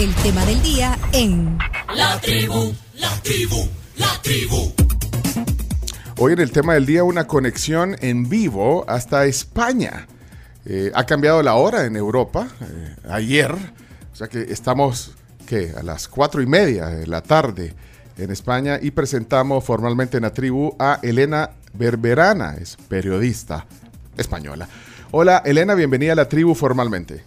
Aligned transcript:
el 0.00 0.14
tema 0.14 0.46
del 0.46 0.62
día 0.62 0.98
en 1.12 1.58
La 1.94 2.18
tribu, 2.22 2.72
la 2.94 3.10
tribu, 3.22 3.68
la 3.98 4.08
tribu. 4.22 4.72
Hoy 6.16 6.32
en 6.32 6.40
el 6.40 6.52
tema 6.52 6.72
del 6.72 6.86
día 6.86 7.04
una 7.04 7.26
conexión 7.26 7.94
en 8.00 8.26
vivo 8.26 8.86
hasta 8.88 9.26
España. 9.26 10.06
Eh, 10.64 10.90
ha 10.94 11.04
cambiado 11.04 11.42
la 11.42 11.52
hora 11.56 11.84
en 11.84 11.96
Europa 11.96 12.48
eh, 12.62 12.96
ayer, 13.10 13.52
o 13.52 14.16
sea 14.16 14.28
que 14.28 14.40
estamos 14.40 15.12
¿qué? 15.46 15.74
a 15.78 15.82
las 15.82 16.08
cuatro 16.08 16.40
y 16.40 16.46
media 16.46 16.86
de 16.86 17.06
la 17.06 17.20
tarde 17.20 17.74
en 18.16 18.30
España 18.30 18.78
y 18.80 18.92
presentamos 18.92 19.62
formalmente 19.62 20.16
en 20.16 20.22
la 20.22 20.32
tribu 20.32 20.74
a 20.78 20.98
Elena 21.02 21.50
Berberana, 21.74 22.54
es 22.54 22.78
periodista 22.88 23.66
española. 24.16 24.66
Hola 25.10 25.42
Elena, 25.44 25.74
bienvenida 25.74 26.12
a 26.12 26.16
la 26.16 26.26
tribu 26.26 26.54
formalmente. 26.54 27.22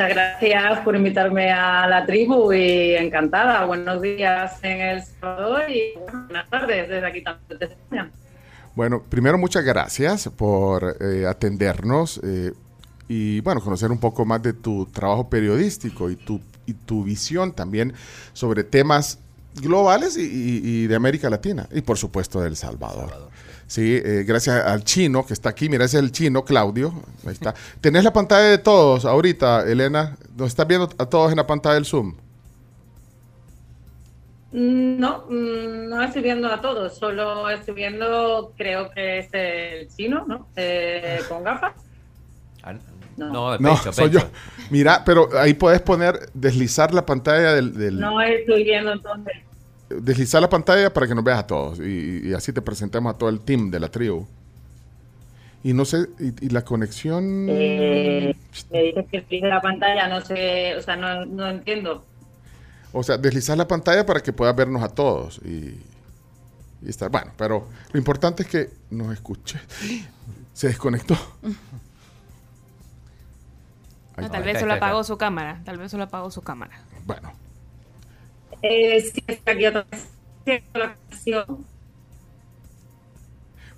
Muchas 0.00 0.14
gracias 0.16 0.78
por 0.78 0.96
invitarme 0.96 1.52
a 1.52 1.86
la 1.86 2.06
tribu 2.06 2.54
y 2.54 2.94
encantada. 2.94 3.66
Buenos 3.66 4.00
días 4.00 4.58
en 4.62 4.80
El 4.80 5.02
Salvador 5.04 5.70
y 5.70 5.92
buenas 5.98 6.48
tardes 6.48 6.88
desde 6.88 7.06
aquí 7.06 7.22
también. 7.22 8.10
Bueno, 8.74 9.02
primero 9.06 9.36
muchas 9.36 9.62
gracias 9.62 10.30
por 10.34 10.96
eh, 11.02 11.26
atendernos 11.26 12.18
eh, 12.24 12.52
y 13.08 13.42
bueno, 13.42 13.60
conocer 13.60 13.90
un 13.90 13.98
poco 14.00 14.24
más 14.24 14.42
de 14.42 14.54
tu 14.54 14.86
trabajo 14.86 15.28
periodístico 15.28 16.08
y 16.08 16.16
tu, 16.16 16.40
y 16.64 16.72
tu 16.72 17.04
visión 17.04 17.52
también 17.52 17.92
sobre 18.32 18.64
temas 18.64 19.18
globales 19.56 20.16
y, 20.16 20.22
y- 20.22 20.60
y 20.64 20.86
de 20.86 20.96
América 20.96 21.28
Latina 21.28 21.68
y 21.72 21.82
por 21.82 21.98
supuesto 21.98 22.40
de 22.40 22.48
El 22.48 22.56
Salvador. 22.56 23.28
Sí, 23.70 24.00
eh, 24.04 24.24
gracias 24.26 24.66
al 24.66 24.82
chino 24.82 25.24
que 25.24 25.32
está 25.32 25.50
aquí. 25.50 25.68
Mira, 25.68 25.84
ese 25.84 25.98
es 25.98 26.02
el 26.02 26.10
chino, 26.10 26.44
Claudio. 26.44 26.92
Ahí 27.24 27.32
está. 27.34 27.54
Tenés 27.80 28.02
la 28.02 28.12
pantalla 28.12 28.46
de 28.46 28.58
todos 28.58 29.04
ahorita, 29.04 29.62
Elena. 29.70 30.16
Nos 30.36 30.48
estás 30.48 30.66
viendo 30.66 30.88
a 30.98 31.06
todos 31.06 31.30
en 31.30 31.36
la 31.36 31.46
pantalla 31.46 31.76
del 31.76 31.84
Zoom. 31.86 32.16
No, 34.52 35.26
mm, 35.30 35.88
no 35.88 36.02
estoy 36.02 36.22
viendo 36.22 36.48
a 36.52 36.60
todos, 36.60 36.98
solo 36.98 37.48
estoy 37.48 37.74
viendo, 37.74 38.52
creo 38.56 38.90
que 38.90 39.20
es 39.20 39.28
el 39.32 39.88
chino, 39.94 40.24
¿no? 40.26 40.48
Eh, 40.56 41.20
con 41.28 41.44
gafas. 41.44 41.74
Ah, 42.64 42.72
No. 43.16 43.32
No, 43.32 43.58
No, 43.58 43.76
soy 43.92 44.10
yo. 44.10 44.18
Mira, 44.70 45.04
pero 45.04 45.28
ahí 45.38 45.54
puedes 45.54 45.80
poner, 45.82 46.28
deslizar 46.34 46.92
la 46.92 47.06
pantalla 47.06 47.52
del, 47.54 47.72
del- 47.74 48.00
No 48.00 48.20
estoy 48.20 48.64
viendo 48.64 48.92
entonces. 48.92 49.34
Deslizar 49.90 50.40
la 50.40 50.48
pantalla 50.48 50.92
para 50.92 51.06
que 51.06 51.14
nos 51.14 51.24
veas 51.24 51.40
a 51.40 51.46
todos 51.46 51.80
y, 51.80 52.28
y 52.28 52.32
así 52.32 52.52
te 52.52 52.62
presentamos 52.62 53.14
a 53.14 53.18
todo 53.18 53.28
el 53.28 53.40
team 53.40 53.70
de 53.70 53.80
la 53.80 53.88
tribu. 53.88 54.26
Y 55.62 55.74
no 55.74 55.84
sé, 55.84 56.06
y, 56.18 56.46
y 56.46 56.48
la 56.48 56.64
conexión... 56.64 57.46
Eh, 57.50 58.34
me 58.70 58.82
dices 58.82 59.06
que 59.10 59.18
estoy 59.18 59.40
la 59.40 59.60
pantalla, 59.60 60.08
no 60.08 60.22
sé, 60.22 60.74
o 60.76 60.80
sea, 60.80 60.96
no, 60.96 61.26
no 61.26 61.48
entiendo. 61.48 62.02
O 62.92 63.02
sea, 63.02 63.18
deslizar 63.18 63.58
la 63.58 63.68
pantalla 63.68 64.06
para 64.06 64.20
que 64.20 64.32
puedas 64.32 64.56
vernos 64.56 64.82
a 64.82 64.88
todos 64.88 65.38
y, 65.44 65.78
y 66.80 66.88
estar... 66.88 67.10
Bueno, 67.10 67.32
pero 67.36 67.68
lo 67.92 67.98
importante 67.98 68.44
es 68.44 68.48
que 68.48 68.70
nos 68.90 69.12
escuche. 69.12 69.60
Se 70.54 70.68
desconectó. 70.68 71.16
No, 74.16 74.30
tal 74.30 74.42
vez 74.42 74.60
solo 74.60 74.74
apagó 74.74 75.04
su 75.04 75.16
cámara. 75.16 75.60
Tal 75.64 75.78
vez 75.78 75.90
solo 75.90 76.04
apagó 76.04 76.30
su 76.30 76.42
cámara. 76.42 76.80
Bueno, 77.06 77.32
Eh. 78.62 79.12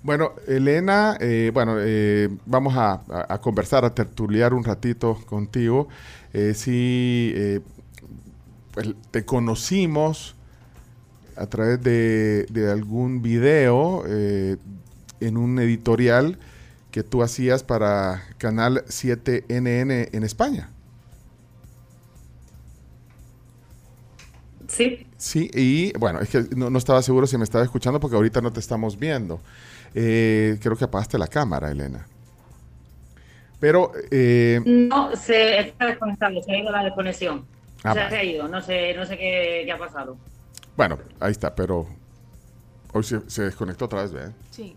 Bueno, 0.03 0.33
Elena, 0.47 1.17
eh, 1.21 1.49
bueno, 1.53 1.77
eh, 1.79 2.27
vamos 2.45 2.73
a, 2.75 3.39
conversar, 3.41 3.85
a 3.85 3.95
tertuliar 3.95 4.53
un 4.53 4.65
ratito 4.65 5.17
contigo. 5.25 5.87
Eh, 6.33 6.53
sí, 6.53 7.31
eh, 7.35 7.61
pues, 8.73 8.89
te 9.11 9.23
conocimos 9.23 10.35
a 11.37 11.47
través 11.47 11.81
de, 11.81 12.45
de 12.49 12.69
algún 12.69 13.21
video 13.21 14.03
en 14.05 15.37
un 15.37 15.57
editorial 15.59 16.37
que 16.91 17.03
tú 17.03 17.23
hacías 17.23 17.63
para 17.63 18.23
Canal 18.37 18.83
7NN 18.87 20.09
en 20.11 20.23
España. 20.23 20.72
Sí, 24.73 25.05
Sí, 25.23 25.49
y 25.53 25.97
bueno, 25.97 26.19
es 26.19 26.29
que 26.29 26.43
no, 26.55 26.69
no 26.69 26.77
estaba 26.77 27.01
seguro 27.01 27.25
si 27.27 27.37
me 27.37 27.45
estaba 27.45 27.63
escuchando 27.63 27.97
porque 27.97 28.17
ahorita 28.17 28.41
no 28.41 28.51
te 28.51 28.59
estamos 28.59 28.99
viendo. 28.99 29.39
Eh, 29.95 30.57
creo 30.61 30.75
que 30.75 30.83
apagaste 30.83 31.17
la 31.17 31.27
cámara, 31.27 31.71
Elena. 31.71 32.05
Pero, 33.59 33.93
eh, 34.11 34.59
no, 34.65 35.15
se 35.15 35.59
está 35.59 35.85
desconectando, 35.85 36.41
se 36.41 36.51
ha 36.51 36.57
ido 36.57 36.71
la 36.71 36.83
desconexión. 36.83 37.45
Ah, 37.83 37.91
o 37.91 37.93
sea, 37.93 38.03
vale. 38.03 38.09
se 38.09 38.21
ha 38.21 38.23
ido, 38.25 38.47
no 38.49 38.61
sé, 38.61 38.93
no 38.95 39.05
sé 39.05 39.17
qué, 39.17 39.61
qué 39.65 39.71
ha 39.71 39.77
pasado. 39.77 40.17
bueno, 40.75 40.99
ahí 41.21 41.31
está, 41.31 41.55
pero 41.55 41.87
hoy 42.91 43.03
se, 43.03 43.21
se 43.29 43.43
desconectó 43.43 43.85
otra 43.85 44.01
vez, 44.01 44.11
¿verdad? 44.11 44.33
Sí. 44.51 44.75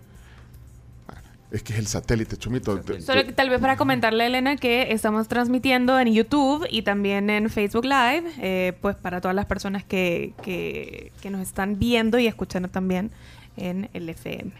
Es 1.51 1.62
que 1.62 1.73
es 1.75 1.79
el 1.79 1.87
satélite, 1.87 2.37
Chumito. 2.37 2.79
Te- 2.81 3.01
Solo 3.01 3.25
que 3.25 3.33
tal 3.33 3.49
vez 3.51 3.61
para 3.61 3.77
comentarle 3.77 4.25
a 4.25 4.27
Elena 4.27 4.57
que 4.57 4.93
estamos 4.93 5.29
transmitiendo 5.29 5.99
en 6.01 6.12
YouTube 6.12 6.67
y 6.71 6.83
también 6.83 7.31
en 7.31 7.49
Facebook 7.51 7.84
Live, 7.84 8.25
eh, 8.41 8.73
pues 8.81 8.97
para 8.97 9.21
todas 9.21 9.34
las 9.34 9.47
personas 9.47 9.85
que, 9.85 10.33
que, 10.43 11.12
que 11.23 11.31
nos 11.31 11.41
están 11.43 11.79
viendo 11.79 12.19
y 12.19 12.27
escuchando 12.27 12.69
también 12.69 13.11
en 13.56 13.89
el 13.95 14.09
FM. 14.09 14.51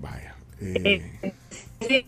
Vaya. 0.00 0.34
eh, 0.60 1.10
Eh, 1.22 1.32
sí, 1.88 2.06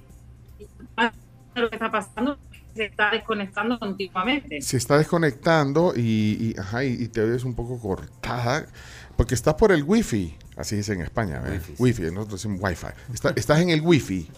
lo 1.55 1.69
que 1.69 1.77
está 1.77 1.91
pasando 1.91 2.39
es 2.53 2.59
que 2.61 2.75
se 2.77 2.85
está 2.85 3.11
desconectando 3.11 3.79
continuamente. 3.79 4.61
se 4.63 4.77
está 4.77 4.99
desconectando 4.99 5.95
y, 5.97 6.01
y, 6.57 6.61
ajá, 6.61 6.85
y, 6.85 6.93
y 6.93 7.09
te 7.09 7.23
ves 7.25 7.43
un 7.45 7.55
poco 7.55 7.81
cortada 7.81 8.67
porque 9.17 9.35
estás 9.35 9.55
por 9.55 9.73
el 9.73 9.83
wifi, 9.83 10.37
así 10.59 10.77
dice 10.77 10.93
en 10.93 11.03
España, 11.03 11.41
¿verdad? 11.41 11.55
Wifi, 11.57 11.77
sí. 11.77 11.83
Wifi, 11.83 12.03
nosotros 12.13 12.43
decimos 12.43 12.61
wifi. 12.63 12.87
Está- 13.15 13.33
estás 13.37 13.61
en 13.61 13.71
el 13.71 13.81
wifi. 13.81 14.29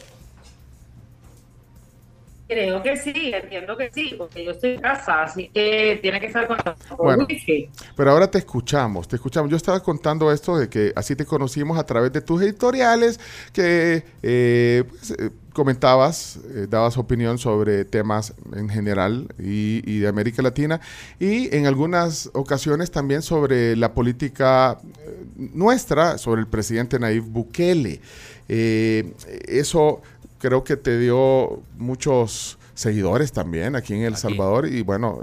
Creo 2.49 2.83
que 2.83 2.97
sí, 2.97 3.13
entiendo 3.33 3.77
que 3.77 3.93
sí, 3.93 4.17
porque 4.19 4.45
yo 4.45 4.51
estoy 4.51 4.71
en 4.73 4.81
casa, 4.81 5.23
así 5.23 5.49
que 5.55 6.01
tiene 6.03 6.19
que 6.19 6.27
estar 6.27 6.49
conectado 6.49 6.77
por 6.97 7.07
Bueno. 7.07 7.25
wifi. 7.29 7.71
Pero 7.97 8.11
ahora 8.11 8.29
te 8.29 8.39
escuchamos, 8.39 9.07
te 9.07 9.15
escuchamos. 9.15 9.49
Yo 9.53 9.57
estaba 9.57 9.79
contando 9.81 10.33
esto 10.33 10.59
de 10.59 10.69
que 10.69 10.93
así 10.97 11.15
te 11.15 11.25
conocimos 11.25 11.79
a 11.79 11.87
través 11.87 12.13
de 12.13 12.21
tus 12.23 12.43
editoriales, 12.43 13.21
que 13.53 14.03
eh, 14.25 14.83
pues, 14.89 15.13
eh, 15.13 15.31
comentabas, 15.53 16.39
eh, 16.55 16.67
dabas 16.69 16.97
opinión 16.97 17.39
sobre 17.39 17.85
temas 17.85 18.35
en 18.55 18.69
general 18.69 19.29
y, 19.39 19.83
y 19.85 19.99
de 19.99 20.09
América 20.09 20.43
Latina, 20.43 20.81
y 21.19 21.55
en 21.55 21.67
algunas 21.67 22.31
ocasiones 22.35 22.91
también 22.91 23.23
sobre 23.23 23.77
la 23.77 23.93
política 23.93 24.79
eh, 24.83 25.27
nuestra, 25.37 26.19
sobre 26.19 26.41
el 26.41 26.47
presidente 26.47 26.99
Nayib 26.99 27.25
Bukele. 27.25 28.01
Eh, 28.49 29.13
eso 29.47 30.03
creo 30.39 30.65
que 30.65 30.77
te 30.77 30.99
dio 30.99 31.63
muchos 31.79 32.59
seguidores 32.75 33.33
también 33.33 33.77
aquí 33.77 33.95
en 33.95 34.03
El 34.03 34.15
Aquí. 34.15 34.23
Salvador 34.23 34.67
y 34.67 34.83
bueno, 34.83 35.21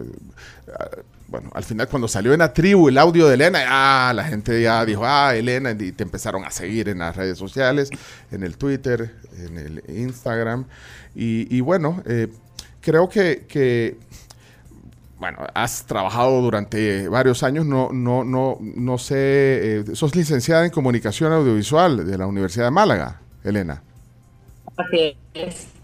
bueno, 1.28 1.50
al 1.54 1.64
final 1.64 1.88
cuando 1.90 2.08
salió 2.08 2.34
en 2.34 2.40
la 2.40 2.54
tribu 2.54 2.88
el 2.88 2.98
audio 2.98 3.28
de 3.28 3.34
Elena, 3.34 3.64
ah, 3.68 4.14
la 4.14 4.24
gente 4.24 4.62
ya 4.62 4.86
dijo, 4.86 5.02
ah, 5.06 5.36
Elena, 5.36 5.72
y 5.72 5.92
te 5.92 6.04
empezaron 6.04 6.46
a 6.46 6.52
seguir 6.52 6.88
en 6.88 7.00
las 7.00 7.16
redes 7.16 7.38
sociales, 7.38 7.90
en 8.32 8.44
el 8.44 8.58
Twitter, 8.58 9.14
en 9.38 9.58
el 9.58 9.84
Instagram. 9.90 10.66
Y, 11.16 11.54
y 11.56 11.60
bueno, 11.62 12.02
eh, 12.06 12.30
creo 12.80 13.10
que, 13.10 13.46
que, 13.48 13.98
bueno, 15.20 15.40
has 15.54 15.86
trabajado 15.86 16.42
durante 16.42 17.10
varios 17.10 17.44
años, 17.44 17.66
no, 17.66 17.90
no, 17.92 18.24
no, 18.24 18.58
no 18.62 18.98
sé, 18.98 19.16
eh, 19.18 19.84
sos 19.94 20.16
licenciada 20.16 20.64
en 20.64 20.72
comunicación 20.72 21.34
audiovisual 21.34 22.08
de 22.08 22.18
la 22.18 22.26
Universidad 22.26 22.66
de 22.66 22.72
Málaga, 22.72 23.22
Elena. 23.44 23.84
Así 24.78 25.18
es. 25.34 25.77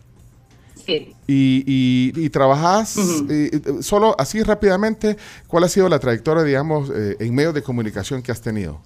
Sí. 0.86 1.14
Y, 1.28 1.64
y, 1.66 2.26
y 2.26 2.30
trabajas 2.30 2.98
eh, 3.30 3.50
eh, 3.54 3.62
solo 3.82 4.16
así 4.18 4.44
rápidamente, 4.44 5.16
¿cuál 5.48 5.64
ha 5.64 5.70
sido 5.70 5.88
la 5.88 6.00
trayectoria, 6.00 6.44
digamos, 6.44 6.90
eh, 6.90 7.16
en 7.20 7.34
medios 7.34 7.54
de 7.54 7.64
comunicación 7.64 8.22
que 8.22 8.32
has 8.32 8.42
tenido? 8.42 8.82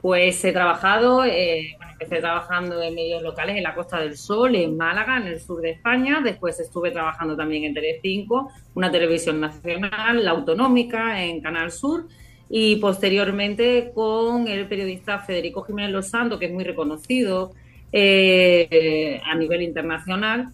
Pues 0.00 0.44
he 0.44 0.52
trabajado, 0.52 1.24
eh, 1.24 1.74
bueno, 1.78 1.92
empecé 1.92 2.20
trabajando 2.20 2.80
en 2.80 2.94
medios 2.94 3.22
locales 3.22 3.56
en 3.56 3.64
la 3.64 3.74
Costa 3.74 3.98
del 3.98 4.16
Sol, 4.16 4.54
en 4.54 4.76
Málaga, 4.76 5.16
en 5.16 5.26
el 5.26 5.40
sur 5.40 5.60
de 5.60 5.70
España. 5.70 6.20
Después 6.22 6.60
estuve 6.60 6.92
trabajando 6.92 7.36
también 7.36 7.64
en 7.64 7.74
Telecinco, 7.74 8.52
una 8.74 8.92
televisión 8.92 9.40
nacional, 9.40 10.24
la 10.24 10.30
autonómica, 10.30 11.24
en 11.24 11.40
Canal 11.40 11.72
Sur. 11.72 12.06
Y 12.48 12.76
posteriormente 12.76 13.90
con 13.92 14.46
el 14.46 14.68
periodista 14.68 15.18
Federico 15.18 15.64
Jiménez 15.64 15.90
Los 15.90 16.06
Santos, 16.06 16.38
que 16.38 16.46
es 16.46 16.52
muy 16.52 16.62
reconocido 16.62 17.50
eh, 17.98 19.20
a 19.24 19.34
nivel 19.34 19.62
internacional, 19.62 20.48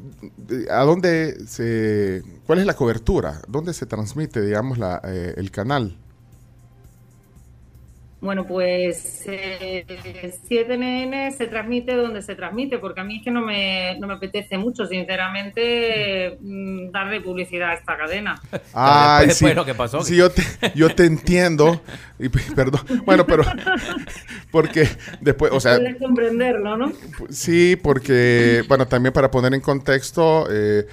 ¿a 0.71 0.83
dónde 0.83 1.47
se, 1.47 2.23
cuál 2.47 2.59
es 2.59 2.67
la 2.67 2.75
cobertura? 2.75 3.41
¿Dónde 3.47 3.73
se 3.73 3.87
transmite, 3.87 4.41
digamos, 4.41 4.79
la, 4.79 5.01
el 5.37 5.51
canal? 5.51 5.97
Bueno, 8.23 8.47
pues 8.47 9.25
eh, 9.27 9.85
7NN 10.49 11.37
se 11.37 11.49
transmite 11.49 11.97
donde 11.97 12.23
se 12.23 12.37
transmite, 12.37 12.79
porque 12.79 13.01
a 13.01 13.05
mí 13.05 13.17
es 13.17 13.25
que 13.25 13.33
no 13.33 13.43
me, 13.43 13.99
no 13.99 14.07
me 14.07 14.15
apetece 14.15 14.57
mucho, 14.59 14.87
sinceramente, 14.87 16.39
mm, 16.41 16.93
darle 16.93 17.21
publicidad 17.21 17.71
a 17.71 17.75
esta 17.75 17.99
cadena. 17.99 18.41
Ay, 18.75 19.31
sí, 19.31 19.53
lo 19.53 19.65
que 19.65 19.75
pasó. 19.75 20.03
Sí, 20.03 20.15
yo 20.15 20.31
te, 20.31 20.45
yo 20.77 20.95
te 20.95 21.05
entiendo, 21.05 21.83
y, 22.21 22.29
perdón, 22.29 22.83
bueno, 23.05 23.27
pero 23.27 23.43
porque 24.53 24.89
después, 25.21 25.51
o 25.51 25.59
sea... 25.59 25.81
comprenderlo, 25.99 26.77
¿no? 26.77 26.93
Sí, 27.29 27.75
porque, 27.75 28.63
bueno, 28.69 28.87
también 28.87 29.13
para 29.13 29.33
poner 29.33 29.53
en 29.53 29.61
contexto... 29.61 30.47
Eh, 30.49 30.87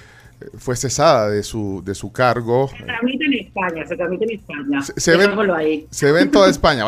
fue 0.58 0.76
cesada 0.76 1.28
de 1.28 1.42
su, 1.42 1.82
de 1.84 1.94
su 1.94 2.12
cargo. 2.12 2.68
Se 2.76 2.84
transmite 2.84 3.24
en 3.24 3.34
España, 3.34 3.86
se 3.86 3.96
transmite 3.96 4.24
en 4.24 4.30
España. 4.30 4.82
Se, 4.82 4.92
se, 4.96 5.16
ve, 5.16 5.86
se 5.90 6.12
ve, 6.12 6.20
en 6.22 6.30
toda 6.32 6.48
España. 6.48 6.84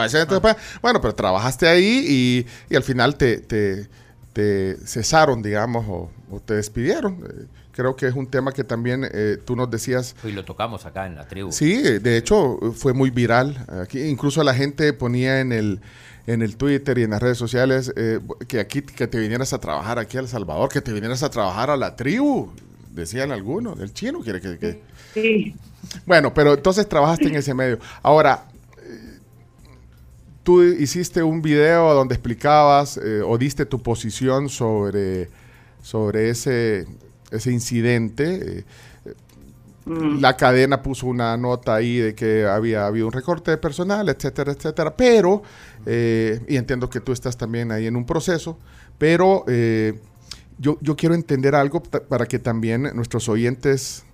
Bueno, 0.81 1.01
pero 1.01 1.15
trabajaste 1.15 1.69
ahí 1.69 2.05
y, 2.09 2.47
y 2.73 2.77
al 2.77 2.83
final 2.83 3.17
te, 3.17 3.39
te, 3.39 3.89
te, 4.33 4.77
cesaron, 4.85 5.43
digamos, 5.43 5.85
o, 5.89 6.41
te 6.41 6.55
despidieron. 6.55 7.25
Eh, 7.25 7.47
creo 7.73 7.97
que 7.97 8.07
es 8.07 8.15
un 8.15 8.27
tema 8.27 8.53
que 8.53 8.65
también 8.65 9.07
eh, 9.13 9.39
tú 9.45 9.57
nos 9.57 9.71
decías. 9.71 10.17
Y 10.25 10.33
lo 10.33 10.45
tocamos 10.45 10.87
acá 10.87 11.07
en 11.07 11.17
la 11.17 11.29
tribu. 11.29 11.53
Sí, 11.53 11.83
de 11.83 12.17
hecho 12.17 12.59
fue 12.75 12.95
muy 12.95 13.11
viral. 13.11 13.67
Aquí 13.83 14.01
incluso 14.01 14.43
la 14.43 14.55
gente 14.55 14.93
ponía 14.93 15.41
en 15.41 15.53
el 15.53 15.81
en 16.25 16.41
el 16.41 16.57
Twitter 16.57 16.99
y 16.99 17.03
en 17.03 17.11
las 17.11 17.21
redes 17.21 17.37
sociales 17.37 17.93
eh, 17.97 18.21
que 18.47 18.61
aquí 18.61 18.83
que 18.83 19.09
te 19.09 19.19
vinieras 19.19 19.53
a 19.53 19.59
trabajar 19.59 19.99
aquí 19.99 20.17
a 20.17 20.21
El 20.21 20.29
Salvador, 20.29 20.69
que 20.69 20.81
te 20.81 20.93
vinieras 20.93 21.25
a 21.25 21.31
trabajar 21.31 21.69
a 21.69 21.77
la 21.77 21.97
tribu 21.97 22.53
decían 22.93 23.33
algunos. 23.33 23.81
El 23.81 23.93
chino 23.93 24.21
quiere 24.21 24.41
que, 24.41 24.81
Sí. 25.15 25.55
Bueno, 26.07 26.33
pero 26.33 26.55
entonces 26.55 26.89
trabajaste 26.89 27.29
en 27.29 27.37
ese 27.37 27.55
medio. 27.55 27.79
Ahora, 28.03 28.47
eh, 28.79 29.19
tú 30.43 30.63
hiciste 30.63 31.23
un 31.23 31.43
video 31.43 31.93
donde 31.95 32.15
explicabas 32.15 32.99
eh, 32.99 33.23
o 33.27 33.37
diste 33.37 33.67
tu 33.67 33.83
posición 33.83 34.49
sobre, 34.49 35.29
sobre 35.83 36.31
ese, 36.31 36.87
ese 37.31 37.51
incidente. 37.51 38.59
Eh, 38.59 39.15
mm. 39.87 40.21
La 40.21 40.37
cadena 40.37 40.83
puso 40.83 41.07
una 41.07 41.37
nota 41.37 41.75
ahí 41.75 41.99
de 41.99 42.15
que 42.15 42.47
había 42.47 42.87
habido 42.87 43.07
un 43.07 43.13
recorte 43.13 43.51
de 43.51 43.59
personal, 43.59 44.09
etcétera, 44.09 44.53
etcétera. 44.53 44.97
Pero, 44.97 45.43
y 45.85 46.57
entiendo 46.57 46.89
que 46.89 47.01
tú 47.01 47.13
estás 47.13 47.37
también 47.37 47.73
ahí 47.73 47.87
en 47.87 47.97
un 47.97 48.07
proceso, 48.07 48.57
pero 48.99 49.45
yo, 50.59 50.79
yo 50.81 50.97
quiero 50.97 51.15
entender 51.15 51.55
algo 51.55 51.83
para 51.83 52.27
que 52.27 52.39
también 52.39 52.83
nuestros 52.95 53.29
oyentes 53.29 54.05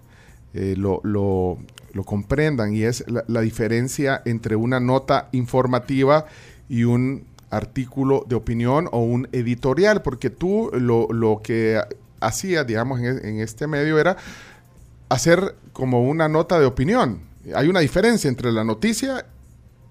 eh, 0.55 0.75
lo, 0.77 1.01
lo, 1.05 1.59
comprendan 2.05 2.75
y 2.75 2.85
es 2.85 3.05
la, 3.09 3.41
diferencia 3.41 4.23
entre 4.25 4.55
una 4.55 4.79
nota 4.79 5.29
informativa 5.33 6.27
y 6.69 6.85
un 6.85 7.25
artículo 7.51 8.25
de 8.29 8.37
opinión 8.37 8.89
o 8.93 9.01
un 9.01 9.29
editorial, 9.33 10.03
porque 10.03 10.31
tú 10.31 10.71
lo, 10.73 11.09
lo 11.13 11.41
que 11.43 11.81
hacías, 12.21 12.67
digamos, 12.67 13.01
en, 13.01 13.25
en, 13.27 13.41
este 13.41 13.67
medio 13.67 13.99
era 13.99 14.17
hacer 15.09 15.57
como 15.73 16.09
una 16.09 16.29
nota 16.29 16.61
de 16.61 16.67
opinión. 16.67 17.21
Hay 17.55 17.69
una 17.69 17.81
diferencia 17.81 18.29
entre 18.29 18.53
la 18.53 18.63
noticia 18.63 19.27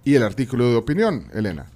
y 0.05 0.15
el 0.15 0.23
artículo 0.23 0.69
de 0.69 0.77
opinión, 0.77 1.27
Elena. 1.33 1.67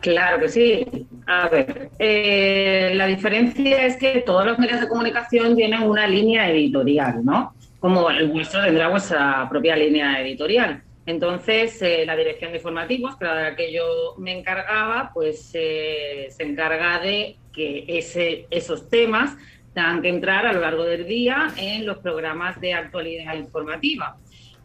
Claro 0.00 0.40
que 0.40 0.48
sí. 0.48 0.86
A 1.26 1.48
ver, 1.48 1.90
eh, 1.98 2.92
la 2.94 3.06
diferencia 3.06 3.84
es 3.84 3.96
que 3.96 4.22
todos 4.22 4.46
los 4.46 4.58
medios 4.58 4.80
de 4.80 4.88
comunicación 4.88 5.54
tienen 5.54 5.82
una 5.82 6.06
línea 6.06 6.50
editorial, 6.50 7.24
¿no? 7.24 7.54
Como 7.78 8.10
el 8.10 8.28
vuestro 8.28 8.62
tendrá 8.64 8.88
vuestra 8.88 9.46
propia 9.48 9.76
línea 9.76 10.20
editorial. 10.20 10.82
Entonces, 11.06 11.80
eh, 11.82 12.04
la 12.06 12.16
dirección 12.16 12.52
de 12.52 12.58
informativos, 12.58 13.16
que 13.16 13.24
la 13.24 13.56
que 13.56 13.72
yo 13.72 14.14
me 14.18 14.38
encargaba, 14.38 15.10
pues 15.12 15.50
eh, 15.54 16.28
se 16.30 16.42
encarga 16.44 16.98
de 17.00 17.36
que 17.52 17.84
ese, 17.88 18.46
esos 18.50 18.88
temas 18.88 19.36
tengan 19.74 20.02
que 20.02 20.08
entrar 20.08 20.46
a 20.46 20.52
lo 20.52 20.60
largo 20.60 20.84
del 20.84 21.06
día 21.06 21.52
en 21.56 21.86
los 21.86 21.98
programas 21.98 22.60
de 22.60 22.74
actualidad 22.74 23.34
informativa. 23.34 24.16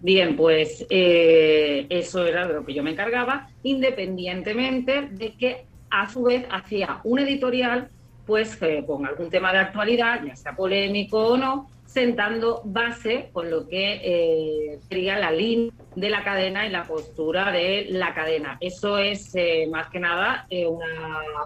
Bien, 0.06 0.36
pues 0.36 0.86
eh, 0.92 1.88
eso 1.90 2.28
era 2.28 2.46
lo 2.46 2.64
que 2.64 2.76
yo 2.76 2.84
me 2.84 2.92
encargaba, 2.92 3.50
independientemente 3.64 5.10
de 5.10 5.34
que 5.34 5.66
a 5.90 6.08
su 6.08 6.22
vez 6.22 6.46
hacía 6.52 7.00
un 7.04 7.18
editorial, 7.18 7.90
pues 8.28 8.56
eh, 8.62 8.84
con 8.86 9.08
algún 9.08 9.32
tema 9.32 9.52
de 9.52 9.58
actualidad, 9.58 10.24
ya 10.24 10.36
sea 10.36 10.56
polémico 10.56 11.30
o 11.30 11.38
no, 11.38 11.72
sentando 11.88 12.62
base 12.66 13.30
con 13.34 13.50
lo 13.50 13.68
que 13.68 14.00
eh, 14.04 14.80
sería 14.88 15.18
la 15.18 15.32
línea 15.32 15.72
de 15.96 16.10
la 16.12 16.24
cadena 16.24 16.68
y 16.68 16.70
la 16.70 16.84
postura 16.84 17.52
de 17.52 17.88
la 17.90 18.14
cadena. 18.14 18.60
Eso 18.62 19.00
es 19.00 19.36
más 19.72 19.90
que 19.90 20.00
nada 20.00 20.46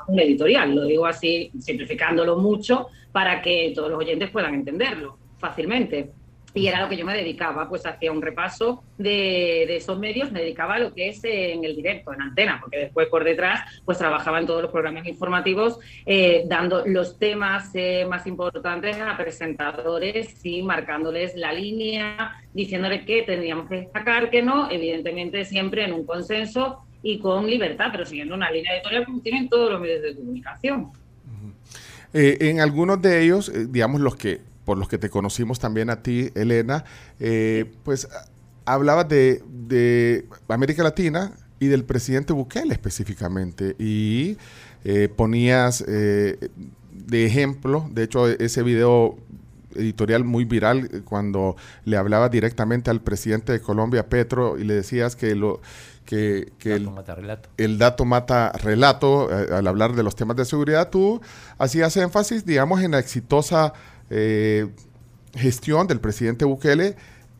un 0.08 0.20
editorial, 0.20 0.76
lo 0.76 0.84
digo 0.84 1.06
así, 1.06 1.50
simplificándolo 1.62 2.36
mucho, 2.36 2.88
para 3.14 3.42
que 3.42 3.72
todos 3.74 3.90
los 3.90 4.00
oyentes 4.00 4.30
puedan 4.32 4.54
entenderlo 4.54 5.18
fácilmente 5.38 6.12
y 6.54 6.68
era 6.68 6.82
lo 6.82 6.90
que 6.90 6.98
yo 6.98 7.06
me 7.06 7.16
dedicaba, 7.16 7.70
pues 7.70 7.86
hacía 7.86 8.12
un 8.12 8.22
repaso 8.22 8.84
de, 8.98 9.76
esos 9.76 10.00
medios, 10.00 10.32
me 10.32 10.40
dedicaba 10.40 10.76
a 10.76 10.80
lo 10.80 10.94
que 10.94 11.10
es 11.10 11.24
en 11.24 11.64
el 11.64 11.76
directo, 11.76 12.14
en 12.14 12.22
antena, 12.22 12.60
porque 12.60 12.78
después 12.78 13.08
por 13.08 13.24
detrás 13.24 13.62
pues 13.86 13.98
trabajaba 13.98 14.40
en 14.40 14.48
todos 14.48 14.64
los 14.64 14.72
programas 14.72 15.08
informativos 15.08 15.80
eh, 16.06 16.44
dando 16.48 16.86
los 16.86 17.20
temas 17.20 17.70
eh, 17.76 18.06
más 18.10 18.26
importantes 18.26 18.98
a 19.00 19.16
presentadores 19.16 20.44
y 20.44 20.64
marcándoles 20.64 21.36
la 21.36 21.54
línea, 21.54 22.42
diciéndoles 22.54 23.06
qué 23.06 23.24
tendríamos 23.24 23.70
que 23.70 23.82
destacar, 23.82 24.30
que 24.30 24.42
no, 24.42 24.72
evidentemente 24.72 25.46
siempre 25.46 25.86
en 25.86 25.94
un 25.94 26.06
consenso 26.06 26.84
y 27.04 27.20
con 27.20 27.48
libertad, 27.48 27.90
pero 27.92 28.06
siguiendo 28.06 28.36
una 28.36 28.52
línea 28.52 28.74
editorial 28.76 29.06
como 29.06 29.22
tienen 29.22 29.50
todos 29.50 29.72
los 29.72 29.80
medios 29.80 30.02
de 30.02 30.16
comunicación. 30.16 30.92
Eh, 32.12 32.38
en 32.42 32.60
algunos 32.60 33.00
de 33.02 33.24
ellos, 33.24 33.52
digamos 33.72 34.02
los 34.02 34.16
que 34.16 34.49
por 34.70 34.78
los 34.78 34.88
que 34.88 35.00
te 35.00 35.10
conocimos 35.10 35.58
también 35.58 35.90
a 35.90 36.04
ti, 36.04 36.30
Elena, 36.36 36.86
eh, 37.20 37.74
pues 37.84 38.08
hablabas 38.66 39.10
de, 39.10 40.28
América 40.48 40.84
Latina 40.84 41.32
y 41.60 41.66
del 41.66 41.86
presidente 41.86 42.34
Bukele 42.34 42.72
específicamente. 42.72 43.76
Y 43.80 44.38
eh, 44.84 45.10
ponías 45.10 45.84
eh, 45.88 46.52
de 46.92 47.26
ejemplo, 47.26 47.90
de 47.90 48.04
hecho, 48.04 48.28
ese 48.28 48.62
video 48.62 49.18
editorial 49.74 50.24
muy 50.24 50.46
viral 50.46 51.02
cuando 51.04 51.56
le 51.86 51.98
hablabas 51.98 52.30
directamente 52.30 52.92
al 52.92 53.02
presidente 53.02 53.52
de 53.52 53.62
Colombia, 53.62 54.08
Petro, 54.08 54.60
y 54.60 54.66
le 54.66 54.76
decías 54.76 55.16
que 55.16 55.34
lo 55.34 55.62
que, 56.06 56.52
el, 56.64 56.92
mata 56.92 57.16
relato. 57.16 57.50
el, 57.58 57.80
dato 57.80 58.06
mata 58.06 58.52
relato 58.52 59.30
al 59.32 59.66
hablar 59.66 59.96
de 59.96 60.04
los 60.04 60.16
temas 60.16 60.38
de 60.38 60.46
seguridad, 60.46 60.92
tú 60.92 61.22
hacías 61.58 61.98
énfasis, 61.98 62.46
digamos, 62.46 62.82
en 62.82 62.92
la 62.92 63.00
exitosa 63.00 63.74
eh, 64.10 64.68
gestión 65.36 65.88
del 65.88 66.00
presidente 66.00 66.46
Bukele 66.46 66.96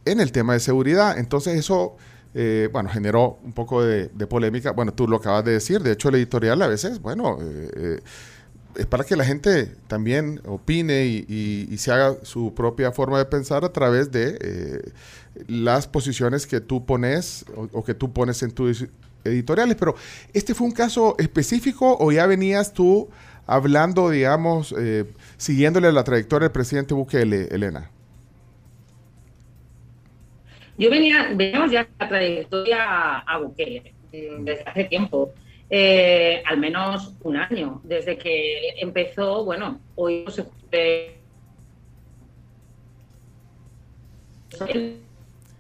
en 0.06 0.20
el 0.20 0.32
tema 0.32 0.54
de 0.54 0.60
seguridad. 0.60 1.18
Entonces 1.18 1.58
eso, 1.58 1.96
eh, 2.34 2.70
bueno, 2.72 2.90
generó 2.90 3.40
un 3.44 3.54
poco 3.54 3.84
de, 3.84 4.10
polémica. 4.28 4.72
Bueno, 4.72 4.94
tú 4.94 5.08
lo 5.08 5.18
acabas 5.18 5.44
de 5.46 5.54
decir, 5.54 5.82
de 5.82 5.94
hecho 5.94 6.10
el 6.10 6.16
editorial 6.16 6.62
a 6.62 6.68
veces, 6.68 7.02
bueno, 7.02 7.38
eh, 7.42 8.00
es 8.76 8.86
para 8.86 9.04
que 9.04 9.16
la 9.16 9.26
gente 9.26 9.66
también 9.88 10.42
opine 10.46 11.06
y, 11.06 11.76
se 11.78 11.92
haga 11.92 12.18
su 12.24 12.54
propia 12.54 12.92
forma 12.92 13.18
de 13.18 13.26
pensar 13.26 13.66
a 13.66 13.74
través 13.74 14.12
de 14.12 14.94
las 15.48 15.88
posiciones 15.88 16.46
que 16.46 16.62
tú 16.62 16.86
pones 16.86 17.46
o, 17.74 17.84
que 17.84 17.94
tú 17.94 18.14
pones 18.14 18.42
en 18.44 18.52
tus 18.52 18.86
editoriales. 19.24 19.76
Pero 19.76 19.96
este 20.34 20.54
fue 20.54 20.68
un 20.68 20.74
caso 20.74 21.16
específico 21.18 21.98
o 22.00 22.12
ya 22.12 22.26
venías 22.28 22.72
tú 22.72 23.10
hablando, 23.50 24.10
digamos, 24.10 24.74
eh, 24.78 25.06
siguiéndole 25.38 25.92
la 25.92 26.04
trayectoria 26.04 26.48
del 26.48 26.54
presidente 26.54 26.94
Bukele, 26.94 27.48
Elena? 27.52 27.90
Yo 30.78 30.90
venía, 30.90 31.32
veníamos 31.34 31.72
ya 31.72 31.88
la 32.00 32.08
trayectoria 32.08 33.20
a 33.20 33.38
Bukele 33.40 33.94
mm, 34.14 34.44
desde 34.46 34.64
hace 34.64 34.84
tiempo, 34.86 35.34
eh, 35.70 36.42
al 36.46 36.58
menos 36.58 37.16
un 37.24 37.36
año, 37.38 37.82
desde 37.84 38.18
que 38.18 38.76
empezó, 38.80 39.44
bueno, 39.44 39.82
hoy 39.96 40.26
se 40.30 40.46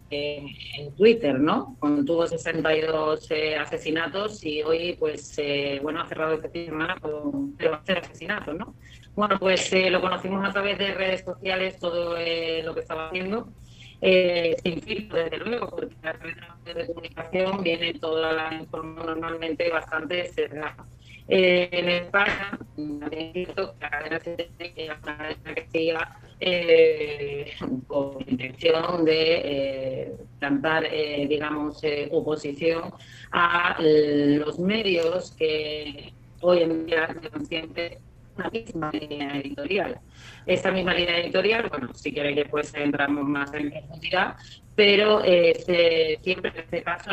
en 0.10 0.96
Twitter, 0.96 1.40
¿no? 1.40 1.78
Cuando 1.80 2.04
tuvo 2.04 2.28
62 2.28 3.32
eh, 3.32 3.56
asesinatos 3.56 4.44
y 4.44 4.62
hoy, 4.64 4.96
pues, 5.00 5.34
eh, 5.38 5.80
bueno, 5.82 6.02
ha 6.02 6.08
cerrado 6.08 6.38
de 6.38 6.50
semana 6.50 6.98
con 7.00 7.56
hacer 7.60 8.00
asesinatos, 8.00 8.56
¿no? 8.56 8.76
Bueno, 9.16 9.38
pues 9.40 9.72
eh, 9.74 9.90
lo 9.90 10.02
conocimos 10.02 10.48
a 10.48 10.52
través 10.52 10.78
de 10.78 10.94
redes 10.94 11.24
sociales, 11.24 11.80
todo 11.80 12.12
lo 12.14 12.74
que 12.74 12.80
estaba 12.80 13.08
haciendo, 13.08 13.54
sin 14.02 14.82
filtro, 14.82 15.18
desde 15.18 15.38
luego, 15.38 15.70
porque 15.70 15.96
a 16.04 16.14
través 16.14 16.36
de 16.76 16.88
comunicación 16.88 17.64
viene 17.64 17.94
toda 17.96 18.32
la 18.32 18.54
información 18.54 19.20
normalmente 19.20 19.70
bastante 19.70 20.26
cerrada. 20.32 20.88
En 21.32 21.90
España, 21.90 22.58
también 22.76 23.34
visto 23.34 23.76
que 23.78 24.88
la 24.88 25.36
se 25.44 25.68
siga 25.72 26.20
eh, 26.40 27.54
con 27.88 28.18
intención 28.28 29.06
de 29.06 29.42
eh, 29.44 30.14
plantar, 30.40 30.86
eh, 30.86 31.28
digamos, 31.30 31.84
eh, 31.84 32.10
oposición 32.12 32.92
a 33.32 33.78
los 33.80 34.58
medios 34.58 35.32
que 35.32 36.14
hoy 36.42 36.64
en 36.64 36.86
día 36.88 37.08
llevan 37.22 37.46
siempre 37.46 38.00
una 38.36 38.50
misma 38.50 38.92
línea 38.92 39.38
editorial. 39.38 40.00
Esta 40.46 40.72
misma 40.72 40.94
línea 40.94 41.20
editorial, 41.20 41.68
bueno, 41.70 41.94
si 41.94 42.12
quieren 42.12 42.34
que 42.34 42.46
pues 42.46 42.74
entramos 42.74 43.26
más 43.26 43.54
en 43.54 43.70
profundidad, 43.70 44.36
pero 44.76 45.22
siempre 45.22 46.52
en 46.52 46.58
este 46.58 46.82
caso 46.84 47.12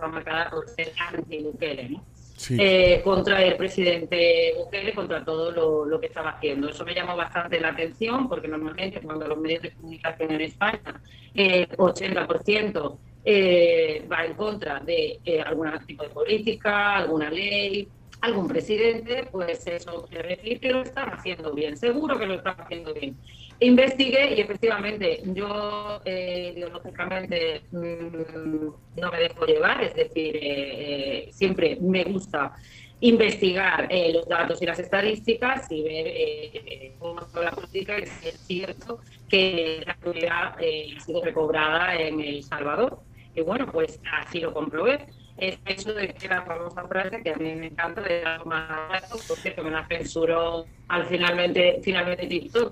va 0.00 0.08
marcada 0.08 0.50
por 0.50 0.68
ser 0.68 0.92
anti-Bukele, 1.12 1.88
¿no? 1.90 2.04
Eh, 2.50 3.00
contra 3.04 3.42
el 3.42 3.56
presidente 3.56 4.54
Bukele, 4.56 4.94
contra 4.94 5.24
todo 5.24 5.86
lo, 5.86 6.00
que 6.00 6.06
estaba 6.06 6.30
haciendo. 6.30 6.68
Eso 6.68 6.84
me 6.84 6.94
llamó 6.94 7.16
bastante 7.16 7.60
la 7.60 7.68
atención 7.68 8.28
porque 8.28 8.48
normalmente 8.48 9.00
cuando 9.00 9.26
los 9.28 9.38
medios 9.38 9.62
de 9.62 9.72
comunicación 9.72 10.32
en 10.32 10.40
España, 10.40 11.00
el 11.34 11.68
80% 11.68 12.98
eh, 13.24 14.06
va 14.10 14.24
en 14.24 14.34
contra 14.34 14.80
de 14.80 15.20
eh, 15.24 15.40
algún 15.40 15.70
tipo 15.86 16.02
de 16.02 16.10
política, 16.10 16.96
alguna 16.96 17.30
ley, 17.30 17.88
algún 18.22 18.46
presidente, 18.46 19.28
pues 19.30 19.66
eso 19.66 20.06
quiere 20.08 20.36
decir 20.36 20.60
que 20.60 20.70
lo 20.70 20.82
están 20.82 21.12
haciendo 21.12 21.52
bien, 21.52 21.76
seguro 21.76 22.18
que 22.18 22.26
lo 22.26 22.34
están 22.34 22.54
haciendo 22.56 22.94
bien. 22.94 23.16
Investigué 23.58 24.34
y 24.36 24.40
efectivamente 24.40 25.22
yo 25.26 26.00
eh, 26.04 26.52
ideológicamente 26.56 27.62
mm, 27.72 28.66
no 29.00 29.10
me 29.10 29.18
dejo 29.18 29.44
llevar, 29.44 29.82
es 29.82 29.94
decir, 29.94 30.36
eh, 30.36 30.40
eh, 30.42 31.28
siempre 31.32 31.76
me 31.80 32.04
gusta 32.04 32.54
investigar 33.00 33.88
los 34.12 34.28
datos 34.28 34.62
y 34.62 34.66
las 34.66 34.78
estadísticas 34.78 35.66
y 35.72 35.82
ver 35.82 36.92
cómo 37.00 37.20
está 37.22 37.42
la 37.42 37.50
política 37.50 37.98
y 37.98 38.06
si 38.06 38.28
es 38.28 38.38
cierto 38.46 39.00
que 39.28 39.82
la 39.84 39.96
seguridad 39.96 40.54
ha 40.56 41.00
sido 41.00 41.24
recobrada 41.24 41.96
en 41.96 42.20
El 42.20 42.44
Salvador. 42.44 43.00
Y 43.34 43.40
bueno, 43.40 43.66
pues 43.72 43.98
así 44.08 44.38
lo 44.38 44.54
comprobé 44.54 45.08
es 45.38 45.58
eso 45.66 45.92
de 45.94 46.08
que 46.14 46.28
la 46.28 46.42
famosa 46.42 46.86
frase 46.86 47.22
que 47.22 47.30
a 47.30 47.36
mí 47.36 47.54
me 47.54 47.66
encanta 47.66 48.00
de 48.02 48.22
más 48.44 49.02
porque 49.26 49.54
me 49.62 49.70
la 49.70 49.86
censuró 49.86 50.66
al 50.88 51.06
finalmente 51.06 51.80
finalmente 51.82 52.26
TikTok. 52.26 52.70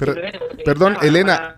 perdón, 0.64 0.96
Elena, 1.02 1.56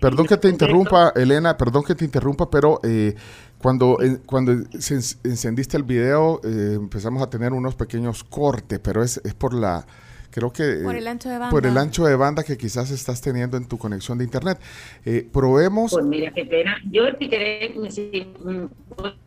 perdón 0.00 0.26
que 0.26 0.36
te 0.36 0.48
interrumpa, 0.48 1.12
Elena, 1.16 1.56
perdón 1.56 1.84
que 1.84 1.94
te 1.94 2.04
interrumpa, 2.04 2.50
pero 2.50 2.80
eh, 2.84 3.14
cuando, 3.58 3.98
cuando 4.26 4.52
encendiste 4.52 5.76
el 5.76 5.84
video 5.84 6.40
eh, 6.44 6.74
empezamos 6.74 7.22
a 7.22 7.30
tener 7.30 7.52
unos 7.52 7.74
pequeños 7.74 8.22
cortes, 8.22 8.78
pero 8.78 9.02
es, 9.02 9.20
es 9.24 9.34
por 9.34 9.54
la 9.54 9.86
creo 10.34 10.52
que 10.52 10.80
por 10.82 10.96
el 10.96 11.06
ancho 11.06 11.28
de 11.28 11.38
banda, 11.38 11.50
por 11.50 11.64
el 11.64 11.78
ancho 11.78 12.04
de 12.04 12.16
banda 12.16 12.42
que 12.42 12.56
quizás 12.58 12.90
estás 12.90 13.20
teniendo 13.20 13.56
en 13.56 13.66
tu 13.66 13.78
conexión 13.78 14.18
de 14.18 14.24
internet. 14.24 14.58
Eh, 15.04 15.26
probemos. 15.32 15.92
Pues 15.92 16.04
mira 16.04 16.32
qué 16.32 16.44
pena. 16.44 16.76
Yo 16.90 17.04
si 17.18 17.28
querés, 17.28 17.76
mm, 17.76 18.64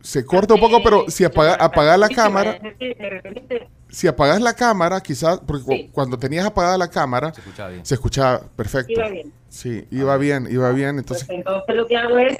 se 0.00 0.24
corta 0.24 0.54
un 0.54 0.60
poco, 0.60 0.82
pero 0.82 1.04
si 1.08 1.24
apaga, 1.24 1.54
apagas 1.54 1.98
la 1.98 2.08
cámara, 2.08 2.60
si 3.88 4.06
apagas 4.06 4.40
la 4.40 4.54
cámara, 4.54 5.00
quizás 5.00 5.40
porque 5.46 5.90
cuando 5.92 6.18
tenías 6.18 6.46
apagada 6.46 6.78
la 6.78 6.88
cámara, 6.88 7.32
se 7.32 7.40
escuchaba 7.40 7.70
bien. 7.70 7.86
Se 7.86 7.94
escuchaba 7.94 8.40
perfecto. 8.56 8.92
Iba 8.92 9.08
bien. 9.08 9.32
Sí, 9.48 9.86
iba 9.90 10.16
bien, 10.16 10.46
iba 10.50 10.70
bien. 10.72 10.96
Pues 10.96 11.22
entonces, 11.22 11.28
entonces 11.30 11.74
lo 11.74 11.86
que 11.86 11.96
hago 11.96 12.18
es, 12.18 12.38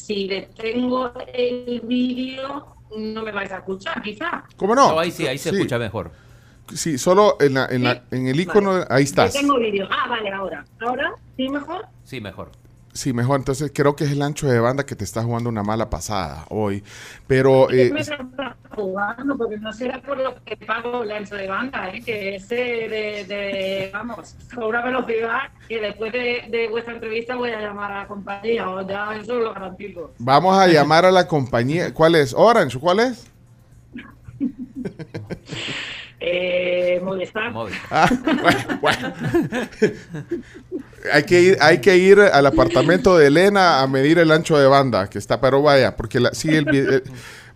si 0.00 0.28
detengo 0.28 1.12
el 1.32 1.80
vídeo, 1.84 2.66
no 2.96 3.22
me 3.22 3.32
vais 3.32 3.50
a 3.52 3.56
escuchar, 3.56 4.00
quizás. 4.02 4.44
¿Cómo 4.56 4.74
no? 4.74 4.92
no 4.92 4.98
ahí 4.98 5.10
sí, 5.10 5.26
ahí 5.26 5.38
se 5.38 5.50
escucha 5.50 5.78
mejor. 5.78 6.12
Sí, 6.74 6.98
solo 6.98 7.36
en, 7.40 7.54
la, 7.54 7.66
en, 7.66 7.84
la, 7.84 8.02
en 8.10 8.26
el 8.26 8.40
icono, 8.40 8.84
ahí 8.88 9.04
estás. 9.04 9.34
Vídeo. 9.34 9.86
Ah, 9.90 10.08
vale, 10.08 10.30
ahora. 10.30 10.64
¿Ahora? 10.80 11.14
¿Sí 11.36 11.48
mejor? 11.48 11.86
Sí, 12.04 12.20
mejor. 12.20 12.50
Sí, 12.96 13.12
mejor. 13.12 13.40
Entonces 13.40 13.70
creo 13.74 13.94
que 13.94 14.04
es 14.04 14.12
el 14.12 14.22
ancho 14.22 14.48
de 14.48 14.58
banda 14.58 14.86
que 14.86 14.96
te 14.96 15.04
está 15.04 15.22
jugando 15.22 15.50
una 15.50 15.62
mala 15.62 15.90
pasada 15.90 16.46
hoy. 16.48 16.82
Pero. 17.26 17.70
Eh, 17.70 17.90
me 17.92 18.00
está 18.00 18.56
jugando 18.74 19.36
porque 19.36 19.58
no 19.58 19.72
será 19.72 20.00
por 20.00 20.16
lo 20.16 20.42
que 20.44 20.56
pago 20.56 21.02
el 21.02 21.12
ancho 21.12 21.34
de 21.34 21.46
banda, 21.46 21.90
¿eh? 21.90 22.02
que 22.02 22.36
ese 22.36 22.54
de, 22.54 23.24
de 23.28 23.90
vamos, 23.92 24.34
una 24.56 24.82
velocidad 24.82 25.50
que 25.68 25.80
después 25.80 26.12
de, 26.12 26.46
de, 26.50 26.68
vuestra 26.68 26.94
entrevista 26.94 27.36
voy 27.36 27.50
a 27.50 27.60
llamar 27.60 27.92
a 27.92 28.00
la 28.02 28.08
compañía. 28.08 28.68
O 28.70 28.86
ya 28.86 29.14
eso 29.14 29.34
lo 29.38 29.52
garantizo. 29.52 30.14
Vamos 30.18 30.58
a 30.58 30.66
llamar 30.66 31.04
a 31.04 31.10
la 31.10 31.28
compañía. 31.28 31.92
¿Cuál 31.92 32.14
es? 32.14 32.32
Orange, 32.32 32.78
¿cuál 32.78 33.00
es? 33.00 33.26
Eh, 36.18 37.02
ah, 37.90 38.10
bueno, 38.80 39.12
hay, 41.12 41.22
que 41.24 41.42
ir, 41.42 41.58
hay 41.60 41.78
que 41.78 41.96
ir 41.98 42.20
al 42.20 42.46
apartamento 42.46 43.18
de 43.18 43.26
Elena 43.26 43.82
a 43.82 43.86
medir 43.86 44.18
el 44.18 44.30
ancho 44.32 44.56
de 44.58 44.66
banda 44.66 45.10
que 45.10 45.18
está, 45.18 45.38
pero 45.40 45.60
vaya, 45.60 45.94
porque 45.94 46.18
la, 46.18 46.32
sí, 46.32 46.48
el, 46.48 46.66
eh, 46.74 47.02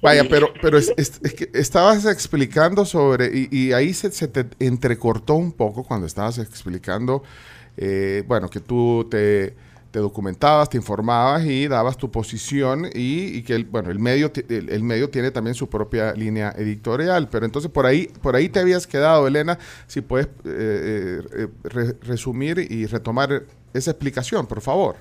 vaya, 0.03 0.25
pero, 0.29 0.53
pero 0.61 0.77
es, 0.77 0.91
que 0.91 1.51
estabas 1.55 2.05
explicando 2.05 2.85
sobre, 2.85 3.31
y, 3.51 3.73
ahí 3.73 3.95
se, 3.95 4.11
se, 4.11 4.29
te 4.29 4.45
entrecortó 4.59 5.37
un 5.37 5.53
poco 5.53 5.83
cuando 5.83 6.07
estabas 6.07 6.37
explicando, 6.37 7.23
eh, 7.79 8.25
bueno, 8.27 8.51
que 8.51 8.61
tú 8.61 9.09
te 9.11 9.55
te 9.91 9.99
documentabas, 9.99 10.69
te 10.69 10.77
informabas 10.77 11.45
y 11.45 11.67
dabas 11.67 11.97
tu 11.97 12.11
posición 12.11 12.87
y, 12.95 13.43
que 13.43 13.55
el, 13.55 13.65
bueno, 13.65 13.91
el 13.91 13.99
medio, 13.99 14.31
el, 14.49 14.83
medio 14.83 15.11
tiene 15.11 15.31
también 15.31 15.55
su 15.55 15.69
propia 15.69 16.13
línea 16.13 16.55
editorial. 16.57 17.29
Pero 17.29 17.47
entonces 17.47 17.71
por 17.71 17.87
ahí, 17.87 18.09
por 18.23 18.37
ahí 18.37 18.49
te 18.49 18.61
habías 18.61 18.87
quedado, 18.87 19.27
Elena, 19.27 19.59
si 19.87 20.01
puedes 20.01 20.29
eh, 20.45 21.23
eh, 21.33 21.49
resumir 22.03 22.59
y 22.59 22.87
retomar 22.87 23.43
esa 23.75 23.91
explicación, 23.91 24.47
por 24.47 24.61
favor. 24.61 24.97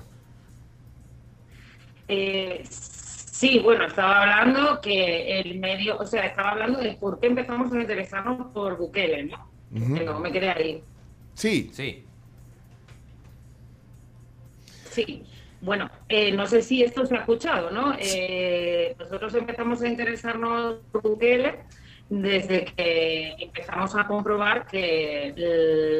Eh, 2.08 2.64
sí, 2.68 3.60
bueno, 3.60 3.86
estaba 3.86 4.22
hablando 4.22 4.80
que 4.80 5.40
el 5.40 5.60
medio, 5.60 5.96
o 5.98 6.06
sea, 6.06 6.26
estaba 6.26 6.50
hablando 6.50 6.80
de 6.80 6.94
por 6.94 7.20
qué 7.20 7.28
empezamos 7.28 7.72
a 7.72 7.80
interesarnos 7.80 8.48
por 8.52 8.76
Bukele, 8.76 9.24
¿no? 9.24 9.48
no 9.70 10.18
me 10.18 10.32
quedé 10.32 10.50
ahí. 10.50 10.82
Sí, 11.34 11.70
sí. 11.72 12.04
Sí, 14.90 15.24
bueno, 15.60 15.88
eh, 16.08 16.32
no 16.32 16.46
sé 16.46 16.62
si 16.62 16.82
esto 16.82 17.06
se 17.06 17.14
ha 17.14 17.20
escuchado, 17.20 17.70
¿no? 17.70 17.94
Eh, 17.98 18.96
nosotros 18.98 19.34
empezamos 19.34 19.80
a 19.82 19.88
interesarnos 19.88 20.78
por 20.90 21.02
Bukele 21.02 21.60
desde 22.08 22.64
que 22.64 23.36
empezamos 23.38 23.94
a 23.94 24.04
comprobar 24.08 24.66
que 24.66 25.32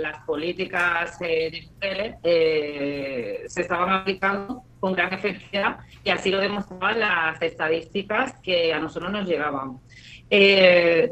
las 0.03 0.25
políticas 0.25 1.19
eh, 1.21 1.51
de 1.53 1.69
Bukele 1.69 3.49
se 3.49 3.61
estaban 3.61 3.91
aplicando 3.91 4.65
con 4.81 4.93
gran 4.95 5.13
efectividad 5.15 5.79
y 6.03 6.11
así 6.11 6.31
lo 6.31 6.39
demostraban 6.39 6.99
las 6.99 7.41
estadísticas 7.41 8.35
que 8.43 8.73
a 8.73 8.81
nosotros 8.81 9.13
nos 9.13 9.29
llegaban. 9.29 9.79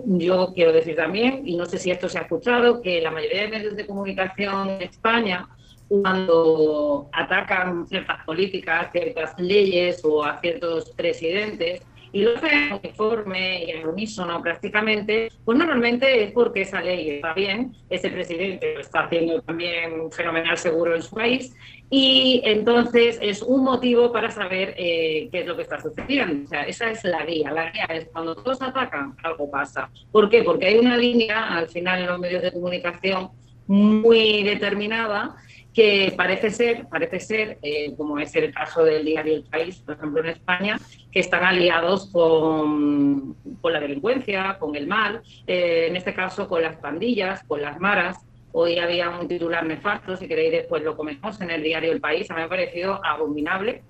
yo 0.07 0.53
quiero 0.53 0.73
decir 0.73 0.97
también, 0.97 1.47
y 1.47 1.57
no 1.57 1.67
sé 1.67 1.79
si 1.79 1.93
esto 1.93 2.09
se 2.09 2.19
ha 2.19 2.23
escuchado, 2.23 2.83
que 2.83 3.01
la 3.01 3.13
mayoría 3.13 3.43
de 3.43 3.49
medios 3.49 3.77
de 3.77 3.87
comunicación 3.87 4.71
en 4.71 4.83
España 4.83 5.49
cuando 5.89 7.09
atacan 7.13 7.87
ciertas 7.87 8.25
políticas, 8.25 8.91
ciertas 8.93 9.39
leyes 9.39 10.05
o 10.05 10.25
a 10.25 10.39
ciertos 10.41 10.91
presidentes, 10.91 11.83
y 12.13 12.23
lo 12.23 12.37
hacen 12.37 12.73
uniforme 12.73 13.65
y 13.65 13.71
en 13.71 13.87
unísono 13.87 14.41
prácticamente, 14.41 15.29
pues 15.45 15.59
normalmente 15.59 16.25
es 16.25 16.33
porque 16.33 16.63
esa 16.63 16.81
ley 16.81 17.11
está 17.11 17.35
bien, 17.35 17.75
ese 17.91 18.11
presidente 18.11 18.75
lo 18.75 18.81
está 18.81 19.01
haciendo 19.01 19.43
también 19.43 20.11
fenomenal 20.11 20.57
seguro 20.57 20.95
en 20.95 21.03
su 21.03 21.15
país, 21.15 21.55
y 21.91 22.43
entonces 22.45 23.19
es 23.23 23.43
un 23.43 23.65
motivo 23.65 24.13
para 24.13 24.31
saber 24.31 24.75
eh, 24.77 25.29
qué 25.33 25.41
es 25.41 25.47
lo 25.47 25.57
que 25.57 25.63
está 25.63 25.81
sucediendo. 25.81 26.45
O 26.45 26.47
sea, 26.47 26.63
esa 26.65 26.91
es 26.91 27.03
la 27.03 27.25
guía. 27.25 27.51
La 27.51 27.71
guía 27.71 27.87
es 27.89 28.09
cuando 28.13 28.35
todos 28.35 28.61
atacan, 28.61 29.17
algo 29.23 29.51
pasa. 29.51 29.91
¿Por 30.13 30.29
qué? 30.29 30.43
Porque 30.43 30.67
hay 30.67 30.79
una 30.79 30.99
línea 30.99 31.57
al 31.57 31.69
final 31.69 32.01
en 32.01 32.07
los 32.09 32.19
medios 32.19 32.43
de 32.43 32.53
comunicación 32.53 33.31
muy 33.67 34.43
determinada 34.43 35.37
que 35.79 36.13
parece 36.17 36.51
ser, 36.51 36.89
parece 36.89 37.21
ser 37.21 37.59
eh, 37.63 37.95
como 37.97 38.19
es 38.19 38.35
el 38.35 38.53
caso 38.53 38.83
del 38.83 39.05
diario 39.05 39.37
El 39.37 39.45
País, 39.45 39.77
por 39.77 39.95
ejemplo 39.95 40.25
en 40.25 40.31
España, 40.31 40.77
que 41.13 41.21
están 41.21 41.45
aliados 41.45 42.11
con, 42.11 43.37
con 43.61 43.73
la 43.73 43.79
delincuencia, 43.79 44.59
con 44.59 44.75
el 44.75 44.89
mal, 44.89 45.23
eh, 45.47 45.87
en 45.89 45.95
este 45.95 46.13
caso 46.15 46.49
con 46.49 46.63
las 46.63 46.79
pandillas, 46.79 47.45
con 47.45 47.63
las 47.63 47.79
maras, 47.79 48.17
Hoy 48.51 48.79
había 48.79 49.11
un 49.11 49.29
titular 49.29 49.65
nefasto, 49.67 50.17
si 50.17 50.27
queréis 50.27 50.51
después 50.51 50.83
lo 50.83 50.97
comemos 50.97 51.39
en 51.43 51.51
el 51.51 51.63
diario 51.63 51.93
El 51.93 52.01
País, 52.01 52.29
a 52.31 52.35
mí 52.35 52.41
me 52.41 52.47
ha 52.47 52.49
parecido 52.49 52.99
abominable, 53.05 53.83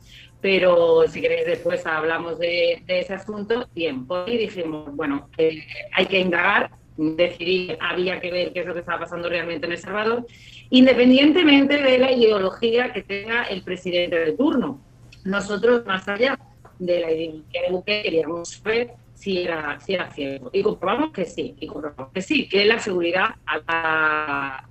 pero 0.42 1.06
si 1.06 1.20
queréis 1.20 1.46
después 1.46 1.86
hablamos 1.86 2.40
de, 2.40 2.82
ese 2.88 3.14
asunto. 3.14 3.68
Bien, 3.72 4.04
hoy 4.08 4.36
dijimos, 4.36 4.94
bueno, 4.96 5.30
eh, 5.38 5.64
hay 5.92 6.06
que 6.06 6.18
indagar, 6.18 6.72
decidir, 6.98 7.78
había 7.80 8.20
que 8.20 8.32
ver 8.32 8.52
qué 8.52 8.60
es 8.60 8.66
lo 8.66 8.74
que 8.74 8.80
estaba 8.80 8.98
pasando 8.98 9.28
realmente 9.28 9.66
en 9.66 9.72
El 9.72 9.78
Salvador, 9.78 10.26
independientemente 10.70 11.82
de 11.82 11.98
la 11.98 12.12
ideología 12.12 12.92
que 12.92 13.02
tenga 13.02 13.44
el 13.44 13.62
presidente 13.62 14.18
de 14.18 14.32
turno. 14.32 14.80
Nosotros, 15.24 15.84
más 15.86 16.06
allá 16.08 16.38
de 16.78 17.00
la 17.00 17.12
ideología 17.12 17.62
de 17.62 17.70
Bukele, 17.70 18.02
queríamos 18.02 18.62
ver 18.62 18.92
si 19.14 19.42
era, 19.42 19.80
si 19.80 19.94
era 19.94 20.10
cierto. 20.10 20.50
Y 20.52 20.62
comprobamos 20.62 21.12
que 21.12 21.24
sí, 21.24 21.54
y 21.58 21.66
comprobamos 21.66 22.12
que 22.12 22.22
sí, 22.22 22.48
que 22.48 22.64
la 22.64 22.78
seguridad 22.78 23.30
ha 23.46 24.64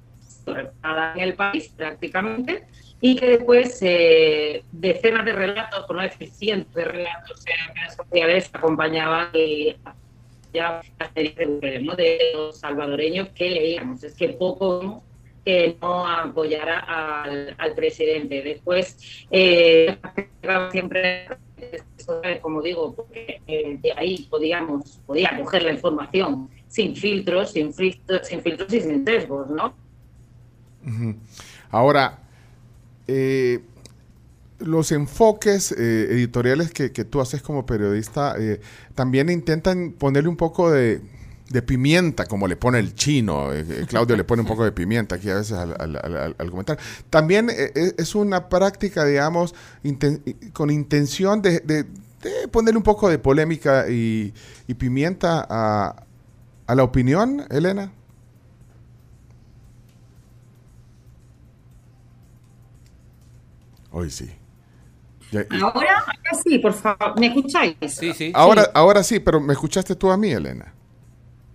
en 1.16 1.20
el 1.20 1.34
país 1.34 1.70
prácticamente 1.76 2.66
y 3.02 3.16
que 3.16 3.28
después 3.28 3.78
eh, 3.82 4.64
decenas 4.72 5.26
de 5.26 5.34
relatos, 5.34 5.86
por 5.86 5.98
no 5.98 6.02
decir 6.02 6.30
cientos 6.30 6.74
de 6.74 6.86
relatos 6.86 7.44
en 7.46 7.76
redes 7.76 7.96
sociales 7.96 8.50
acompañaban 8.54 9.30
ya 10.54 10.82
la 11.00 11.12
serie 11.14 11.36
de 11.62 11.80
modelos 11.82 12.60
salvadoreños 12.60 13.30
que 13.30 13.50
leíamos. 13.50 14.04
Es 14.04 14.16
que 14.16 14.30
poco 14.30 15.04
que 15.48 15.78
no 15.82 16.06
apoyara 16.06 16.80
al, 17.58 17.74
presidente. 17.74 18.44
Después, 18.44 18.98
eh, 19.32 19.98
siempre 20.74 21.30
como 22.42 22.62
digo, 22.62 22.94
porque 22.94 23.42
eh, 23.48 23.80
de 23.82 23.94
ahí 23.94 24.28
podíamos, 24.30 25.00
podía 25.06 25.38
coger 25.38 25.64
la 25.64 25.72
información 25.72 26.50
sin 26.68 26.98
filtros, 26.98 27.54
sin 27.54 27.74
filtros, 27.74 28.28
sin 28.28 28.42
filtros 28.42 28.74
y 28.74 28.82
sin 28.82 29.06
sesgos, 29.06 29.50
¿no? 29.50 29.74
Ahora, 31.70 32.20
eh, 33.08 33.62
los 34.60 34.92
enfoques 34.92 35.72
eh, 35.72 36.08
editoriales 36.12 36.74
que, 36.74 36.90
tú 36.90 37.22
haces 37.22 37.42
como 37.42 37.66
periodista 37.66 38.36
también 38.96 39.30
intentan 39.30 39.94
ponerle 39.94 40.28
un 40.28 40.38
poco 40.38 40.70
de, 40.72 41.02
pimienta, 41.66 42.26
como 42.26 42.48
le 42.48 42.56
pone 42.56 42.80
el 42.80 42.94
chino. 42.96 43.50
Claudio 43.88 44.16
le 44.16 44.24
pone 44.24 44.42
un 44.42 44.48
poco 44.50 44.64
de 44.64 44.72
pimienta 44.72 45.16
aquí 45.16 45.30
a 45.30 45.36
veces 45.36 45.54
al, 45.54 46.36
al, 46.38 46.50
comentar. 46.50 46.78
También 47.10 47.50
es 47.50 48.16
una 48.16 48.50
práctica, 48.50 49.06
digamos, 49.06 49.56
con 50.54 50.70
intención 50.70 51.42
de, 51.42 51.86
ponerle 52.52 52.78
un 52.78 52.84
poco 52.84 53.10
de 53.10 53.20
polémica 53.20 53.90
y, 53.90 54.34
pimienta 54.78 55.46
a, 55.50 56.04
a, 56.66 56.76
la 56.76 56.84
opinión, 56.84 57.44
Elena? 57.50 57.92
Hoy 63.92 64.12
sí. 64.12 64.30
ahora, 65.62 66.06
sí, 66.44 66.60
por 66.60 66.74
favor, 66.74 67.20
¿me 67.20 67.28
escucháis? 67.28 67.76
Sí, 67.88 68.14
sí. 68.14 68.32
Ahora, 68.36 68.70
ahora 68.74 69.02
sí, 69.02 69.20
pero 69.20 69.40
¿me 69.40 69.54
escuchaste 69.54 69.96
tú 69.96 70.12
a 70.12 70.18
mí, 70.18 70.30
Elena? 70.30 70.74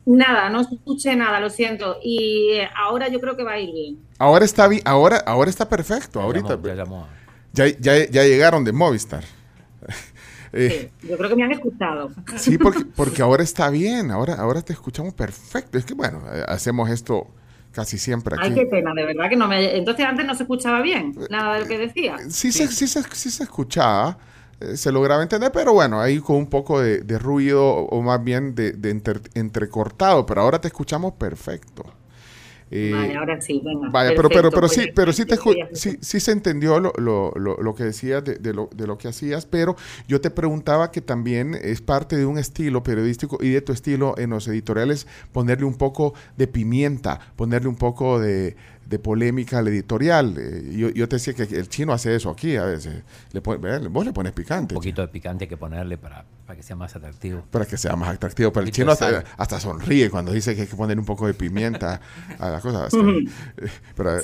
Nada, 0.05 0.51
no 0.51 0.61
escuché 0.61 1.15
nada, 1.15 1.39
lo 1.41 1.49
siento. 1.49 1.99
Y 2.03 2.51
eh, 2.55 2.69
ahora 2.77 3.09
yo 3.09 3.21
creo 3.21 3.37
que 3.37 3.45
va 3.45 3.53
a 3.53 3.61
ir 3.61 3.73
bien. 3.73 3.99
Ahora 4.19 4.45
está 4.45 4.67
bien, 4.69 4.83
ahora, 4.85 5.19
ahora 5.19 5.51
está 5.51 5.69
perfecto. 5.69 6.21
ahorita. 6.21 6.59
ya, 7.53 7.67
ya, 7.79 8.07
ya 8.07 8.25
llegaron 8.25 8.65
de 8.65 8.73
Movistar. 8.73 9.25
Eh, 10.55 10.91
yo 11.03 11.17
creo 11.17 11.31
que 11.31 11.37
me 11.37 11.45
han 11.45 11.53
escuchado. 11.53 12.11
Sí, 12.37 12.59
porque, 12.63 12.85
porque 12.85 13.23
ahora 13.23 13.43
está 13.43 13.71
bien, 13.71 14.11
ahora, 14.11 14.35
ahora 14.35 14.61
te 14.61 14.75
escuchamos 14.75 15.15
perfecto. 15.15 15.79
Es 15.79 15.85
que 15.87 15.95
bueno, 15.95 16.23
eh, 16.31 16.45
hacemos 16.47 16.91
esto 16.91 17.27
casi 17.73 17.97
siempre 17.97 18.37
aquí. 18.37 18.49
Ay, 18.49 18.55
qué 18.55 18.67
pena, 18.67 18.93
de 18.93 19.07
verdad 19.07 19.31
que 19.31 19.37
no 19.37 19.49
me... 19.49 19.77
Entonces 19.77 20.05
antes 20.05 20.27
no 20.27 20.35
se 20.35 20.43
escuchaba 20.43 20.83
bien 20.83 21.15
nada 21.31 21.55
de 21.55 21.61
lo 21.61 21.67
que 21.67 21.79
decía. 21.79 22.19
Sí, 22.29 22.53
Se, 22.53 22.69
sí, 22.69 22.87
se, 22.87 23.03
sí 23.03 23.31
se 23.31 23.45
escuchaba, 23.45 24.19
se 24.75 24.93
lograba 24.93 25.23
entender, 25.23 25.51
pero 25.53 25.73
bueno, 25.73 26.01
ahí 26.01 26.19
con 26.19 26.37
un 26.37 26.47
poco 26.47 26.81
de, 26.81 27.19
ruido 27.19 27.65
o 27.65 28.03
más 28.03 28.23
bien 28.23 28.55
de, 28.55 28.75
entrecortado, 29.35 30.27
pero 30.27 30.43
ahora 30.43 30.61
te 30.61 30.69
escuchamos 30.69 31.15
perfecto. 31.15 31.85
Eh, 32.75 32.91
vale, 32.91 33.15
ahora 33.17 33.39
sí, 33.39 33.61
venga. 33.63 33.91
Vaya, 33.91 34.13
pero, 34.17 34.31
pero, 34.31 34.51
pero, 34.51 34.67
sí, 34.67 34.89
pero 34.95 35.13
sí, 35.13 35.27
te, 35.27 35.37
sí, 35.75 35.99
sí, 36.01 36.21
se 36.21 36.33
entendió 36.33 36.81
lo, 36.81 36.95
lo, 36.97 37.35
lo, 37.37 37.75
que 37.75 37.85
decías 37.85 38.25
de, 38.25 38.37
de, 38.37 38.55
lo, 38.55 38.71
de 38.75 38.87
lo 38.87 38.97
que 38.97 39.09
hacías, 39.09 39.45
pero 39.45 39.77
yo 40.09 40.23
te 40.23 40.31
preguntaba 40.31 40.91
que 40.91 41.03
también 41.03 41.55
es 41.55 41.83
parte 41.83 42.17
de 42.17 42.25
un 42.25 42.39
estilo 42.39 42.83
periodístico 42.83 43.37
y 43.43 43.51
de 43.51 43.61
tu 43.61 43.73
estilo 43.73 44.15
en 44.17 44.31
los 44.31 44.49
editoriales 44.49 45.07
ponerle 45.33 45.67
un 45.67 45.75
poco 45.75 46.15
de 46.39 46.47
pimienta, 46.47 47.21
ponerle 47.37 47.69
un 47.69 47.77
poco 47.77 48.19
de, 48.19 48.57
de 48.93 48.99
polémica 48.99 49.61
al 49.61 49.69
editorial. 49.69 50.37
Eh, 50.39 50.77
yo, 50.77 50.91
yo, 50.91 51.09
te 51.09 51.17
decía 51.17 51.33
que 51.33 51.45
el 51.45 51.69
chino 51.71 51.95
hace 51.95 52.15
eso 52.15 52.29
aquí 52.29 52.57
a 52.57 52.67
veces. 52.67 53.03
Le 53.33 53.41
vos 53.41 54.05
le 54.05 54.13
pones 54.13 54.33
picante. 54.33 54.75
Un 54.75 54.81
poquito 54.81 55.01
de 55.01 55.09
picante 55.09 55.49
que 55.49 55.57
ponerle 55.57 55.97
para, 55.97 56.27
para, 56.47 56.59
que 56.59 56.63
sea 56.63 56.77
más 56.77 56.95
atractivo. 56.95 57.43
Para 57.51 57.65
que 57.65 57.79
sea 57.79 57.97
más 57.97 58.11
atractivo. 58.11 58.53
Pero 58.53 58.67
el 58.67 58.71
chino 58.71 58.93
hasta, 58.93 59.25
hasta, 59.39 59.59
sonríe 59.59 60.11
cuando 60.11 60.31
dice 60.31 60.55
que 60.55 60.63
hay 60.63 60.67
que 60.67 60.77
poner 60.77 60.99
un 60.99 61.07
poco 61.07 61.27
de 61.27 61.33
pimienta 61.33 62.03
a 62.39 62.51
las 62.51 62.61
cosas. 62.61 62.93
pero, 63.97 64.19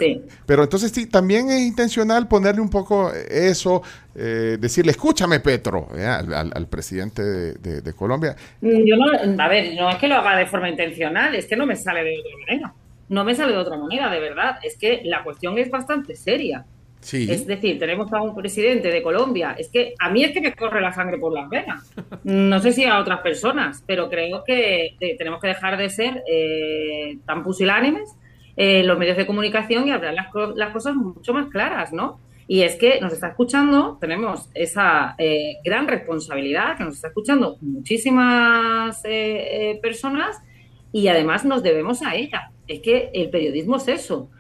pero, 0.45 0.65
entonces 0.65 0.93
sí, 0.93 1.07
también 1.07 1.49
es 1.49 1.63
intencional 1.63 2.29
ponerle 2.29 2.61
un 2.61 2.69
poco 2.69 3.11
eso, 3.11 3.83
eh, 4.15 4.59
decirle, 4.61 4.91
escúchame 4.91 5.41
Petro, 5.41 5.89
eh, 5.97 6.05
al, 6.05 6.53
al, 6.55 6.67
presidente 6.67 7.23
de, 7.23 7.81
de, 7.81 7.93
Colombia. 7.95 8.37
Mm, 8.61 8.85
yo 8.85 8.97
no, 8.97 9.43
a 9.43 9.49
ver, 9.49 9.75
no 9.75 9.89
es 9.89 9.97
que 9.97 10.09
lo 10.09 10.17
haga 10.17 10.37
de 10.37 10.45
forma 10.45 10.69
intencional, 10.69 11.35
es 11.35 11.47
que 11.47 11.57
no 11.57 11.65
me 11.65 11.75
sale 11.75 12.05
de 12.05 12.19
otra 12.19 12.33
manera 12.47 12.75
no 13.09 13.25
me 13.25 13.35
sale 13.35 13.53
de 13.53 13.59
otra 13.59 13.77
manera, 13.77 14.11
de 14.11 14.21
verdad. 14.21 14.59
Es 14.63 14.77
que 14.77 15.03
la 15.05 15.25
cuestión 15.25 15.59
es 15.59 15.71
bastante 15.71 16.15
seria. 16.15 16.65
Sí. 17.01 17.31
Es 17.31 17.47
decir, 17.47 17.79
tenemos 17.79 18.13
a 18.13 18.21
un 18.21 18.35
presidente 18.35 18.91
de 18.91 19.03
Colombia. 19.03 19.55
Es 19.57 19.69
que 19.69 19.95
a 19.99 20.11
mí 20.11 20.25
es 20.25 20.33
que 20.33 20.41
me 20.41 20.55
corre 20.55 20.81
la 20.81 20.93
sangre 20.93 21.19
por 21.19 21.33
las 21.33 21.49
venas. 21.49 21.91
No 22.25 22.59
sé 22.59 22.73
si 22.73 22.85
a 22.85 22.99
otras 22.99 23.21
personas, 23.21 23.85
pero 23.87 24.09
creo 24.09 24.43
que 24.45 24.97
tenemos 25.17 25.41
que 25.41 25.49
dejar 25.49 25.79
de 25.79 25.89
ser 25.89 26.23
eh, 26.27 27.19
tan 27.25 27.43
pusilánimes 27.43 28.15
en 28.57 28.87
los 28.87 28.99
medios 28.99 29.17
de 29.17 29.27
comunicación 29.27 29.87
y 29.87 29.93
hablar 29.93 30.15
las, 30.57 30.73
cosas 30.73 30.97
mucho 30.97 31.33
más 31.33 31.49
claras, 31.49 31.93
¿no? 31.93 32.21
Y 32.49 32.63
es 32.63 32.77
que 32.77 33.01
nos 33.01 33.13
está 33.13 33.29
escuchando, 33.29 33.99
tenemos 34.01 34.51
esa 34.55 35.15
eh, 35.19 35.59
gran 35.63 35.87
responsabilidad, 35.87 36.77
que 36.77 36.83
nos 36.83 36.97
está 36.97 37.09
escuchando 37.09 37.57
muchísimas 37.61 39.01
eh, 39.05 39.79
personas 39.81 40.43
y 40.91 41.07
además 41.09 41.45
nos 41.45 41.63
debemos 41.63 42.03
a 42.03 42.17
ella. 42.17 42.51
Es 42.69 42.81
que 42.81 43.11
el 43.13 43.31
periodismo 43.31 43.77
es 43.77 43.89
eso. 43.89 44.31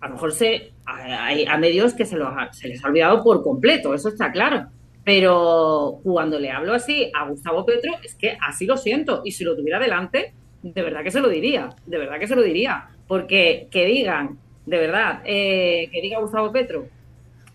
A 0.00 0.08
lo 0.08 0.14
mejor 0.14 0.32
se, 0.32 0.72
hay 0.86 1.44
a 1.44 1.58
medios 1.58 1.94
que 1.94 2.06
se, 2.06 2.16
les 2.16 2.84
ha 2.84 2.88
olvidado 2.88 3.22
por 3.22 3.42
completo, 3.42 3.92
eso 3.94 4.08
está 4.08 4.32
claro. 4.32 4.66
Pero 5.04 5.98
cuando 6.02 6.38
le 6.38 6.50
hablo 6.50 6.74
así 6.74 7.10
a 7.12 7.28
Gustavo 7.28 7.66
Petro, 7.66 7.92
es 8.02 8.14
que 8.14 8.38
así 8.40 8.66
lo 8.66 8.76
siento. 8.76 9.22
Y 9.24 9.32
si 9.32 9.44
lo 9.44 9.56
tuviera 9.56 9.78
delante, 9.78 10.32
de 10.62 10.82
verdad 10.82 11.02
que 11.02 11.10
se 11.10 11.20
lo 11.20 11.28
diría, 11.28 11.70
de 11.86 11.98
verdad 11.98 12.18
que 12.18 12.28
se 12.28 12.36
lo 12.36 12.42
diría. 12.42 12.88
Porque 13.08 13.66
que 13.70 13.84
digan, 13.84 14.38
de 14.64 14.78
verdad, 14.78 15.20
eh, 15.24 15.88
que 15.92 16.00
diga 16.00 16.20
Gustavo 16.20 16.52
Petro 16.52 16.86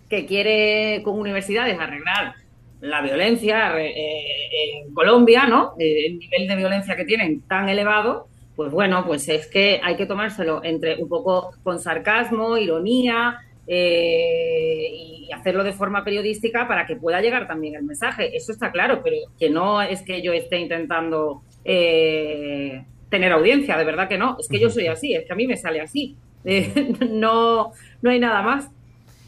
que 0.10 0.26
quiere 0.26 1.02
con 1.04 1.20
universidades 1.20 1.78
arreglar 1.80 2.36
la 2.80 3.02
violencia 3.02 3.78
eh, 3.80 4.84
en 4.86 4.94
Colombia, 4.94 5.48
¿no? 5.48 5.74
El 5.80 6.20
nivel 6.20 6.48
de 6.48 6.56
violencia 6.56 6.96
que 6.96 7.06
tienen 7.06 7.42
tan 7.42 7.70
elevado, 7.70 8.28
pues 8.58 8.72
bueno, 8.72 9.06
pues 9.06 9.30
es 9.30 9.46
que 9.46 9.80
hay 9.84 9.96
que 9.96 10.08
tomárselo 10.08 10.64
entre 10.64 10.96
un 10.96 11.08
poco 11.08 11.52
con 11.62 11.80
sarcasmo, 11.80 12.58
ironía 12.58 13.40
eh, 13.68 14.90
y 14.92 15.32
hacerlo 15.32 15.64
de 15.64 15.74
forma 15.74 16.04
periodística 16.04 16.68
para 16.68 16.88
que 16.88 16.96
pueda 16.96 17.22
llegar 17.22 17.48
también 17.48 17.76
el 17.76 17.84
mensaje. 17.84 18.36
Eso 18.36 18.52
está 18.52 18.72
claro, 18.72 19.02
pero 19.04 19.18
que 19.40 19.52
no 19.52 19.84
es 19.84 20.02
que 20.02 20.24
yo 20.24 20.34
esté 20.34 20.58
intentando 20.58 21.44
eh, 21.66 22.84
tener 23.10 23.32
audiencia, 23.32 23.78
de 23.78 23.86
verdad 23.86 24.10
que 24.10 24.18
no. 24.18 24.38
Es 24.40 24.48
que 24.48 24.60
yo 24.60 24.72
soy 24.72 24.88
así, 24.88 25.14
es 25.14 25.26
que 25.26 25.34
a 25.34 25.36
mí 25.36 25.46
me 25.46 25.56
sale 25.56 25.80
así. 25.80 26.18
Eh, 26.44 26.96
no, 27.12 27.74
no 28.02 28.10
hay 28.10 28.20
nada 28.20 28.42
más. 28.42 28.72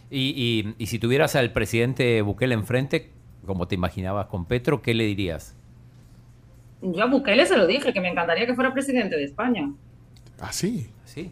Y, 0.09 0.73
y 0.79 0.87
si 0.87 0.97
tuvieras 0.97 1.35
al 1.35 1.53
presidente 1.53 2.23
Bukele 2.23 2.55
enfrente, 2.55 3.11
como 3.45 3.67
te 3.67 3.75
imaginabas 3.75 4.25
con 4.25 4.45
Petro, 4.45 4.81
¿qué 4.81 4.95
le 4.95 5.03
dirías? 5.03 5.58
Yo 6.81 7.03
a 7.03 7.07
Bukele 7.07 7.45
se 7.45 7.57
lo 7.57 7.67
dije, 7.67 7.93
que 7.93 8.01
me 8.01 8.09
encantaría 8.09 8.45
que 8.45 8.55
fuera 8.55 8.73
presidente 8.73 9.15
de 9.15 9.25
España. 9.25 9.71
¿Ah, 10.39 10.51
sí? 10.51 10.89
Sí. 11.05 11.31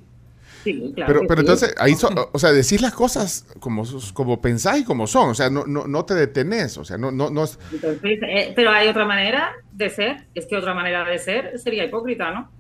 Sí, 0.64 0.92
claro 0.96 1.14
pero, 1.14 1.28
pero 1.28 1.42
entonces, 1.42 1.74
ahí 1.78 1.94
o 2.34 2.40
sea, 2.40 2.52
decís 2.52 2.82
las 2.82 2.94
cosas 2.94 3.46
como, 3.60 3.84
como 4.14 4.42
pensáis 4.42 4.82
y 4.82 4.86
como 4.86 5.08
son, 5.08 5.30
o 5.30 5.34
sea, 5.34 5.50
no, 5.50 5.66
no, 5.66 5.88
no 5.88 6.04
te 6.04 6.14
detenés, 6.14 6.78
o 6.78 6.84
sea, 6.84 6.98
no, 6.98 7.12
no, 7.12 7.30
no 7.30 7.46
es... 7.46 7.58
Eh, 8.04 8.54
pero 8.56 8.72
hay 8.72 8.90
otra 8.90 9.06
manera 9.06 9.52
de 9.72 9.90
ser, 9.90 10.26
es 10.36 10.46
que 10.46 10.58
otra 10.58 10.74
manera 10.74 11.06
de 11.06 11.20
ser 11.20 11.58
sería 11.60 11.86
hipócrita, 11.86 12.32
¿no? 12.32 12.52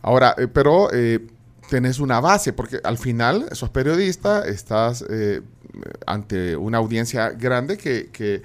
Ahora, 0.00 0.34
eh, 0.36 0.48
pero 0.48 0.92
eh, 0.92 1.20
tenés 1.70 2.00
una 2.00 2.18
base, 2.18 2.52
porque 2.52 2.78
al 2.82 2.98
final 2.98 3.46
sos 3.52 3.70
periodista, 3.70 4.44
estás 4.48 5.04
ante 6.06 6.56
una 6.56 6.78
audiencia 6.78 7.30
grande 7.30 7.78
que, 7.78 8.10
que, 8.10 8.42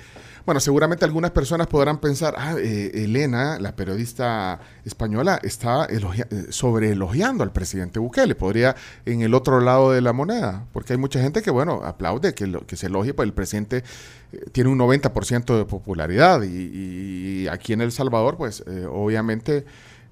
bueno, 0.48 0.62
seguramente 0.62 1.04
algunas 1.04 1.32
personas 1.32 1.68
podrán 1.68 1.98
pensar, 1.98 2.34
ah, 2.38 2.56
eh, 2.58 2.92
Elena, 2.94 3.60
la 3.60 3.76
periodista 3.76 4.62
española, 4.86 5.42
está 5.44 5.84
elogia 5.84 6.26
eh, 6.32 6.46
sobre 6.52 6.92
elogiando 6.92 7.44
al 7.44 7.52
presidente 7.52 8.00
Bukele. 8.00 8.34
Podría 8.34 8.74
en 9.06 9.24
el 9.24 9.34
otro 9.34 9.60
lado 9.60 9.92
de 9.92 10.00
la 10.00 10.14
moneda, 10.14 10.66
porque 10.72 10.94
hay 10.94 11.00
mucha 11.00 11.20
gente 11.20 11.42
que, 11.42 11.52
bueno, 11.52 11.82
aplaude 11.84 12.34
que, 12.34 12.48
lo, 12.48 12.66
que 12.66 12.78
se 12.78 12.86
elogie, 12.86 13.14
pues 13.14 13.28
el 13.28 13.34
presidente 13.34 13.84
eh, 14.32 14.46
tiene 14.54 14.70
un 14.70 14.80
90% 14.80 15.58
de 15.58 15.66
popularidad 15.66 16.42
y, 16.44 17.46
aquí 17.50 17.74
en 17.74 17.82
El 17.82 17.92
Salvador, 17.92 18.38
pues 18.38 18.64
eh, 18.68 18.86
obviamente 18.90 19.66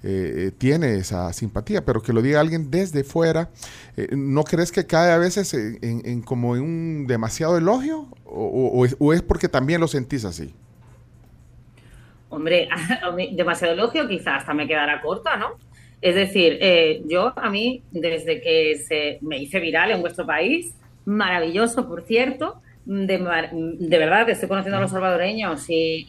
eh, 0.07 0.51
tiene 0.57 0.97
esa 0.97 1.33
simpatía, 1.33 1.83
pero 1.83 2.01
que 2.01 2.13
lo 2.13 2.21
diga 2.21 2.39
alguien 2.39 2.69
desde 2.69 3.03
fuera, 3.03 3.49
eh, 3.97 4.09
¿no 4.11 4.43
crees 4.43 4.71
que 4.71 4.85
cae 4.85 5.11
a 5.11 5.17
veces 5.17 5.53
en, 5.53 6.21
como 6.21 6.51
un 6.51 7.07
demasiado 7.07 7.57
elogio? 7.57 8.07
O, 8.23 8.85
es, 8.85 8.95
¿O, 8.99 9.13
es, 9.13 9.23
porque 9.23 9.49
también 9.49 9.81
lo 9.81 9.87
sentís 9.87 10.23
así? 10.25 10.53
Hombre, 12.29 12.69
demasiado 13.31 13.73
elogio 13.73 14.07
quizás 14.07 14.41
hasta 14.41 14.53
me 14.53 14.67
quedará 14.67 15.01
corta, 15.01 15.37
¿no? 15.37 15.57
Es 16.01 16.13
decir, 16.13 16.59
eh, 16.61 17.01
yo 17.07 17.33
a 17.35 17.49
mí, 17.49 17.81
desde 17.89 18.41
que 18.41 18.75
se 18.87 19.17
me 19.21 19.39
hice 19.39 19.59
viral 19.59 19.89
en 19.89 20.01
vuestro 20.01 20.25
país, 20.25 20.75
maravilloso, 21.05 21.87
por 21.87 22.03
cierto, 22.03 22.61
de, 22.85 23.17
verdad, 23.17 24.29
estoy 24.29 24.47
conociendo 24.47 24.77
a 24.77 24.81
los 24.81 24.91
salvadoreños 24.91 25.65
y, 25.67 26.05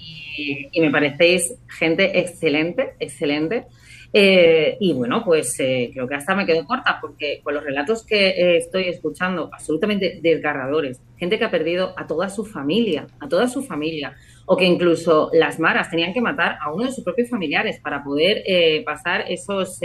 me 0.79 0.91
parecéis 0.91 1.55
gente 1.67 2.19
excelente, 2.19 2.95
excelente. 3.01 3.65
Eh, 4.13 4.77
y 4.81 4.93
bueno, 4.93 5.23
pues 5.25 5.59
eh, 5.61 5.91
creo 5.93 6.07
que 6.09 6.15
hasta 6.15 6.35
me 6.35 6.47
quedo 6.47 6.65
corta 6.65 6.99
porque 7.01 7.41
con 7.43 7.55
los 7.55 7.65
relatos 7.65 8.05
que 8.05 8.29
eh, 8.29 8.57
estoy 8.59 8.85
escuchando, 8.85 9.51
absolutamente 9.53 10.21
desgarradores, 10.23 11.01
gente 11.19 11.39
que 11.39 11.45
ha 11.45 11.51
perdido 11.51 11.93
a 11.97 12.07
toda 12.07 12.29
su 12.29 12.45
familia, 12.45 13.07
a 13.21 13.29
toda 13.29 13.49
su 13.49 13.63
familia, 13.63 14.15
o 14.47 14.57
que 14.57 14.65
incluso 14.65 15.31
las 15.33 15.59
maras 15.59 15.91
tenían 15.91 16.13
que 16.13 16.21
matar 16.21 16.57
a 16.61 16.73
uno 16.73 16.85
de 16.85 16.93
sus 16.93 17.05
propios 17.05 17.29
familiares 17.29 17.81
para 17.81 18.03
poder 18.03 18.43
eh, 18.47 18.83
pasar 18.85 19.25
esos, 19.29 19.81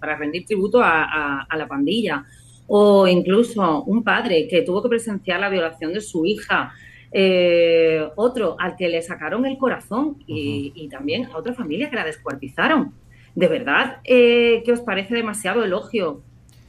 para 0.00 0.16
rendir 0.16 0.46
tributo 0.46 0.80
a, 0.80 1.04
a, 1.04 1.46
a 1.48 1.56
la 1.56 1.68
pandilla, 1.68 2.24
o 2.66 3.06
incluso 3.06 3.82
un 3.84 4.02
padre 4.02 4.46
que 4.48 4.62
tuvo 4.62 4.82
que 4.82 4.88
presenciar 4.88 5.40
la 5.40 5.48
violación 5.48 5.92
de 5.92 6.00
su 6.00 6.24
hija. 6.24 6.72
Eh, 7.10 8.06
otro 8.16 8.56
al 8.58 8.76
que 8.76 8.86
le 8.86 9.00
sacaron 9.00 9.46
el 9.46 9.56
corazón 9.56 10.18
y, 10.26 10.68
uh 10.68 10.72
-huh. 10.72 10.72
y, 10.74 10.88
también 10.90 11.24
a 11.32 11.38
otra 11.38 11.54
familia 11.54 11.88
que 11.88 11.96
la 11.96 12.04
descuartizaron. 12.04 12.92
¿De 13.38 13.46
verdad 13.46 13.98
eh, 14.02 14.64
que 14.64 14.72
os 14.72 14.80
parece 14.80 15.14
demasiado 15.14 15.62
elogio 15.62 16.22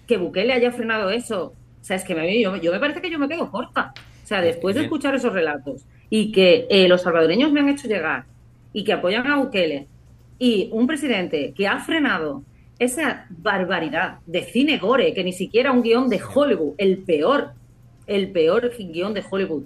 que 0.06 0.18
Bukele 0.18 0.54
haya 0.54 0.72
frenado 0.72 1.10
eso? 1.10 1.56
O 1.82 1.84
sea, 1.84 1.96
es 1.96 2.04
que 2.04 2.14
me, 2.14 2.40
yo, 2.40 2.56
yo 2.58 2.72
me 2.72 2.80
parece 2.80 3.02
que 3.02 3.10
yo 3.10 3.18
me 3.18 3.28
quedo 3.28 3.50
corta. 3.50 3.92
O 4.24 4.28
sea, 4.28 4.40
después 4.40 4.76
de 4.76 4.84
escuchar 4.84 5.16
esos 5.16 5.34
relatos 5.34 5.88
y 6.12 6.32
que 6.32 6.68
eh, 6.70 6.88
los 6.88 7.02
salvadoreños 7.02 7.52
me 7.52 7.62
han 7.62 7.70
hecho 7.70 7.88
llegar 7.88 8.26
y 8.72 8.84
que 8.84 8.94
apoyan 8.94 9.26
a 9.26 9.38
Bukele 9.38 9.88
y 10.38 10.70
un 10.72 10.86
presidente 10.86 11.56
que 11.58 11.68
ha 11.68 11.80
frenado 11.80 12.44
esa 12.78 13.26
barbaridad 13.32 14.20
de 14.28 14.44
cine 14.44 14.78
gore, 14.78 15.16
que 15.16 15.24
ni 15.24 15.34
siquiera 15.34 15.72
un 15.72 15.82
guion 15.82 16.08
de 16.08 16.22
Hollywood, 16.22 16.76
el 16.78 17.00
peor, 17.00 17.54
el 18.06 18.30
peor 18.30 18.72
guion 18.78 19.16
de 19.16 19.24
Hollywood, 19.28 19.64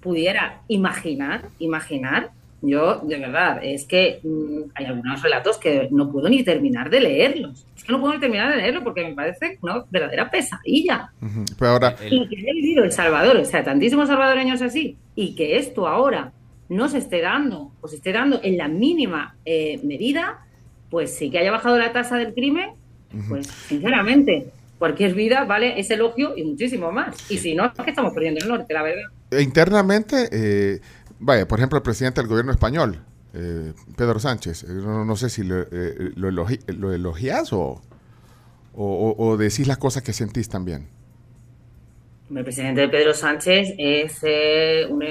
pudiera 0.00 0.62
imaginar, 0.66 1.44
imaginar, 1.60 2.32
yo, 2.62 3.00
de 3.00 3.18
verdad, 3.18 3.60
es 3.62 3.84
que 3.84 4.20
mmm, 4.22 4.70
hay 4.74 4.86
algunos 4.86 5.22
relatos 5.22 5.58
que 5.58 5.88
no 5.90 6.10
puedo 6.10 6.28
ni 6.28 6.42
terminar 6.42 6.90
de 6.90 7.00
leerlos. 7.00 7.66
Es 7.76 7.84
que 7.84 7.92
no 7.92 8.00
puedo 8.00 8.14
ni 8.14 8.20
terminar 8.20 8.50
de 8.50 8.56
leerlos 8.56 8.82
porque 8.82 9.04
me 9.04 9.14
parece 9.14 9.58
una 9.62 9.84
verdadera 9.90 10.30
pesadilla. 10.30 11.10
Uh 11.20 11.26
-huh. 11.26 11.54
Pero 11.58 11.70
ahora... 11.70 11.96
Y 12.10 12.28
que 12.28 12.36
haya 12.36 12.52
vivido 12.52 12.84
El 12.84 12.92
Salvador, 12.92 13.36
o 13.36 13.44
sea, 13.44 13.64
tantísimos 13.64 14.08
salvadoreños 14.08 14.60
así, 14.62 14.96
y 15.14 15.34
que 15.34 15.56
esto 15.56 15.86
ahora 15.88 16.32
no 16.68 16.88
se 16.88 16.98
esté 16.98 17.20
dando, 17.20 17.72
o 17.80 17.88
se 17.88 17.96
esté 17.96 18.12
dando 18.12 18.40
en 18.42 18.56
la 18.56 18.68
mínima 18.68 19.36
eh, 19.44 19.80
medida, 19.82 20.46
pues 20.90 21.16
sí 21.16 21.30
que 21.30 21.38
haya 21.38 21.50
bajado 21.50 21.78
la 21.78 21.92
tasa 21.92 22.16
del 22.16 22.34
crimen, 22.34 22.70
uh 23.12 23.16
-huh. 23.16 23.28
pues 23.28 23.46
sinceramente, 23.46 24.50
cualquier 24.78 25.14
vida 25.14 25.44
vale 25.44 25.78
ese 25.80 25.94
elogio 25.94 26.36
y 26.36 26.44
muchísimo 26.44 26.92
más. 26.92 27.30
Y 27.30 27.38
si 27.38 27.54
no, 27.54 27.66
es 27.66 27.72
que 27.72 27.90
estamos 27.90 28.12
perdiendo 28.14 28.40
el 28.42 28.48
norte, 28.48 28.72
la 28.72 28.82
verdad. 28.82 29.04
Internamente, 29.38 30.28
eh, 30.32 30.80
vaya, 31.20 31.46
por 31.46 31.58
ejemplo, 31.58 31.76
el 31.76 31.82
presidente 31.82 32.20
del 32.20 32.28
gobierno 32.28 32.50
español, 32.50 32.98
eh, 33.34 33.72
Pedro 33.96 34.18
Sánchez, 34.18 34.64
eh, 34.64 34.66
no, 34.72 35.04
no, 35.04 35.16
sé 35.16 35.30
si 35.30 35.44
lo, 35.44 35.60
eh, 35.60 36.12
lo, 36.16 36.28
elogi, 36.28 36.58
lo 36.66 36.92
elogias 36.92 37.52
o, 37.52 37.80
o, 38.74 39.36
decís 39.36 39.68
las 39.68 39.78
cosas 39.78 40.02
que 40.02 40.12
sentís 40.12 40.48
también. 40.48 40.88
El 42.34 42.44
presidente 42.44 42.88
Pedro 42.88 43.12
Sánchez 43.12 43.74
eh, 43.76 44.86
un, 44.88 45.04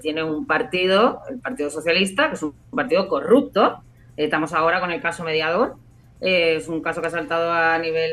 tiene 0.00 0.22
un 0.22 0.46
partido, 0.46 1.20
el 1.28 1.38
Partido 1.38 1.70
Socialista, 1.70 2.28
que 2.28 2.34
es 2.34 2.42
un 2.42 2.54
partido 2.74 3.08
corrupto. 3.08 3.82
Estamos 4.16 4.52
ahora 4.52 4.80
con 4.80 4.90
el 4.90 5.00
caso 5.00 5.24
mediador. 5.24 5.76
es 6.20 6.68
un 6.68 6.82
caso 6.82 7.00
que 7.00 7.08
ha 7.08 7.10
saltado 7.10 7.50
a 7.50 7.78
nivel 7.78 8.12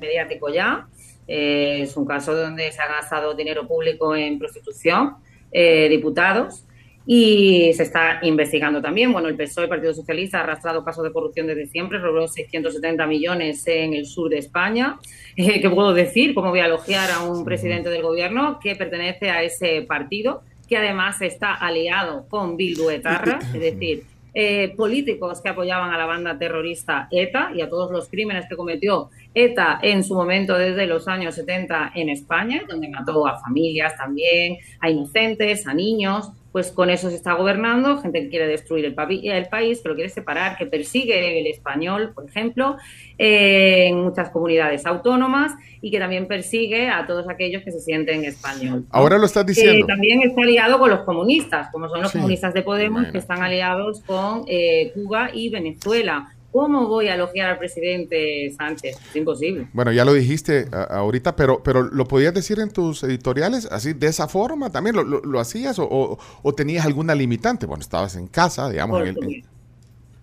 mediático 0.00 0.48
ya. 0.48 0.88
es 1.26 1.94
un 1.96 2.06
caso 2.06 2.34
donde 2.34 2.72
se 2.72 2.80
ha 2.80 2.88
gastado 2.88 3.34
dinero 3.34 3.68
público 3.68 4.16
en 4.16 4.38
prostitución 4.38 5.16
eh, 5.52 5.88
diputados 5.88 6.64
y 7.10 7.72
se 7.72 7.84
está 7.84 8.18
investigando 8.20 8.82
también. 8.82 9.12
Bueno, 9.12 9.28
el 9.28 9.34
PSOE, 9.34 9.64
el 9.64 9.70
Partido 9.70 9.94
Socialista, 9.94 10.40
ha 10.40 10.42
arrastrado 10.42 10.84
casos 10.84 11.04
de 11.04 11.10
corrupción 11.10 11.46
desde 11.46 11.66
siempre, 11.66 11.98
robó 11.98 12.28
670 12.28 13.06
millones 13.06 13.66
en 13.66 13.94
el 13.94 14.04
sur 14.04 14.28
de 14.30 14.38
España. 14.38 14.98
Eh, 15.40 15.60
¿Qué 15.60 15.70
puedo 15.70 15.94
decir? 15.94 16.34
¿Cómo 16.34 16.50
voy 16.50 16.58
a 16.58 16.66
elogiar 16.66 17.12
a 17.12 17.22
un 17.22 17.44
presidente 17.44 17.90
del 17.90 18.02
gobierno 18.02 18.58
que 18.60 18.74
pertenece 18.74 19.30
a 19.30 19.44
ese 19.44 19.82
partido, 19.82 20.42
que 20.68 20.76
además 20.76 21.22
está 21.22 21.54
aliado 21.54 22.26
con 22.28 22.56
Bildu 22.56 22.90
Etarra, 22.90 23.38
es 23.54 23.60
decir, 23.60 24.02
eh, 24.34 24.74
políticos 24.76 25.40
que 25.40 25.48
apoyaban 25.48 25.90
a 25.90 25.98
la 25.98 26.06
banda 26.06 26.38
terrorista 26.38 27.08
ETA 27.10 27.50
y 27.54 27.60
a 27.60 27.68
todos 27.68 27.90
los 27.90 28.08
crímenes 28.08 28.46
que 28.48 28.56
cometió 28.56 29.10
ETA 29.34 29.78
en 29.82 30.04
su 30.04 30.14
momento 30.14 30.56
desde 30.56 30.86
los 30.86 31.08
años 31.08 31.34
70 31.34 31.92
en 31.94 32.08
España, 32.08 32.62
donde 32.68 32.88
mató 32.88 33.26
a 33.26 33.38
familias 33.40 33.96
también, 33.96 34.58
a 34.80 34.90
inocentes, 34.90 35.66
a 35.66 35.74
niños, 35.74 36.30
pues 36.52 36.72
con 36.72 36.88
eso 36.90 37.10
se 37.10 37.16
está 37.16 37.34
gobernando, 37.34 37.98
gente 38.00 38.22
que 38.22 38.28
quiere 38.30 38.46
destruir 38.46 38.84
el, 38.84 38.94
el 39.24 39.48
país, 39.48 39.80
que 39.82 39.88
lo 39.88 39.94
quiere 39.94 40.08
separar, 40.08 40.56
que 40.56 40.66
persigue 40.66 41.40
el 41.40 41.46
español, 41.46 42.12
por 42.14 42.28
ejemplo, 42.28 42.76
eh, 43.18 43.88
en 43.88 44.02
muchas 44.02 44.30
comunidades 44.30 44.86
autónomas 44.86 45.52
y 45.80 45.90
que 45.90 45.98
también 45.98 46.26
persigue 46.26 46.88
a 46.88 47.06
todos 47.06 47.28
aquellos 47.28 47.62
que 47.62 47.70
se 47.70 47.80
sienten 47.80 48.24
español. 48.24 48.86
Ahora 48.90 49.18
lo 49.18 49.26
estás 49.26 49.44
diciendo. 49.44 49.84
Eh, 49.84 49.86
también 49.86 50.22
está 50.22 50.42
aliado 50.42 50.78
con 50.78 50.90
los 50.90 51.00
comunistas, 51.00 51.68
como 51.70 51.88
son 51.88 52.02
los 52.02 52.12
sí. 52.12 52.18
comunistas 52.18 52.54
de 52.54 52.62
Podemos, 52.62 53.00
bueno. 53.00 53.12
que 53.12 53.18
están 53.18 53.42
aliados 53.42 54.00
con 54.02 54.44
eh, 54.46 54.90
Cuba 54.94 55.30
y 55.32 55.50
Venezuela 55.50 56.34
¿Cómo 56.52 56.88
voy 56.88 57.08
a 57.08 57.14
elogiar 57.14 57.50
al 57.50 57.58
presidente 57.58 58.50
Sánchez? 58.56 58.96
Es 59.10 59.16
imposible. 59.16 59.68
Bueno, 59.74 59.92
ya 59.92 60.04
lo 60.04 60.14
dijiste 60.14 60.66
ahorita, 60.72 61.36
pero, 61.36 61.62
pero 61.62 61.82
¿lo 61.82 62.06
podías 62.06 62.32
decir 62.32 62.58
en 62.58 62.70
tus 62.70 63.02
editoriales 63.02 63.66
así, 63.66 63.92
de 63.92 64.06
esa 64.06 64.28
forma 64.28 64.70
también? 64.70 64.96
¿Lo, 64.96 65.04
lo, 65.04 65.20
lo 65.20 65.40
hacías 65.40 65.78
o, 65.78 65.84
o, 65.84 66.18
o, 66.42 66.52
tenías 66.54 66.86
alguna 66.86 67.14
limitante? 67.14 67.66
Bueno, 67.66 67.82
estabas 67.82 68.16
en 68.16 68.28
casa, 68.28 68.70
digamos. 68.70 69.00
En 69.02 69.08
el, 69.08 69.44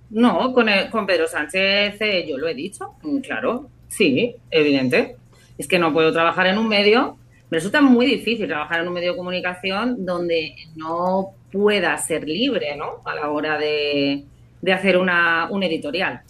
No, 0.10 0.52
con, 0.54 0.68
el, 0.68 0.90
con 0.90 1.06
Pedro 1.06 1.28
Sánchez 1.28 2.02
eh, 2.02 2.26
yo 2.28 2.38
lo 2.40 2.48
he 2.48 2.56
dicho, 2.56 2.96
mm, 3.04 3.20
claro, 3.20 3.70
sí, 3.88 4.36
evidente. 4.50 5.18
Es 5.60 5.68
que 5.68 5.78
no 5.78 5.94
puedo 5.94 6.12
trabajar 6.12 6.48
en 6.48 6.58
un 6.58 6.68
medio, 6.68 7.18
me 7.52 7.60
resulta 7.60 7.82
muy 7.82 8.08
difícil 8.08 8.48
trabajar 8.48 8.82
en 8.82 8.88
un 8.88 8.96
medio 8.96 9.12
de 9.12 9.18
comunicación 9.18 10.06
donde 10.06 10.56
no 10.76 11.30
pueda 11.52 11.96
ser 12.00 12.28
libre, 12.28 12.76
¿no? 12.76 13.02
A 13.06 13.14
la 13.14 13.30
hora 13.30 13.60
de 13.60 14.26
de 14.66 14.74
hacer 14.74 14.98
una, 14.98 15.48
un 15.52 15.62
editorial. 15.62 16.22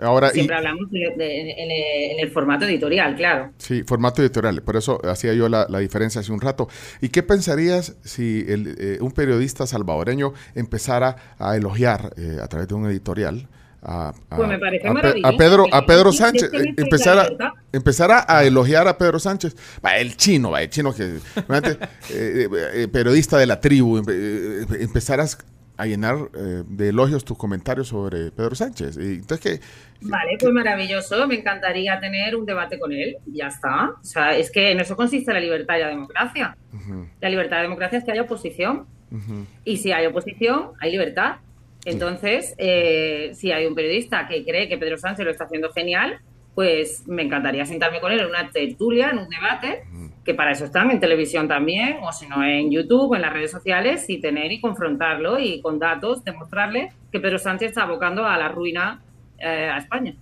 Ahora, 0.00 0.28
Siempre 0.30 0.54
y, 0.54 0.58
hablamos 0.58 0.90
de, 0.90 1.14
de, 1.16 1.40
en, 1.40 1.70
el, 1.70 2.10
en, 2.12 2.20
el, 2.20 2.30
formato 2.30 2.66
editorial, 2.66 3.14
claro. 3.14 3.52
Sí, 3.56 3.82
formato 3.84 4.20
editorial. 4.20 4.60
Por 4.60 4.76
eso 4.76 5.00
hacía 5.08 5.32
yo 5.32 5.48
la, 5.48 5.66
la 5.70 5.78
diferencia 5.78 6.20
hace 6.20 6.32
un 6.32 6.40
rato. 6.40 6.68
¿Y 7.00 7.08
qué 7.08 7.22
pensarías 7.22 7.96
si 8.04 8.44
el, 8.46 8.76
eh, 8.78 8.98
un 9.00 9.12
periodista 9.12 9.66
salvadoreño 9.66 10.34
empezara 10.54 11.16
a 11.38 11.56
elogiar 11.56 12.12
eh, 12.18 12.38
a 12.42 12.48
través 12.48 12.68
de 12.68 12.74
un 12.74 12.86
editorial? 12.86 13.48
A, 13.80 14.08
a, 14.08 14.36
pues 14.36 14.48
me 14.48 14.58
parece 14.58 14.88
a, 14.88 14.92
maravilloso. 14.92 15.32
a 15.32 15.36
Pedro, 15.38 15.64
a 15.72 15.86
Pedro 15.86 16.12
Sánchez, 16.12 16.50
eh, 16.52 16.74
empezara, 16.76 17.28
empezara 17.72 18.26
a 18.28 18.44
elogiar 18.44 18.88
a 18.88 18.98
Pedro 18.98 19.20
Sánchez, 19.20 19.54
va, 19.84 19.96
el 19.96 20.16
chino, 20.16 20.50
va, 20.50 20.60
el 20.60 20.70
chino 20.70 20.92
que, 20.92 21.18
eh, 22.10 22.88
periodista 22.92 23.38
de 23.38 23.46
la 23.46 23.60
tribu, 23.60 23.98
empezaras 23.98 25.38
a 25.76 25.86
llenar 25.86 26.16
eh, 26.34 26.62
de 26.66 26.88
elogios 26.88 27.24
tus 27.24 27.36
comentarios 27.36 27.88
sobre 27.88 28.30
Pedro 28.30 28.54
Sánchez. 28.54 28.96
Y 28.96 29.14
entonces 29.16 29.40
que, 29.40 29.66
vale, 30.08 30.36
pues 30.38 30.52
maravilloso. 30.52 31.26
Me 31.26 31.36
encantaría 31.36 31.98
tener 32.00 32.36
un 32.36 32.46
debate 32.46 32.78
con 32.78 32.92
él. 32.92 33.16
Ya 33.26 33.48
está. 33.48 33.90
O 33.90 34.04
sea, 34.04 34.36
es 34.36 34.50
que 34.50 34.70
en 34.70 34.80
eso 34.80 34.96
consiste 34.96 35.32
la 35.32 35.40
libertad 35.40 35.76
y 35.76 35.80
la 35.80 35.88
democracia. 35.88 36.56
Uh 36.72 36.76
-huh. 36.76 37.08
La 37.20 37.28
libertad 37.28 37.56
y 37.56 37.58
la 37.58 37.62
democracia 37.62 37.98
es 37.98 38.04
que 38.04 38.12
haya 38.12 38.22
oposición. 38.22 38.86
Uh 39.10 39.16
-huh. 39.16 39.46
Y 39.64 39.76
si 39.76 39.92
hay 39.92 40.06
oposición, 40.06 40.72
hay 40.80 40.92
libertad. 40.92 41.36
Entonces, 41.84 42.54
eh, 42.58 43.30
si 43.34 43.52
hay 43.52 43.66
un 43.66 43.74
periodista 43.74 44.26
que 44.26 44.44
cree 44.44 44.68
que 44.68 44.76
Pedro 44.76 44.98
Sánchez 44.98 45.24
lo 45.24 45.30
está 45.30 45.44
haciendo 45.44 45.70
genial, 45.72 46.20
pues 46.56 47.06
me 47.06 47.22
encantaría 47.22 47.66
sentarme 47.66 48.00
con 48.00 48.10
él 48.10 48.20
en 48.20 48.26
una 48.26 48.50
tertulia, 48.50 49.10
en 49.10 49.18
un 49.18 49.28
debate, 49.28 49.84
que 50.24 50.32
para 50.32 50.52
eso 50.52 50.64
están 50.64 50.90
en 50.90 50.98
televisión 50.98 51.46
también, 51.48 51.98
o 52.02 52.10
si 52.14 52.26
no 52.26 52.42
en 52.42 52.70
YouTube, 52.70 53.14
en 53.14 53.20
las 53.20 53.34
redes 53.34 53.50
sociales, 53.50 54.08
y 54.08 54.22
tener 54.22 54.50
y 54.50 54.62
confrontarlo 54.62 55.38
y 55.38 55.60
con 55.60 55.78
datos 55.78 56.24
demostrarle 56.24 56.92
que 57.12 57.20
Pedro 57.20 57.38
Sánchez 57.38 57.68
está 57.68 57.82
abocando 57.82 58.24
a 58.24 58.38
la 58.38 58.48
ruina 58.48 59.02
eh, 59.38 59.68
a 59.70 59.76
España. 59.76 60.16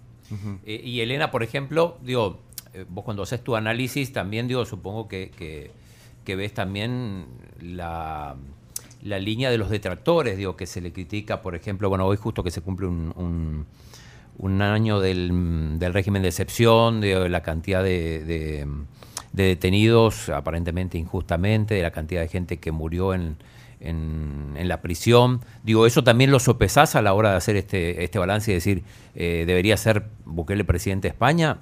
Y 0.66 1.00
Elena, 1.00 1.30
por 1.30 1.44
ejemplo, 1.44 1.98
digo, 2.02 2.40
eh, 2.72 2.84
vos 2.88 3.04
cuando 3.04 3.22
haces 3.22 3.40
tu 3.44 3.54
análisis 3.54 4.12
también, 4.12 4.48
digo, 4.48 4.64
supongo 4.64 5.06
que, 5.06 5.30
que, 5.30 5.70
que 6.24 6.34
ves 6.34 6.52
también 6.52 7.26
la, 7.60 8.34
la, 9.04 9.20
línea 9.20 9.52
de 9.52 9.58
los 9.58 9.70
detractores, 9.70 10.36
digo, 10.36 10.56
que 10.56 10.66
se 10.66 10.80
le 10.80 10.92
critica, 10.92 11.42
por 11.42 11.54
ejemplo, 11.54 11.88
bueno, 11.88 12.06
hoy 12.06 12.16
justo 12.16 12.42
que 12.42 12.50
se 12.50 12.60
cumple 12.60 12.88
un, 12.88 13.12
un, 13.14 13.66
un 14.38 14.62
año 14.62 15.00
del, 15.00 15.78
del, 15.78 15.92
régimen 15.92 16.22
de 16.22 16.28
excepción, 16.28 17.00
de 17.00 17.28
la 17.28 17.42
cantidad 17.42 17.82
de, 17.82 18.24
de, 18.24 18.66
de, 19.32 19.42
detenidos, 19.44 20.28
aparentemente 20.28 20.98
injustamente, 20.98 21.74
de 21.74 21.82
la 21.82 21.90
cantidad 21.90 22.20
de 22.20 22.28
gente 22.28 22.58
que 22.58 22.72
murió 22.72 23.14
en, 23.14 23.36
en, 23.80 24.54
en, 24.56 24.68
la 24.68 24.80
prisión. 24.80 25.40
Digo, 25.62 25.86
¿eso 25.86 26.02
también 26.02 26.30
lo 26.30 26.40
sopesás 26.40 26.96
a 26.96 27.02
la 27.02 27.14
hora 27.14 27.30
de 27.30 27.36
hacer 27.36 27.56
este, 27.56 28.02
este 28.02 28.18
balance 28.18 28.50
y 28.50 28.54
decir, 28.54 28.82
eh, 29.14 29.44
¿debería 29.46 29.76
ser 29.76 30.04
Bukele 30.24 30.64
presidente 30.64 31.08
de 31.08 31.12
España? 31.12 31.58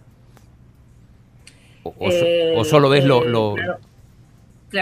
¿O, 1.82 1.94
eh, 2.00 2.54
o 2.56 2.64
solo 2.64 2.88
ves 2.88 3.04
lo...? 3.04 3.24
lo... 3.24 3.54
Claro. 3.54 3.78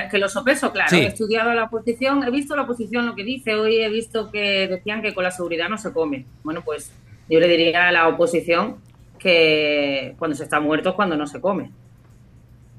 Que 0.09 0.19
lo 0.19 0.29
sopeso, 0.29 0.71
claro. 0.71 0.89
Sí. 0.89 0.99
He 0.99 1.07
estudiado 1.09 1.53
la 1.53 1.65
oposición, 1.65 2.23
he 2.23 2.31
visto 2.31 2.55
la 2.55 2.63
oposición 2.63 3.07
lo 3.07 3.17
que 3.17 3.25
dice. 3.25 3.57
Hoy 3.57 3.79
he 3.79 3.89
visto 3.89 4.31
que 4.31 4.69
decían 4.69 5.03
que 5.03 5.13
con 5.13 5.25
la 5.25 5.33
seguridad 5.33 5.69
no 5.69 5.79
se 5.79 5.93
come. 5.93 6.27
Bueno, 6.45 6.63
pues 6.63 6.93
yo 7.31 7.41
le 7.41 7.49
diría 7.49 7.89
a 7.89 7.93
la 7.93 8.09
oposición 8.09 8.77
que 9.19 10.15
cuando 10.19 10.37
se 10.37 10.45
está 10.45 10.59
muerto 10.59 10.91
es 10.91 10.95
cuando 10.97 11.17
no 11.17 11.27
se 11.27 11.41
come. 11.41 11.71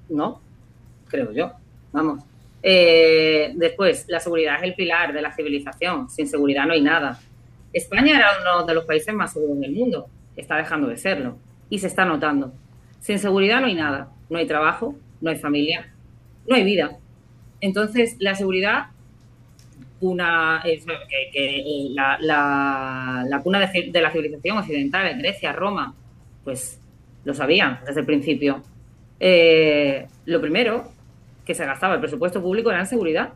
¿No? 0.10 0.42
Creo 1.08 1.32
yo. 1.32 1.52
Vamos. 1.94 2.24
Eh, 2.62 3.54
después, 3.56 4.06
la 4.10 4.20
seguridad 4.20 4.58
es 4.58 4.64
el 4.64 4.76
pilar 4.76 5.14
de 5.14 5.22
la 5.22 5.32
civilización. 5.32 6.10
Sin 6.10 6.28
seguridad 6.28 6.66
no 6.66 6.74
hay 6.74 6.82
nada. 6.82 7.20
España 7.72 8.18
era 8.18 8.28
uno 8.42 8.66
de 8.66 8.74
los 8.74 8.86
países 8.86 9.14
más 9.14 9.32
seguros 9.34 9.60
del 9.60 9.72
mundo. 9.72 10.08
Está 10.36 10.58
dejando 10.58 10.88
de 10.88 10.98
serlo. 10.98 11.38
Y 11.70 11.80
se 11.80 11.88
está 11.88 12.04
notando. 12.04 12.52
Sin 13.00 13.20
seguridad 13.20 13.62
no 13.62 13.68
hay 13.68 13.76
nada. 13.76 14.10
No 14.30 14.38
hay 14.38 14.48
trabajo, 14.48 14.96
no 15.22 15.30
hay 15.30 15.38
familia, 15.38 15.94
no 16.48 16.56
hay 16.56 16.64
vida. 16.64 16.98
Entonces, 17.62 18.16
la 18.20 18.36
seguridad, 18.36 18.88
una, 20.02 20.62
es, 20.66 20.84
que, 20.86 21.30
que 21.32 21.90
la, 21.92 22.18
la, 22.20 23.42
cuna 23.44 23.60
de, 23.60 23.92
de, 23.92 24.02
la 24.02 24.12
civilización 24.12 24.58
occidental, 24.58 25.08
en 25.08 25.20
Grecia, 25.20 25.54
Roma, 25.54 25.96
pues 26.44 26.82
lo 27.24 27.34
sabían 27.34 27.80
desde 27.86 28.02
el 28.02 28.06
principio. 28.06 28.62
Eh, 29.20 30.08
lo 30.26 30.42
primero 30.42 30.92
que 31.46 31.54
se 31.54 31.66
gastaba 31.66 31.96
el 31.96 32.00
presupuesto 32.00 32.42
público 32.42 32.72
era 32.72 32.80
en 32.80 32.88
seguridad, 32.88 33.34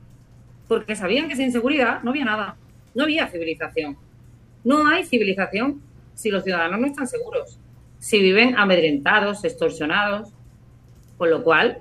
porque 0.68 0.96
sabían 0.96 1.30
que 1.30 1.36
sin 1.36 1.52
seguridad 1.52 2.02
no 2.02 2.10
había 2.12 2.26
nada, 2.26 2.58
no 2.96 3.04
había 3.04 3.28
civilización. 3.28 3.98
No 4.64 4.88
hay 4.88 5.06
civilización 5.06 5.82
si 6.16 6.32
los 6.32 6.44
ciudadanos 6.44 6.80
no 6.80 6.88
están 6.88 7.08
seguros, 7.08 7.60
si 8.00 8.20
viven 8.20 8.58
amedrentados, 8.58 9.44
extorsionados, 9.44 10.30
con 11.18 11.30
lo 11.30 11.44
cual 11.44 11.80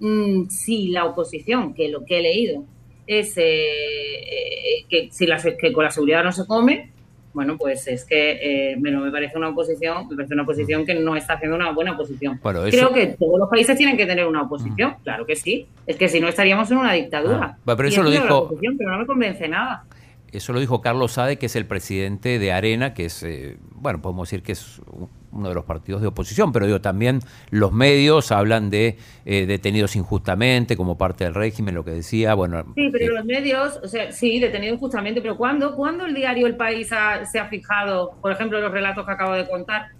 mmm, 0.00 0.46
si 0.48 0.88
la 0.88 1.04
oposición, 1.04 1.74
que 1.74 1.90
lo 1.90 2.06
que 2.06 2.18
he 2.18 2.22
leído 2.22 2.64
es 3.06 3.34
eh, 3.36 4.84
que 4.88 5.08
si 5.10 5.26
la, 5.26 5.40
que 5.40 5.72
con 5.72 5.84
la 5.84 5.90
seguridad 5.90 6.24
no 6.24 6.32
se 6.32 6.46
come, 6.46 6.90
bueno, 7.34 7.58
pues 7.58 7.88
es 7.88 8.04
que 8.04 8.72
eh, 8.72 8.76
me, 8.76 8.92
me, 8.92 9.10
parece 9.10 9.36
una 9.36 9.48
oposición, 9.48 10.08
me 10.08 10.14
parece 10.14 10.34
una 10.34 10.44
oposición 10.44 10.86
que 10.86 10.94
no 10.94 11.16
está 11.16 11.34
haciendo 11.34 11.56
una 11.56 11.72
buena 11.72 11.92
oposición. 11.92 12.38
Bueno, 12.40 12.64
eso... 12.64 12.76
Creo 12.76 12.92
que 12.92 13.16
todos 13.18 13.40
los 13.40 13.48
países 13.50 13.76
tienen 13.76 13.96
que 13.96 14.06
tener 14.06 14.24
una 14.24 14.42
oposición, 14.42 14.92
mm. 14.92 15.02
claro 15.02 15.26
que 15.26 15.34
sí. 15.34 15.66
Es 15.84 15.96
que 15.96 16.08
si 16.08 16.20
no 16.20 16.28
estaríamos 16.28 16.70
en 16.70 16.78
una 16.78 16.92
dictadura. 16.92 17.58
Ah, 17.66 17.74
pero 17.76 17.88
eso 17.88 18.04
lo 18.04 18.10
dijo. 18.10 18.50
pero 18.78 18.90
no 18.90 18.98
me 18.98 19.06
convence 19.06 19.48
nada. 19.48 19.84
Eso 20.34 20.52
lo 20.52 20.58
dijo 20.58 20.80
Carlos 20.80 21.12
Sade, 21.12 21.38
que 21.38 21.46
es 21.46 21.54
el 21.54 21.64
presidente 21.64 22.38
de 22.40 22.52
Arena, 22.52 22.92
que 22.92 23.04
es, 23.04 23.22
eh, 23.22 23.56
bueno, 23.70 24.02
podemos 24.02 24.28
decir 24.28 24.42
que 24.42 24.52
es 24.52 24.80
uno 25.30 25.48
de 25.48 25.54
los 25.54 25.64
partidos 25.64 26.00
de 26.00 26.08
oposición, 26.08 26.52
pero 26.52 26.66
digo, 26.66 26.80
también 26.80 27.20
los 27.50 27.72
medios 27.72 28.32
hablan 28.32 28.68
de 28.68 28.98
eh, 29.26 29.46
detenidos 29.46 29.94
injustamente 29.96 30.76
como 30.76 30.98
parte 30.98 31.24
del 31.24 31.34
régimen, 31.34 31.74
lo 31.74 31.84
que 31.84 31.92
decía, 31.92 32.34
bueno... 32.34 32.64
Sí, 32.74 32.88
pero 32.90 33.12
eh, 33.12 33.16
los 33.16 33.24
medios, 33.24 33.80
o 33.82 33.88
sea, 33.88 34.10
sí, 34.10 34.40
detenidos 34.40 34.74
injustamente, 34.74 35.20
pero 35.20 35.36
¿cuándo, 35.36 35.76
¿cuándo 35.76 36.04
el 36.04 36.14
diario 36.14 36.46
El 36.46 36.56
País 36.56 36.92
ha, 36.92 37.24
se 37.26 37.38
ha 37.38 37.46
fijado, 37.46 38.16
por 38.20 38.32
ejemplo, 38.32 38.60
los 38.60 38.72
relatos 38.72 39.06
que 39.06 39.12
acabo 39.12 39.34
de 39.34 39.48
contar? 39.48 39.90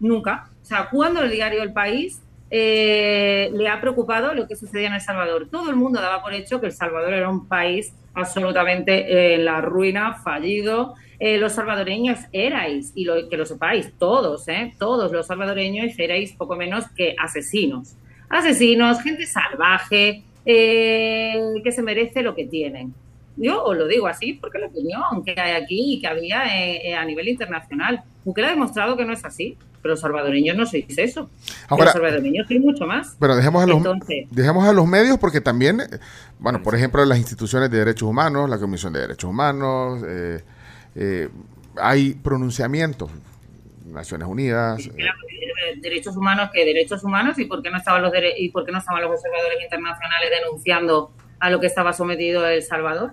Nunca. 0.00 0.50
O 0.62 0.64
sea, 0.64 0.88
¿cuándo 0.90 1.22
el 1.22 1.30
diario 1.30 1.62
El 1.62 1.72
País 1.72 2.20
eh, 2.56 3.50
le 3.52 3.68
ha 3.68 3.80
preocupado 3.80 4.32
lo 4.32 4.46
que 4.46 4.54
sucedía 4.54 4.86
en 4.86 4.94
El 4.94 5.00
Salvador? 5.00 5.48
Todo 5.50 5.70
el 5.70 5.76
mundo 5.76 6.00
daba 6.00 6.22
por 6.22 6.32
hecho 6.34 6.60
que 6.60 6.66
El 6.66 6.72
Salvador 6.72 7.12
era 7.12 7.28
un 7.28 7.48
país 7.48 7.92
absolutamente 8.14 9.34
en 9.34 9.44
la 9.44 9.60
ruina, 9.60 10.14
fallido, 10.22 10.94
eh, 11.18 11.36
los 11.36 11.52
salvadoreños 11.52 12.20
erais, 12.30 12.92
y 12.94 13.08
que 13.28 13.36
lo 13.36 13.44
sepáis, 13.44 13.92
todos, 13.98 14.46
¿eh? 14.46 14.72
todos 14.78 15.10
los 15.10 15.26
salvadoreños 15.26 15.98
erais 15.98 16.32
poco 16.32 16.54
menos 16.54 16.84
que 16.96 17.16
asesinos. 17.18 17.96
Asesinos, 18.28 19.02
gente 19.02 19.26
salvaje, 19.26 20.22
eh, 20.46 21.54
que 21.64 21.72
se 21.72 21.82
merece 21.82 22.22
lo 22.22 22.36
que 22.36 22.44
tienen. 22.44 22.94
Yo 23.36 23.64
os 23.64 23.76
lo 23.76 23.88
digo 23.88 24.06
así 24.06 24.34
porque 24.34 24.60
la 24.60 24.68
opinión 24.68 25.24
que 25.24 25.34
hay 25.36 25.60
aquí 25.60 25.94
y 25.94 26.00
que 26.00 26.06
había 26.06 26.44
eh, 26.56 26.94
a 26.94 27.04
nivel 27.04 27.26
internacional. 27.26 28.00
Bukele 28.24 28.46
ha 28.46 28.50
demostrado 28.50 28.96
que 28.96 29.04
no 29.04 29.12
es 29.12 29.24
así, 29.24 29.58
pero 29.84 29.92
los 29.92 30.00
salvadoreños 30.00 30.56
no 30.56 30.64
sois 30.64 30.86
eso. 30.96 31.28
Ahora, 31.68 31.84
los 31.84 31.92
salvadoreños 31.92 32.48
sois 32.48 32.58
mucho 32.58 32.86
más. 32.86 33.18
Bueno, 33.18 33.36
dejemos 33.36 33.62
a, 33.62 33.66
los, 33.66 33.76
Entonces, 33.76 34.26
dejemos 34.30 34.66
a 34.66 34.72
los 34.72 34.86
medios 34.86 35.18
porque 35.18 35.42
también, 35.42 35.82
bueno, 36.38 36.62
por 36.62 36.74
ejemplo, 36.74 37.04
las 37.04 37.18
instituciones 37.18 37.70
de 37.70 37.80
derechos 37.80 38.08
humanos, 38.08 38.48
la 38.48 38.56
Comisión 38.56 38.94
de 38.94 39.00
Derechos 39.00 39.28
Humanos, 39.28 40.02
eh, 40.08 40.40
eh, 40.94 41.28
hay 41.76 42.14
pronunciamientos, 42.14 43.10
Naciones 43.84 44.26
Unidas. 44.26 44.82
Sí, 44.82 44.90
derechos 45.82 46.16
humanos, 46.16 46.48
que 46.50 46.64
derechos 46.64 47.04
humanos 47.04 47.38
y 47.38 47.44
por 47.44 47.62
qué 47.62 47.68
no 47.68 47.76
estaban 47.76 48.00
los 48.00 48.12
y 48.38 48.48
por 48.48 48.64
qué 48.64 48.72
no 48.72 48.78
estaban 48.78 49.02
los 49.02 49.10
observadores 49.10 49.62
internacionales 49.62 50.30
denunciando 50.40 51.12
a 51.40 51.50
lo 51.50 51.60
que 51.60 51.66
estaba 51.66 51.92
sometido 51.92 52.48
El 52.48 52.62
Salvador, 52.62 53.12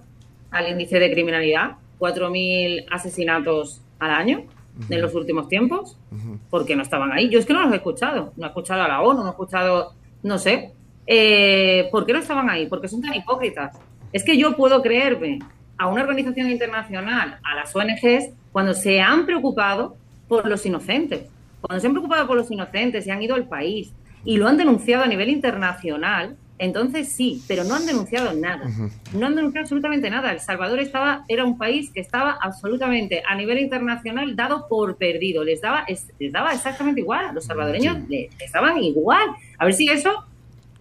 al 0.52 0.70
índice 0.70 1.00
de 1.00 1.12
criminalidad, 1.12 1.72
4.000 2.00 2.86
asesinatos 2.90 3.82
al 4.00 4.12
año 4.12 4.46
uh 4.82 4.89
-huh. 4.89 4.96
en 4.96 5.02
los 5.02 5.13
últimos 5.15 5.48
tiempos, 5.48 5.98
uh 6.12 6.15
-huh. 6.15 6.39
¿por 6.50 6.65
qué 6.65 6.76
no 6.76 6.84
estaban 6.84 7.12
ahí? 7.12 7.30
Yo 7.30 7.39
es 7.39 7.46
que 7.46 7.54
no 7.54 7.62
los 7.63 7.72
he 7.74 7.78
escuchado, 7.78 8.34
no 8.36 8.46
he 8.46 8.50
escuchado 8.50 8.82
a 8.84 8.88
la 8.88 9.02
ONU, 9.02 9.22
no 9.22 9.28
he 9.28 9.32
escuchado, 9.32 9.94
no 10.24 10.38
sé, 10.38 10.72
eh, 11.08 11.88
¿por 11.91 12.06
qué 12.06 12.13
no 12.13 12.20
estaban 12.20 12.50
ahí? 12.50 12.67
Porque 12.67 12.88
son 12.88 13.02
tan 13.02 13.13
hipócritas. 13.13 13.78
Es 14.13 14.24
que 14.24 14.38
yo 14.38 14.56
puedo 14.56 14.82
creerme 14.82 15.39
a 15.78 15.88
una 15.88 16.02
organización 16.02 16.50
internacional, 16.50 17.39
a 17.44 17.56
las 17.56 17.76
ONGs, 17.76 18.30
cuando 18.52 18.74
se 18.74 19.02
han 19.02 19.26
preocupado 19.26 19.96
por 20.28 20.48
los 20.48 20.65
inocentes. 20.65 21.26
Cuando 21.62 21.80
se 21.80 21.88
han 21.88 21.94
preocupado 21.94 22.28
por 22.28 22.38
los 22.38 22.52
inocentes 22.52 23.08
y 23.08 23.12
han 23.12 23.22
ido 23.22 23.36
al 23.36 23.48
país 23.48 23.94
y 24.24 24.38
lo 24.38 24.48
han 24.48 24.58
denunciado 24.58 25.04
a 25.04 25.08
nivel 25.08 25.30
internacional, 25.30 26.38
entonces 26.62 27.12
sí, 27.12 27.41
pero 27.47 27.63
no 27.63 27.74
han 27.74 27.88
denunciado 27.88 28.34
nada. 28.34 28.69
No 29.15 29.26
han 29.26 29.36
denunciado 29.36 29.63
absolutamente 29.63 30.12
nada. 30.12 30.32
El 30.32 30.39
Salvador 30.39 30.80
estaba, 30.80 31.26
era 31.28 31.43
un 31.43 31.58
país 31.58 31.89
que 31.91 32.00
estaba 32.00 32.38
absolutamente 32.39 33.24
a 33.28 33.34
nivel 33.34 33.58
internacional 33.58 34.36
dado 34.36 34.67
por 34.67 34.95
perdido. 34.95 35.43
Les 35.43 35.60
daba, 35.60 35.88
les 35.88 36.32
daba 36.32 36.54
exactamente 36.54 37.02
igual. 37.02 37.26
A 37.26 37.34
los 37.34 37.45
salvadoreños 37.45 38.08
les, 38.08 38.30
les 38.39 38.52
daban 38.52 38.78
igual. 38.78 39.32
A 39.58 39.65
ver 39.65 39.74
si 39.74 39.89
eso 39.89 40.24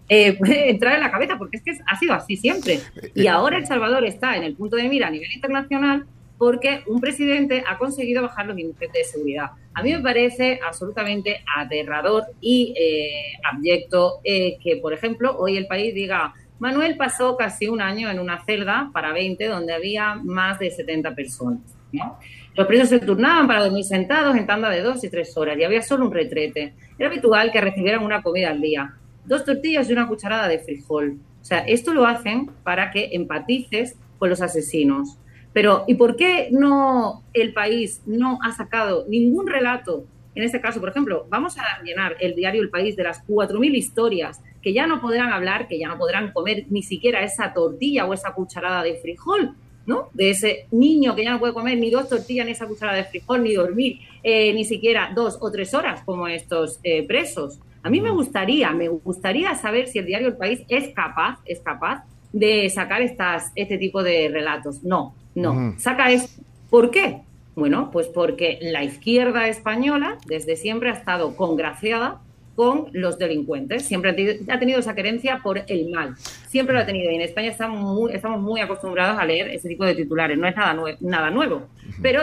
eh, 0.07 0.33
puede 0.37 0.69
entrar 0.69 0.93
en 0.93 1.01
la 1.01 1.09
cabeza, 1.09 1.39
porque 1.39 1.57
es 1.57 1.63
que 1.63 1.71
ha 1.87 1.97
sido 1.97 2.13
así 2.13 2.37
siempre. 2.37 2.79
Y 3.15 3.25
ahora 3.25 3.57
El 3.57 3.65
Salvador 3.65 4.05
está 4.05 4.37
en 4.37 4.43
el 4.43 4.53
punto 4.53 4.75
de 4.75 4.87
mira 4.87 5.07
a 5.07 5.09
nivel 5.09 5.31
internacional 5.31 6.05
porque 6.41 6.81
un 6.87 6.99
presidente 6.99 7.63
ha 7.69 7.77
conseguido 7.77 8.23
bajar 8.23 8.47
los 8.47 8.57
índices 8.57 8.91
de 8.91 9.03
seguridad. 9.03 9.51
A 9.75 9.83
mí 9.83 9.93
me 9.93 9.99
parece 9.99 10.59
absolutamente 10.67 11.43
aterrador 11.55 12.23
y 12.41 12.73
eh, 12.75 13.37
abyecto 13.43 14.21
eh, 14.23 14.57
que, 14.59 14.77
por 14.77 14.91
ejemplo, 14.91 15.37
hoy 15.37 15.55
el 15.55 15.67
país 15.67 15.93
diga, 15.93 16.33
Manuel 16.57 16.97
pasó 16.97 17.37
casi 17.37 17.67
un 17.67 17.79
año 17.79 18.09
en 18.09 18.19
una 18.19 18.43
celda 18.43 18.89
para 18.91 19.13
20 19.13 19.45
donde 19.45 19.71
había 19.71 20.15
más 20.15 20.57
de 20.57 20.71
70 20.71 21.13
personas. 21.13 21.61
¿no? 21.91 22.17
Los 22.55 22.65
presos 22.65 22.89
se 22.89 22.99
turnaban 22.99 23.45
para 23.45 23.65
dormir 23.65 23.83
sentados 23.83 24.35
en 24.35 24.47
tanda 24.47 24.71
de 24.71 24.81
dos 24.81 25.03
y 25.03 25.11
tres 25.11 25.37
horas 25.37 25.55
y 25.59 25.63
había 25.63 25.83
solo 25.83 26.07
un 26.07 26.11
retrete. 26.11 26.73
Era 26.97 27.07
habitual 27.07 27.51
que 27.51 27.61
recibieran 27.61 28.03
una 28.03 28.23
comida 28.23 28.49
al 28.49 28.61
día 28.61 28.95
dos 29.25 29.45
tortillas 29.45 29.87
y 29.87 29.93
una 29.93 30.07
cucharada 30.07 30.47
de 30.47 30.57
frijol. 30.57 31.19
O 31.39 31.45
sea, 31.45 31.59
esto 31.59 31.93
lo 31.93 32.07
hacen 32.07 32.49
para 32.63 32.89
que 32.89 33.09
empatices 33.13 33.95
con 34.17 34.31
los 34.31 34.41
asesinos. 34.41 35.19
Pero, 35.53 35.83
¿y 35.87 35.95
por 35.95 36.15
qué 36.15 36.49
no 36.51 37.23
el 37.33 37.53
país 37.53 38.01
no 38.05 38.39
ha 38.41 38.51
sacado 38.53 39.05
ningún 39.07 39.47
relato? 39.47 40.05
En 40.33 40.43
este 40.43 40.61
caso, 40.61 40.79
por 40.79 40.89
ejemplo, 40.89 41.25
vamos 41.29 41.57
a 41.57 41.83
llenar 41.83 42.15
el 42.21 42.35
diario 42.35 42.61
El 42.61 42.69
País 42.69 42.95
de 42.95 43.03
las 43.03 43.25
4.000 43.27 43.75
historias 43.75 44.41
que 44.61 44.73
ya 44.73 44.87
no 44.87 45.01
podrán 45.01 45.33
hablar, 45.33 45.67
que 45.67 45.77
ya 45.77 45.89
no 45.89 45.97
podrán 45.97 46.31
comer 46.31 46.65
ni 46.69 46.83
siquiera 46.83 47.21
esa 47.23 47.53
tortilla 47.53 48.05
o 48.05 48.13
esa 48.13 48.33
cucharada 48.33 48.81
de 48.83 48.95
frijol, 48.95 49.55
¿no? 49.85 50.09
De 50.13 50.29
ese 50.29 50.67
niño 50.71 51.15
que 51.15 51.23
ya 51.25 51.31
no 51.31 51.39
puede 51.39 51.53
comer 51.53 51.77
ni 51.77 51.89
dos 51.89 52.07
tortillas, 52.07 52.45
ni 52.45 52.53
esa 52.53 52.67
cuchara 52.67 52.93
de 52.93 53.03
frijol, 53.03 53.43
ni 53.43 53.53
dormir, 53.53 53.99
eh, 54.23 54.53
ni 54.53 54.63
siquiera 54.63 55.11
dos 55.13 55.37
o 55.41 55.51
tres 55.51 55.73
horas 55.73 56.01
como 56.05 56.27
estos 56.27 56.79
eh, 56.83 57.05
presos. 57.05 57.59
A 57.83 57.89
mí 57.89 57.99
me 57.99 58.11
gustaría, 58.11 58.71
me 58.71 58.87
gustaría 58.87 59.55
saber 59.55 59.87
si 59.87 59.99
el 59.99 60.05
diario 60.05 60.29
El 60.29 60.37
País 60.37 60.61
es 60.69 60.93
capaz, 60.93 61.39
es 61.45 61.59
capaz 61.59 62.05
de 62.31 62.69
sacar 62.69 63.01
estas, 63.01 63.51
este 63.55 63.77
tipo 63.77 64.03
de 64.03 64.29
relatos. 64.29 64.83
No, 64.83 65.15
no. 65.35 65.75
Saca 65.79 66.11
esto. 66.11 66.41
¿Por 66.69 66.91
qué? 66.91 67.21
Bueno, 67.55 67.89
pues 67.91 68.07
porque 68.07 68.59
la 68.61 68.83
izquierda 68.83 69.47
española 69.49 70.17
desde 70.25 70.55
siempre 70.55 70.89
ha 70.89 70.93
estado 70.93 71.35
congraciada 71.35 72.21
con 72.55 72.87
los 72.91 73.17
delincuentes. 73.17 73.85
Siempre 73.85 74.11
ha 74.11 74.15
tenido, 74.15 74.33
ha 74.53 74.59
tenido 74.59 74.79
esa 74.79 74.93
querencia 74.95 75.39
por 75.41 75.61
el 75.67 75.89
mal. 75.89 76.15
Siempre 76.47 76.73
lo 76.75 76.81
ha 76.81 76.85
tenido. 76.85 77.09
Y 77.11 77.15
en 77.15 77.21
España 77.21 77.49
estamos 77.49 77.81
muy, 77.81 78.13
estamos 78.13 78.41
muy 78.41 78.59
acostumbrados 78.61 79.19
a 79.19 79.25
leer 79.25 79.49
ese 79.49 79.67
tipo 79.69 79.83
de 79.85 79.95
titulares. 79.95 80.37
No 80.37 80.47
es 80.47 80.55
nada, 80.55 80.73
nue- 80.75 80.97
nada 80.99 81.29
nuevo, 81.29 81.67
pero 82.01 82.21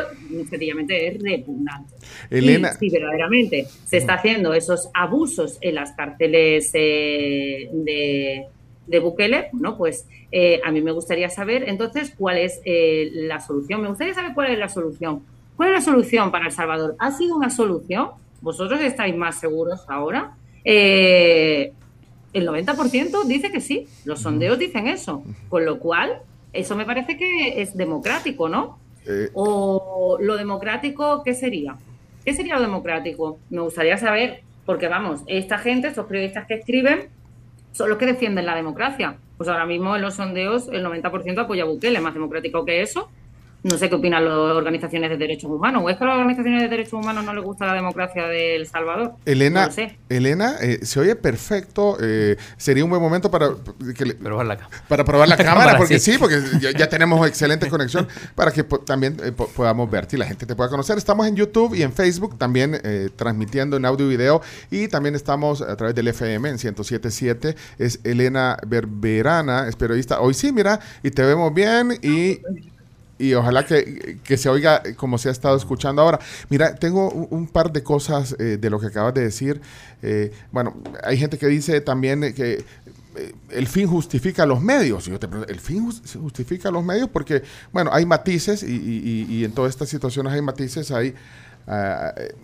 sencillamente 0.48 1.08
es 1.08 1.22
repugnante. 1.22 1.94
Elena- 2.30 2.72
Y 2.74 2.78
si 2.78 2.90
verdaderamente 2.90 3.66
se 3.84 3.96
está 3.98 4.14
haciendo 4.14 4.52
esos 4.54 4.88
abusos 4.94 5.58
en 5.60 5.74
las 5.76 5.92
cárceles 5.92 6.70
eh, 6.74 7.68
de, 7.72 8.46
de 8.86 8.98
Bukele, 8.98 9.48
¿no? 9.54 9.76
Pues 9.78 10.06
eh, 10.30 10.60
a 10.64 10.70
mí 10.70 10.80
me 10.80 10.92
gustaría 10.92 11.30
saber 11.30 11.68
entonces 11.68 12.12
cuál 12.16 12.38
es 12.38 12.60
eh, 12.64 13.10
la 13.12 13.40
solución. 13.40 13.82
Me 13.82 13.88
gustaría 13.88 14.14
saber 14.14 14.32
cuál 14.34 14.52
es 14.52 14.58
la 14.58 14.68
solución. 14.68 15.22
¿Cuál 15.56 15.70
es 15.70 15.74
la 15.74 15.80
solución 15.80 16.30
para 16.30 16.46
El 16.46 16.52
Salvador? 16.52 16.96
¿Ha 16.98 17.10
sido 17.10 17.36
una 17.36 17.50
solución? 17.50 18.10
¿Vosotros 18.40 18.80
estáis 18.80 19.16
más 19.16 19.40
seguros 19.40 19.84
ahora? 19.88 20.36
Eh, 20.64 21.72
el 22.32 22.46
90% 22.46 23.24
dice 23.24 23.50
que 23.50 23.60
sí. 23.60 23.86
Los 24.04 24.20
sondeos 24.20 24.58
dicen 24.58 24.86
eso. 24.86 25.22
Con 25.48 25.64
lo 25.64 25.78
cual, 25.78 26.20
eso 26.52 26.76
me 26.76 26.84
parece 26.84 27.16
que 27.16 27.60
es 27.60 27.76
democrático, 27.76 28.48
¿no? 28.48 28.78
Eh, 29.06 29.30
¿O 29.34 30.18
lo 30.20 30.36
democrático 30.36 31.22
qué 31.24 31.34
sería? 31.34 31.76
¿Qué 32.24 32.34
sería 32.34 32.56
lo 32.56 32.62
democrático? 32.62 33.38
Me 33.50 33.62
gustaría 33.62 33.96
saber, 33.96 34.42
porque 34.66 34.88
vamos, 34.88 35.22
esta 35.26 35.58
gente, 35.58 35.88
estos 35.88 36.06
periodistas 36.06 36.46
que 36.46 36.54
escriben, 36.54 37.08
son 37.78 37.90
los 37.90 37.98
que 37.98 38.06
defienden 38.06 38.44
la 38.44 38.56
democracia. 38.56 39.18
Pues 39.36 39.48
ahora 39.48 39.64
mismo 39.64 39.94
en 39.94 40.02
los 40.02 40.14
sondeos 40.14 40.66
el 40.72 40.84
90% 40.84 41.38
apoya 41.38 41.62
a 41.62 41.66
Bukele, 41.66 42.00
más 42.00 42.12
democrático 42.12 42.64
que 42.64 42.82
eso. 42.82 43.08
No 43.64 43.76
sé 43.76 43.88
qué 43.88 43.96
opinan 43.96 44.24
las 44.24 44.32
organizaciones 44.34 45.10
de 45.10 45.16
derechos 45.16 45.50
humanos. 45.50 45.82
¿O 45.84 45.90
es 45.90 45.96
que 45.96 46.04
a 46.04 46.06
las 46.06 46.16
organizaciones 46.16 46.62
de 46.62 46.68
derechos 46.68 46.92
humanos 46.92 47.24
no 47.24 47.34
les 47.34 47.42
gusta 47.42 47.66
la 47.66 47.74
democracia 47.74 48.26
de 48.28 48.54
El 48.54 48.66
Salvador? 48.68 49.14
Elena, 49.24 49.62
No 49.62 49.66
lo 49.66 49.72
sé. 49.72 49.98
Elena 50.08 50.54
eh, 50.60 50.78
se 50.82 51.00
oye 51.00 51.16
perfecto. 51.16 51.96
eh, 52.00 52.36
sería 52.56 52.84
un 52.84 52.90
buen 52.90 53.02
momento 53.02 53.30
para, 53.32 53.48
que 53.96 54.04
le- 54.06 54.14
Pero 54.14 54.42
la 54.44 54.58
para 54.86 55.04
probar 55.04 55.28
la 55.28 55.36
cámara, 55.36 55.54
cámara, 55.60 55.78
porque 55.78 55.98
sí. 55.98 56.12
sí, 56.12 56.18
porque 56.18 56.40
ya, 56.60 56.70
ya 56.70 56.88
tenemos 56.88 57.26
excelente 57.26 57.68
conexión 57.68 58.06
para 58.36 58.52
que 58.52 58.62
po- 58.62 58.78
también 58.78 59.16
eh, 59.24 59.32
po- 59.32 59.48
podamos 59.48 59.90
verte 59.90 60.14
y 60.14 60.18
la 60.20 60.26
gente 60.26 60.46
te 60.46 60.54
pueda 60.54 60.70
conocer. 60.70 60.96
Estamos 60.96 61.26
en 61.26 61.34
YouTube 61.34 61.74
y 61.74 61.82
en 61.82 61.92
Facebook 61.92 62.38
también 62.38 62.80
eh, 62.84 63.08
transmitiendo 63.16 63.76
en 63.76 63.84
audio 63.86 64.06
y 64.06 64.10
video 64.10 64.40
y 64.70 64.86
también 64.86 65.16
estamos 65.16 65.62
a 65.62 65.74
través 65.76 65.96
del 65.96 66.06
FM 66.06 66.48
en 66.48 66.54
1077. 66.54 67.56
Es 67.78 67.98
Elena 68.04 68.56
Berberana, 68.66 69.66
es 69.66 69.74
periodista. 69.74 70.20
Hoy 70.20 70.34
sí, 70.34 70.52
mira, 70.52 70.78
y 71.02 71.10
te 71.10 71.22
vemos 71.22 71.52
bien 71.52 71.98
y 72.02 72.40
y 73.18 73.34
ojalá 73.34 73.66
que, 73.66 74.18
que 74.22 74.36
se 74.36 74.48
oiga 74.48 74.82
como 74.96 75.18
se 75.18 75.28
ha 75.28 75.32
estado 75.32 75.56
escuchando 75.56 76.02
ahora. 76.02 76.20
Mira, 76.48 76.74
tengo 76.74 77.10
un, 77.10 77.48
par 77.48 77.72
de 77.72 77.82
cosas 77.82 78.36
eh, 78.38 78.58
de 78.60 78.70
lo 78.70 78.78
que 78.78 78.86
acabas 78.86 79.14
de 79.14 79.22
decir. 79.22 79.60
Eh, 80.02 80.32
bueno, 80.52 80.76
hay 81.02 81.18
gente 81.18 81.38
que 81.38 81.46
dice 81.48 81.80
también 81.80 82.20
que 82.34 82.64
eh, 83.16 83.34
el 83.50 83.66
fin 83.66 83.88
justifica 83.88 84.46
los 84.46 84.60
medios. 84.60 85.06
Yo 85.06 85.18
te 85.18 85.26
pregunto, 85.26 85.52
¿el 85.52 85.58
fin 85.60 85.84
jus- 85.86 86.16
justifica 86.20 86.70
los 86.70 86.84
medios? 86.84 87.08
Porque, 87.08 87.42
bueno, 87.72 87.90
hay 87.92 88.06
matices 88.06 88.62
y, 88.62 89.44
en 89.44 89.52
todas 89.52 89.70
estas 89.70 89.88
situaciones 89.88 90.32
hay 90.32 90.42
matices. 90.42 90.90
Hay, 90.92 91.14
eh, 91.66 92.34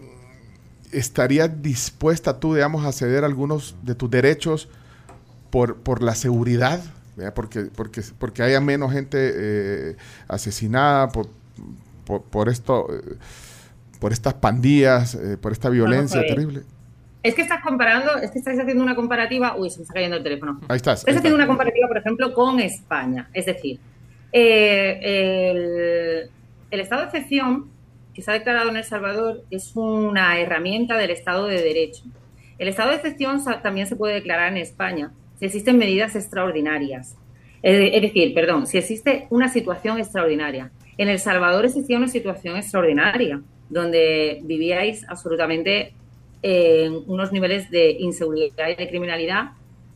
¿Estarías 0.91 1.51
dispuesta 1.63 2.39
tú, 2.39 2.55
digamos, 2.55 2.85
a 2.85 2.93
ceder 2.93 3.25
algunos 3.25 3.75
de 3.83 3.95
tus 3.95 4.11
derechos 4.11 4.69
por, 5.51 5.77
por 5.77 6.03
la 6.03 6.15
seguridad? 6.15 6.81
¿Verdad? 7.17 7.35
Porque, 7.35 7.69
porque, 7.75 8.03
porque 8.19 8.43
haya 8.43 8.61
menos 8.61 8.93
gente 8.93 9.19
eh, 9.19 9.97
asesinada 10.29 11.09
por, 11.09 11.29
por, 12.05 12.23
por 12.23 12.49
esto, 12.49 12.89
eh, 12.93 13.17
por 14.01 14.13
estas 14.13 14.35
pandillas, 14.35 15.15
eh, 15.15 15.37
por 15.37 15.53
esta 15.53 15.69
violencia 15.71 16.21
terrible. 16.21 16.63
Es 17.23 17.35
que 17.35 17.43
estás 17.43 17.63
comparando, 17.63 18.19
es 18.19 18.31
que 18.31 18.39
estáis 18.39 18.61
haciendo 18.61 18.83
una 18.85 18.95
comparativa. 18.95 19.57
Uy, 19.57 19.71
se 19.71 19.79
me 19.79 19.83
está 19.85 19.95
cayendo 19.95 20.19
el 20.19 20.23
teléfono. 20.23 20.61
Ahí 20.69 20.77
estás. 20.77 20.99
Estáis 20.99 21.17
ahí 21.17 21.19
haciendo 21.21 21.37
una 21.37 21.45
estás. 21.45 21.57
comparativa, 21.57 21.89
por 21.89 21.97
ejemplo, 21.97 22.35
con 22.35 22.61
España. 22.61 23.31
Es 23.33 23.47
decir, 23.47 23.81
eh, 24.31 24.99
el, 25.03 26.31
el 26.71 26.81
estado 26.81 27.03
de 27.03 27.07
excepción 27.07 27.71
que 28.13 28.21
se 28.21 28.31
ha 28.31 28.35
declarado 28.35 28.69
en 28.69 28.77
El 28.77 28.85
Salvador 28.85 29.43
es 29.51 29.73
una 29.75 30.39
herramienta 30.39 30.99
del 30.99 31.11
Estado 31.11 31.47
de 31.47 31.63
Derecho. 31.63 32.05
El 32.59 32.69
estado 32.69 32.91
de 32.91 32.97
excepción 32.97 33.43
también 33.63 33.87
se 33.87 33.97
puede 33.97 34.15
declarar 34.15 34.53
en 34.53 34.59
España 34.59 35.11
si 35.39 35.47
existen 35.47 35.79
medidas 35.79 36.17
extraordinarias. 36.17 37.17
Es 37.63 38.03
decir, 38.03 38.35
perdón, 38.35 38.67
si 38.67 38.79
existe 38.79 39.27
una 39.31 39.49
situación 39.49 39.99
extraordinaria. 39.99 40.71
En 40.99 41.09
El 41.09 41.19
Salvador 41.19 41.65
existía 41.65 41.97
una 41.97 42.09
situación 42.09 42.57
extraordinaria, 42.57 43.41
donde 43.71 44.41
vivíais 44.45 45.05
absolutamente 45.09 45.95
en 46.43 47.03
unos 47.07 47.33
niveles 47.33 47.71
de 47.71 47.93
inseguridad 47.93 48.69
y 48.69 48.75
de 48.75 48.89
criminalidad, 48.89 49.53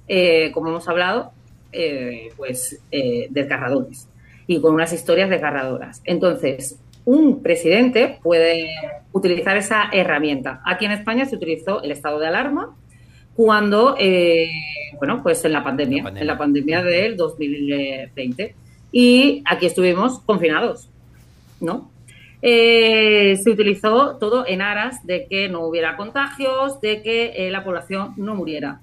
eh, 0.08 0.50
como 0.52 0.70
hemos 0.70 0.88
hablado, 0.88 1.32
eh, 1.72 2.30
pues 2.36 2.80
eh, 2.90 3.26
desgarradores 3.28 4.08
y 4.46 4.60
con 4.60 4.74
unas 4.74 4.92
historias 4.94 5.28
desgarradoras. 5.28 6.00
Entonces, 6.04 6.80
un 7.04 7.42
presidente 7.42 8.18
puede 8.22 8.70
utilizar 9.12 9.56
esa 9.58 9.90
herramienta. 9.92 10.62
Aquí 10.64 10.86
en 10.86 10.92
España 10.92 11.26
se 11.26 11.36
utilizó 11.36 11.82
el 11.82 11.92
estado 11.92 12.18
de 12.18 12.26
alarma 12.26 12.74
cuando, 13.38 13.94
eh, 13.96 14.50
bueno, 14.98 15.22
pues 15.22 15.44
en 15.44 15.52
la 15.52 15.62
pandemia, 15.62 15.98
La 15.98 16.02
pandemia. 16.02 16.20
en 16.22 16.26
la 16.26 16.38
pandemia 16.38 16.82
del 16.82 17.16
2020. 17.16 18.56
Y 18.90 19.44
aquí 19.46 19.66
estuvimos 19.66 20.18
confinados, 20.18 20.88
¿no? 21.60 21.88
Eh, 22.42 23.36
se 23.40 23.50
utilizó 23.50 24.16
todo 24.16 24.44
en 24.44 24.60
aras 24.60 25.06
de 25.06 25.28
que 25.30 25.48
no 25.48 25.60
hubiera 25.60 25.96
contagios, 25.96 26.80
de 26.80 27.00
que 27.00 27.26
eh, 27.36 27.52
la 27.52 27.62
población 27.62 28.12
no 28.16 28.34
muriera. 28.34 28.80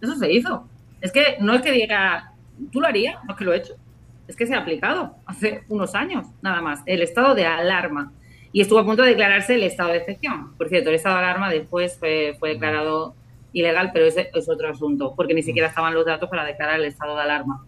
Eso 0.00 0.14
se 0.14 0.32
hizo. 0.32 0.68
Es 1.00 1.10
que 1.10 1.38
no 1.40 1.52
es 1.52 1.62
que 1.62 1.72
diga, 1.72 2.34
tú 2.70 2.80
lo 2.80 2.86
harías, 2.86 3.16
no 3.24 3.32
es 3.32 3.36
que 3.36 3.44
lo 3.44 3.52
he 3.52 3.56
hecho. 3.56 3.74
Es 4.28 4.36
que 4.36 4.46
se 4.46 4.54
ha 4.54 4.60
aplicado 4.60 5.16
hace 5.26 5.64
unos 5.68 5.96
años, 5.96 6.28
nada 6.40 6.60
más. 6.60 6.82
El 6.86 7.02
estado 7.02 7.34
de 7.34 7.46
alarma. 7.46 8.12
Y 8.52 8.60
estuvo 8.60 8.78
a 8.78 8.84
punto 8.84 9.02
de 9.02 9.08
declararse 9.08 9.56
el 9.56 9.64
estado 9.64 9.90
de 9.90 9.96
excepción. 9.96 10.56
Por 10.56 10.68
cierto, 10.68 10.90
el 10.90 10.94
estado 10.94 11.16
de 11.16 11.22
alarma 11.24 11.50
después 11.50 11.98
fue, 11.98 12.36
fue 12.38 12.50
declarado 12.50 13.16
ilegal, 13.52 13.90
pero 13.92 14.06
ese 14.06 14.30
es 14.34 14.48
otro 14.48 14.68
asunto, 14.68 15.14
porque 15.16 15.34
ni 15.34 15.42
siquiera 15.42 15.68
estaban 15.68 15.94
los 15.94 16.04
datos 16.06 16.28
para 16.28 16.44
declarar 16.44 16.80
el 16.80 16.86
estado 16.86 17.16
de 17.16 17.22
alarma. 17.22 17.64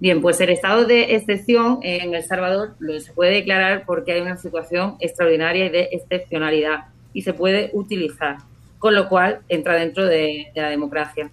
Bien, 0.00 0.20
pues 0.20 0.40
el 0.40 0.50
estado 0.50 0.86
de 0.86 1.14
excepción 1.14 1.78
en 1.82 2.14
El 2.14 2.24
Salvador 2.24 2.74
lo 2.78 2.98
se 3.00 3.12
puede 3.12 3.32
declarar 3.32 3.84
porque 3.86 4.12
hay 4.12 4.20
una 4.20 4.36
situación 4.36 4.96
extraordinaria 5.00 5.66
y 5.66 5.68
de 5.70 5.88
excepcionalidad 5.92 6.86
y 7.12 7.22
se 7.22 7.32
puede 7.32 7.70
utilizar, 7.72 8.38
con 8.78 8.94
lo 8.94 9.08
cual 9.08 9.40
entra 9.48 9.74
dentro 9.74 10.04
de, 10.04 10.50
de 10.54 10.60
la 10.60 10.68
democracia. 10.68 11.30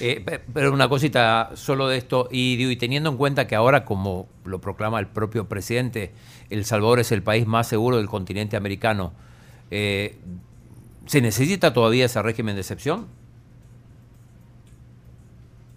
Eh, 0.00 0.22
pe- 0.24 0.40
pero 0.52 0.72
una 0.72 0.88
cosita 0.88 1.50
solo 1.54 1.88
de 1.88 1.96
esto, 1.96 2.28
y, 2.30 2.62
y 2.62 2.76
teniendo 2.76 3.10
en 3.10 3.16
cuenta 3.16 3.48
que 3.48 3.56
ahora, 3.56 3.84
como 3.84 4.28
lo 4.44 4.60
proclama 4.60 5.00
el 5.00 5.06
propio 5.06 5.48
presidente, 5.48 6.12
El 6.50 6.64
Salvador 6.66 7.00
es 7.00 7.10
el 7.10 7.22
país 7.22 7.46
más 7.46 7.66
seguro 7.66 7.96
del 7.96 8.06
continente 8.06 8.56
americano, 8.56 9.12
eh, 9.70 10.16
¿se 11.08 11.20
necesita 11.20 11.72
todavía 11.72 12.04
ese 12.04 12.22
régimen 12.22 12.54
de 12.54 12.60
excepción? 12.60 13.06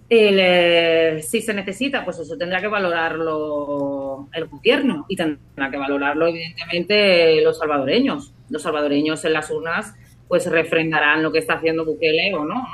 El, 0.09 0.37
eh, 0.39 1.21
si 1.23 1.41
se 1.41 1.53
necesita, 1.53 2.03
pues 2.03 2.19
eso 2.19 2.37
tendrá 2.37 2.59
que 2.59 2.67
valorarlo 2.67 4.27
el 4.33 4.45
gobierno 4.47 5.05
y 5.07 5.15
tendrá 5.15 5.71
que 5.71 5.77
valorarlo, 5.77 6.27
evidentemente, 6.27 7.41
los 7.41 7.57
salvadoreños. 7.57 8.33
Los 8.49 8.61
salvadoreños 8.61 9.23
en 9.23 9.33
las 9.33 9.49
urnas 9.49 9.93
pues 10.27 10.45
refrendarán 10.49 11.23
lo 11.23 11.31
que 11.31 11.39
está 11.39 11.53
haciendo 11.53 11.85
Bukele 11.85 12.33
o 12.33 12.43
no. 12.43 12.65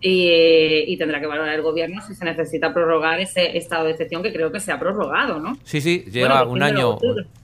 Y, 0.00 0.84
y 0.86 0.96
tendrá 0.96 1.20
que 1.20 1.26
valorar 1.26 1.54
el 1.54 1.60
gobierno 1.60 2.00
si 2.00 2.14
se 2.14 2.24
necesita 2.24 2.72
prorrogar 2.72 3.20
ese 3.20 3.58
estado 3.58 3.84
de 3.84 3.90
excepción 3.90 4.22
que 4.22 4.32
creo 4.32 4.50
que 4.50 4.60
se 4.60 4.72
ha 4.72 4.78
prorrogado, 4.78 5.38
¿no? 5.38 5.58
Sí, 5.64 5.82
sí, 5.82 6.06
lleva 6.10 6.44
Bueno, 6.44 6.52
un 6.52 6.62
año, 6.62 6.98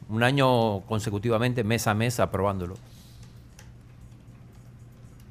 un 0.09 0.23
año 0.23 0.81
consecutivamente, 0.87 1.63
mes 1.63 1.87
a 1.87 1.93
mes, 1.93 2.19
aprobándolo. 2.21 2.77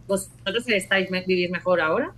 ¿Vosotros 0.08 0.68
estáis 0.68 1.10
me- 1.10 1.24
vivir 1.26 1.50
mejor 1.52 1.82
ahora? 1.82 2.14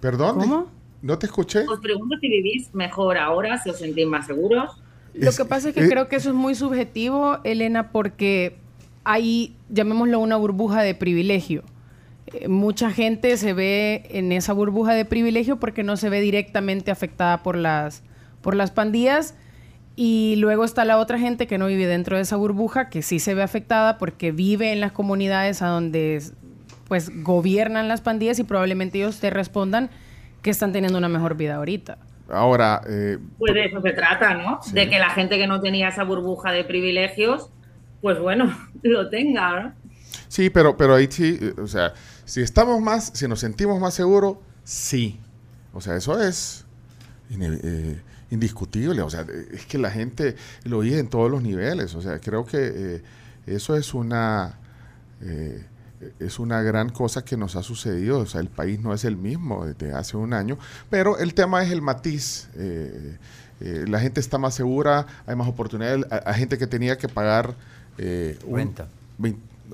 Perdón. 0.00 0.38
¿Cómo? 0.38 0.66
No 1.00 1.18
te 1.18 1.26
escuché. 1.26 1.66
Os 1.66 1.80
pregunto 1.80 2.16
si 2.20 2.28
vivís 2.28 2.72
mejor 2.74 3.18
ahora, 3.18 3.58
si 3.58 3.70
os 3.70 3.78
sentís 3.78 4.06
más 4.06 4.26
seguros. 4.26 4.80
Lo 5.14 5.30
Es- 5.30 5.36
que 5.36 5.44
pasa 5.44 5.68
es 5.68 5.74
que 5.74 5.84
eh, 5.84 5.88
creo 5.88 6.08
que 6.08 6.16
eso 6.16 6.30
es 6.30 6.34
muy 6.34 6.54
subjetivo, 6.54 7.38
Elena, 7.44 7.90
porque 7.90 8.56
hay, 9.04 9.54
llamémoslo 9.68 10.18
una 10.20 10.36
burbuja 10.36 10.82
de 10.82 10.94
privilegio. 10.94 11.62
eh, 12.34 12.48
mucha 12.48 12.90
gente 12.90 13.36
se 13.36 13.52
ve 13.52 14.06
en 14.10 14.32
esa 14.32 14.52
burbuja 14.54 14.94
de 14.94 15.04
privilegio 15.04 15.58
porque 15.58 15.82
no 15.82 15.96
se 15.98 16.08
ve 16.08 16.20
directamente 16.20 16.90
afectada 16.90 17.42
por 17.42 17.56
las, 17.56 18.02
por 18.40 18.54
las 18.54 18.70
pandillas. 18.70 19.34
Y 19.94 20.36
luego 20.36 20.64
está 20.64 20.84
la 20.84 20.98
otra 20.98 21.18
gente 21.18 21.46
que 21.46 21.58
no 21.58 21.66
vive 21.66 21.86
dentro 21.86 22.16
de 22.16 22.22
esa 22.22 22.36
burbuja, 22.36 22.88
que 22.88 23.02
sí 23.02 23.18
se 23.18 23.34
ve 23.34 23.42
afectada 23.42 23.98
porque 23.98 24.32
vive 24.32 24.72
en 24.72 24.80
las 24.80 24.92
comunidades 24.92 25.60
a 25.60 25.68
donde 25.68 26.22
pues 26.88 27.10
gobiernan 27.22 27.88
las 27.88 28.00
pandillas 28.00 28.38
y 28.38 28.44
probablemente 28.44 28.98
ellos 28.98 29.18
te 29.18 29.30
respondan 29.30 29.90
que 30.40 30.50
están 30.50 30.72
teniendo 30.72 30.98
una 30.98 31.08
mejor 31.08 31.36
vida 31.36 31.56
ahorita. 31.56 31.98
Ahora... 32.28 32.80
Eh, 32.88 33.18
pues 33.38 33.54
de 33.54 33.66
eso 33.66 33.80
se 33.82 33.92
trata, 33.92 34.34
¿no? 34.34 34.60
De 34.72 34.88
que 34.88 34.98
la 34.98 35.10
gente 35.10 35.38
que 35.38 35.46
no 35.46 35.60
tenía 35.60 35.88
esa 35.88 36.04
burbuja 36.04 36.52
de 36.52 36.64
privilegios, 36.64 37.50
pues 38.00 38.18
bueno, 38.18 38.56
lo 38.82 39.08
tenga, 39.10 39.60
¿no? 39.60 39.72
Sí, 40.28 40.50
pero, 40.50 40.76
pero 40.76 40.94
ahí 40.94 41.08
sí, 41.10 41.38
o 41.62 41.66
sea, 41.66 41.92
si 42.24 42.40
estamos 42.40 42.80
más, 42.80 43.10
si 43.14 43.28
nos 43.28 43.40
sentimos 43.40 43.80
más 43.80 43.94
seguros, 43.94 44.38
sí. 44.64 45.20
O 45.74 45.80
sea, 45.80 45.96
eso 45.96 46.20
es 46.20 46.66
eh, 47.30 48.00
indiscutible. 48.32 49.02
O 49.02 49.10
sea, 49.10 49.24
es 49.52 49.66
que 49.66 49.78
la 49.78 49.90
gente 49.90 50.36
lo 50.64 50.78
oye 50.78 50.98
en 50.98 51.08
todos 51.08 51.30
los 51.30 51.42
niveles. 51.42 51.94
O 51.94 52.02
sea, 52.02 52.18
creo 52.18 52.44
que 52.44 52.58
eh, 52.60 53.02
eso 53.46 53.76
es 53.76 53.94
una 53.94 54.58
es 56.18 56.40
una 56.40 56.62
gran 56.62 56.88
cosa 56.88 57.24
que 57.24 57.36
nos 57.36 57.54
ha 57.54 57.62
sucedido. 57.62 58.18
O 58.18 58.26
sea, 58.26 58.40
el 58.40 58.48
país 58.48 58.80
no 58.80 58.92
es 58.92 59.04
el 59.04 59.16
mismo 59.16 59.64
desde 59.64 59.92
hace 59.92 60.16
un 60.16 60.34
año, 60.34 60.58
pero 60.90 61.16
el 61.18 61.32
tema 61.34 61.62
es 61.62 61.70
el 61.70 61.80
matiz. 61.80 62.48
la 63.60 64.00
gente 64.00 64.18
está 64.18 64.38
más 64.38 64.54
segura, 64.54 65.06
hay 65.26 65.36
más 65.36 65.46
oportunidades. 65.46 66.04
Hay, 66.10 66.34
gente 66.34 66.58
que 66.58 66.66
tenía 66.66 66.98
que 66.98 67.08
pagar 67.08 67.54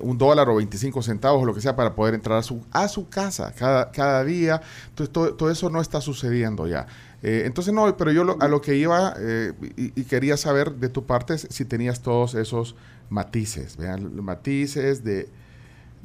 un 0.01 0.17
dólar 0.17 0.49
o 0.49 0.55
25 0.55 1.01
centavos 1.01 1.43
o 1.43 1.45
lo 1.45 1.53
que 1.53 1.61
sea 1.61 1.75
para 1.75 1.93
poder 1.93 2.13
entrar 2.13 2.37
a 2.37 2.43
su, 2.43 2.63
a 2.71 2.87
su 2.87 3.09
casa 3.09 3.53
cada, 3.57 3.91
cada 3.91 4.23
día. 4.23 4.61
Entonces, 4.89 5.11
todo, 5.13 5.49
eso 5.49 5.69
no 5.69 5.81
está 5.81 6.01
sucediendo 6.01 6.67
ya. 6.67 6.87
Eh, 7.21 7.43
entonces, 7.45 7.73
no, 7.73 7.97
pero 7.97 8.11
yo 8.11 8.37
a 8.39 8.47
lo 8.47 8.61
que 8.61 8.75
iba 8.75 9.13
eh, 9.19 9.53
y, 9.75 10.03
quería 10.03 10.37
saber 10.37 10.71
de 10.73 10.87
tu 10.87 11.05
parte 11.05 11.37
si 11.37 11.65
tenías 11.65 12.01
todos 12.01 12.33
esos 12.33 12.75
matices, 13.09 13.75
vean, 13.75 14.23
matices 14.23 15.03
de, 15.03 15.27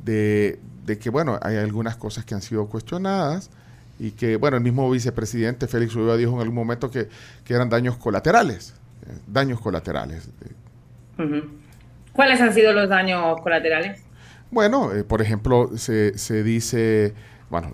de, 0.04 0.98
que, 0.98 1.10
bueno, 1.10 1.38
hay 1.40 1.56
algunas 1.56 1.96
cosas 1.96 2.24
que 2.24 2.34
han 2.34 2.42
sido 2.42 2.66
cuestionadas 2.66 3.50
y 4.00 4.10
que, 4.10 4.36
bueno, 4.36 4.56
el 4.56 4.62
mismo 4.62 4.90
vicepresidente 4.90 5.68
Félix 5.68 5.94
Ulloa 5.94 6.16
dijo 6.16 6.32
en 6.34 6.40
algún 6.40 6.56
momento 6.56 6.90
que, 6.90 7.08
eran 7.48 7.68
daños 7.68 7.96
colaterales, 7.96 8.74
eh, 9.06 9.16
daños 9.28 9.60
colaterales. 9.60 10.28
¿Cuáles 12.12 12.40
han 12.40 12.52
sido 12.52 12.72
los 12.72 12.88
daños 12.88 13.40
colaterales? 13.40 14.02
Bueno, 14.50 14.90
por 15.06 15.22
ejemplo, 15.22 15.70
se, 15.76 16.18
se, 16.18 16.42
dice, 16.42 17.14
bueno, 17.50 17.70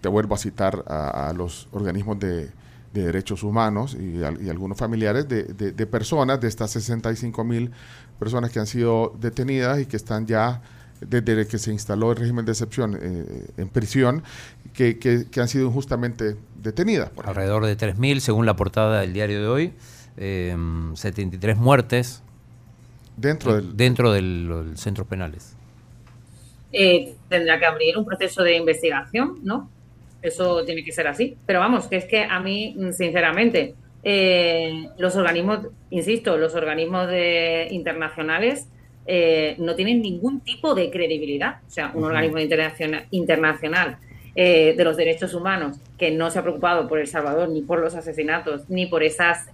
te 0.00 0.08
vuelvo 0.08 0.36
a 0.36 0.38
citar 0.38 0.84
a, 0.86 1.32
los 1.36 1.68
organismos 1.72 2.20
de, 2.20 2.50
derechos 3.02 3.42
humanos 3.42 3.96
y, 3.98 4.22
algunos 4.22 4.78
familiares 4.78 5.28
de, 5.28 5.44
de, 5.44 5.86
personas, 5.86 6.40
de 6.40 6.48
estas 6.48 6.70
65 6.72 7.44
mil 7.44 7.70
personas 8.18 8.50
que 8.50 8.60
han 8.60 8.66
sido 8.66 9.14
detenidas 9.18 9.80
y 9.80 9.86
que 9.86 9.96
están 9.96 10.26
ya 10.26 10.62
desde 11.00 11.46
que 11.46 11.58
se 11.58 11.72
instaló 11.72 12.12
el 12.12 12.16
régimen 12.16 12.44
de 12.44 12.52
excepción 12.52 12.98
eh, 13.00 13.46
en 13.56 13.68
prisión, 13.68 14.22
que, 14.72 14.98
que, 14.98 15.40
han 15.40 15.48
sido 15.48 15.66
injustamente 15.66 16.36
detenidas. 16.62 17.10
Alrededor 17.22 17.66
de 17.66 17.76
3.000, 17.76 18.20
según 18.20 18.46
la 18.46 18.56
portada 18.56 19.00
del 19.00 19.12
diario 19.12 19.40
de 19.40 19.46
hoy, 19.48 19.72
73 20.16 21.56
eh, 21.56 21.60
muertes 21.60 22.22
Dentro 23.16 23.54
del... 23.54 23.76
Dentro 23.76 24.12
de 24.12 24.22
los 24.22 24.80
centros 24.80 25.06
penales. 25.06 25.56
Eh, 26.72 27.14
tendrá 27.28 27.58
que 27.58 27.66
abrir 27.66 27.96
un 27.96 28.04
proceso 28.04 28.42
de 28.42 28.56
investigación, 28.56 29.38
¿no? 29.44 29.70
Eso 30.24 30.64
tiene 30.64 30.82
que 30.82 30.90
ser 30.90 31.06
así. 31.06 31.36
Pero 31.46 31.60
vamos, 31.60 31.86
que 31.86 31.96
es 31.96 32.06
que 32.06 32.24
a 32.24 32.40
mí, 32.40 32.76
sinceramente, 32.92 33.74
eh, 34.02 34.88
los 34.98 35.14
organismos, 35.16 35.68
insisto, 35.90 36.36
los 36.36 36.54
organismos 36.54 37.08
de, 37.08 37.68
internacionales 37.70 38.68
eh, 39.06 39.54
no 39.58 39.74
tienen 39.74 40.02
ningún 40.02 40.40
tipo 40.40 40.74
de 40.74 40.90
credibilidad. 40.90 41.60
O 41.66 41.70
sea, 41.70 41.92
un 41.94 42.04
organismo 42.04 42.38
internacional, 42.38 43.06
internacional 43.10 43.98
de 44.34 44.82
los 44.82 44.96
derechos 44.96 45.32
humanos 45.32 45.76
que 45.96 46.10
no 46.10 46.28
se 46.28 46.40
ha 46.40 46.42
preocupado 46.42 46.88
por 46.88 46.98
El 46.98 47.06
Salvador, 47.06 47.50
ni 47.50 47.62
por 47.62 47.78
los 47.78 47.94
asesinatos, 47.94 48.68
ni 48.68 48.86
por 48.86 49.04
esas 49.04 49.46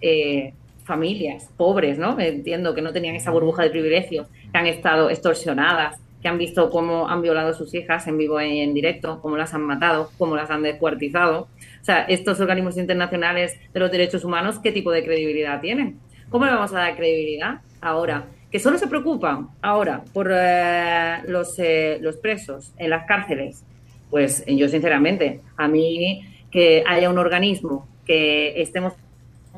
familias 0.84 1.48
pobres, 1.56 1.98
¿no? 1.98 2.18
Entiendo 2.18 2.74
que 2.74 2.82
no 2.82 2.92
tenían 2.92 3.14
esa 3.14 3.30
burbuja 3.30 3.62
de 3.62 3.70
privilegios, 3.70 4.26
que 4.50 4.58
han 4.58 4.66
estado 4.66 5.10
extorsionadas, 5.10 6.00
que 6.20 6.28
han 6.28 6.38
visto 6.38 6.70
cómo 6.70 7.08
han 7.08 7.22
violado 7.22 7.50
a 7.50 7.54
sus 7.54 7.74
hijas 7.74 8.06
en 8.06 8.18
vivo 8.18 8.40
y 8.40 8.60
en 8.60 8.74
directo, 8.74 9.20
cómo 9.22 9.36
las 9.36 9.54
han 9.54 9.62
matado, 9.62 10.10
cómo 10.18 10.36
las 10.36 10.50
han 10.50 10.62
descuartizado. 10.62 11.48
O 11.80 11.84
sea, 11.84 12.02
estos 12.02 12.40
organismos 12.40 12.76
internacionales 12.76 13.58
de 13.72 13.80
los 13.80 13.90
derechos 13.90 14.24
humanos, 14.24 14.58
¿qué 14.58 14.72
tipo 14.72 14.90
de 14.90 15.04
credibilidad 15.04 15.60
tienen? 15.60 15.98
¿Cómo 16.28 16.44
le 16.44 16.52
vamos 16.52 16.72
a 16.72 16.78
dar 16.78 16.96
credibilidad 16.96 17.60
ahora? 17.80 18.26
Que 18.50 18.58
solo 18.58 18.78
se 18.78 18.86
preocupan 18.86 19.48
ahora 19.62 20.02
por 20.12 20.30
eh, 20.32 21.22
los, 21.26 21.58
eh, 21.58 21.98
los 22.00 22.16
presos 22.16 22.72
en 22.76 22.90
las 22.90 23.06
cárceles. 23.06 23.64
Pues 24.10 24.44
yo, 24.46 24.68
sinceramente, 24.68 25.40
a 25.56 25.68
mí 25.68 26.22
que 26.50 26.82
haya 26.86 27.08
un 27.10 27.18
organismo 27.18 27.88
que 28.04 28.60
estemos 28.60 28.92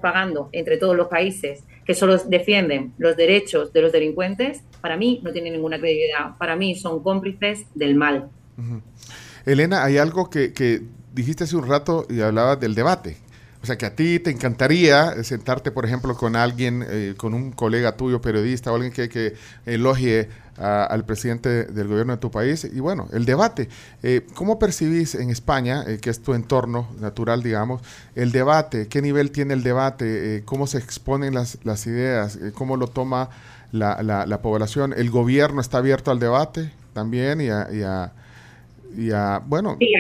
pagando 0.01 0.49
entre 0.53 0.77
todos 0.77 0.97
los 0.97 1.09
países 1.09 1.65
que 1.85 1.95
solo 1.95 2.19
defienden 2.19 2.93
los 2.99 3.17
derechos 3.17 3.73
de 3.73 3.83
los 3.83 3.93
delincuentes, 3.93 4.63
para 4.83 4.99
mí 4.99 5.21
no 5.23 5.33
tiene 5.33 5.51
ninguna 5.51 5.79
credibilidad. 5.79 6.37
Para 6.37 6.57
mí 6.57 6.75
son 6.75 7.03
cómplices 7.03 7.67
del 7.75 7.95
mal. 7.95 8.29
Elena, 9.47 9.85
hay 9.85 9.97
algo 9.97 10.29
que, 10.29 10.53
que 10.53 10.83
dijiste 11.15 11.45
hace 11.45 11.57
un 11.57 11.67
rato 11.67 12.07
y 12.11 12.21
hablabas 12.21 12.61
del 12.61 12.75
debate. 12.75 13.17
O 13.63 13.67
sea, 13.67 13.79
que 13.79 13.87
a 13.87 13.95
ti 13.95 14.19
te 14.19 14.31
encantaría 14.31 15.23
sentarte, 15.23 15.71
por 15.71 15.85
ejemplo, 15.85 16.17
con 16.17 16.35
alguien, 16.35 16.85
eh, 16.89 17.15
con 17.17 17.33
un 17.33 17.53
colega 17.53 17.97
tuyo, 17.97 18.21
periodista, 18.21 18.73
o 18.73 18.75
alguien 18.75 18.93
que, 18.93 19.09
que 19.09 19.35
elogie 19.67 20.29
al 20.57 21.05
presidente 21.07 21.65
del 21.65 21.89
gobierno 21.89 22.13
de 22.13 22.19
tu 22.19 22.31
país. 22.31 22.65
Y 22.65 22.81
bueno, 22.81 23.09
el 23.13 23.25
debate. 23.25 23.69
Eh, 24.03 24.27
¿Cómo 24.35 24.59
percibís 24.59 25.15
en 25.15 25.31
España, 25.31 25.85
eh, 25.87 25.99
que 25.99 26.11
es 26.11 26.21
tu 26.21 26.35
entorno 26.35 26.89
natural, 27.01 27.43
digamos, 27.43 27.83
el 28.17 28.33
debate? 28.33 28.89
¿Qué 28.89 29.01
nivel 29.01 29.31
tiene 29.31 29.55
el 29.55 29.63
debate? 29.63 30.43
¿Cómo 30.45 30.67
se 30.67 30.79
exponen 30.79 31.33
las, 31.33 31.59
las 31.63 31.87
ideas? 31.87 32.39
¿Cómo 32.55 32.77
lo 32.77 32.89
toma 32.89 33.31
la, 33.73 34.03
la, 34.03 34.43
población? 34.43 34.95
¿El 34.97 35.11
gobierno 35.11 35.61
está 35.61 35.79
abierto 35.79 36.11
al 36.11 36.21
debate 36.21 36.71
también 36.93 37.41
y 37.41 37.49
a 37.49 38.13
bueno. 39.47 39.77
Sí, 39.79 39.93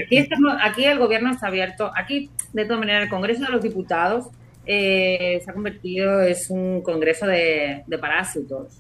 aquí, 0.63 0.85
el 0.85 0.99
gobierno 0.99 1.31
está 1.31 1.49
abierto. 1.49 1.91
Aquí, 1.97 2.31
de 2.53 2.65
todas 2.65 2.81
maneras, 2.81 3.05
el 3.05 3.09
Congreso 3.09 3.45
de 3.45 3.51
los 3.51 3.63
Diputados 3.63 4.27
eh, 4.67 5.41
se 5.45 5.51
ha 5.51 5.55
convertido, 5.55 6.21
es 6.23 6.51
un 6.51 6.83
congreso 6.83 7.27
de, 7.27 7.85
parásitos, 8.01 8.79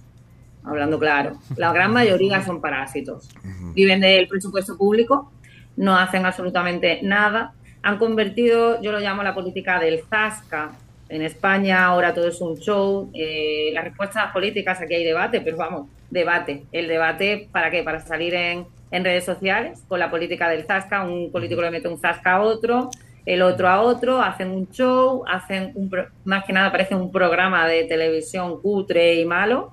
hablando 0.65 0.99
claro. 0.99 1.39
La 1.57 1.73
gran 1.73 1.93
mayoría 1.93 2.43
son 2.43 2.61
parásitos. 2.61 3.29
Viven 3.75 4.01
del 4.01 4.29
presupuesto 4.29 4.77
público, 4.77 5.33
no 5.77 5.97
hacen 5.97 6.27
absolutamente 6.27 7.01
nada. 7.03 7.55
Han 7.83 7.99
convertido, 7.99 8.81
yo 8.81 8.93
lo 8.93 9.01
llamo 9.01 9.23
la 9.23 9.35
política 9.35 9.81
del 9.81 10.03
zasca. 10.09 10.73
En 11.09 11.23
España 11.23 11.85
ahora 11.85 12.15
todo 12.15 12.29
es 12.29 12.41
un 12.41 12.57
show. 12.59 13.11
Eh, 13.15 13.71
las 13.73 13.85
respuestas 13.85 14.33
políticas, 14.33 14.81
aquí 14.81 14.95
hay 14.95 15.05
debate, 15.05 15.41
pero 15.41 15.57
vamos, 15.57 15.89
debate. 16.11 16.65
El 16.73 16.89
debate, 16.89 17.49
¿para 17.53 17.71
qué? 17.71 17.83
Para 17.83 18.01
salir 18.01 18.35
en 18.35 18.67
en 18.93 19.05
redes 19.05 19.25
sociales 19.25 19.83
con 19.89 19.99
la 19.99 20.11
política 20.11 20.49
del 20.49 20.65
Zasca. 20.65 21.03
Un 21.03 21.33
político 21.33 21.63
le 21.63 21.73
mete 21.73 21.89
un 21.89 21.99
Zasca 21.99 22.35
a 22.35 22.43
otro, 22.43 22.91
el 23.27 23.43
otro 23.43 23.69
a 23.69 23.81
otro, 23.81 24.23
hacen 24.23 24.51
un 24.51 24.71
show, 24.71 25.25
hacen 25.27 25.73
un, 25.75 25.91
más 26.25 26.45
que 26.45 26.53
nada 26.53 26.71
parece 26.71 26.95
un 26.95 27.11
programa 27.11 27.67
de 27.67 27.85
televisión 27.85 28.61
cutre 28.61 29.15
y 29.15 29.25
malo 29.25 29.73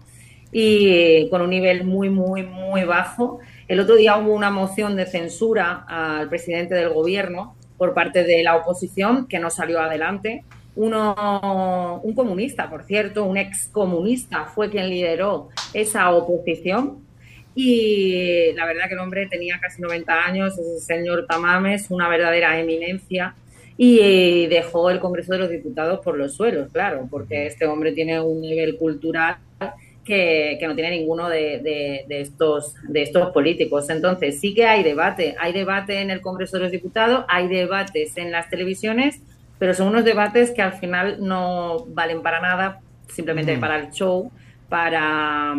y 0.51 1.30
con 1.30 1.41
un 1.41 1.49
nivel 1.51 1.84
muy, 1.84 2.09
muy, 2.09 2.43
muy 2.43 2.84
bajo. 2.86 3.39
El 3.67 3.82
otro 3.82 3.95
día 3.95 4.17
hubo 4.17 4.34
una 4.34 4.49
moción 4.49 4.95
de 4.95 5.05
censura 5.05 5.86
al 5.88 6.30
presidente 6.30 6.73
del 6.73 6.89
gobierno 6.89 7.55
por 7.77 7.93
parte 7.93 8.23
de 8.23 8.41
la 8.41 8.55
oposición 8.55 9.27
que 9.27 9.39
no 9.39 9.49
salió 9.49 9.80
adelante. 9.80 10.43
Uno, 10.82 11.99
un 12.05 12.13
comunista, 12.13 12.69
por 12.69 12.84
cierto, 12.84 13.25
un 13.25 13.36
ex 13.36 13.67
comunista 13.67 14.45
fue 14.45 14.69
quien 14.69 14.89
lideró 14.89 15.49
esa 15.73 16.09
oposición 16.11 16.99
y 17.53 18.53
la 18.53 18.65
verdad 18.65 18.88
que 18.88 18.93
el 18.93 18.99
hombre 18.99 19.27
tenía 19.27 19.59
casi 19.59 19.82
90 19.82 20.25
años, 20.25 20.57
ese 20.57 20.80
señor 20.80 21.25
Tamames, 21.27 21.91
una 21.91 22.07
verdadera 22.07 22.57
eminencia, 22.57 23.36
y 23.75 24.47
dejó 24.47 24.89
el 24.89 25.01
Congreso 25.01 25.34
de 25.34 25.39
los 25.39 25.49
Diputados 25.49 25.99
por 25.99 26.17
los 26.17 26.36
suelos, 26.36 26.71
claro, 26.71 27.09
porque 27.11 27.47
este 27.47 27.65
hombre 27.65 27.91
tiene 27.91 28.21
un 28.21 28.39
nivel 28.39 28.77
cultural 28.77 29.36
que, 30.05 30.55
que 30.61 30.65
no 30.65 30.75
tiene 30.75 30.91
ninguno 30.91 31.27
de, 31.27 32.05
de, 32.07 32.21
estos, 32.21 32.75
de 32.88 33.01
estos 33.01 33.32
políticos. 33.32 33.89
Entonces, 33.89 34.39
sí 34.39 34.53
que 34.53 34.65
hay 34.65 34.82
debate, 34.82 35.36
hay 35.38 35.51
debate 35.51 35.99
en 35.99 36.09
el 36.09 36.21
Congreso 36.21 36.55
de 36.55 36.63
los 36.63 36.71
Diputados, 36.71 37.25
hay 37.27 37.49
debates 37.49 38.15
en 38.15 38.32
las 38.32 38.49
televisiones, 38.49 39.19
pero 39.60 39.74
son 39.74 39.89
unos 39.89 40.05
debates 40.05 40.51
que 40.51 40.62
al 40.62 40.74
final 40.74 41.18
no 41.20 41.86
valen 41.89 42.24
para 42.24 42.39
nada, 42.39 42.80
simplemente 43.14 43.57
para 43.57 43.78
el 43.78 43.91
show, 43.91 44.32
para 44.70 45.53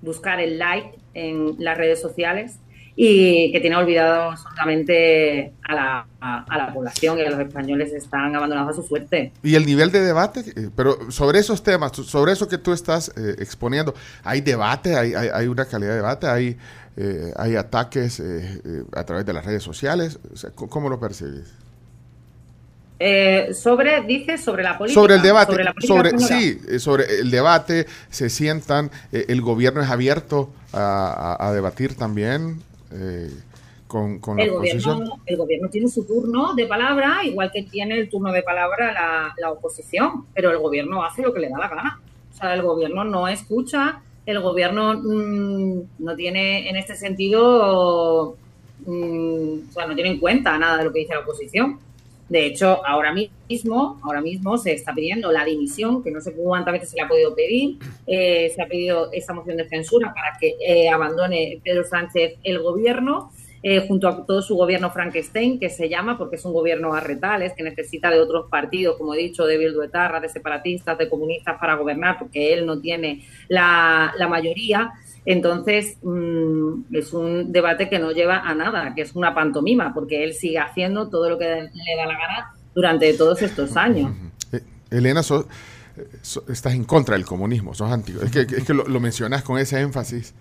buscar 0.00 0.40
el 0.40 0.58
like 0.58 0.98
en 1.12 1.56
las 1.58 1.76
redes 1.76 2.00
sociales 2.00 2.60
y 2.96 3.50
que 3.52 3.60
tiene 3.60 3.76
olvidado 3.76 4.30
absolutamente 4.30 5.54
a 5.62 5.74
la, 5.74 6.06
a, 6.20 6.58
la 6.58 6.72
población 6.72 7.18
y 7.18 7.22
a 7.22 7.30
los 7.30 7.40
españoles 7.40 7.92
están 7.92 8.34
abandonados 8.36 8.72
a 8.78 8.82
su 8.82 8.86
suerte. 8.86 9.32
Y 9.42 9.54
el 9.54 9.64
nivel 9.64 9.90
de 9.90 10.00
debate, 10.00 10.40
eh, 10.40 10.68
pero 10.74 11.10
sobre 11.10 11.38
esos 11.38 11.62
temas, 11.62 11.92
sobre 11.92 12.32
eso 12.32 12.48
que 12.48 12.58
tú 12.58 12.72
estás 12.72 13.10
eh, 13.16 13.36
exponiendo, 13.38 13.94
¿hay 14.22 14.40
debate? 14.42 14.96
¿Hay, 14.96 15.14
hay, 15.14 15.46
una 15.46 15.64
calidad 15.64 15.90
de 15.90 15.96
debate? 15.96 16.26
¿Hay, 16.26 16.58
eh, 16.96 17.32
hay 17.36 17.56
ataques 17.56 18.22
a 18.94 19.04
través 19.04 19.24
de 19.24 19.32
las 19.32 19.44
redes 19.44 19.62
sociales? 19.62 20.18
¿Cómo 20.54 20.88
lo 20.90 21.00
percibes? 21.00 21.59
Sobre, 23.54 24.02
dices, 24.02 24.40
sobre 24.40 24.62
la 24.62 24.76
política. 24.76 25.00
Sobre 25.00 25.14
el 25.14 25.22
debate. 25.22 25.56
Sobre, 25.80 26.18
sí, 26.18 26.60
sobre 26.78 27.20
el 27.20 27.30
debate, 27.30 27.86
se 28.10 28.28
sientan, 28.28 28.90
el 29.10 29.40
gobierno 29.40 29.80
es 29.82 29.90
abierto 29.90 30.50
a, 30.72 31.36
a 31.40 31.52
debatir 31.52 31.96
también. 31.96 32.62
Eh, 32.92 33.30
con, 33.86 34.20
con 34.20 34.38
el, 34.38 34.50
gobierno, 34.50 35.20
el 35.26 35.36
gobierno 35.36 35.68
tiene 35.68 35.88
su 35.88 36.04
turno 36.04 36.54
de 36.54 36.66
palabra, 36.66 37.24
igual 37.24 37.50
que 37.52 37.64
tiene 37.64 37.98
el 37.98 38.08
turno 38.08 38.30
de 38.30 38.42
palabra 38.42 38.92
la, 38.92 39.34
la, 39.36 39.50
oposición, 39.50 40.26
pero 40.32 40.52
el 40.52 40.58
gobierno 40.58 41.04
hace 41.04 41.22
lo 41.22 41.34
que 41.34 41.40
le 41.40 41.48
da 41.48 41.58
la 41.58 41.68
gana. 41.68 42.00
O 42.32 42.36
sea, 42.36 42.54
el 42.54 42.62
gobierno 42.62 43.02
no 43.02 43.26
escucha, 43.26 44.00
el 44.26 44.40
gobierno 44.40 44.94
mm, 44.94 45.80
no 45.98 46.14
tiene 46.14 46.70
en 46.70 46.76
este 46.76 46.94
sentido, 46.94 48.36
mm, 48.86 49.70
o 49.70 49.72
sea, 49.72 49.86
no 49.86 49.94
tiene 49.96 50.10
en 50.10 50.20
cuenta 50.20 50.56
nada 50.56 50.78
de 50.78 50.84
lo 50.84 50.92
que 50.92 51.00
dice 51.00 51.14
la 51.14 51.20
oposición. 51.20 51.80
De 52.30 52.46
hecho, 52.46 52.86
ahora 52.86 53.12
mismo, 53.12 53.98
ahora 54.04 54.20
mismo 54.20 54.56
se 54.56 54.72
está 54.72 54.94
pidiendo 54.94 55.32
la 55.32 55.44
dimisión, 55.44 56.00
que 56.00 56.12
no 56.12 56.20
sé 56.20 56.32
cuántas 56.32 56.72
veces 56.74 56.90
se 56.90 56.96
le 56.96 57.02
ha 57.02 57.08
podido 57.08 57.34
pedir. 57.34 57.78
Eh, 58.06 58.52
se 58.54 58.62
ha 58.62 58.68
pedido 58.68 59.10
esa 59.12 59.34
moción 59.34 59.56
de 59.56 59.68
censura 59.68 60.14
para 60.14 60.38
que 60.38 60.54
eh, 60.64 60.88
abandone 60.88 61.60
Pedro 61.64 61.82
Sánchez 61.82 62.38
el 62.44 62.60
gobierno. 62.60 63.32
Eh, 63.62 63.84
junto 63.86 64.08
a 64.08 64.24
todo 64.24 64.40
su 64.40 64.56
gobierno 64.56 64.90
Frankenstein, 64.90 65.58
que 65.58 65.68
se 65.68 65.88
llama, 65.88 66.16
porque 66.16 66.36
es 66.36 66.44
un 66.46 66.54
gobierno 66.54 66.94
a 66.94 67.00
retales, 67.00 67.52
que 67.52 67.62
necesita 67.62 68.10
de 68.10 68.18
otros 68.18 68.48
partidos, 68.48 68.96
como 68.96 69.12
he 69.12 69.18
dicho, 69.18 69.44
de 69.44 69.58
Bilduetarra, 69.58 70.18
de 70.18 70.30
separatistas, 70.30 70.96
de 70.96 71.10
comunistas 71.10 71.58
para 71.58 71.74
gobernar, 71.74 72.18
porque 72.18 72.54
él 72.54 72.64
no 72.64 72.80
tiene 72.80 73.22
la 73.48 74.14
mayoría. 74.30 74.92
Entonces, 75.24 75.98
mm, 76.02 76.94
es 76.94 77.12
un 77.12 77.52
debate 77.52 77.88
que 77.88 77.98
no 77.98 78.12
lleva 78.12 78.38
a 78.38 78.54
nada, 78.54 78.94
que 78.94 79.02
es 79.02 79.14
una 79.14 79.34
pantomima, 79.34 79.92
porque 79.92 80.24
él 80.24 80.34
sigue 80.34 80.58
haciendo 80.58 81.08
todo 81.08 81.28
lo 81.28 81.38
que 81.38 81.44
le 81.44 81.96
da 81.96 82.06
la 82.06 82.18
gana 82.18 82.54
durante 82.74 83.12
todos 83.14 83.42
estos 83.42 83.76
años. 83.76 84.12
Eh, 84.52 84.60
Elena, 84.90 85.20
estás 85.20 86.74
en 86.74 86.84
contra 86.84 87.16
del 87.16 87.26
comunismo, 87.26 87.74
sos 87.74 87.90
antiguo. 87.90 88.22
Es 88.22 88.30
que, 88.30 88.40
es 88.40 88.64
que 88.64 88.74
lo, 88.74 89.00
mencionas 89.00 89.42
con 89.42 89.58
ese 89.58 89.80
énfasis. 89.80 90.34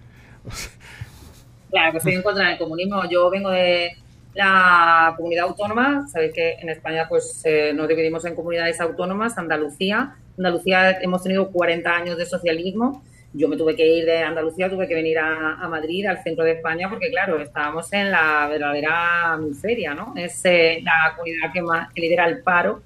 claro, 1.69 1.91
que 1.91 1.97
estoy 1.97 2.13
en 2.13 2.23
contra 2.23 2.47
del 2.47 2.57
comunismo. 2.57 3.03
Yo 3.09 3.30
vengo 3.30 3.49
de 3.49 3.97
la 4.34 5.13
comunidad 5.17 5.45
autónoma. 5.47 6.07
Sabéis 6.07 6.34
que 6.34 6.53
en 6.53 6.69
España 6.69 7.07
pues 7.09 7.41
eh, 7.43 7.73
nos 7.73 7.88
dividimos 7.88 8.23
en 8.25 8.36
comunidades 8.36 8.80
autónomas. 8.80 9.38
Andalucía. 9.38 10.15
Andalucía 10.38 10.91
hemos 11.01 11.21
tenido 11.21 11.51
40 11.51 11.89
años 11.89 12.17
de 12.17 12.25
socialismo 12.25 13.03
yo 13.34 13.47
me 13.47 13.57
tuve 13.57 13.75
que 13.75 13.86
ir 13.86 14.05
de 14.05 14.23
Andalucía, 14.23 14.69
tuve 14.69 14.88
que 14.88 14.95
venir 14.95 15.19
a, 15.19 15.67
Madrid, 15.69 16.05
al 16.05 16.23
centro 16.23 16.43
de 16.43 16.53
España, 16.53 16.89
porque 16.89 17.09
claro, 17.09 17.39
estábamos 17.39 17.91
en 17.93 18.11
la 18.11 18.47
verdadera 18.47 19.38
miseria, 19.38 19.93
¿no? 19.93 20.13
Es 20.15 20.41
eh, 20.45 20.82
la 20.84 21.15
comunidad 21.15 21.53
que, 21.53 21.61
más, 21.61 21.89
lidera 21.95 22.27
el 22.27 22.41
paro. 22.41 22.82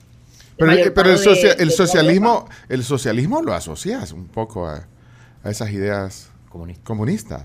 pero, 0.58 0.72
el, 0.72 0.80
el, 1.60 1.72
socialismo, 1.72 2.48
el 2.68 2.84
socialismo 2.84 3.42
lo 3.42 3.54
asocias 3.54 4.12
un 4.12 4.28
poco 4.28 4.68
a, 4.68 4.86
esas 5.46 5.72
ideas 5.72 6.32
comunistas. 6.84 7.44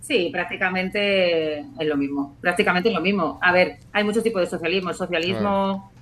Sí, 0.00 0.30
prácticamente 0.32 1.58
es 1.58 1.86
lo 1.86 1.96
mismo. 1.96 2.36
Prácticamente 2.40 2.88
es 2.88 2.94
lo 2.94 3.02
mismo. 3.02 3.38
A 3.42 3.52
ver, 3.52 3.76
hay 3.92 4.04
muchos 4.04 4.22
tipos 4.24 4.40
de 4.40 4.46
socialismo. 4.46 4.90
El 4.90 4.96
socialismo 4.96 5.92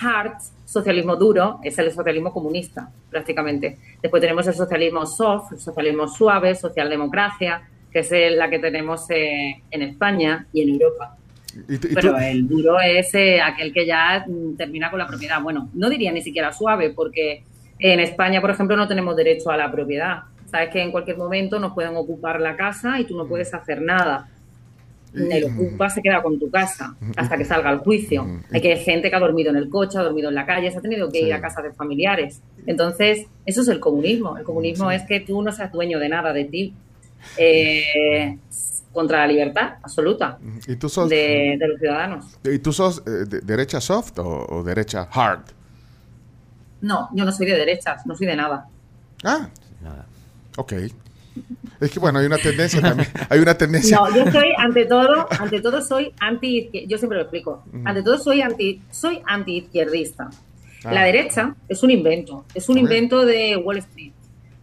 hard, 0.00 0.34
socialismo 0.66 1.16
duro, 1.16 1.60
es 1.62 1.78
el 1.78 1.92
socialismo 1.92 2.32
comunista, 2.32 2.90
prácticamente. 3.08 3.78
Después 4.02 4.20
tenemos 4.20 4.46
el 4.46 4.54
socialismo 4.54 5.06
soft, 5.06 5.52
el 5.52 5.60
socialismo 5.60 6.08
suave, 6.08 6.54
socialdemocracia, 6.54 7.62
que 7.90 8.00
es 8.00 8.10
la 8.36 8.50
que 8.50 8.58
tenemos 8.58 9.08
eh, 9.10 9.62
en 9.70 9.82
España 9.82 10.46
y 10.52 10.62
en 10.62 10.70
Europa. 10.70 11.16
Pero 11.94 12.18
el 12.18 12.46
duro 12.46 12.78
es 12.80 13.14
eh, 13.14 13.40
aquel 13.40 13.72
que 13.72 13.86
ya 13.86 14.26
mm, 14.26 14.56
termina 14.56 14.90
con 14.90 14.98
la 14.98 15.06
propiedad. 15.06 15.40
Bueno, 15.40 15.70
no 15.72 15.88
diría 15.88 16.12
ni 16.12 16.20
siquiera 16.20 16.52
suave, 16.52 16.90
porque 16.90 17.44
en 17.78 18.00
España, 18.00 18.40
por 18.40 18.50
ejemplo, 18.50 18.76
no 18.76 18.88
tenemos 18.88 19.16
derecho 19.16 19.50
a 19.50 19.56
la 19.56 19.70
propiedad. 19.70 20.24
Sabes 20.50 20.70
que 20.70 20.82
en 20.82 20.90
cualquier 20.90 21.16
momento 21.16 21.58
nos 21.58 21.72
pueden 21.72 21.96
ocupar 21.96 22.40
la 22.40 22.56
casa 22.56 23.00
y 23.00 23.04
tú 23.04 23.16
no 23.16 23.26
puedes 23.26 23.54
hacer 23.54 23.80
nada 23.80 24.28
el 25.14 25.44
ocupa 25.44 25.88
se 25.88 26.02
queda 26.02 26.22
con 26.22 26.38
tu 26.38 26.50
casa 26.50 26.94
hasta 27.16 27.36
que 27.36 27.44
salga 27.44 27.70
el 27.70 27.78
juicio. 27.78 28.26
Hay 28.52 28.60
que 28.60 28.76
gente 28.76 29.08
que 29.08 29.16
ha 29.16 29.20
dormido 29.20 29.50
en 29.50 29.56
el 29.56 29.68
coche, 29.68 29.98
ha 29.98 30.02
dormido 30.02 30.28
en 30.28 30.34
la 30.34 30.44
calle, 30.44 30.70
se 30.70 30.78
ha 30.78 30.82
tenido 30.82 31.10
que 31.10 31.20
ir 31.20 31.32
a 31.32 31.40
casa 31.40 31.62
de 31.62 31.72
familiares. 31.72 32.42
Entonces, 32.66 33.26
eso 33.44 33.62
es 33.62 33.68
el 33.68 33.80
comunismo. 33.80 34.36
El 34.36 34.44
comunismo 34.44 34.90
es 34.90 35.02
que 35.04 35.20
tú 35.20 35.42
no 35.42 35.52
seas 35.52 35.72
dueño 35.72 35.98
de 35.98 36.08
nada 36.08 36.32
de 36.32 36.44
ti. 36.44 36.74
Eh, 37.38 38.38
contra 38.96 39.18
la 39.18 39.26
libertad 39.26 39.74
absoluta 39.82 40.38
¿Y 40.66 40.76
tú 40.76 40.88
sos, 40.88 41.10
de, 41.10 41.58
los 41.60 41.78
ciudadanos. 41.78 42.24
¿Y 42.42 42.58
tú 42.60 42.72
sos 42.72 43.02
eh, 43.06 43.26
de 43.26 43.40
derecha 43.40 43.78
soft 43.78 44.18
o, 44.18 44.62
derecha 44.64 45.06
hard? 45.12 45.42
No, 46.80 47.10
yo 47.12 47.26
no 47.26 47.30
soy 47.30 47.46
de 47.46 47.56
derechas, 47.56 48.06
no 48.06 48.16
soy 48.16 48.26
de 48.26 48.36
nada. 48.36 48.66
Ah, 49.22 49.50
nada. 49.82 50.06
Ok. 50.56 50.72
Es 51.80 51.90
que 51.90 51.98
bueno, 51.98 52.18
hay 52.18 52.26
una 52.26 52.38
tendencia 52.38 52.80
también. 52.80 53.08
Hay 53.28 53.40
una 53.40 53.56
tendencia. 53.56 53.96
No, 53.96 54.14
yo 54.14 54.30
soy, 54.30 54.48
ante 54.56 54.86
todo, 54.86 55.28
ante 55.38 55.60
todo 55.60 55.82
soy 55.82 56.12
anti 56.20 56.70
yo 56.86 56.98
siempre 56.98 57.18
lo 57.18 57.22
explico. 57.22 57.64
Ante 57.84 58.02
todo 58.02 58.18
soy 58.18 58.40
anti, 58.40 58.80
soy 58.90 59.20
anti 59.26 59.58
izquierdista. 59.58 60.30
Ah. 60.84 60.92
La 60.92 61.04
derecha 61.04 61.54
es 61.68 61.82
un 61.82 61.90
invento, 61.90 62.44
es 62.54 62.68
un 62.68 62.78
invento 62.78 63.24
de 63.24 63.56
Wall 63.56 63.78
Street. 63.78 64.12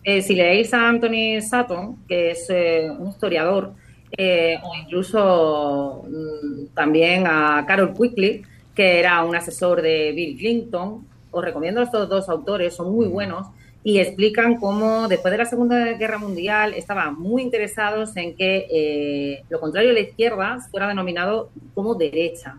Eh, 0.03 0.21
si 0.21 0.35
leéis 0.35 0.73
a 0.73 0.89
Anthony 0.89 1.41
Sutton, 1.41 1.97
que 2.07 2.31
es 2.31 2.45
eh, 2.49 2.91
un 2.97 3.09
historiador, 3.09 3.73
eh, 4.17 4.57
o 4.61 4.75
incluso 4.75 6.05
mm, 6.07 6.73
también 6.73 7.25
a 7.25 7.63
Carol 7.65 7.93
Quickly, 7.93 8.43
que 8.75 8.99
era 8.99 9.23
un 9.23 9.35
asesor 9.35 9.81
de 9.81 10.11
Bill 10.11 10.37
Clinton, 10.37 11.07
os 11.31 11.43
recomiendo 11.43 11.79
a 11.79 11.85
estos 11.85 12.09
dos 12.09 12.27
autores, 12.29 12.75
son 12.75 12.91
muy 12.91 13.07
buenos 13.07 13.47
y 13.83 13.99
explican 13.99 14.55
cómo 14.55 15.07
después 15.07 15.31
de 15.31 15.37
la 15.37 15.45
Segunda 15.45 15.93
Guerra 15.93 16.17
Mundial 16.17 16.73
estaban 16.73 17.19
muy 17.19 17.41
interesados 17.41 18.15
en 18.15 18.35
que 18.35 18.65
eh, 18.71 19.43
lo 19.49 19.59
contrario 19.59 19.89
de 19.89 19.95
la 19.95 20.07
izquierda 20.07 20.59
fuera 20.71 20.87
denominado 20.87 21.49
como 21.73 21.95
derecha. 21.95 22.55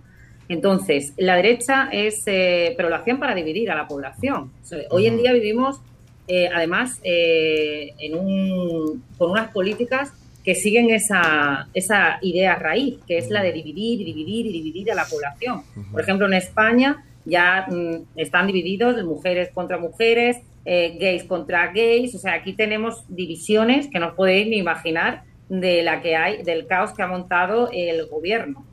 Entonces, 0.48 1.14
la 1.16 1.36
derecha 1.36 1.88
es, 1.90 2.22
eh, 2.26 2.74
pero 2.76 2.90
lo 2.90 2.96
hacían 2.96 3.18
para 3.18 3.34
dividir 3.34 3.70
a 3.70 3.74
la 3.74 3.88
población. 3.88 4.52
hoy 4.90 5.06
en 5.06 5.16
día 5.16 5.32
vivimos, 5.32 5.80
eh, 6.28 6.50
además, 6.54 7.00
en 7.02 8.14
un, 8.14 9.02
con 9.16 9.30
unas 9.30 9.50
políticas 9.50 10.12
que 10.44 10.54
siguen 10.54 10.90
esa, 10.90 11.68
esa 11.72 12.18
idea 12.20 12.56
raíz, 12.56 12.98
que 13.08 13.16
es 13.16 13.30
la 13.30 13.42
de 13.42 13.52
dividir 13.52 14.02
y 14.02 14.04
dividir 14.04 14.46
y 14.46 14.52
dividir 14.52 14.92
a 14.92 14.94
la 14.94 15.06
población. 15.06 15.62
Por 15.90 16.02
ejemplo, 16.02 16.26
en 16.26 16.34
España 16.34 17.02
ya 17.24 17.66
mm, 17.66 18.18
están 18.18 18.46
divididos 18.46 19.02
mujeres 19.04 19.48
contra 19.54 19.78
mujeres, 19.78 20.36
eh, 20.64 20.96
gays 20.98 21.24
contra 21.24 21.72
gays, 21.72 22.14
o 22.14 22.18
sea, 22.18 22.34
aquí 22.34 22.54
tenemos 22.54 23.04
divisiones 23.08 23.88
que 23.88 23.98
no 23.98 24.14
podéis 24.14 24.48
ni 24.48 24.56
imaginar 24.56 25.24
de 25.48 25.82
la 25.82 26.00
que 26.00 26.16
hay, 26.16 26.42
del 26.42 26.66
caos 26.66 26.92
que 26.92 27.02
ha 27.02 27.06
montado 27.06 27.70
el 27.72 28.06
gobierno. 28.06 28.64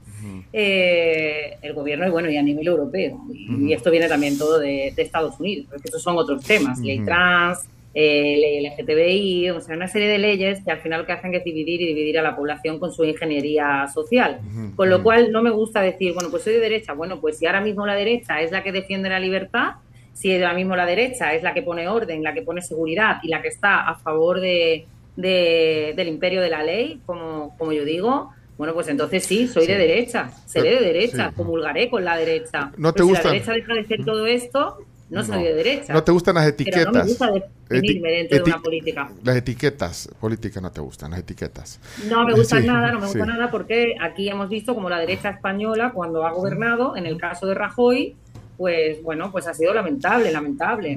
Eh, 0.54 1.58
el 1.62 1.74
gobierno 1.74 2.08
y 2.08 2.12
bueno, 2.12 2.30
y 2.30 2.38
a 2.38 2.44
nivel 2.44 2.68
europeo. 2.68 3.20
Y, 3.34 3.74
esto 3.74 3.90
viene 3.90 4.08
también 4.08 4.38
todo 4.38 4.60
de, 4.60 4.94
Estados 4.96 5.40
Unidos, 5.40 5.68
porque 5.70 5.86
estos 5.86 6.04
son 6.04 6.18
otros 6.18 6.44
temas, 6.44 6.80
ley 6.80 7.00
trans, 7.04 7.68
eh, 7.94 8.38
ley 8.40 8.68
LGTBI, 8.68 9.50
o 9.50 9.62
sea, 9.62 9.76
una 9.76 9.88
serie 9.88 10.08
de 10.08 10.20
leyes 10.20 10.64
que 10.64 10.72
al 10.72 10.80
final 10.80 11.02
lo 11.02 11.06
que 11.06 11.14
hacen 11.14 11.34
es 11.34 11.44
dividir 11.44 11.82
y 11.82 11.88
dividir 11.88 12.20
a 12.20 12.22
la 12.22 12.36
población 12.36 12.80
con 12.80 12.94
su 12.94 13.04
ingeniería 13.04 13.88
social. 13.94 14.40
Con 14.76 14.90
lo 14.90 15.02
cual 15.04 15.32
no 15.32 15.42
me 15.42 15.50
gusta 15.50 15.82
decir, 15.82 16.14
bueno, 16.14 16.30
pues 16.30 16.44
soy 16.44 16.54
de 16.54 16.60
derecha. 16.60 16.94
Bueno, 16.94 17.20
pues 17.20 17.38
si 17.38 17.48
ahora 17.48 17.62
mismo 17.62 17.86
la 17.86 17.96
derecha 17.96 18.42
es 18.42 18.52
la 18.52 18.64
que 18.64 18.72
defiende 18.72 19.10
la 19.10 19.20
libertad, 19.20 19.76
si 20.14 20.34
ahora 20.34 20.54
mismo 20.54 20.76
la 20.76 20.86
derecha 20.86 21.34
es 21.34 21.44
la 21.44 21.54
que 21.54 21.62
pone 21.62 21.88
orden, 21.88 22.24
la 22.24 22.34
que 22.34 22.42
pone 22.42 22.62
seguridad 22.62 23.18
y 23.24 23.30
la 23.30 23.42
que 23.42 23.48
está 23.48 23.88
a 23.88 23.96
favor 23.96 24.40
de, 24.40 24.86
del 25.16 26.08
imperio 26.08 26.42
de 26.42 26.50
la 26.50 26.64
ley, 26.64 27.02
como, 27.06 27.56
como 27.58 27.72
yo 27.72 27.86
digo, 27.86 28.32
bueno, 28.58 28.74
pues 28.74 28.88
entonces 28.90 29.26
sí, 29.26 29.48
soy 29.48 29.66
de 29.66 29.78
derecha, 29.78 30.30
seré 30.46 30.76
de 30.76 30.82
derecha, 30.82 31.32
comulgaré 31.36 31.90
con 31.90 32.06
la 32.06 32.16
derecha. 32.18 32.72
¿No 32.78 32.94
te 32.94 33.02
gusta? 33.04 33.22
Si 33.22 33.28
la 33.28 33.34
derecha 33.34 33.54
deja 33.54 33.74
de 33.74 33.86
ser 33.86 34.06
todo 34.06 34.28
esto, 34.28 34.78
no, 35.12 35.24
soy 35.24 35.44
de 35.44 35.54
derecha. 35.54 35.94
¿No 35.94 36.04
te 36.04 36.12
gustan 36.12 36.36
las 36.36 36.48
etiquetas? 36.48 36.86
no 36.86 36.92
me 36.94 37.04
gusta 37.04 37.32
definirme 37.68 38.12
dentro 38.12 38.38
de 38.38 38.44
una 38.44 38.62
política. 38.62 39.12
Las 39.24 39.36
etiquetas 39.36 40.10
políticas 40.20 40.64
no 40.64 40.72
te 40.72 40.80
gustan, 40.80 41.12
las 41.12 41.20
etiquetas. 41.20 41.80
No 42.08 42.24
me 42.26 42.34
gustan 42.34 42.66
nada, 42.66 42.92
no 42.92 43.00
me 43.00 43.08
gusta 43.08 43.26
nada 43.26 43.52
porque 43.52 43.96
aquí 44.00 44.30
hemos 44.30 44.48
visto 44.48 44.74
como 44.74 44.90
la 44.90 45.00
derecha 45.00 45.32
española 45.32 45.92
cuando 45.94 46.26
ha 46.26 46.32
gobernado, 46.32 46.96
en 46.96 47.06
el 47.06 47.18
caso 47.18 47.46
de 47.46 47.56
Rajoy, 47.56 48.16
pues 48.62 49.02
bueno, 49.02 49.32
pues 49.32 49.48
ha 49.48 49.56
sido 49.56 49.74
lamentable, 49.74 50.32
lamentable. 50.32 50.96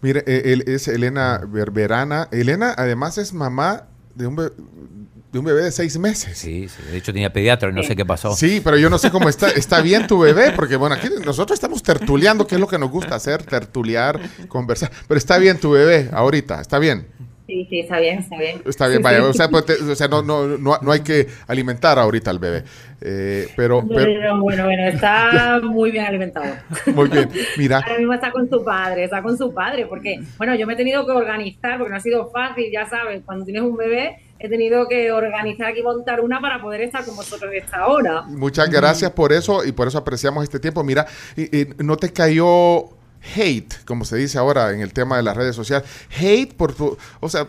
Mire, 0.00 0.24
eh, 0.26 0.42
él 0.46 0.64
es 0.66 0.88
Elena 0.88 1.40
Berberana. 1.46 2.26
Elena 2.32 2.74
además 2.76 3.16
es 3.16 3.32
mamá 3.32 3.84
de 4.16 4.26
un, 4.26 4.34
de 4.34 5.38
un 5.38 5.44
bebé 5.44 5.62
de 5.62 5.70
seis 5.70 5.96
meses. 6.00 6.36
Sí, 6.36 6.68
sí, 6.68 6.82
de 6.90 6.96
hecho 6.96 7.12
tenía 7.12 7.32
pediatra 7.32 7.70
y 7.70 7.72
no 7.72 7.84
sé 7.84 7.94
qué 7.94 8.04
pasó. 8.04 8.34
Sí, 8.34 8.60
pero 8.62 8.76
yo 8.76 8.90
no 8.90 8.98
sé 8.98 9.12
cómo 9.12 9.28
está. 9.28 9.50
¿Está 9.50 9.82
bien 9.82 10.08
tu 10.08 10.18
bebé? 10.18 10.50
Porque, 10.50 10.74
bueno, 10.74 10.96
aquí 10.96 11.08
nosotros 11.24 11.56
estamos 11.56 11.80
tertuleando, 11.80 12.44
que 12.44 12.56
es 12.56 12.60
lo 12.60 12.66
que 12.66 12.76
nos 12.76 12.90
gusta 12.90 13.14
hacer, 13.14 13.44
tertulear, 13.44 14.20
conversar. 14.48 14.90
Pero 15.06 15.16
está 15.16 15.38
bien 15.38 15.60
tu 15.60 15.70
bebé 15.70 16.10
ahorita, 16.12 16.60
está 16.60 16.80
bien. 16.80 17.06
Sí, 17.46 17.64
sí, 17.70 17.78
está 17.80 18.00
bien, 18.00 18.18
está 18.18 18.36
bien. 18.38 18.60
Está 18.66 18.88
bien, 18.88 19.02
vaya. 19.02 19.24
O 19.24 19.32
sea, 19.32 19.48
pues, 19.48 19.64
te- 19.66 19.74
o 19.74 19.94
sea, 19.94 20.08
no, 20.08 20.20
no, 20.22 20.46
no, 20.58 20.78
no 20.82 20.90
hay 20.92 21.00
que 21.00 21.28
alimentar 21.46 21.96
ahorita 21.98 22.30
al 22.30 22.40
bebé. 22.40 22.64
Eh, 23.00 23.46
pero, 23.54 23.84
pero, 23.86 24.40
bueno, 24.40 24.64
bueno, 24.64 24.82
está 24.88 25.60
muy 25.62 25.90
bien 25.92 26.06
alimentado. 26.06 26.54
muy 26.92 27.08
bien. 27.08 27.30
Mira, 27.56 27.78
Ahora 27.78 27.98
mismo 27.98 28.14
está 28.14 28.32
con 28.32 28.48
su 28.50 28.64
padre, 28.64 29.04
está 29.04 29.22
con 29.22 29.38
su 29.38 29.52
padre, 29.54 29.86
porque, 29.86 30.18
bueno, 30.38 30.54
yo 30.56 30.66
me 30.66 30.72
he 30.72 30.76
tenido 30.76 31.06
que 31.06 31.12
organizar, 31.12 31.78
porque 31.78 31.90
no 31.92 31.96
ha 31.96 32.00
sido 32.00 32.30
fácil, 32.30 32.64
ya 32.72 32.88
sabes, 32.88 33.22
cuando 33.24 33.44
tienes 33.44 33.62
un 33.62 33.76
bebé, 33.76 34.16
he 34.40 34.48
tenido 34.48 34.88
que 34.88 35.12
organizar 35.12 35.68
aquí, 35.68 35.82
montar 35.82 36.20
una 36.22 36.40
para 36.40 36.60
poder 36.60 36.80
estar 36.82 37.04
con 37.04 37.14
vosotros 37.16 37.50
esta 37.54 37.86
hora. 37.86 38.22
muchas 38.22 38.68
gracias 38.70 39.10
por 39.12 39.32
eso 39.32 39.64
y 39.64 39.70
por 39.72 39.86
eso 39.88 39.98
apreciamos 39.98 40.42
este 40.42 40.58
tiempo. 40.58 40.82
Mira, 40.82 41.06
y- 41.36 41.60
y 41.60 41.68
¿no 41.78 41.96
te 41.96 42.12
cayó 42.12 42.86
hate, 43.34 43.74
como 43.84 44.04
se 44.04 44.16
dice 44.16 44.38
ahora 44.38 44.72
en 44.72 44.80
el 44.80 44.92
tema 44.92 45.16
de 45.16 45.22
las 45.22 45.36
redes 45.36 45.56
sociales? 45.56 45.88
Hate 46.18 46.54
por 46.54 46.72
tu... 46.74 46.96
O 47.20 47.28
sea, 47.28 47.46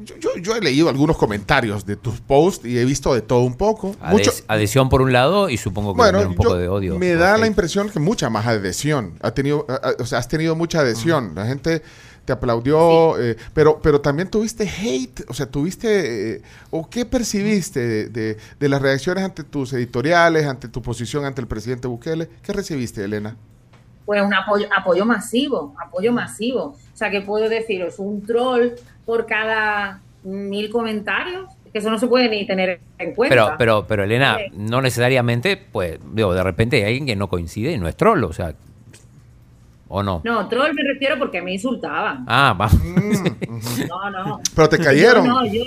yo, 0.00 0.16
yo- 0.18 0.36
yo 0.38 0.56
he 0.56 0.60
leído 0.60 0.88
algunos 0.88 1.16
comentarios 1.16 1.86
de 1.86 1.96
tus 1.96 2.20
posts 2.20 2.66
y 2.66 2.78
he 2.78 2.84
visto 2.84 3.14
de 3.14 3.22
todo 3.22 3.40
un 3.40 3.54
poco. 3.56 3.94
Ades- 4.00 4.10
Mucho, 4.12 4.32
Adhesión 4.48 4.88
por 4.88 5.02
un 5.02 5.12
lado 5.12 5.48
y 5.48 5.56
supongo 5.56 5.94
que 5.94 5.98
Bueno, 5.98 6.20
un 6.20 6.34
poco 6.34 6.50
yo- 6.50 6.56
de 6.56 6.68
odio. 6.68 6.98
me 6.98 7.14
da 7.14 7.32
la 7.32 7.44
hate. 7.44 7.46
impresión 7.46 7.88
que 7.90 8.00
mucha 8.00 8.28
más 8.30 8.46
adhesión. 8.46 9.14
Ha 9.22 9.30
tenido, 9.32 9.66
o 9.98 10.06
sea, 10.06 10.18
has 10.18 10.28
tenido 10.28 10.54
mucha 10.56 10.80
adhesión. 10.80 11.32
La 11.34 11.46
gente 11.46 11.82
te 12.24 12.32
aplaudió, 12.32 13.20
eh, 13.20 13.36
pero, 13.52 13.80
pero 13.82 14.00
también 14.00 14.30
tuviste 14.30 14.66
hate, 14.66 15.24
o 15.28 15.34
sea, 15.34 15.44
tuviste, 15.44 16.36
eh, 16.36 16.42
o 16.70 16.88
qué 16.88 17.04
percibiste 17.04 17.80
de, 17.80 18.08
de- 18.08 18.36
de 18.58 18.68
las 18.70 18.80
reacciones 18.80 19.22
ante 19.24 19.44
tus 19.44 19.74
editoriales, 19.74 20.46
ante 20.46 20.68
tu 20.68 20.80
posición 20.80 21.26
ante 21.26 21.42
el 21.42 21.46
presidente 21.46 21.86
Bukele. 21.86 22.30
¿Qué 22.42 22.54
recibiste, 22.54 23.04
Elena? 23.04 23.36
Pues 24.04 24.22
un 24.22 24.34
apoyo, 24.34 24.66
apoyo 24.76 25.04
masivo, 25.06 25.74
apoyo 25.82 26.12
masivo. 26.12 26.62
O 26.92 26.96
sea, 26.96 27.10
que 27.10 27.20
puedo 27.22 27.48
deciros, 27.48 27.98
un 27.98 28.24
troll 28.26 28.70
por 29.06 29.26
cada 29.26 30.00
mil 30.22 30.70
comentarios, 30.70 31.50
que 31.72 31.78
eso 31.78 31.90
no 31.90 31.98
se 31.98 32.06
puede 32.06 32.28
ni 32.28 32.46
tener 32.46 32.80
en 32.98 33.14
cuenta. 33.14 33.34
Pero, 33.34 33.54
pero, 33.58 33.86
pero 33.86 34.04
Elena, 34.04 34.36
Sí. 34.38 34.56
no 34.56 34.80
necesariamente, 34.80 35.56
pues, 35.56 35.98
digo, 36.12 36.32
de 36.34 36.42
repente 36.42 36.76
hay 36.76 36.84
alguien 36.84 37.06
que 37.06 37.16
no 37.16 37.28
coincide 37.28 37.72
y 37.72 37.78
no 37.78 37.88
es 37.88 37.96
troll, 37.96 38.22
o 38.24 38.32
sea, 38.32 38.54
¿o 39.88 40.02
no? 40.02 40.20
No, 40.24 40.48
troll 40.48 40.72
me 40.74 40.82
refiero 40.82 41.18
porque 41.18 41.42
me 41.42 41.52
insultaban. 41.52 42.24
Ah, 42.28 42.56
va. 42.58 42.68
No, 43.88 44.10
no. 44.10 44.40
Pero 44.54 44.68
te 44.68 44.78
cayeron. 44.78 45.24
Yo 45.24 45.32
no, 45.32 45.46
yo, 45.46 45.62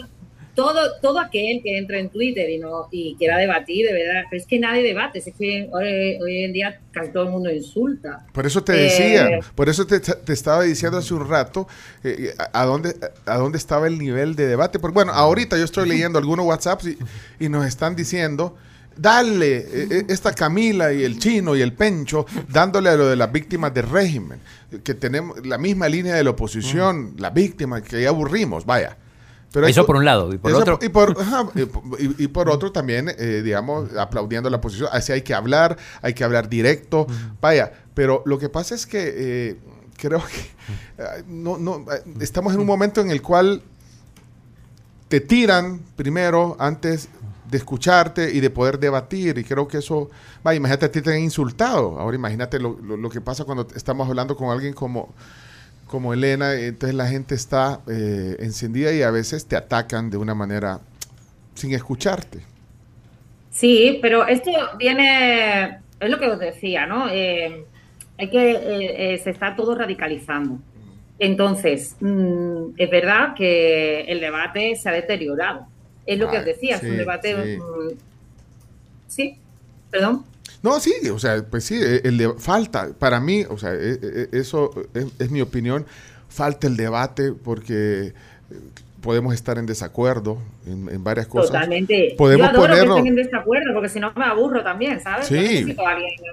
todo, 0.57 0.81
todo 1.03 1.19
aquel 1.19 1.61
que 1.61 1.77
entre 1.77 1.99
en 1.99 2.09
Twitter 2.09 2.49
y 2.49 2.57
no 2.57 2.87
y 2.91 3.15
quiera 3.15 3.37
debatir, 3.37 3.85
de 3.85 3.93
verdad, 3.93 4.23
pero 4.27 4.41
es 4.41 4.47
que 4.47 4.57
nadie 4.57 4.81
debate, 4.81 5.19
es 5.19 5.29
que 5.37 5.69
hoy, 5.71 6.17
hoy 6.19 6.43
en 6.45 6.51
día 6.51 6.81
casi 6.91 7.11
todo 7.11 7.25
el 7.25 7.29
mundo 7.29 7.51
insulta. 7.51 8.25
Por 8.33 8.43
eso 8.47 8.63
te 8.63 8.73
Eh, 8.73 8.83
decía, 8.85 9.39
por 9.53 9.69
eso 9.69 9.85
te, 9.85 9.99
te 9.99 10.33
estaba 10.33 10.63
diciendo 10.63 10.97
hace 10.97 11.13
un 11.13 11.29
rato 11.29 11.67
eh, 12.03 12.33
a, 12.39 12.63
a 12.63 12.65
dónde, 12.65 12.95
a 13.27 13.37
dónde 13.37 13.59
estaba 13.59 13.85
el 13.85 13.99
nivel 13.99 14.35
de 14.35 14.47
debate. 14.47 14.79
Porque 14.79 14.95
bueno, 14.95 15.11
ahorita 15.13 15.57
yo 15.57 15.63
estoy 15.63 15.87
leyendo 15.87 16.17
algunos 16.17 16.43
WhatsApps 16.47 16.87
y, 16.87 16.97
y 17.39 17.49
nos 17.49 17.63
están 17.67 17.95
diciendo, 17.95 18.57
dale, 18.97 19.57
eh, 19.57 19.87
eh, 19.91 20.03
esta 20.09 20.33
Camila 20.33 20.91
y 20.91 21.03
el 21.03 21.19
chino 21.19 21.55
y 21.55 21.61
el 21.61 21.73
pencho, 21.73 22.25
dándole 22.49 22.89
a 22.89 22.95
lo 22.95 23.07
de 23.07 23.15
las 23.15 23.31
víctimas 23.31 23.71
del 23.75 23.87
régimen, 23.87 24.39
que 24.83 24.95
tenemos 24.95 25.45
la 25.45 25.59
misma 25.59 25.87
línea 25.87 26.15
de 26.15 26.23
la 26.23 26.31
oposición, 26.31 27.13
la 27.19 27.29
víctima, 27.29 27.83
que 27.83 28.01
ya 28.01 28.09
aburrimos, 28.09 28.65
vaya. 28.65 28.97
Pero 29.51 29.65
Eso 29.67 29.85
por 29.85 29.95
un 29.95 30.05
lado. 30.05 30.33
Y 30.33 30.37
por 30.37 30.51
eso 30.51 30.59
otro, 30.61 30.79
y 30.81 30.89
por, 30.89 31.19
ajá, 31.19 31.47
y 31.55 31.65
por- 31.65 32.01
y- 32.01 32.23
y 32.25 32.27
por 32.27 32.49
otro 32.49 32.71
también, 32.71 33.09
eh, 33.17 33.41
digamos, 33.43 33.95
aplaudiendo 33.97 34.49
la 34.49 34.59
posición. 34.61 34.89
Así 34.91 35.11
hay 35.13 35.21
que 35.21 35.33
hablar, 35.33 35.77
hay 36.01 36.13
que 36.13 36.23
hablar 36.23 36.49
directo. 36.49 37.07
Vaya, 37.41 37.71
pero 37.93 38.21
lo 38.25 38.37
que 38.39 38.49
pasa 38.49 38.75
es 38.75 38.85
que 38.85 39.13
eh, 39.15 39.57
creo 39.97 40.19
que 40.25 41.03
eh, 41.03 41.23
no, 41.27 41.57
no, 41.57 41.85
estamos 42.19 42.53
en 42.53 42.59
un 42.59 42.65
momento 42.67 42.99
en 43.01 43.09
el 43.09 43.21
cual 43.21 43.61
te 45.07 45.21
tiran 45.21 45.79
primero 45.95 46.57
antes 46.59 47.07
de 47.49 47.57
escucharte 47.57 48.33
y 48.33 48.41
de 48.41 48.49
poder 48.49 48.77
debatir. 48.77 49.37
Y 49.37 49.43
creo 49.45 49.67
que 49.67 49.77
eso, 49.77 50.09
vaya, 50.43 50.57
imagínate 50.57 50.85
a 50.87 50.91
ti 50.91 51.01
te 51.01 51.13
han 51.13 51.21
insultado. 51.21 51.97
Ahora 51.99 52.15
imagínate 52.17 52.59
lo, 52.59 52.77
lo- 52.81 52.97
lo 52.97 53.09
que 53.09 53.21
pasa 53.21 53.45
cuando 53.45 53.65
estamos 53.73 54.07
hablando 54.09 54.35
con 54.35 54.49
alguien 54.49 54.73
como, 54.73 55.13
como 55.88 56.13
Elena, 56.13 56.53
entonces 56.53 56.95
la 56.95 57.07
gente 57.07 57.35
está 57.35 57.81
eh, 57.88 58.35
encendida 58.39 58.93
y 58.93 59.01
a 59.01 59.11
veces 59.11 59.45
te 59.45 59.55
atacan 59.55 60.09
de 60.09 60.17
una 60.17 60.35
manera 60.35 60.81
sin 61.55 61.73
escucharte. 61.73 62.41
Sí, 63.57 63.97
pero 64.01 64.27
esto 64.27 64.51
viene, 64.77 65.79
es 65.99 66.09
lo 66.09 66.19
que 66.19 66.27
os 66.27 66.39
decía, 66.39 66.85
¿no? 66.85 67.09
Eh, 67.09 67.65
hay 68.17 68.29
que, 68.29 68.51
eh, 68.51 69.13
eh, 69.13 69.17
se 69.17 69.31
está 69.31 69.55
todo 69.55 69.73
radicalizando. 69.73 70.59
Entonces, 71.17 71.95
mm, 71.99 72.73
es 72.77 72.89
verdad 72.89 73.33
que 73.35 74.01
el 74.01 74.19
debate 74.19 74.75
se 74.75 74.89
ha 74.89 74.91
deteriorado. 74.91 75.65
Es 76.05 76.19
lo 76.19 76.29
que 76.29 76.38
os 76.38 76.45
decía, 76.45 76.75
es 76.75 76.83
un 76.83 76.97
debate... 76.97 77.35
sí. 77.43 77.57
mm, 77.57 77.97
sí, 79.07 79.38
perdón. 79.89 80.23
No, 80.63 80.79
sí, 80.79 80.93
o 81.13 81.19
sea, 81.19 81.43
pues 81.49 81.63
sí, 81.65 81.79
eh, 81.81 82.01
el 82.03 82.17
de- 82.17 82.33
falta, 82.37 82.89
para 82.97 83.19
mí, 83.19 83.43
o 83.49 83.57
sea, 83.57 83.73
eh, 83.73 83.97
eh, 84.01 84.27
eso 84.33 84.71
es, 84.93 85.05
es 85.19 85.31
mi 85.31 85.41
opinión, 85.41 85.85
falta 86.29 86.67
el 86.67 86.75
debate 86.77 87.31
porque 87.31 88.13
podemos 89.01 89.33
estar 89.33 89.57
en 89.57 89.65
desacuerdo 89.65 90.39
en, 90.65 90.89
en 90.89 91.03
varias 91.03 91.27
cosas. 91.27 91.51
Totalmente. 91.51 92.15
Podemos 92.17 92.47
Yo 92.47 92.51
adoro 92.51 92.73
ponerlo- 92.73 92.93
que 92.95 92.99
estén 93.01 93.07
en 93.19 93.23
desacuerdo, 93.25 93.73
porque 93.73 93.89
si 93.89 93.99
no 93.99 94.11
me 94.15 94.25
aburro 94.25 94.63
también, 94.63 94.99
¿sabes? 94.99 95.27
Sí. 95.27 95.75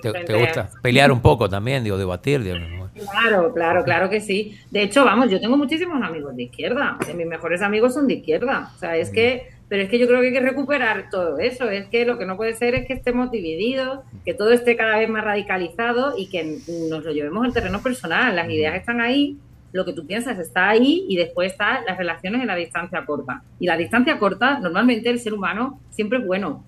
Te, 0.02 0.38
gusta 0.38 0.70
pelear 0.82 1.12
un 1.12 1.20
poco 1.20 1.48
también, 1.48 1.84
digo, 1.84 1.98
debatir. 1.98 2.42
Digo, 2.42 2.58
¿no? 2.58 2.90
Claro, 3.10 3.52
claro, 3.52 3.84
claro 3.84 4.10
que 4.10 4.20
sí. 4.20 4.58
De 4.70 4.82
hecho, 4.82 5.04
vamos, 5.04 5.30
yo 5.30 5.40
tengo 5.40 5.56
muchísimos 5.56 6.02
amigos 6.02 6.34
de 6.34 6.44
izquierda. 6.44 6.98
Mis 7.14 7.26
mejores 7.26 7.60
amigos 7.62 7.94
son 7.94 8.08
de 8.08 8.14
izquierda. 8.14 8.72
O 8.74 8.78
sea, 8.78 8.96
es 8.96 9.10
que, 9.10 9.48
pero 9.74 9.82
es 9.82 9.90
que 9.90 9.98
yo 9.98 10.06
creo 10.06 10.20
que 10.20 10.28
hay 10.28 10.32
que 10.32 10.38
recuperar 10.38 11.10
todo 11.10 11.36
eso. 11.40 11.68
Es 11.68 11.88
que 11.88 12.04
lo 12.04 12.16
que 12.16 12.26
no 12.26 12.36
puede 12.36 12.54
ser 12.54 12.76
es 12.76 12.86
que 12.86 12.92
estemos 12.92 13.32
divididos, 13.32 14.04
que 14.24 14.32
todo 14.32 14.52
esté 14.52 14.76
cada 14.76 14.98
vez 14.98 15.08
más 15.08 15.24
radicalizado 15.24 16.16
y 16.16 16.28
que 16.28 16.60
nos 16.88 17.02
lo 17.02 17.10
llevemos 17.10 17.44
al 17.44 17.52
terreno 17.52 17.82
personal. 17.82 18.36
Las 18.36 18.48
ideas 18.48 18.76
están 18.76 19.00
ahí, 19.00 19.36
lo 19.72 19.84
que 19.84 19.92
tú 19.92 20.06
piensas 20.06 20.38
está 20.38 20.68
ahí 20.68 21.04
y 21.08 21.16
después 21.16 21.50
están 21.50 21.84
las 21.86 21.98
relaciones 21.98 22.40
en 22.40 22.46
la 22.46 22.54
distancia 22.54 23.04
corta. 23.04 23.42
Y 23.58 23.66
la 23.66 23.76
distancia 23.76 24.16
corta, 24.20 24.60
normalmente 24.60 25.10
el 25.10 25.18
ser 25.18 25.34
humano 25.34 25.80
siempre 25.90 26.20
es 26.20 26.24
bueno, 26.24 26.64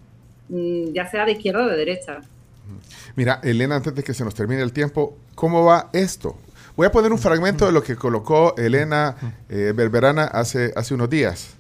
mm, 0.48 0.92
ya 0.92 1.08
sea 1.08 1.26
de 1.26 1.30
izquierda 1.30 1.64
o 1.64 1.68
de 1.68 1.76
derecha. 1.76 2.18
Mira, 3.14 3.38
Elena, 3.44 3.76
antes 3.76 3.94
de 3.94 4.02
que 4.02 4.14
se 4.14 4.24
nos 4.24 4.34
termine 4.34 4.62
el 4.62 4.72
tiempo, 4.72 5.16
¿cómo 5.36 5.64
va 5.64 5.90
esto? 5.92 6.36
Voy 6.74 6.88
a 6.88 6.90
poner 6.90 7.12
un 7.12 7.20
fragmento 7.20 7.66
de 7.66 7.72
lo 7.72 7.84
que 7.84 7.94
colocó 7.94 8.56
Elena 8.56 9.14
eh, 9.48 9.72
Berberana 9.76 10.24
hace, 10.24 10.72
hace 10.74 10.92
unos 10.92 11.08
días. 11.08 11.56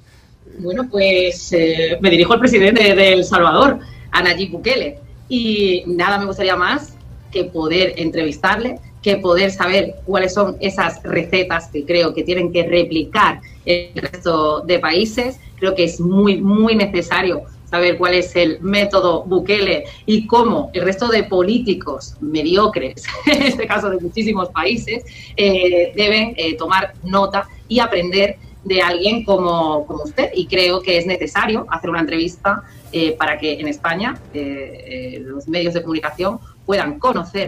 Bueno, 0.58 0.88
pues 0.90 1.52
eh, 1.52 1.98
me 2.00 2.10
dirijo 2.10 2.32
al 2.32 2.40
presidente 2.40 2.94
de 2.94 3.12
El 3.12 3.24
Salvador, 3.24 3.78
a 4.12 4.22
Bukele. 4.50 4.98
Y 5.28 5.82
nada 5.86 6.18
me 6.18 6.26
gustaría 6.26 6.56
más 6.56 6.94
que 7.32 7.44
poder 7.44 7.94
entrevistarle, 7.96 8.78
que 9.02 9.16
poder 9.16 9.50
saber 9.50 9.96
cuáles 10.04 10.34
son 10.34 10.56
esas 10.60 11.02
recetas 11.02 11.68
que 11.68 11.84
creo 11.84 12.14
que 12.14 12.22
tienen 12.22 12.52
que 12.52 12.62
replicar 12.62 13.40
el 13.64 13.90
resto 13.94 14.60
de 14.60 14.78
países. 14.78 15.38
Creo 15.58 15.74
que 15.74 15.84
es 15.84 16.00
muy, 16.00 16.40
muy 16.40 16.74
necesario 16.76 17.42
saber 17.70 17.98
cuál 17.98 18.14
es 18.14 18.34
el 18.36 18.60
método 18.60 19.24
Bukele 19.24 19.84
y 20.06 20.26
cómo 20.26 20.70
el 20.72 20.82
resto 20.82 21.08
de 21.08 21.24
políticos 21.24 22.14
mediocres, 22.20 23.04
en 23.26 23.42
este 23.42 23.66
caso 23.66 23.90
de 23.90 23.98
muchísimos 23.98 24.48
países, 24.50 25.04
eh, 25.36 25.92
deben 25.94 26.34
eh, 26.36 26.56
tomar 26.56 26.94
nota 27.02 27.48
y 27.68 27.80
aprender 27.80 28.38
de 28.66 28.82
alguien 28.82 29.24
como, 29.24 29.86
como 29.86 30.02
usted. 30.02 30.30
Y 30.34 30.46
creo 30.46 30.82
que 30.82 30.98
es 30.98 31.06
necesario 31.06 31.66
hacer 31.70 31.88
una 31.88 32.00
entrevista 32.00 32.64
eh, 32.92 33.16
para 33.16 33.38
que 33.38 33.60
en 33.60 33.68
España 33.68 34.18
eh, 34.34 35.14
eh, 35.16 35.20
los 35.20 35.48
medios 35.48 35.74
de 35.74 35.82
comunicación 35.82 36.40
puedan 36.64 36.98
conocer. 36.98 37.46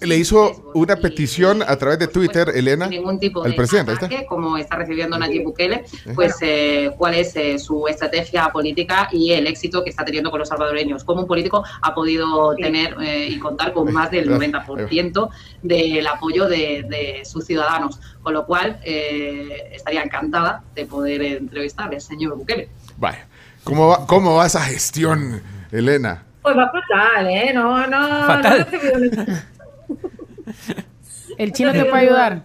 Le 0.00 0.14
sin 0.14 0.20
hizo 0.20 0.72
una 0.74 0.96
petición 0.96 1.62
a 1.62 1.76
través 1.76 1.98
de 1.98 2.08
Twitter, 2.08 2.50
Elena, 2.54 2.88
sin 2.88 2.98
ningún 2.98 3.18
tipo 3.18 3.42
al 3.42 3.50
de 3.50 3.56
presidente, 3.56 3.92
ataque, 3.92 4.26
como 4.28 4.56
está 4.56 4.76
recibiendo 4.76 5.18
Nayib 5.18 5.44
Bukele, 5.44 5.84
pues 6.14 6.36
eh, 6.40 6.90
cuál 6.96 7.14
es 7.14 7.34
eh, 7.36 7.58
su 7.58 7.86
estrategia 7.88 8.48
política 8.48 9.08
y 9.12 9.32
el 9.32 9.46
éxito 9.46 9.84
que 9.84 9.90
está 9.90 10.04
teniendo 10.04 10.30
con 10.30 10.40
los 10.40 10.48
salvadoreños. 10.48 11.04
Como 11.04 11.22
un 11.22 11.26
político 11.26 11.64
ha 11.82 11.94
podido 11.94 12.54
tener 12.56 12.96
eh, 13.02 13.28
y 13.28 13.38
contar 13.38 13.72
con 13.72 13.92
más 13.92 14.10
del 14.10 14.30
90% 14.30 15.28
del 15.62 16.06
apoyo 16.06 16.48
de, 16.48 16.84
de 16.88 17.24
sus 17.24 17.44
ciudadanos, 17.44 18.00
con 18.22 18.34
lo 18.34 18.46
cual 18.46 18.80
estaría 18.84 20.02
encantada 20.02 20.62
de 20.74 20.86
poder 20.86 21.22
entrevistarle, 21.22 22.00
señor 22.00 22.36
Bukele. 22.36 22.68
Vaya, 22.96 23.26
¿cómo 23.64 23.88
va, 23.88 24.06
cómo 24.06 24.36
va 24.36 24.46
esa 24.46 24.62
gestión, 24.62 25.42
Elena? 25.70 26.24
Pues 26.42 26.56
va 26.56 26.70
fatal, 26.72 27.28
¿eh? 27.28 27.52
No, 27.52 27.86
no, 27.86 28.26
Fatal. 28.26 28.66
no 28.92 28.98
ningún- 28.98 29.26
El 31.38 31.52
chino 31.52 31.72
te 31.72 31.84
puede 31.86 32.02
ayudar. 32.02 32.42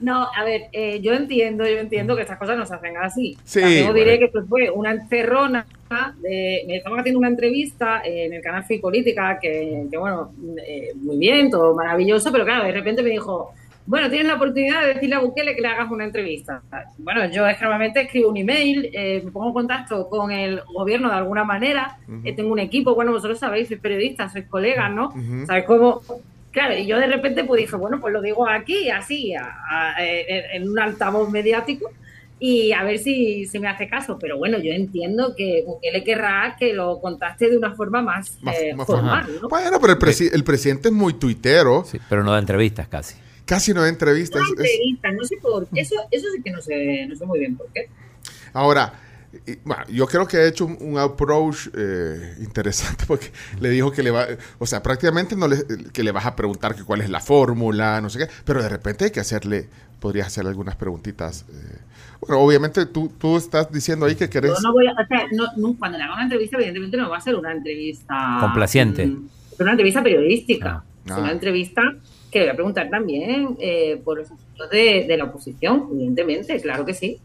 No, 0.00 0.28
a 0.32 0.44
ver, 0.44 0.62
eh, 0.72 1.00
yo 1.00 1.14
entiendo, 1.14 1.64
yo 1.66 1.78
entiendo 1.78 2.14
que 2.14 2.22
estas 2.22 2.38
cosas 2.38 2.56
no 2.56 2.64
se 2.66 2.74
hacen 2.74 2.96
así. 2.96 3.36
Sí, 3.44 3.60
os 3.88 3.94
diré 3.94 4.18
que 4.20 4.26
esto 4.26 4.44
fue 4.48 4.70
una 4.70 4.92
encerrona. 4.92 5.66
De, 6.20 6.64
me 6.68 6.76
estamos 6.76 6.98
haciendo 7.00 7.18
una 7.18 7.28
entrevista 7.28 8.00
en 8.04 8.34
el 8.34 8.42
canal 8.42 8.62
Free 8.64 8.78
Política, 8.78 9.38
que, 9.40 9.86
que 9.90 9.96
bueno, 9.96 10.32
eh, 10.64 10.92
muy 10.96 11.18
bien, 11.18 11.50
todo 11.50 11.74
maravilloso, 11.74 12.30
pero 12.30 12.44
claro, 12.44 12.64
de 12.64 12.72
repente 12.72 13.02
me 13.02 13.10
dijo, 13.10 13.52
bueno, 13.86 14.08
tienes 14.08 14.28
la 14.28 14.34
oportunidad 14.34 14.82
de 14.82 14.94
decirle 14.94 15.16
a 15.16 15.20
Bukele 15.20 15.54
que 15.54 15.60
le 15.62 15.68
hagas 15.68 15.90
una 15.90 16.04
entrevista. 16.04 16.62
Bueno, 16.98 17.24
yo 17.30 17.42
normalmente 17.60 18.00
escribo 18.02 18.30
un 18.30 18.36
email, 18.36 18.90
eh, 18.92 19.22
me 19.24 19.30
pongo 19.30 19.48
en 19.48 19.52
contacto 19.54 20.08
con 20.08 20.30
el 20.30 20.60
gobierno 20.72 21.08
de 21.10 21.16
alguna 21.16 21.44
manera, 21.44 21.98
eh, 22.24 22.32
tengo 22.34 22.52
un 22.52 22.58
equipo, 22.60 22.94
bueno, 22.94 23.12
vosotros 23.12 23.38
sabéis, 23.38 23.68
sois 23.68 23.80
periodistas, 23.80 24.32
sois 24.32 24.46
colegas, 24.46 24.90
¿no? 24.92 25.12
¿Sabes 25.46 25.64
cómo? 25.64 26.00
Claro, 26.52 26.76
y 26.76 26.86
yo 26.86 26.98
de 26.98 27.06
repente 27.06 27.44
pues 27.44 27.60
dije, 27.62 27.76
bueno, 27.76 27.98
pues 28.00 28.12
lo 28.12 28.20
digo 28.20 28.46
aquí, 28.48 28.90
así, 28.90 29.34
a- 29.34 29.56
a- 29.68 29.94
en 30.04 30.62
en 30.62 30.68
un 30.70 30.78
altavoz 30.78 31.30
mediático, 31.30 31.90
y 32.38 32.72
a 32.72 32.82
ver 32.82 32.98
si, 32.98 33.46
si 33.46 33.58
me 33.60 33.68
hace 33.68 33.86
caso. 33.88 34.18
Pero 34.20 34.36
bueno, 34.36 34.58
yo 34.58 34.72
entiendo 34.72 35.34
que 35.36 35.62
Bukele 35.66 36.02
querrá 36.02 36.56
que 36.58 36.74
lo 36.74 37.00
contaste 37.00 37.48
de 37.48 37.56
una 37.56 37.72
forma 37.74 38.02
más, 38.02 38.36
Más- 38.42 38.56
eh, 38.60 38.74
más 38.74 38.86
formal, 38.86 39.22
formal. 39.22 39.40
¿no? 39.42 39.48
Bueno, 39.48 39.78
pero 39.80 39.92
el, 39.92 39.98
presi- 40.00 40.30
el 40.32 40.42
presidente 40.44 40.88
es 40.88 40.94
muy 40.94 41.14
tuitero. 41.14 41.84
Sí, 41.84 41.98
pero 42.08 42.24
no 42.24 42.32
da 42.32 42.38
entrevistas 42.40 42.88
casi. 42.88 43.14
Casi 43.46 43.72
no 43.74 43.82
da 43.82 43.88
entrevistas. 43.88 44.40
Una 44.40 44.62
Es- 44.62 44.70
entrevista, 44.70 45.12
no 45.12 45.24
sé 45.24 45.36
por 45.42 45.66
qué. 45.68 45.80
Eso, 45.80 45.94
eso 46.10 46.26
sí 46.34 46.42
que 46.42 46.50
no 46.50 46.60
sé, 46.60 47.06
no 47.08 47.16
sé 47.16 47.26
muy 47.26 47.38
bien 47.40 47.56
por 47.56 47.66
qué. 47.72 47.88
Ahora, 48.52 48.92
y- 49.46 49.56
bueno, 49.64 49.82
yo 49.88 50.06
creo 50.06 50.26
que 50.26 50.36
ha 50.36 50.46
hecho 50.46 50.66
un, 50.66 50.76
un 50.80 50.98
approach 50.98 51.68
eh, 51.76 52.34
interesante 52.40 53.04
porque 53.08 53.30
le 53.60 53.70
dijo 53.70 53.90
que 53.90 54.02
le 54.02 54.10
va, 54.10 54.26
o 54.58 54.66
sea, 54.66 54.82
prácticamente 54.82 55.34
no 55.36 55.48
le, 55.48 55.56
que 55.92 56.02
le 56.02 56.12
vas 56.12 56.26
a 56.26 56.36
preguntar 56.36 56.74
que 56.74 56.84
cuál 56.84 57.00
es 57.00 57.10
la 57.10 57.20
fórmula, 57.20 58.00
no 58.00 58.10
sé 58.10 58.20
qué, 58.20 58.28
pero 58.44 58.62
de 58.62 58.68
repente 58.68 59.06
hay 59.06 59.10
que 59.10 59.20
hacerle, 59.20 59.68
podrías 60.00 60.26
hacerle 60.28 60.50
algunas 60.50 60.76
preguntitas. 60.76 61.44
eh. 61.50 61.78
Bueno, 62.20 62.38
obviamente 62.40 62.86
tú, 62.86 63.12
tú 63.18 63.36
estás 63.36 63.72
diciendo 63.72 64.06
ahí 64.06 64.14
que 64.14 64.30
querés... 64.30 64.52
Yo 64.54 64.60
no 64.60 64.72
voy 64.72 64.86
a, 64.86 64.92
o 64.92 65.06
sea, 65.08 65.24
no, 65.32 65.46
no, 65.56 65.76
cuando 65.76 65.98
le 65.98 66.04
haga 66.04 66.14
una 66.14 66.22
entrevista, 66.22 66.56
evidentemente 66.56 66.96
no 66.96 67.10
va 67.10 67.16
a 67.16 67.20
ser 67.20 67.34
una 67.34 67.50
entrevista. 67.52 68.36
Complaciente. 68.40 69.02
Es 69.50 69.58
una 69.60 69.72
entrevista 69.72 70.02
periodística. 70.04 70.84
Es 71.04 71.10
Ah. 71.10 71.18
una 71.18 71.32
entrevista 71.32 71.82
que 72.32 72.38
le 72.38 72.46
voy 72.46 72.52
a 72.52 72.56
preguntar 72.56 72.88
también 72.90 73.56
eh, 73.60 74.00
por 74.02 74.18
los 74.18 74.30
asuntos 74.30 74.70
de, 74.70 75.04
de 75.06 75.16
la 75.16 75.24
oposición, 75.24 75.88
evidentemente, 75.92 76.60
claro 76.60 76.84
que 76.84 76.94
sí. 76.94 77.20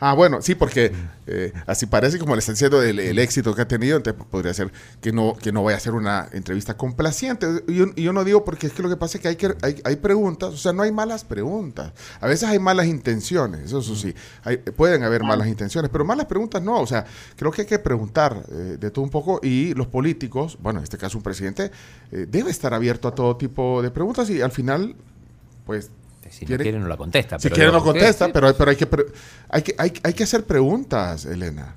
Ah, 0.00 0.14
bueno, 0.14 0.40
sí, 0.42 0.54
porque 0.54 0.92
eh, 1.26 1.52
así 1.66 1.86
parece 1.86 2.18
como 2.18 2.34
le 2.34 2.38
están 2.40 2.54
diciendo 2.54 2.82
el, 2.82 2.98
el 2.98 3.18
éxito 3.18 3.54
que 3.54 3.62
ha 3.62 3.68
tenido, 3.68 3.96
entonces 3.96 4.22
podría 4.30 4.54
ser 4.54 4.72
que 5.00 5.12
no, 5.12 5.34
que 5.34 5.52
no 5.52 5.62
vaya 5.64 5.76
a 5.76 5.80
ser 5.80 5.92
una 5.94 6.28
entrevista 6.32 6.76
complaciente. 6.76 7.46
Y 7.68 8.02
yo, 8.02 8.12
no 8.12 8.24
digo 8.24 8.44
porque 8.44 8.66
es 8.68 8.72
que 8.72 8.82
lo 8.82 8.88
que 8.88 8.96
pasa 8.96 9.18
es 9.18 9.22
que 9.22 9.28
hay, 9.28 9.36
que 9.36 9.54
hay, 9.62 9.80
hay 9.84 9.96
preguntas, 9.96 10.50
o 10.54 10.56
sea, 10.56 10.72
no 10.72 10.82
hay 10.82 10.92
malas 10.92 11.24
preguntas. 11.24 11.92
A 12.20 12.26
veces 12.26 12.48
hay 12.48 12.58
malas 12.58 12.86
intenciones, 12.86 13.60
eso, 13.66 13.80
eso 13.80 13.94
sí, 13.96 14.14
hay- 14.44 14.56
pueden 14.58 15.02
haber 15.02 15.22
malas 15.22 15.48
intenciones, 15.48 15.90
pero 15.90 16.04
malas 16.04 16.26
preguntas 16.26 16.62
no, 16.62 16.80
o 16.80 16.86
sea, 16.86 17.04
creo 17.36 17.50
que 17.50 17.62
hay 17.62 17.66
que 17.66 17.78
preguntar 17.78 18.42
eh, 18.50 18.76
de 18.80 18.90
todo 18.90 19.04
un 19.04 19.10
poco 19.10 19.40
y 19.42 19.74
los 19.74 19.86
políticos, 19.88 20.58
bueno, 20.62 20.78
en 20.80 20.84
este 20.84 20.98
caso 20.98 21.18
un 21.18 21.22
presidente, 21.24 21.70
eh, 22.12 22.26
debe 22.28 22.50
estar 22.50 22.72
abierto 22.72 23.08
a 23.08 23.14
todo 23.14 23.36
tipo 23.36 23.82
de 23.82 23.90
preguntas 23.90 24.30
y 24.30 24.40
al 24.40 24.52
final, 24.52 24.96
pues 25.64 25.90
Si 26.30 26.44
no 26.44 26.48
Tiene- 26.48 26.62
quiere, 26.62 26.78
no 26.78 26.88
la 26.88 26.96
contesta. 26.96 27.38
si 27.38 27.50
quiere 27.50 27.70
no 27.72 27.82
contesta, 27.82 28.26
sí, 28.26 28.30
pero, 28.34 28.54
pero 28.56 28.70
hay, 28.70 28.76
que, 28.76 28.88
hay, 29.48 29.62
que, 29.62 29.74
hay, 29.78 29.92
hay 30.02 30.12
que 30.14 30.22
hacer 30.24 30.44
preguntas, 30.44 31.24
Elena. 31.26 31.74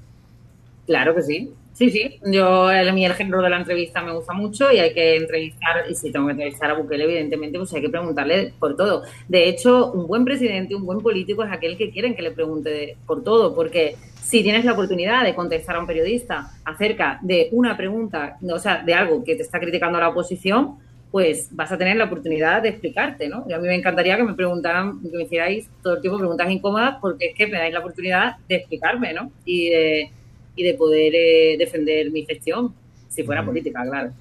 Claro 0.86 1.14
que 1.16 1.22
sí. 1.22 1.54
Sí, 1.74 1.92
sí. 1.92 2.20
Yo, 2.26 2.70
el, 2.70 2.90
a 2.90 2.92
mí 2.92 3.06
el 3.06 3.14
género 3.14 3.42
de 3.42 3.50
la 3.50 3.56
entrevista 3.58 4.02
me 4.02 4.12
gusta 4.12 4.34
mucho 4.34 4.70
y 4.70 4.80
hay 4.80 4.94
que 4.94 5.16
entrevistar, 5.16 5.86
y 5.90 5.96
si 5.96 6.12
tengo 6.12 6.26
que 6.26 6.34
entrevistar 6.34 6.70
a 6.72 6.74
Bukele, 6.74 7.06
evidentemente, 7.06 7.58
pues 7.58 7.74
hay 7.74 7.82
que 7.82 7.90
preguntarle 7.90 8.54
por 8.60 8.76
todo. 8.76 9.04
De 9.30 9.48
hecho, 9.48 9.92
un 9.94 10.06
buen 10.06 10.26
presidente, 10.26 10.76
un 10.76 10.86
buen 10.86 11.00
político 11.00 11.42
es 11.44 11.52
aquel 11.52 11.78
que 11.78 11.90
quieren 11.90 12.16
que 12.16 12.22
le 12.22 12.32
pregunte 12.32 12.98
por 13.08 13.24
todo, 13.24 13.56
porque 13.56 13.96
si 14.22 14.44
tienes 14.44 14.66
la 14.66 14.74
oportunidad 14.74 15.24
de 15.24 15.34
contestar 15.34 15.78
a 15.78 15.80
un 15.80 15.88
periodista 15.88 16.52
acerca 16.66 17.18
de 17.22 17.48
una 17.54 17.78
pregunta, 17.78 18.38
o 18.52 18.60
sea, 18.60 18.84
de 18.84 18.94
algo 18.94 19.24
que 19.24 19.36
te 19.36 19.44
está 19.44 19.58
criticando 19.60 20.00
la 20.00 20.10
oposición, 20.10 20.76
pues 21.12 21.48
vas 21.52 21.72
a 21.72 21.78
tener 21.78 21.98
la 21.98 22.06
oportunidad 22.06 22.62
de 22.62 22.70
explicarte, 22.70 23.28
¿no? 23.30 23.44
Y 23.50 23.54
a 23.54 23.58
mí 23.58 23.68
me 23.68 23.76
encantaría 23.76 24.16
que 24.16 24.24
me 24.24 24.36
preguntaran, 24.36 25.02
que 25.02 25.18
me 25.18 25.24
hicierais 25.24 25.68
todo 25.82 25.96
el 25.96 26.02
tiempo 26.02 26.20
preguntas 26.20 26.50
incómodas, 26.52 26.98
porque 27.02 27.28
es 27.30 27.36
que 27.36 27.48
me 27.48 27.58
dais 27.58 27.74
la 27.74 27.80
oportunidad 27.80 28.38
de 28.48 28.56
explicarme, 28.58 29.14
¿no? 29.14 29.32
Y 29.44 29.70
de, 29.70 30.12
y 30.56 30.64
de 30.64 30.74
poder 30.76 31.14
eh, 31.16 31.56
defender 31.58 32.12
mi 32.12 32.26
gestión, 32.26 32.74
si 33.10 33.24
fuera 33.24 33.44
política, 33.44 33.84
claro. 33.90 34.12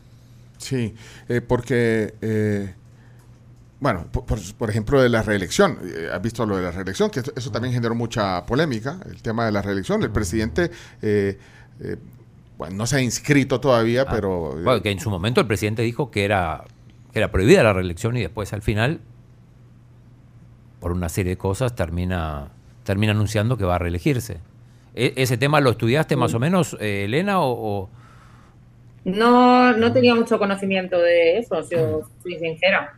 Sí, 0.57 0.95
eh, 1.29 1.41
porque, 1.43 2.15
eh, 2.23 2.75
bueno, 3.81 4.07
por, 4.11 4.25
por- 4.57 4.71
ejemplo, 4.71 5.01
de 5.01 5.09
la 5.09 5.23
reelección, 5.23 5.79
eh, 5.85 6.09
has 6.13 6.21
visto 6.23 6.45
lo 6.47 6.57
de 6.57 6.63
la 6.63 6.71
reelección, 6.73 7.11
que 7.11 7.21
eso, 7.21 7.33
eso 7.37 7.51
también 7.53 7.75
generó 7.75 7.95
mucha 7.95 8.45
polémica, 8.47 8.99
el 9.11 9.23
tema 9.23 9.45
de 9.47 9.53
la 9.53 9.63
reelección. 9.63 10.03
El 10.03 10.11
presidente, 10.11 10.71
eh, 11.03 11.39
eh, 11.81 11.97
bueno, 12.57 12.75
no 12.77 12.87
se 12.87 12.97
ha 12.97 13.01
inscrito 13.03 13.61
todavía, 13.61 14.03
Ah, 14.09 14.11
pero... 14.13 14.57
bueno, 14.65 14.83
que 14.83 14.91
en 14.91 14.99
su 14.99 15.11
momento 15.11 15.41
el 15.41 15.47
presidente 15.47 15.83
dijo 15.83 16.11
que 16.11 16.25
era, 16.25 16.65
era 17.15 17.31
prohibida 17.33 17.63
la 17.63 17.73
reelección 17.73 18.17
y 18.17 18.21
después 18.21 18.53
al 18.53 18.63
final, 18.63 19.01
por 20.81 20.93
una 20.93 21.09
serie 21.09 21.31
de 21.31 21.39
cosas, 21.39 21.75
termina, 21.75 22.49
termina 22.85 23.13
anunciando 23.13 23.57
que 23.57 23.65
va 23.65 23.77
a 23.77 23.79
reelegirse. 23.79 24.39
E- 24.95 25.15
¿Ese 25.17 25.37
tema 25.37 25.61
lo 25.61 25.71
estudiaste 25.71 26.17
más 26.17 26.35
o 26.35 26.39
menos, 26.39 26.77
eh, 26.81 27.05
Elena? 27.05 27.41
O, 27.41 27.51
o- 27.53 27.91
No, 29.05 29.73
no 29.77 29.93
tenía 29.93 30.15
mucho 30.15 30.39
conocimiento 30.39 30.99
de 30.99 31.39
eso, 31.39 31.63
si 31.63 31.75
os 31.75 32.05
soy 32.23 32.39
sincera. 32.39 32.95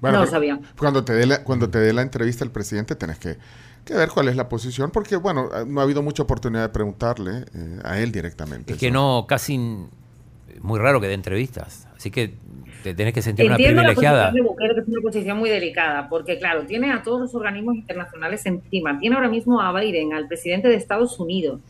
bueno, 0.00 0.18
no 0.18 0.24
lo 0.24 0.30
sabía. 0.30 0.58
Cuando 0.78 1.04
te 1.04 1.12
dé 1.12 1.26
la, 1.26 1.44
cuando 1.44 1.68
te 1.68 1.78
dé 1.78 1.92
la 1.92 2.02
entrevista 2.02 2.42
el 2.44 2.50
presidente, 2.50 2.94
tenés 2.96 3.18
que, 3.18 3.36
que 3.84 3.94
ver 3.94 4.08
cuál 4.08 4.28
es 4.28 4.36
la 4.36 4.48
posición, 4.48 4.90
porque, 4.90 5.16
bueno, 5.16 5.48
eh, 5.54 5.64
no 5.66 5.80
ha 5.80 5.84
habido 5.84 6.02
mucha 6.02 6.22
oportunidad 6.22 6.62
de 6.62 6.68
preguntarle 6.70 7.44
eh, 7.54 7.78
a 7.84 7.98
él 7.98 8.10
directamente. 8.12 8.72
es 8.72 8.78
que 8.78 8.90
no, 8.90 9.26
casi 9.28 9.58
muy 9.58 10.78
raro 10.78 11.00
que 11.00 11.08
dé 11.08 11.14
entrevistas. 11.14 11.86
Así 12.00 12.10
que 12.10 12.32
te 12.82 12.94
tenés 12.94 13.12
que 13.12 13.20
sentir 13.20 13.44
Entiendo 13.44 13.82
una 13.82 13.90
la 13.90 13.94
privilegiada. 13.94 14.30
posición 14.30 14.42
de 14.42 14.48
Bukele, 14.48 14.74
que 14.74 14.80
es 14.80 14.88
una 14.88 15.02
posición 15.02 15.38
muy 15.38 15.50
delicada, 15.50 16.08
porque 16.08 16.38
claro, 16.38 16.62
tiene 16.62 16.90
a 16.92 17.02
todos 17.02 17.20
los 17.20 17.34
organismos 17.34 17.76
internacionales 17.76 18.46
encima. 18.46 18.98
Tiene 18.98 19.16
ahora 19.16 19.28
mismo 19.28 19.60
a 19.60 19.78
Biden, 19.78 20.14
al 20.14 20.26
presidente 20.26 20.68
de 20.68 20.76
Estados 20.76 21.20
Unidos. 21.20 21.60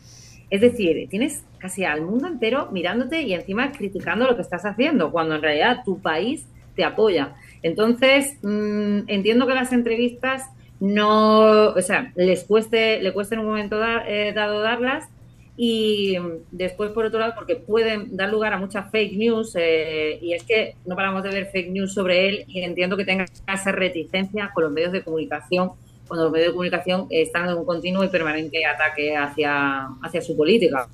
Es 0.49 0.61
decir, 0.61 1.05
tienes 1.09 1.43
casi 1.57 1.83
al 1.83 2.03
mundo 2.03 2.29
entero 2.29 2.69
mirándote 2.71 3.23
y 3.23 3.33
encima 3.33 3.73
criticando 3.73 4.25
lo 4.25 4.37
que 4.37 4.41
estás 4.41 4.63
haciendo, 4.63 5.11
cuando 5.11 5.35
en 5.35 5.41
realidad 5.41 5.81
tu 5.83 5.99
país 5.99 6.47
te 6.77 6.85
apoya. 6.85 7.33
Entonces, 7.61 8.37
mm, 8.41 8.99
entiendo 9.07 9.47
que 9.47 9.53
las 9.53 9.73
entrevistas 9.73 10.45
no, 10.79 11.71
o 11.71 11.81
sea, 11.81 12.13
les 12.15 12.45
cueste, 12.45 13.01
le 13.01 13.11
cueste 13.11 13.35
en 13.35 13.41
un 13.41 13.47
momento 13.47 13.83
eh, 14.07 14.31
dado 14.33 14.61
darlas 14.61 15.09
y 15.57 16.17
después, 16.51 16.91
por 16.91 17.05
otro 17.05 17.19
lado, 17.19 17.33
porque 17.35 17.55
pueden 17.55 18.15
dar 18.15 18.29
lugar 18.29 18.53
a 18.53 18.57
muchas 18.57 18.89
fake 18.89 19.13
news 19.13 19.53
eh, 19.55 20.17
y 20.21 20.33
es 20.33 20.43
que 20.43 20.75
no 20.85 20.95
paramos 20.95 21.23
de 21.23 21.29
ver 21.29 21.47
fake 21.47 21.71
news 21.71 21.93
sobre 21.93 22.29
él 22.29 22.45
y 22.47 22.61
entiendo 22.61 22.97
que 22.97 23.05
tenga 23.05 23.25
esa 23.53 23.71
reticencia 23.71 24.51
con 24.53 24.63
los 24.63 24.71
medios 24.71 24.91
de 24.91 25.03
comunicación 25.03 25.71
cuando 26.07 26.25
los 26.25 26.33
medios 26.33 26.49
de 26.49 26.53
comunicación 26.53 27.07
están 27.09 27.49
en 27.49 27.57
un 27.57 27.65
continuo 27.65 28.03
y 28.03 28.09
permanente 28.09 28.65
ataque 28.65 29.15
hacia, 29.15 29.87
hacia 30.01 30.21
su 30.21 30.35
política. 30.35 30.89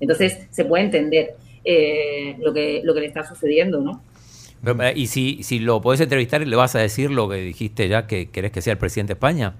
Entonces, 0.00 0.48
se 0.50 0.64
puede 0.64 0.84
entender 0.84 1.36
eh, 1.64 2.36
lo, 2.40 2.52
que, 2.52 2.80
lo 2.82 2.92
que 2.92 3.00
le 3.00 3.06
está 3.06 3.22
sucediendo, 3.24 3.80
¿no? 3.80 4.02
Eh, 4.66 4.92
y 4.96 5.06
si, 5.06 5.44
si 5.44 5.60
lo 5.60 5.80
podés 5.80 6.00
entrevistar, 6.00 6.44
¿le 6.44 6.56
vas 6.56 6.74
a 6.74 6.80
decir 6.80 7.10
lo 7.10 7.28
que 7.28 7.36
dijiste 7.36 7.88
ya 7.88 8.08
que 8.08 8.30
querés 8.30 8.50
que 8.50 8.60
sea 8.60 8.72
el 8.72 8.78
presidente 8.78 9.10
de 9.10 9.14
España? 9.14 9.54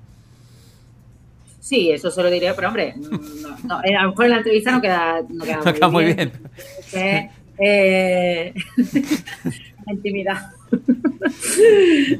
Sí, 1.61 1.91
eso 1.91 2.11
se 2.11 2.23
lo 2.23 2.31
diré, 2.31 2.53
pero 2.55 2.69
hombre, 2.69 2.95
no, 2.97 3.19
no, 3.65 3.81
eh, 3.85 3.95
a 3.97 4.05
lo 4.05 4.11
mejor 4.11 4.25
en 4.27 4.31
la 4.31 4.37
entrevista 4.39 4.71
no 4.73 4.81
queda, 4.81 5.23
no 5.29 5.45
queda, 5.45 5.57
No 5.65 5.75
queda 5.75 5.89
muy 5.89 6.05
bien. 6.05 6.33
Eh, 6.93 7.29
eh, 7.59 8.55
la 9.87 9.93
intimidad. 9.93 10.51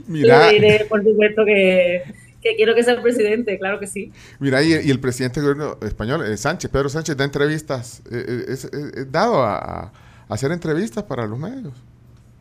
Mira. 0.07 0.49
Le 0.51 0.53
diré, 0.59 0.85
por 0.89 1.03
supuesto, 1.05 1.45
que, 1.45 2.03
que 2.43 2.57
quiero 2.57 2.75
que 2.75 2.83
sea 2.83 2.95
el 2.95 3.03
presidente, 3.03 3.59
claro 3.59 3.79
que 3.79 3.87
sí. 3.87 4.13
Mira, 4.41 4.63
y, 4.63 4.73
y 4.73 4.91
el 4.91 5.01
presidente 5.01 5.41
del 5.41 5.55
gobierno 5.55 5.79
español, 5.87 6.25
eh, 6.27 6.37
Sánchez, 6.37 6.71
Pedro 6.71 6.89
Sánchez, 6.89 7.17
da 7.17 7.25
entrevistas, 7.25 8.03
eh, 8.11 8.25
eh, 8.27 8.45
es, 8.49 8.65
es- 8.65 8.93
es 8.95 9.13
dado 9.13 9.43
a, 9.43 9.57
a 9.59 9.93
hacer 10.29 10.51
entrevistas 10.53 11.05
para 11.05 11.27
los 11.27 11.39
medios. 11.39 11.73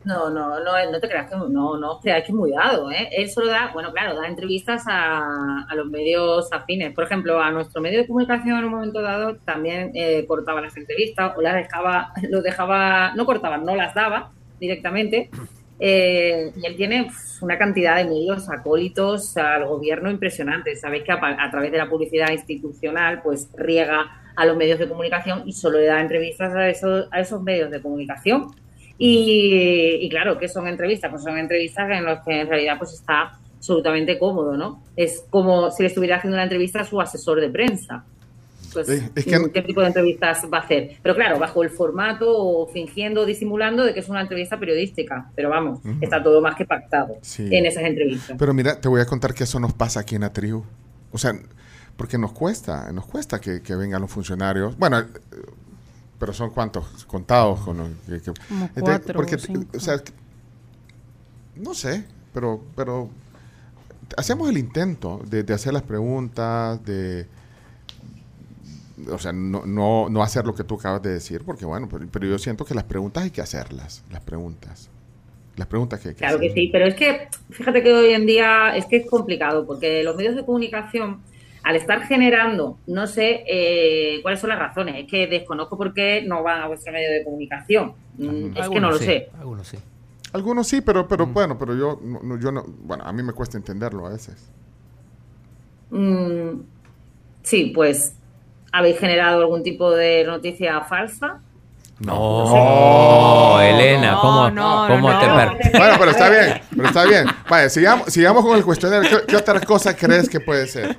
No, 0.08 0.30
no, 0.30 0.58
no, 0.60 0.90
no 0.90 1.00
te 1.00 1.06
creas 1.06 1.28
que 1.28 1.36
no, 1.36 1.76
no, 1.76 2.00
que 2.00 2.16
es 2.16 2.30
muy 2.30 2.52
dado, 2.52 2.90
¿eh? 2.90 3.10
Él 3.12 3.28
solo 3.28 3.48
da, 3.48 3.72
bueno, 3.74 3.92
claro, 3.92 4.18
da 4.18 4.26
entrevistas 4.26 4.84
a, 4.86 5.66
los 5.76 5.86
medios 5.86 6.50
afines. 6.50 6.94
Por 6.94 7.04
ejemplo, 7.04 7.38
a 7.42 7.50
nuestro 7.50 7.82
medio 7.82 7.98
de 7.98 8.06
comunicación 8.06 8.56
en 8.56 8.64
un 8.64 8.70
momento 8.70 9.02
dado 9.02 9.36
también 9.44 9.90
eh, 9.92 10.24
cortaba 10.26 10.62
las 10.62 10.74
entrevistas 10.78 11.34
o 11.36 11.42
las 11.42 11.56
dejaba, 11.56 12.14
lo 12.30 12.40
dejaba, 12.40 13.12
no 13.16 13.26
cortaba, 13.26 13.58
no 13.58 13.76
las 13.76 13.94
daba 13.94 14.30
directamente. 14.58 15.28
Eh, 15.78 16.52
y 16.56 16.66
él 16.66 16.74
tiene 16.74 17.10
una 17.42 17.58
cantidad 17.58 17.96
de 17.96 18.06
medios 18.06 18.48
acólitos 18.48 19.36
al 19.36 19.66
gobierno 19.66 20.10
impresionante. 20.10 20.74
Sabéis 20.76 21.04
que 21.04 21.12
a, 21.12 21.18
a 21.20 21.50
través 21.50 21.70
de 21.70 21.76
la 21.76 21.90
publicidad 21.90 22.30
institucional, 22.30 23.20
pues 23.20 23.50
riega 23.54 24.06
a 24.34 24.46
los 24.46 24.56
medios 24.56 24.78
de 24.78 24.88
comunicación 24.88 25.42
y 25.44 25.52
solo 25.52 25.78
le 25.78 25.84
da 25.84 26.00
entrevistas 26.00 26.54
a 26.54 26.66
esos, 26.66 27.08
a 27.10 27.20
esos 27.20 27.42
medios 27.42 27.70
de 27.70 27.82
comunicación. 27.82 28.46
Y, 28.98 29.98
y 30.02 30.08
claro, 30.08 30.36
¿qué 30.38 30.48
son 30.48 30.66
entrevistas? 30.66 31.10
Pues 31.10 31.22
son 31.22 31.38
entrevistas 31.38 31.88
en 31.90 32.04
las 32.04 32.24
que 32.24 32.40
en 32.40 32.48
realidad 32.48 32.76
pues 32.78 32.92
está 32.94 33.38
absolutamente 33.56 34.18
cómodo, 34.18 34.56
¿no? 34.56 34.82
Es 34.96 35.24
como 35.30 35.70
si 35.70 35.82
le 35.84 35.88
estuviera 35.88 36.16
haciendo 36.16 36.36
una 36.36 36.42
entrevista 36.44 36.80
a 36.80 36.84
su 36.84 37.00
asesor 37.00 37.40
de 37.40 37.48
prensa. 37.48 38.04
Pues, 38.72 38.88
Eh, 38.90 39.10
es 39.14 39.24
que- 39.24 39.50
¿qué 39.52 39.62
tipo 39.62 39.80
de 39.80 39.86
entrevistas 39.86 40.44
va 40.52 40.58
a 40.58 40.60
hacer? 40.60 40.96
Pero 41.02 41.14
claro, 41.14 41.38
bajo 41.38 41.62
el 41.62 41.70
formato 41.70 42.26
o 42.28 42.66
fingiendo, 42.66 43.24
disimulando 43.24 43.84
de 43.84 43.94
que 43.94 44.00
es 44.00 44.08
una 44.08 44.20
entrevista 44.20 44.58
periodística. 44.58 45.30
Pero 45.34 45.48
vamos, 45.48 45.80
está 46.00 46.22
todo 46.22 46.40
más 46.42 46.54
que 46.56 46.66
pactado 46.66 47.16
Sí. 47.22 47.48
en 47.50 47.66
esas 47.66 47.84
entrevistas. 47.84 48.36
Pero 48.38 48.52
mira, 48.52 48.80
te 48.80 48.88
voy 48.88 49.00
a 49.00 49.06
contar 49.06 49.32
que 49.32 49.44
eso 49.44 49.58
nos 49.58 49.72
pasa 49.72 50.00
aquí 50.00 50.16
en 50.16 50.20
la 50.22 50.32
tribu. 50.32 50.64
O 51.12 51.18
sea, 51.18 51.32
porque 51.96 52.18
nos 52.18 52.32
cuesta, 52.32 52.92
nos 52.92 53.06
cuesta 53.06 53.40
que, 53.40 53.62
que 53.62 53.74
vengan 53.74 54.02
los 54.02 54.10
funcionarios. 54.10 54.76
Bueno, 54.76 55.02
pero 56.18 56.32
son 56.32 56.50
cuántos 56.50 57.04
contados 57.06 57.60
con 57.60 57.76
los 57.78 57.88
que- 58.06 58.20
que- 58.20 58.32
Como 58.48 58.64
Este, 58.66 58.80
cuatro 58.80 59.14
porque, 59.14 59.34
o 59.36 59.38
cinco. 59.38 59.76
o 59.76 59.80
sea, 59.80 59.98
que- 59.98 60.12
no 61.56 61.74
sé, 61.74 62.04
pero, 62.32 62.62
pero 62.76 63.08
hacemos 64.16 64.48
el 64.48 64.58
intento 64.58 65.20
de, 65.28 65.42
de 65.42 65.54
hacer 65.54 65.72
las 65.72 65.82
preguntas, 65.82 66.84
de, 66.84 67.26
o 69.10 69.18
sea, 69.18 69.32
no, 69.32 69.64
no, 69.64 70.08
no 70.10 70.22
hacer 70.22 70.44
lo 70.44 70.54
que 70.54 70.64
tú 70.64 70.74
acabas 70.76 71.02
de 71.02 71.10
decir, 71.10 71.42
porque 71.44 71.64
bueno, 71.64 71.88
pero, 71.90 72.06
pero 72.10 72.26
yo 72.26 72.38
siento 72.38 72.64
que 72.64 72.74
las 72.74 72.84
preguntas 72.84 73.22
hay 73.24 73.30
que 73.30 73.40
hacerlas, 73.40 74.02
las 74.10 74.20
preguntas, 74.22 74.88
las 75.56 75.66
preguntas 75.68 76.00
que 76.00 76.08
hay 76.10 76.14
que 76.14 76.18
Claro 76.20 76.40
que 76.40 76.52
sí, 76.52 76.68
pero 76.72 76.86
es 76.86 76.94
que 76.94 77.28
fíjate 77.50 77.82
que 77.82 77.92
hoy 77.92 78.10
en 78.12 78.26
día 78.26 78.76
es 78.76 78.86
que 78.86 78.96
es 78.96 79.06
complicado 79.10 79.66
porque 79.66 80.02
los 80.02 80.16
medios 80.16 80.34
de 80.36 80.44
comunicación, 80.44 81.20
al 81.68 81.76
estar 81.76 82.00
generando, 82.06 82.78
no 82.86 83.06
sé 83.06 83.44
eh, 83.46 84.20
cuáles 84.22 84.40
son 84.40 84.48
las 84.48 84.58
razones, 84.58 84.94
es 85.04 85.06
que 85.10 85.26
desconozco 85.26 85.76
por 85.76 85.92
qué 85.92 86.22
no 86.26 86.42
van 86.42 86.62
a 86.62 86.66
vuestro 86.66 86.90
medio 86.94 87.10
de 87.12 87.22
comunicación. 87.22 87.92
Mm, 88.16 88.56
es 88.56 88.68
que 88.70 88.80
no 88.80 88.90
lo 88.90 88.96
sí, 88.96 89.04
sé. 89.04 89.28
Algunos 89.38 89.68
sí. 89.68 89.76
Algunos 90.32 90.66
sí, 90.66 90.80
pero, 90.80 91.06
pero 91.06 91.26
bueno, 91.26 91.58
pero 91.58 91.76
yo, 91.76 92.00
no- 92.02 92.38
yo 92.40 92.50
no, 92.52 92.64
bueno, 92.66 93.04
a 93.04 93.12
mí 93.12 93.22
me 93.22 93.34
cuesta 93.34 93.58
entenderlo 93.58 94.06
a 94.06 94.10
veces. 94.12 94.50
Mm, 95.90 96.60
sí, 97.42 97.70
pues 97.74 98.14
habéis 98.72 98.98
generado 98.98 99.40
algún 99.42 99.62
tipo 99.62 99.90
de 99.90 100.24
noticia 100.24 100.80
falsa. 100.82 101.40
No, 102.00 103.60
Elena, 103.60 104.12
no, 104.12 104.20
¿cómo, 104.22 104.50
no, 104.50 104.84
cómo 104.88 105.10
no, 105.10 105.18
te 105.18 105.26
no. 105.26 105.34
per- 105.36 105.72
Bueno, 105.78 105.94
pero 105.98 106.10
está 106.12 106.30
bien, 106.30 106.60
pero 106.76 106.88
está 106.88 107.04
bien. 107.04 107.26
Vale, 107.50 107.68
sigamos, 107.70 108.12
sigamos 108.12 108.44
con 108.44 108.56
el 108.56 108.64
cuestionario. 108.64 109.10
¿Qué, 109.10 109.26
qué 109.26 109.36
otra 109.36 109.60
cosa 109.60 109.96
crees 109.96 110.28
que 110.28 110.38
puede 110.40 110.66
ser? 110.68 110.96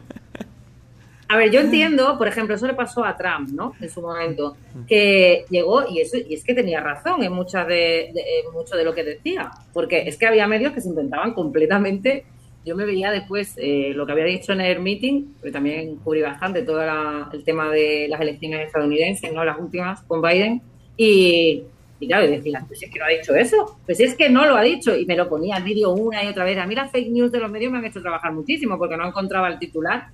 A 1.31 1.37
ver, 1.37 1.51
yo 1.51 1.59
entiendo, 1.61 2.17
por 2.17 2.27
ejemplo, 2.27 2.55
eso 2.55 2.65
le 2.65 2.73
pasó 2.73 3.05
a 3.05 3.15
Trump, 3.15 3.49
¿no? 3.51 3.73
En 3.79 3.89
su 3.89 4.01
momento, 4.01 4.57
que 4.87 5.45
llegó 5.49 5.87
y 5.87 6.01
eso 6.01 6.17
y 6.17 6.33
es 6.33 6.43
que 6.43 6.55
tenía 6.55 6.81
razón 6.81 7.21
en 7.23 7.31
muchas 7.31 7.67
de, 7.67 8.09
de- 8.13 8.23
en 8.45 8.51
mucho 8.51 8.75
de 8.75 8.83
lo 8.83 8.93
que 8.95 9.03
decía, 9.03 9.51
porque 9.71 10.07
es 10.07 10.17
que 10.17 10.25
había 10.25 10.47
medios 10.47 10.73
que 10.73 10.81
se 10.81 10.89
inventaban 10.89 11.33
completamente. 11.33 12.25
Yo 12.65 12.75
me 12.75 12.83
veía 12.85 13.11
después 13.11 13.53
eh, 13.57 13.91
lo 13.95 14.05
que 14.07 14.11
había 14.13 14.25
dicho 14.25 14.53
en 14.53 14.61
el 14.61 14.79
meeting, 14.79 15.35
pero 15.39 15.53
también 15.53 15.97
cubrí 15.97 16.21
bastante 16.23 16.63
todo 16.63 16.79
la- 16.83 17.29
el 17.31 17.43
tema 17.43 17.69
de 17.69 18.07
las 18.09 18.19
elecciones 18.21 18.65
estadounidenses, 18.65 19.31
no 19.31 19.45
las 19.45 19.59
últimas 19.59 20.01
con 20.03 20.21
Biden, 20.23 20.61
y, 20.97 21.63
y 21.99 22.07
claro, 22.07 22.25
y 22.25 22.31
decía, 22.31 22.63
pues 22.67 22.81
es 22.83 22.89
que 22.91 22.97
no 22.99 23.05
ha 23.05 23.09
dicho 23.09 23.35
eso, 23.35 23.77
pues 23.85 23.99
es 23.99 24.15
que 24.15 24.29
no 24.29 24.45
lo 24.45 24.55
ha 24.55 24.61
dicho, 24.63 24.95
y 24.97 25.05
me 25.05 25.15
lo 25.15 25.29
ponía 25.29 25.57
el 25.57 25.63
vídeo 25.63 25.91
una 25.91 26.23
y 26.23 26.27
otra 26.27 26.43
vez. 26.43 26.57
A 26.57 26.65
mí 26.65 26.73
las 26.75 26.91
fake 26.91 27.09
news 27.11 27.31
de 27.31 27.39
los 27.39 27.51
medios 27.51 27.71
me 27.71 27.77
han 27.77 27.85
hecho 27.85 28.01
trabajar 28.01 28.33
muchísimo 28.33 28.77
porque 28.79 28.97
no 28.97 29.07
encontraba 29.07 29.47
el 29.47 29.59
titular 29.59 30.07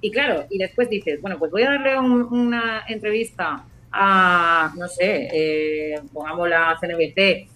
y 0.00 0.10
claro, 0.10 0.46
y 0.50 0.58
después 0.58 0.88
dices, 0.88 1.20
bueno, 1.20 1.38
pues 1.38 1.50
voy 1.50 1.62
a 1.62 1.70
darle 1.70 1.98
un- 1.98 2.22
una 2.32 2.82
entrevista 2.88 3.64
a, 3.92 4.72
no 4.76 4.88
sé, 4.88 5.28
eh, 5.32 6.00
pongamos 6.12 6.48
la 6.48 6.76
CNBC, 6.80 7.48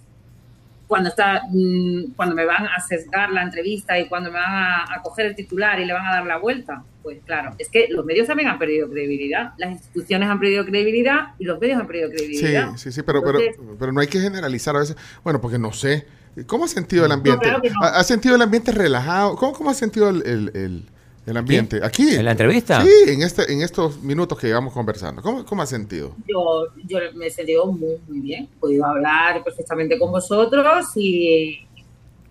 cuando 0.86 1.08
está, 1.08 1.42
mm, 1.50 2.12
cuando 2.16 2.34
me 2.34 2.44
van 2.44 2.66
a 2.66 2.78
sesgar 2.80 3.30
la 3.30 3.42
entrevista 3.42 3.98
y 3.98 4.08
cuando 4.08 4.30
me 4.30 4.38
van 4.38 4.52
a, 4.52 4.94
a 4.94 5.02
coger 5.02 5.26
el 5.26 5.34
titular 5.34 5.80
y 5.80 5.86
le 5.86 5.92
van 5.94 6.06
a 6.06 6.12
dar 6.12 6.26
la 6.26 6.36
vuelta. 6.38 6.82
Pues 7.02 7.18
claro, 7.24 7.54
es 7.58 7.68
que 7.68 7.88
los 7.90 8.04
medios 8.04 8.26
también 8.26 8.48
han 8.48 8.58
perdido 8.58 8.88
credibilidad, 8.90 9.52
las 9.58 9.72
instituciones 9.72 10.28
han 10.28 10.38
perdido 10.38 10.64
credibilidad 10.64 11.28
y 11.38 11.44
los 11.44 11.58
medios 11.60 11.80
han 11.80 11.86
perdido 11.86 12.10
Sí, 12.10 12.14
credibilidad. 12.16 12.76
sí, 12.76 12.92
sí, 12.92 13.02
pero, 13.02 13.22
pero, 13.24 13.40
Entonces- 13.40 13.76
pero 13.78 13.92
no 13.92 14.00
hay 14.00 14.06
que 14.06 14.20
generalizar 14.20 14.76
a 14.76 14.80
veces. 14.80 14.96
Bueno, 15.24 15.40
porque 15.40 15.58
no 15.58 15.72
sé. 15.72 16.06
¿Cómo 16.46 16.64
has 16.64 16.70
sentido 16.70 17.04
el 17.06 17.12
ambiente? 17.12 17.44
claro 17.44 17.60
que 17.62 17.70
no. 17.70 17.76
¿Ha- 17.82 17.98
¿Has 17.98 18.06
sentido 18.06 18.36
el 18.36 18.42
ambiente 18.42 18.70
relajado? 18.72 19.34
¿Cómo, 19.36 19.52
cómo 19.52 19.70
has 19.70 19.78
sentido 19.78 20.08
el, 20.10 20.22
el- 20.26 20.50
el- 20.54 20.84
el 21.26 21.36
ambiente? 21.36 21.80
Aquí. 21.82 22.14
¿En 22.14 22.24
la 22.24 22.32
entrevista? 22.32 22.82
Sí, 22.82 22.90
en, 23.06 23.22
este, 23.22 23.52
en 23.52 23.62
estos 23.62 24.02
minutos 24.02 24.38
que 24.38 24.48
llevamos 24.48 24.72
conversando. 24.72 25.22
¿Cómo, 25.22 25.44
cómo 25.44 25.62
has 25.62 25.68
sentido? 25.68 26.16
yo, 26.26 26.66
yo 26.84 26.98
me 27.14 27.26
he 27.26 27.30
sentido 27.30 27.66
muy, 27.66 27.96
muy 28.08 28.20
bien. 28.20 28.44
He 28.44 28.58
podido 28.58 28.84
hablar 28.84 29.42
perfectamente 29.44 29.98
con 29.98 30.10
vosotros 30.10 30.86
y, 30.96 31.66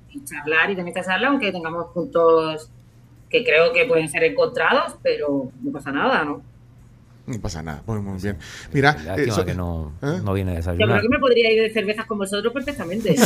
y 0.09 0.23
charlar 0.25 0.71
y 0.71 0.75
tener 0.75 0.89
esta 0.89 1.11
charla, 1.11 1.29
aunque 1.29 1.51
tengamos 1.51 1.87
puntos 1.93 2.69
que 3.29 3.43
creo 3.45 3.71
que 3.71 3.85
pueden 3.85 4.09
ser 4.09 4.25
encontrados, 4.25 4.95
pero 5.01 5.49
no 5.61 5.71
pasa 5.71 5.91
nada, 5.91 6.25
¿no? 6.25 6.41
No 7.27 7.39
pasa 7.39 7.61
nada. 7.61 7.83
Muy, 7.85 7.99
muy 7.99 8.19
bien. 8.19 8.37
Mira. 8.73 8.97
Eh, 9.17 9.29
so- 9.31 9.45
que 9.45 9.53
no, 9.53 9.93
¿Eh? 10.01 10.19
no 10.23 10.33
viene 10.33 10.51
a 10.51 10.55
Yo 10.55 10.61
creo 10.63 10.75
desayunar. 10.75 11.01
que 11.01 11.09
me 11.09 11.19
podría 11.19 11.51
ir 11.53 11.61
de 11.61 11.69
cervezas 11.71 12.05
con 12.07 12.17
vosotros 12.17 12.51
perfectamente. 12.53 13.15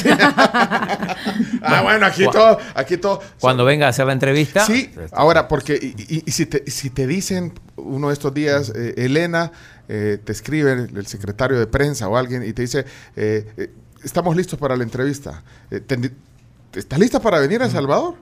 Ah, 1.61 1.81
bueno, 1.81 2.05
aquí 2.05 2.25
todo. 2.31 2.57
Aquí 2.75 2.97
todo 2.97 3.21
Cuando 3.39 3.65
venga 3.65 3.87
a 3.87 3.89
hacer 3.89 4.05
la 4.05 4.13
entrevista. 4.13 4.65
Sí, 4.65 4.89
este, 4.91 5.07
ahora, 5.13 5.47
porque 5.47 5.73
y, 5.81 5.95
y- 6.17 6.23
y 6.25 6.31
si, 6.31 6.45
te, 6.45 6.69
si 6.69 6.89
te 6.89 7.07
dicen 7.07 7.53
uno 7.77 8.07
de 8.09 8.13
estos 8.13 8.33
días, 8.33 8.71
eh, 8.75 8.93
Elena, 8.97 9.51
eh, 9.87 10.19
te 10.23 10.31
escribe 10.31 10.73
el, 10.73 10.97
el 10.97 11.07
secretario 11.07 11.57
de 11.57 11.67
prensa 11.67 12.07
o 12.07 12.17
alguien 12.17 12.43
y 12.43 12.53
te 12.53 12.61
dice, 12.63 12.85
eh, 13.15 13.47
eh, 13.57 13.71
estamos 14.03 14.35
listos 14.35 14.59
para 14.59 14.75
la 14.75 14.83
entrevista. 14.83 15.43
Eh, 15.71 15.81
¿Estás 16.73 16.99
lista 16.99 17.19
para 17.21 17.39
venir 17.39 17.61
a 17.61 17.65
El 17.65 17.71
Salvador? 17.71 18.15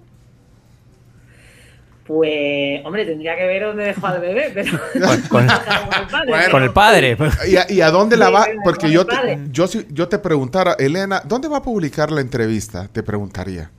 Pues, 2.05 2.85
hombre, 2.85 3.05
tendría 3.05 3.37
que 3.37 3.45
ver 3.45 3.63
dónde 3.63 3.85
dejó 3.85 4.07
al 4.07 4.19
bebé, 4.19 4.51
pero... 4.53 4.77
Con-. 5.29 5.47
Con 6.51 6.63
el 6.63 6.73
padre. 6.73 7.17
¿Y 7.47 7.55
a, 7.55 7.71
y 7.71 7.81
a 7.81 7.89
dónde 7.91 8.17
la 8.17 8.29
va? 8.29 8.45
Porque 8.63 8.91
yo 8.91 9.05
te, 9.05 9.15
yo, 9.51 9.67
si 9.67 9.87
yo 9.89 10.09
te 10.09 10.19
preguntara, 10.19 10.75
Elena, 10.77 11.21
¿dónde 11.23 11.47
va 11.47 11.57
a 11.57 11.61
publicar 11.61 12.11
la 12.11 12.21
entrevista? 12.21 12.89
Te 12.91 13.03
preguntaría. 13.03 13.71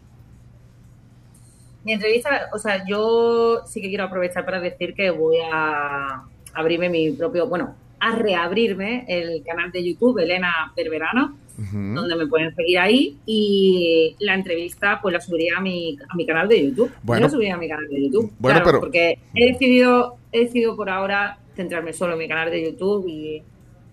Mi 1.85 1.93
entrevista, 1.93 2.49
o 2.55 2.59
sea, 2.59 2.83
yo 2.89 3.63
sí 3.67 3.83
que 3.83 3.89
quiero 3.89 4.05
aprovechar 4.05 4.47
para 4.47 4.59
decir 4.59 4.95
que 4.95 5.11
voy 5.11 5.37
a 5.53 6.23
abrirme 6.55 6.89
mi 6.89 7.11
propio, 7.11 7.47
bueno, 7.47 7.75
a 8.13 8.17
reabrirme 8.17 9.05
el 9.09 9.43
canal 9.45 9.71
de 9.73 9.85
YouTube, 9.85 10.19
Elena 10.19 10.73
Perverano, 10.77 11.37
Ujú. 11.59 11.77
donde 11.95 12.17
me 12.17 12.27
pueden 12.27 12.55
seguir 12.55 12.79
ahí 12.81 13.17
y 13.27 14.17
la 14.19 14.35
entrevista 14.35 14.99
pues 15.01 15.13
la 15.13 15.21
subiría 15.21 15.59
a 15.59 15.61
mi, 15.61 15.97
a 16.09 16.15
mi 16.17 16.27
canal 16.27 16.49
de 16.49 16.67
YouTube. 16.69 16.91
Bueno. 17.03 17.21
Yo 17.21 17.27
la 17.27 17.31
subiría 17.31 17.55
a 17.55 17.59
mi 17.59 17.69
canal 17.69 17.89
de 17.89 18.03
YouTube. 18.05 18.33
Bueno, 18.39 18.57
claro, 18.59 18.65
pero- 18.67 18.81
porque 18.81 19.19
he 19.35 19.53
decidido, 19.53 20.17
he 20.33 20.41
decidido 20.41 20.77
por 20.77 20.91
ahora 20.91 21.39
centrarme 21.57 21.93
solo 21.93 22.15
en 22.15 22.19
mi 22.19 22.29
canal 22.29 22.51
de 22.51 22.65
YouTube 22.65 23.07
y, 23.09 23.43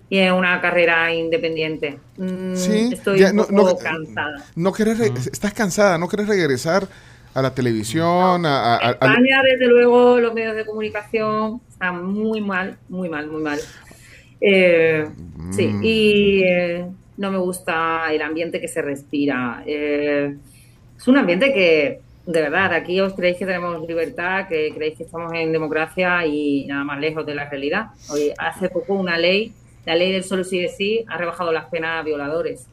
y 0.09 0.18
en 0.18 0.34
una 0.34 0.59
carrera 0.59 1.14
independiente. 1.14 1.99
Mm, 2.18 2.55
Sí, 2.55 2.89
estoy 2.93 3.20
ya, 3.20 3.30
un 3.30 3.36
no- 3.38 3.45
poco 3.47 3.64
no- 3.74 3.78
cansada. 3.78 4.43
No 4.55 4.74
querés 4.74 4.97
re- 4.97 5.12
estás 5.32 5.53
cansada, 5.53 5.97
no 5.97 6.09
querés 6.09 6.28
regresar 6.28 6.88
a 7.34 7.41
la 7.41 7.53
televisión, 7.55 8.45
a, 8.45 8.74
a- 8.74 8.76
a- 8.76 8.88
a- 8.88 8.91
España, 8.91 9.41
desde 9.43 9.68
luego, 9.68 10.20
los 10.20 10.34
medios 10.34 10.55
de 10.55 10.66
comunicación 10.66 11.62
están 11.70 12.03
muy 12.03 12.41
mal, 12.41 12.78
muy 12.89 13.07
mal, 13.07 13.28
muy 13.28 13.41
mal. 13.41 13.59
Eh, 14.42 15.06
Sí, 15.52 15.68
Mm. 15.68 15.82
y 15.84 16.44
eh, 16.44 16.86
no 17.18 17.30
me 17.32 17.38
gusta 17.39 18.06
el 18.14 18.22
ambiente 18.22 18.62
que 18.62 18.68
se 18.70 18.82
respira. 18.82 19.64
Eh, 19.66 20.36
es 20.98 21.08
un 21.10 21.18
ambiente 21.18 21.52
que, 21.52 22.00
de 22.26 22.42
verdad, 22.42 22.72
aquí 22.74 23.02
os 23.02 23.14
creéis 23.14 23.38
que 23.38 23.46
tenemos 23.46 23.86
libertad, 23.86 24.48
que 24.48 24.72
creéis 24.74 24.98
que 24.98 25.04
estamos 25.04 25.34
en 25.34 25.52
democracia 25.52 26.26
y 26.26 26.66
nada 26.68 26.84
más 26.86 27.00
lejos 27.02 27.26
de 27.26 27.36
la 27.36 27.50
realidad. 27.50 27.88
Hoy, 28.10 28.32
hace 28.38 28.70
poco 28.70 28.94
una 28.94 29.18
ley, 29.18 29.52
la 29.86 29.96
ley 29.96 30.14
del 30.14 30.24
solo 30.24 30.44
sí 30.46 30.60
de 30.62 30.70
sí, 30.70 31.04
ha 31.10 31.18
rebajado 31.18 31.52
las 31.52 31.66
penas 31.66 32.00
a 32.00 32.04
violadores. 32.04 32.66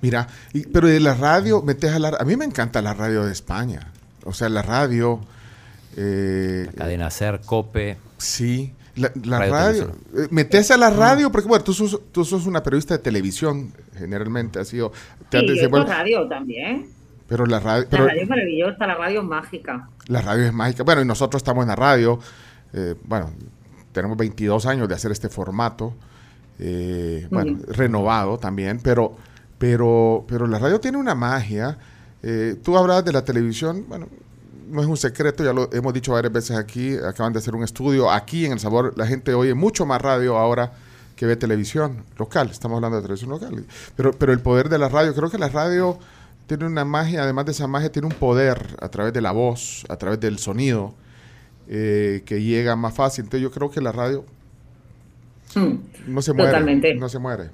Mira, 0.00 0.26
y- 0.54 0.66
pero 0.66 0.88
de 0.88 1.00
la 1.00 1.14
radio, 1.14 1.60
metes 1.60 1.90
a 1.92 1.98
la... 1.98 2.16
A 2.18 2.24
mí 2.24 2.36
me 2.36 2.44
encanta 2.46 2.80
la 2.80 2.94
radio 2.94 3.24
de 3.26 3.32
España. 3.32 3.90
O 4.24 4.32
sea, 4.32 4.48
la 4.48 4.62
radio... 4.62 5.20
eh, 5.96 6.66
Cadena 6.76 7.10
Ser, 7.10 7.40
Cope. 7.44 7.96
sí, 8.16 8.72
la, 8.96 9.10
la 9.24 9.38
Radio, 9.40 9.52
radio. 9.52 9.90
eh, 10.16 10.28
metes 10.30 10.70
a 10.70 10.76
la 10.76 10.90
radio, 10.90 11.30
porque 11.32 11.48
bueno, 11.48 11.64
tú 11.64 11.72
sos, 11.74 12.00
tú 12.12 12.24
sos 12.24 12.46
una 12.46 12.62
periodista 12.62 12.94
de 12.96 13.02
televisión, 13.02 13.72
generalmente 13.96 14.58
has 14.60 14.68
sido... 14.68 14.92
te 15.30 15.38
has 15.38 15.42
Y 15.44 15.46
yo 15.48 15.54
desenvuelto- 15.54 15.88
radio 15.90 16.28
también. 16.28 16.86
pero 17.26 17.46
la 17.46 17.60
radio... 17.60 17.84
La 17.84 17.90
Pero 17.90 18.06
radio 18.06 18.22
es 18.22 18.28
maravillosa, 18.28 18.86
la 18.86 18.94
radio 18.94 19.20
es 19.20 19.26
mágica. 19.26 19.88
la 20.06 20.20
radio 20.20 20.44
es 20.46 20.52
mágica. 20.52 20.82
Bueno, 20.84 21.02
y 21.02 21.04
nosotros 21.06 21.40
estamos 21.40 21.62
en 21.62 21.68
la 21.68 21.76
radio. 21.76 22.18
eh, 22.72 22.94
bueno, 23.04 23.30
tenemos 23.92 24.16
22 24.16 24.66
años 24.66 24.88
de 24.88 24.94
hacer 24.94 25.10
este 25.12 25.28
formato. 25.28 25.94
eh, 26.58 27.26
bueno, 27.30 27.58
renovado 27.68 28.38
también, 28.38 28.78
pero, 28.82 29.16
pero, 29.58 30.24
pero 30.28 30.46
la 30.46 30.58
radio 30.58 30.78
tiene 30.80 30.98
una 30.98 31.14
magia. 31.14 31.78
eh, 32.22 32.56
tú 32.62 32.76
hablabas 32.78 33.04
de 33.04 33.12
la 33.12 33.24
televisión, 33.24 33.84
bueno, 33.88 34.06
no 34.68 34.80
es 34.80 34.86
un 34.86 34.96
secreto, 34.96 35.44
ya 35.44 35.52
lo 35.52 35.70
hemos 35.72 35.92
dicho 35.92 36.12
varias 36.12 36.32
veces 36.32 36.56
aquí, 36.56 36.96
acaban 36.96 37.32
de 37.32 37.38
hacer 37.38 37.54
un 37.54 37.64
estudio 37.64 38.10
aquí 38.10 38.46
en 38.46 38.52
El 38.52 38.60
Sabor, 38.60 38.94
la 38.96 39.06
gente 39.06 39.34
oye 39.34 39.54
mucho 39.54 39.86
más 39.86 40.00
radio 40.00 40.36
ahora 40.36 40.72
que 41.16 41.26
ve 41.26 41.36
televisión 41.36 42.04
local, 42.18 42.50
estamos 42.50 42.76
hablando 42.76 42.96
de 42.96 43.02
televisión 43.02 43.30
local, 43.30 43.64
pero, 43.96 44.12
pero 44.12 44.32
el 44.32 44.40
poder 44.40 44.68
de 44.68 44.78
la 44.78 44.88
radio, 44.88 45.14
creo 45.14 45.30
que 45.30 45.38
la 45.38 45.48
radio 45.48 45.98
tiene 46.46 46.66
una 46.66 46.84
magia, 46.84 47.22
además 47.22 47.46
de 47.46 47.52
esa 47.52 47.66
magia, 47.66 47.90
tiene 47.90 48.08
un 48.08 48.14
poder 48.14 48.76
a 48.80 48.88
través 48.88 49.12
de 49.12 49.20
la 49.20 49.32
voz, 49.32 49.84
a 49.88 49.96
través 49.96 50.20
del 50.20 50.38
sonido, 50.38 50.94
eh, 51.68 52.22
que 52.26 52.42
llega 52.42 52.76
más 52.76 52.92
fácil. 52.92 53.24
Entonces 53.24 53.42
yo 53.42 53.50
creo 53.50 53.70
que 53.70 53.80
la 53.80 53.92
radio 53.92 54.26
Mm, 55.54 55.74
no 56.08 56.22
se 56.22 56.32
muere. 56.32 56.50
Totalmente. 56.50 56.94
No 56.94 57.08
se 57.08 57.18
muere. 57.18 57.50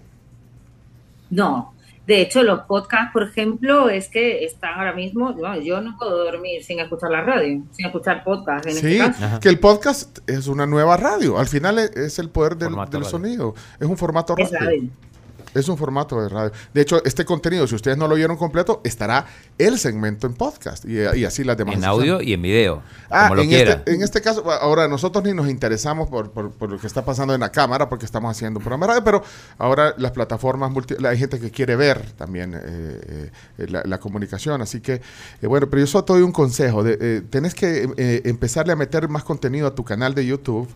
No. 1.31 1.75
De 2.07 2.21
hecho, 2.23 2.43
los 2.43 2.61
podcasts, 2.63 3.11
por 3.13 3.23
ejemplo, 3.23 3.89
es 3.89 4.09
que 4.09 4.45
están 4.45 4.79
ahora 4.79 4.93
mismo. 4.93 5.33
bueno, 5.35 5.61
yo 5.61 5.81
no 5.81 5.97
puedo 5.97 6.25
dormir 6.25 6.65
sin 6.65 6.81
escuchar 6.81 7.11
la 7.11 7.23
radio, 7.23 7.63
sin 7.71 7.87
escuchar 7.87 8.25
podcast. 8.25 8.67
En 8.67 8.75
Sí, 8.75 8.99
este 8.99 9.21
caso. 9.21 9.41
Que 9.41 9.49
el 9.49 9.61
podcast 9.61 10.19
es 10.29 10.49
una 10.49 10.67
nueva 10.67 10.97
radio. 10.97 11.39
Al 11.39 11.47
final 11.47 11.79
es, 11.79 11.91
es 11.97 12.19
el 12.19 12.31
poder 12.31 12.57
del, 12.57 12.75
sonido. 13.05 13.55
Es 13.79 13.87
un 13.87 13.97
formato 13.97 14.35
Es 14.39 14.51
radio. 14.51 14.89
Es 15.55 15.69
un 15.69 15.77
formato 15.77 16.21
de 16.23 16.29
radio. 16.29 16.53
De 16.73 16.81
hecho, 16.81 17.03
este 17.05 17.25
contenido, 17.25 17.67
si 17.67 17.75
ustedes 17.75 17.97
no 17.97 18.07
lo 18.07 18.15
vieron 18.15 18.37
completo, 18.37 18.81
estará 18.85 19.27
el 19.59 19.79
segmento 19.79 20.27
en 20.27 20.35
podcast 20.35 20.85
y, 20.85 20.99
y 21.19 21.25
así 21.25 21.43
las 21.45 21.57
demás. 21.57 21.77
En 21.77 21.85
audio 21.85 22.21
y 22.23 22.33
en 22.33 22.43
video. 22.43 22.83
Ah, 23.11 23.25
como 23.25 23.37
lo 23.37 23.43
en 23.43 23.49
quiera. 23.49 23.73
este, 23.73 23.95
en 23.95 24.03
este 24.03 24.21
caso, 24.21 24.49
ahora 24.51 24.87
nosotros 24.89 25.25
ni 25.25 25.33
nos 25.33 25.49
interesamos 25.49 26.09
por, 26.09 26.31
por- 26.31 26.51
por 26.53 26.71
lo 26.71 26.79
que 26.79 26.87
está 26.87 27.05
pasando 27.05 27.35
en 27.35 27.41
la 27.41 27.51
cámara 27.51 27.89
porque 27.89 28.05
estamos 28.05 28.31
haciendo 28.31 28.59
un 28.59 28.65
programa 28.65 28.87
de 28.87 28.91
radio, 29.01 29.05
pero 29.05 29.25
ahora 29.59 29.95
las 29.99 30.13
plataformas, 30.13 30.71
multi- 30.71 30.95
hay 31.05 31.19
gente 31.19 31.41
que 31.41 31.51
quiere 31.51 31.75
ver 31.77 32.01
también 32.13 32.55
eh, 32.55 32.61
eh, 33.59 33.67
la, 33.69 33.83
la 33.85 33.99
comunicación, 33.99 34.63
así 34.63 34.81
que, 34.81 34.95
eh, 35.43 35.47
bueno, 35.47 35.69
pero 35.69 35.81
yo 35.81 35.87
solo 35.87 36.05
te 36.05 36.13
doy 36.13 36.23
un 36.23 36.33
consejo, 36.33 36.83
de, 36.85 36.97
eh, 37.01 37.23
tenés 37.29 37.55
que 37.55 38.21
empezarle 38.25 38.73
a 38.73 38.77
meter 38.77 39.09
más 39.09 39.25
contenido 39.25 39.67
a 39.67 39.75
tu 39.75 39.85
canal 39.85 40.15
de 40.15 40.25
YouTube, 40.27 40.69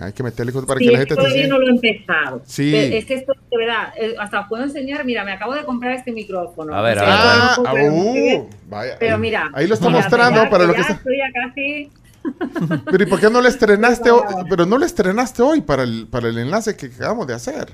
hay 0.00 0.12
que 0.12 0.22
meterle 0.22 0.52
cosas 0.52 0.66
para 0.66 0.78
Sí, 0.80 0.86
que 0.86 0.92
la 0.92 0.98
es 0.98 1.04
que 1.04 1.08
gente 1.14 1.22
te 1.22 1.28
todavía 1.28 1.48
no 1.48 1.58
lo 1.58 1.66
he 1.66 1.70
empezado. 1.70 2.42
Sí. 2.44 2.70
Pero 2.72 2.96
Es 2.96 3.04
que 3.06 3.14
esto, 3.14 3.32
de 3.50 3.56
verdad, 3.56 3.92
eh, 3.96 4.14
hasta 4.18 4.40
os 4.40 4.48
puedo 4.48 4.62
enseñar. 4.64 5.04
Mira, 5.04 5.24
me 5.24 5.32
acabo 5.32 5.54
de 5.54 5.64
comprar 5.64 5.92
este 5.92 6.12
micrófono. 6.12 6.74
A 6.74 6.82
ver, 6.82 6.98
O 6.98 7.02
a 7.02 7.04
sea, 7.04 7.14
Ah, 7.16 7.56
ah, 7.66 7.74
uh, 7.74 8.48
vaya, 8.68 8.96
Pero 8.98 9.18
mira. 9.18 9.50
ahí 9.54 9.66
lo 9.66 9.74
está 9.74 9.86
mira, 9.88 10.00
mostrando 10.00 10.42
ya- 10.44 10.50
para 10.50 10.64
lo 10.64 10.70
ya 10.72 10.76
que 10.76 10.80
está. 10.82 10.92
estoy 10.94 11.16
ya 11.18 11.32
casi. 11.32 11.90
Pero 12.90 13.02
¿y 13.02 13.06
por 13.06 13.20
qué 13.20 13.28
no 13.30 13.40
le 13.42 13.48
estrenaste 13.50 14.10
hoy? 14.10 14.22
Pero 14.48 14.64
no 14.66 14.78
le 14.78 14.86
estrenaste 14.86 15.42
hoy 15.42 15.60
para 15.60 15.82
el, 15.82 16.06
para 16.10 16.28
el 16.28 16.38
enlace 16.38 16.74
que 16.76 16.86
acabamos 16.86 17.26
de 17.26 17.34
hacer. 17.34 17.72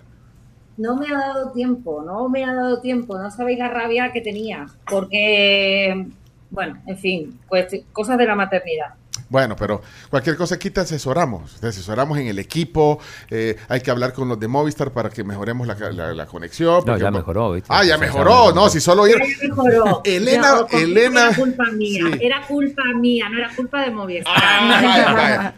No 0.76 0.96
me 0.96 1.06
ha 1.14 1.18
dado 1.18 1.52
tiempo, 1.52 2.02
no 2.04 2.28
me 2.28 2.44
ha 2.44 2.52
dado 2.54 2.80
tiempo. 2.80 3.16
No 3.18 3.30
sabéis 3.30 3.58
la 3.58 3.68
rabia 3.68 4.12
que 4.12 4.20
tenía. 4.22 4.66
Porque, 4.88 6.06
bueno, 6.50 6.82
en 6.86 6.98
fin, 6.98 7.38
pues 7.48 7.66
cosas 7.92 8.16
de 8.18 8.26
la 8.26 8.34
maternidad. 8.34 8.94
Bueno, 9.30 9.54
pero 9.56 9.80
cualquier 10.10 10.36
cosa 10.36 10.56
aquí 10.56 10.70
te 10.70 10.80
asesoramos. 10.80 11.58
Te 11.60 11.68
asesoramos 11.68 12.18
en 12.18 12.26
el 12.26 12.38
equipo. 12.40 12.98
eh, 13.30 13.56
hay 13.68 13.80
que 13.80 13.90
hablar 13.90 14.12
con 14.12 14.28
los 14.28 14.38
de 14.40 14.48
Movistar 14.48 14.90
para 14.92 15.08
que 15.08 15.22
mejoremos 15.24 15.66
la, 15.68 15.76
la- 15.92 16.12
la 16.12 16.26
conexión. 16.26 16.82
No, 16.84 16.98
ya 16.98 17.12
mejoró, 17.12 17.52
¿viste? 17.52 17.68
Ah, 17.72 17.84
ya 17.84 17.96
mejoró. 17.96 18.48
ya 18.48 18.54
No, 18.56 18.68
si 18.68 18.80
solo 18.80 19.06
ir. 19.06 19.16
Ya 19.18 19.48
mejoró. 19.48 20.00
Elena- 20.04 20.66
que 20.68 20.82
Elena- 20.82 21.28
Era 21.28 21.36
culpa 21.36 21.64
mía. 21.72 22.04
Sí. 22.12 22.18
Era 22.20 22.46
culpa 22.46 22.82
mía, 22.96 23.28
no 23.30 23.38
era 23.38 23.50
culpa 23.54 23.82
de 23.82 23.90
Movistar. 23.92 24.34
Ah, 24.36 24.80
vaya, 24.82 25.12
vaya. 25.12 25.54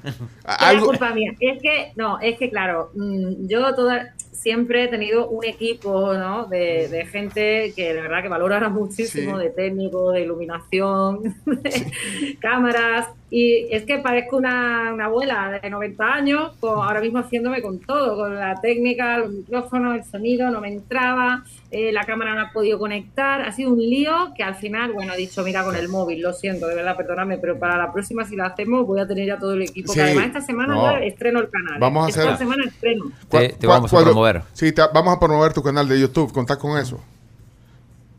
Era 0.72 0.80
culpa 0.82 1.10
mía. 1.14 1.32
Es 1.40 1.62
que, 1.62 1.92
no, 1.96 2.20
es 2.20 2.38
que 2.38 2.50
claro, 2.50 2.90
mm, 2.94 3.48
yo 3.48 3.74
toda, 3.74 4.14
siempre 4.32 4.84
he 4.84 4.88
tenido 4.88 5.28
un 5.28 5.44
equipo 5.44 6.14
¿no? 6.14 6.46
de, 6.46 6.88
de 6.88 7.06
gente 7.06 7.72
que 7.76 7.94
de 7.94 8.00
verdad 8.00 8.22
que 8.22 8.28
valora 8.28 8.68
muchísimo 8.68 9.36
Sí. 9.38 9.44
de 9.44 9.50
técnico, 9.50 10.10
de 10.10 10.22
iluminación, 10.22 11.22
de 11.46 12.36
cámaras. 12.40 13.08
Y 13.34 13.66
es 13.74 13.84
que 13.84 13.96
parezco 13.98 14.36
una, 14.36 14.92
una 14.92 15.06
abuela 15.06 15.58
de 15.62 15.70
90 15.70 16.04
años, 16.04 16.52
con- 16.60 16.82
ahora 16.86 17.00
mismo 17.00 17.18
haciéndome 17.18 17.62
con 17.62 17.78
todo, 17.80 18.14
con 18.16 18.34
la 18.34 18.60
técnica, 18.60 19.16
los 19.18 19.30
micrófonos, 19.30 19.96
el 19.96 20.04
sonido, 20.04 20.50
no 20.50 20.60
me 20.60 20.68
entraba, 20.68 21.42
eh, 21.70 21.92
la 21.92 22.04
cámara 22.04 22.34
no 22.34 22.42
ha 22.42 22.50
podido 22.52 22.78
conectar. 22.78 23.40
Ha 23.40 23.50
sido 23.52 23.72
un 23.72 23.78
lío 23.78 24.12
que 24.36 24.42
al 24.42 24.54
final, 24.56 24.92
bueno, 24.92 25.14
he 25.14 25.16
dicho, 25.16 25.42
mira, 25.44 25.64
con 25.64 25.74
el 25.76 25.88
móvil, 25.88 26.20
lo 26.20 26.34
siento, 26.34 26.66
de 26.66 26.74
verdad, 26.74 26.94
perdóname, 26.94 27.38
pero 27.38 27.58
para 27.58 27.78
la 27.78 27.90
próxima, 27.90 28.26
si 28.26 28.36
la 28.36 28.46
hacemos, 28.48 28.86
voy 28.86 29.00
a 29.00 29.06
tener 29.06 29.26
ya 29.26 29.38
todo 29.38 29.54
el 29.54 29.62
equipo. 29.62 29.92
Sí. 29.94 29.98
Que 29.98 30.02
además, 30.04 30.26
esta 30.26 30.40
semana 30.42 30.74
No. 30.74 30.82
ya 30.92 30.98
estreno 31.02 31.40
el 31.40 31.48
canal. 31.48 31.80
Vamos 31.80 32.04
a 32.04 32.08
Esta 32.10 32.22
hacer- 32.34 32.36
semana 32.36 32.64
estreno. 32.66 33.04
Te, 33.30 33.48
te 33.48 33.66
vamos 33.66 33.90
a 33.94 33.96
promover. 34.30 34.42
Sí, 34.54 34.72
te- 34.72 34.82
vamos 34.92 35.16
a 35.16 35.20
promover 35.20 35.52
tu 35.52 35.62
canal 35.62 35.88
de 35.88 36.00
YouTube. 36.00 36.32
Contá 36.32 36.56
con 36.58 36.78
eso. 36.78 37.00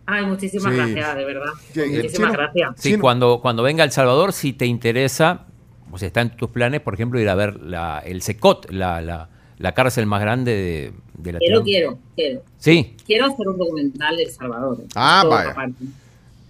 Ay, 0.05 0.25
muchísimas 0.25 0.71
Sí. 0.73 0.77
gracias, 0.77 1.15
de 1.15 1.25
verdad. 1.25 1.51
Que- 1.73 1.87
Muchísimas 1.87 2.33
gracias. 2.33 2.69
Sí, 2.77 2.97
cuando, 2.97 3.39
cuando 3.41 3.63
venga 3.63 3.83
a 3.83 3.85
El 3.85 3.91
Salvador, 3.91 4.33
si 4.33 4.51
te 4.53 4.65
interesa, 4.65 5.45
o 5.91 5.97
sea, 5.97 6.07
está 6.07 6.21
en 6.21 6.35
tus 6.35 6.49
planes, 6.49 6.81
por 6.81 6.93
ejemplo, 6.93 7.19
ir 7.19 7.29
a 7.29 7.35
ver 7.35 7.61
la, 7.61 7.99
el 8.05 8.21
SECOT, 8.21 8.69
la, 8.71 8.99
la, 9.01 9.29
la 9.59 9.73
cárcel 9.73 10.05
más 10.05 10.19
grande 10.19 10.51
de, 10.51 10.93
de 11.31 11.37
Quiero, 11.39 11.59
Latinoamérica. 11.59 11.63
quiero, 11.63 11.99
quiero. 12.15 12.41
Sí, 12.57 12.97
Quiero 13.05 13.25
hacer 13.27 13.47
un 13.47 13.57
documental 13.57 14.17
de 14.17 14.23
El 14.23 14.31
Salvador. 14.31 14.77
Ah, 14.95 15.23
vaya. 15.29 15.55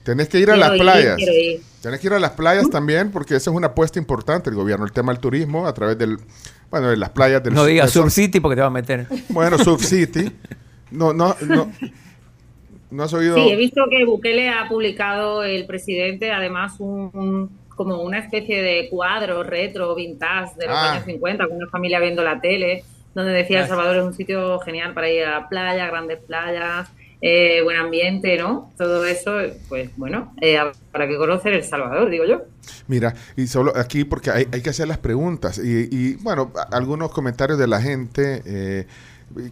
Tenés 0.03 0.27
que 0.29 0.39
ir 0.39 0.49
a 0.49 0.55
Quiero 0.55 0.67
las 0.69 0.75
ir, 0.75 0.81
playas. 0.81 1.15
quiero 1.17 1.31
ir. 1.33 1.61
Tenés 1.81 1.99
que 1.99 2.07
ir 2.07 2.13
a 2.13 2.19
las 2.19 2.31
playas 2.31 2.69
también 2.69 3.11
porque 3.11 3.35
esa 3.35 3.51
es 3.51 3.55
una 3.55 3.67
apuesta 3.67 3.99
importante 3.99 4.49
del 4.49 4.57
gobierno. 4.57 4.85
El 4.85 4.91
tema 4.91 5.11
del 5.13 5.21
turismo 5.21 5.67
a 5.67 5.73
través 5.73 5.97
del, 5.97 6.17
bueno, 6.74 6.89
de 6.89 6.97
las 6.97 7.11
playas 7.11 7.43
del 7.43 7.53
no 7.53 7.65
digas 7.65 7.93
del 7.93 8.01
Sur 8.01 8.09
City 8.09 8.39
porque 8.39 8.55
te 8.55 8.61
va 8.61 8.67
a 8.67 8.71
meter. 8.71 9.05
Bueno, 9.30 9.59
Surf 9.59 9.84
City. 9.84 10.32
No, 10.89 11.13
no, 11.13 11.36
no. 11.47 11.71
¿No 12.89 13.03
has 13.03 13.13
oído? 13.13 13.36
Sí, 13.36 13.47
he 13.51 13.55
visto 13.55 13.84
que 13.91 14.03
Bukele 14.05 14.49
ha 14.49 14.67
publicado 14.67 15.43
el 15.43 15.67
presidente, 15.67 16.32
además, 16.32 16.74
un, 16.80 17.11
un- 17.13 17.59
como 17.76 18.01
una 18.01 18.17
especie 18.17 18.63
de 18.63 18.89
cuadro 18.89 19.43
retro, 19.43 19.93
vintage 19.93 20.55
de 20.57 20.65
los 20.65 20.76
Ah. 20.76 20.93
años 20.93 21.05
50, 21.05 21.47
con 21.47 21.57
una 21.57 21.67
familia 21.67 21.99
viendo 21.99 22.24
la 22.24 22.41
tele, 22.41 22.84
donde 23.13 23.34
decía 23.34 23.61
El. 23.61 23.67
Salvador 23.67 23.97
es 23.97 24.03
un 24.03 24.13
sitio 24.15 24.57
genial 24.61 24.95
para 24.95 25.11
ir 25.11 25.26
a 25.26 25.39
la 25.41 25.49
playa, 25.49 25.86
grandes 25.86 26.17
playas, 26.26 26.89
eh, 27.26 27.61
buen 27.63 27.78
ambiente, 27.78 28.38
¿no? 28.38 28.71
Todo 28.78 29.05
eso, 29.05 29.32
pues 29.69 29.89
bueno, 29.95 30.34
eh, 30.41 30.57
para 30.91 31.07
que 31.07 31.15
conocer 31.15 31.53
El 31.53 31.63
Salvador, 31.63 32.09
digo 32.09 32.26
yo. 32.26 32.41
Mira, 32.88 33.13
y 33.38 33.47
solo 33.47 33.71
aquí 33.78 34.03
porque 34.03 34.30
hay, 34.30 34.45
hay 34.51 34.61
que 34.61 34.69
hacer 34.71 34.89
las 34.89 34.97
preguntas. 34.97 35.57
Y, 35.57 35.88
y, 35.89 36.15
bueno, 36.15 36.51
algunos 36.71 37.11
comentarios 37.11 37.57
de 37.57 37.67
la 37.67 37.80
gente. 37.82 38.41
eh, 38.45 38.88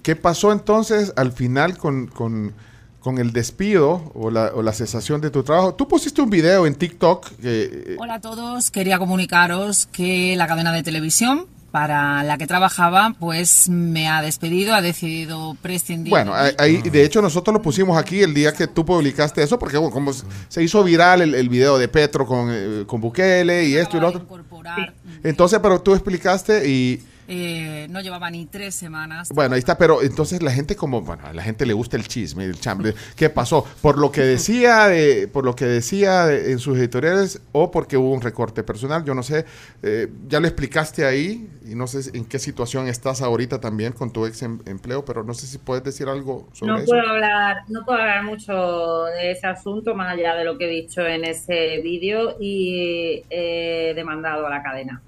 ¿Qué 0.03 0.17
pasó 0.17 0.51
entonces 0.51 1.13
al 1.15 1.32
final 1.32 1.78
con, 1.78 2.07
con- 2.07 2.51
con 2.99 3.17
el 3.17 3.32
despido 3.34 4.11
o 4.13 4.30
la, 4.30 4.51
o 4.53 4.61
la 4.61 4.74
cesación 4.74 5.22
de 5.22 5.30
tu 5.32 5.41
trabajo? 5.43 5.74
Tú 5.74 5.88
pusiste 5.88 6.22
un 6.22 6.30
video 6.30 6.67
en 6.67 6.76
TikTok 6.76 7.30
que... 7.41 7.63
eh, 7.93 7.95
Hola 7.99 8.15
a 8.15 8.22
todos, 8.22 8.69
quería 8.69 8.99
comunicaros 8.99 9.88
que 9.88 10.36
la 10.36 10.45
cadena 10.45 10.72
de 10.74 10.84
televisión 10.84 11.47
para 11.72 12.24
la 12.24 12.38
que 12.38 12.47
trabajaba 12.47 13.15
pues 13.19 13.69
me 13.69 14.09
ha 14.09 14.22
despedido, 14.22 14.76
ha 14.76 14.82
decidido 14.82 15.55
prescindir. 15.61 16.09
Bueno, 16.09 16.34
ahí, 16.57 16.82
de 16.82 17.03
hecho 17.05 17.22
nosotros 17.22 17.53
lo 17.53 17.61
pusimos 17.61 17.97
aquí 17.97 18.22
el 18.22 18.34
día 18.34 18.53
que 18.53 18.67
tú 18.67 18.84
publicaste 18.86 19.41
eso, 19.41 19.57
porque 19.57 19.78
bueno, 19.78 19.93
como 19.93 20.11
se- 20.13 20.61
hizo 20.63 20.84
viral 20.84 21.22
el, 21.22 21.34
el 21.34 21.47
video 21.49 21.78
de 21.78 21.88
Petro 21.88 22.26
con, 22.26 22.49
eh, 22.51 22.84
con 22.86 22.99
Bukele 22.99 23.65
y 23.65 23.76
esto 23.76 23.97
y 23.97 23.99
lo 24.01 24.09
otro. 24.09 24.22
incorporar, 24.22 24.93
Entonces, 25.24 25.59
pero 25.63 25.80
tú 25.82 25.93
explicaste 25.93 26.67
y 26.69 27.01
eh, 27.34 27.88
no 27.89 28.01
llevaba 28.01 28.29
ni 28.29 28.45
tres 28.45 28.75
semanas. 28.75 29.29
bueno, 29.34 29.55
ahí 29.55 29.59
está, 29.59 29.77
pero 29.77 30.01
entonces 30.01 30.43
la 30.43 30.51
gente 30.51 30.75
como, 30.75 30.99
bueno, 31.01 31.25
a 31.25 31.32
la 31.32 31.41
gente 31.41 31.65
le 31.65 31.71
gusta 31.71 31.95
el 31.95 32.05
chisme, 32.05 32.43
el 32.43 32.59
chambre. 32.59 32.93
¿Qué 33.15 33.29
pasó? 33.29 33.65
Por 33.82 33.97
lo 33.97 34.11
que 34.11 34.19
decía, 34.21 34.88
de- 34.88 35.29
por 35.29 35.45
lo 35.45 35.55
que 35.55 35.63
decía 35.65 36.25
de- 36.25 36.51
en 36.51 36.59
sus 36.59 36.77
editoriales 36.77 37.41
o 37.53 37.71
porque 37.71 37.95
hubo 37.95 38.11
un 38.11 38.19
recorte 38.21 38.63
personal, 38.63 39.05
yo 39.05 39.15
no 39.15 39.23
sé, 39.23 39.45
eh, 39.82 40.09
ya 40.27 40.41
lo 40.41 40.47
explicaste 40.47 41.05
ahí 41.05 41.47
y 41.65 41.73
no 41.73 41.88
sé 41.88 42.15
en 42.17 42.25
qué 42.25 42.38
situación 42.38 42.89
estás 42.89 43.21
ahorita 43.21 43.61
también 43.61 43.93
con 43.93 44.11
tu 44.11 44.25
ex 44.25 44.41
em- 44.41 44.59
empleo, 44.65 45.05
pero 45.05 45.23
no 45.23 45.34
sé 45.34 45.47
si 45.47 45.57
puedes 45.57 45.86
decir 45.86 46.09
algo 46.09 46.49
sobre 46.51 46.73
No 46.73 46.77
eso. 46.79 46.88
puedo 46.88 47.07
hablar, 47.07 47.57
no 47.69 47.86
puedo 47.86 47.97
hablar 47.99 48.25
mucho 48.25 49.05
de 49.05 49.32
ese 49.32 49.47
asunto 49.47 49.95
más 49.95 50.13
allá 50.13 50.36
de 50.36 50.43
lo 50.43 50.57
que 50.57 50.65
he 50.65 50.82
dicho 50.82 51.01
en 51.07 51.23
ese 51.23 51.79
vídeo 51.82 52.36
y 52.41 53.23
he 53.29 53.93
demandado 53.95 54.45
a 54.45 54.49
la 54.49 54.61
cadena. 54.61 55.01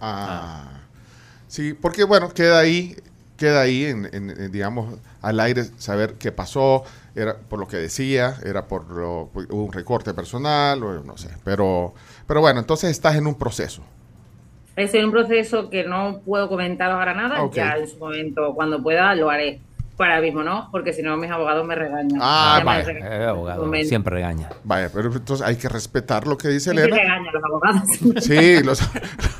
Ah, 0.00 0.77
sí, 1.48 1.74
porque 1.74 2.04
bueno, 2.04 2.30
queda 2.30 2.60
ahí, 2.60 2.96
queda 3.36 3.62
ahí, 3.62 3.84
en, 3.86 4.06
en- 4.12 4.30
en, 4.30 4.52
digamos, 4.52 4.98
al 5.22 5.40
aire 5.40 5.64
saber 5.78 6.14
qué 6.14 6.32
pasó, 6.32 6.84
era 7.14 7.36
por 7.38 7.58
lo 7.60 7.68
que 7.68 7.76
decía, 7.78 8.36
era 8.44 8.68
por 8.68 8.90
lo, 8.90 9.30
por- 9.32 9.52
un 9.52 9.72
recorte 9.72 10.14
personal, 10.14 10.82
o 10.84 11.02
no 11.04 11.16
sé, 11.18 11.30
pero, 11.44 11.94
pero 12.26 12.40
bueno, 12.40 12.60
entonces 12.60 12.90
estás 12.90 13.16
en 13.16 13.26
un 13.26 13.36
proceso. 13.36 13.82
En 14.76 15.04
un 15.06 15.10
proceso 15.10 15.68
que 15.70 15.84
no 15.84 16.22
puedo 16.24 16.48
comentar 16.48 16.90
ahora 16.90 17.12
nada, 17.14 17.50
ya 17.52 17.76
en 17.76 17.88
su 17.88 17.98
momento, 17.98 18.54
cuando 18.54 18.82
pueda, 18.82 19.14
lo 19.14 19.28
haré. 19.30 19.67
Para 19.98 20.20
mismo 20.20 20.42
no, 20.44 20.68
porque 20.70 20.92
si 20.94 21.02
no 21.02 21.16
mis 21.16 21.30
abogados 21.30 21.66
me 21.66 21.74
regañan. 21.74 22.18
Ah, 22.22 22.62
regañan 22.64 23.02
Eh, 23.12 23.24
abogado, 23.26 23.70
siempre 23.84 24.14
regaña. 24.14 24.48
Vaya, 24.64 24.90
pero 24.94 25.12
entonces 25.12 25.44
hay 25.46 25.56
que 25.56 25.68
respetar 25.68 26.26
lo 26.26 26.38
que 26.38 26.48
dice 26.48 26.70
Elena. 26.70 26.96
regañan 26.96 27.32
los 27.34 27.44
abogados. 27.44 27.82
Sí, 28.24 28.62
los, 28.62 28.80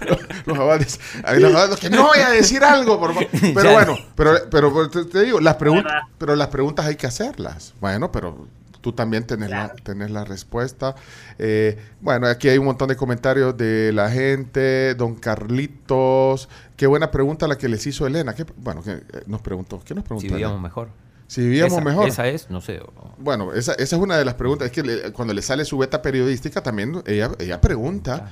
los, 0.06 0.18
los 0.46 0.58
abogados, 0.58 1.00
hay 1.24 1.40
los 1.40 1.50
abogados 1.52 1.78
que 1.78 1.88
no 1.88 2.08
voy 2.08 2.18
a 2.18 2.30
decir 2.30 2.62
algo, 2.64 2.98
por 2.98 3.14
favor. 3.14 3.28
Pero 3.54 3.72
bueno, 3.72 3.96
pero, 4.16 4.32
pero 4.50 4.90
te, 4.90 5.04
te 5.04 5.22
digo, 5.22 5.40
las 5.40 5.54
preguntas, 5.54 6.02
pero 6.18 6.34
las 6.34 6.48
preguntas 6.48 6.86
hay 6.86 6.96
que 6.96 7.06
hacerlas. 7.06 7.72
Bueno, 7.80 8.10
pero 8.10 8.46
tú 8.80 8.92
también 8.92 9.24
tenés, 9.26 9.50
la, 9.50 9.74
tenés 9.74 10.10
la 10.10 10.24
respuesta. 10.24 10.94
Eh, 11.38 11.78
bueno, 12.00 12.26
aquí 12.26 12.48
hay 12.48 12.58
un 12.58 12.66
montón 12.66 12.88
de 12.88 12.96
comentarios 12.96 13.56
de 13.56 13.92
la 13.92 14.10
gente. 14.10 14.94
Don 14.94 15.14
Carlitos, 15.14 16.48
qué 16.76 16.86
buena 16.86 17.10
pregunta 17.10 17.46
la 17.48 17.58
que 17.58 17.68
les 17.68 17.86
hizo 17.86 18.06
Elena. 18.06 18.34
¿Qué, 18.34 18.46
bueno, 18.56 18.82
que, 18.82 18.92
eh, 18.92 19.02
nos 19.26 19.40
preguntó, 19.42 19.80
¿qué 19.84 19.94
nos 19.94 20.04
preguntó? 20.04 20.28
Si 20.28 20.32
vivíamos 20.32 20.60
mejor. 20.60 20.88
Si 21.26 21.42
vivíamos 21.42 21.74
esa, 21.74 21.84
mejor. 21.84 22.08
Esa 22.08 22.26
es, 22.28 22.50
no 22.50 22.60
sé. 22.60 22.80
Bueno, 23.18 23.52
esa, 23.52 23.72
esa 23.74 23.96
es 23.96 24.02
una 24.02 24.16
de 24.16 24.24
las 24.24 24.34
preguntas. 24.34 24.66
Es 24.66 24.72
que 24.72 24.82
le, 24.82 25.12
cuando 25.12 25.34
le 25.34 25.42
sale 25.42 25.64
su 25.64 25.76
beta 25.76 26.00
periodística, 26.00 26.62
también 26.62 27.02
ella, 27.06 27.30
ella 27.38 27.60
pregunta. 27.60 28.30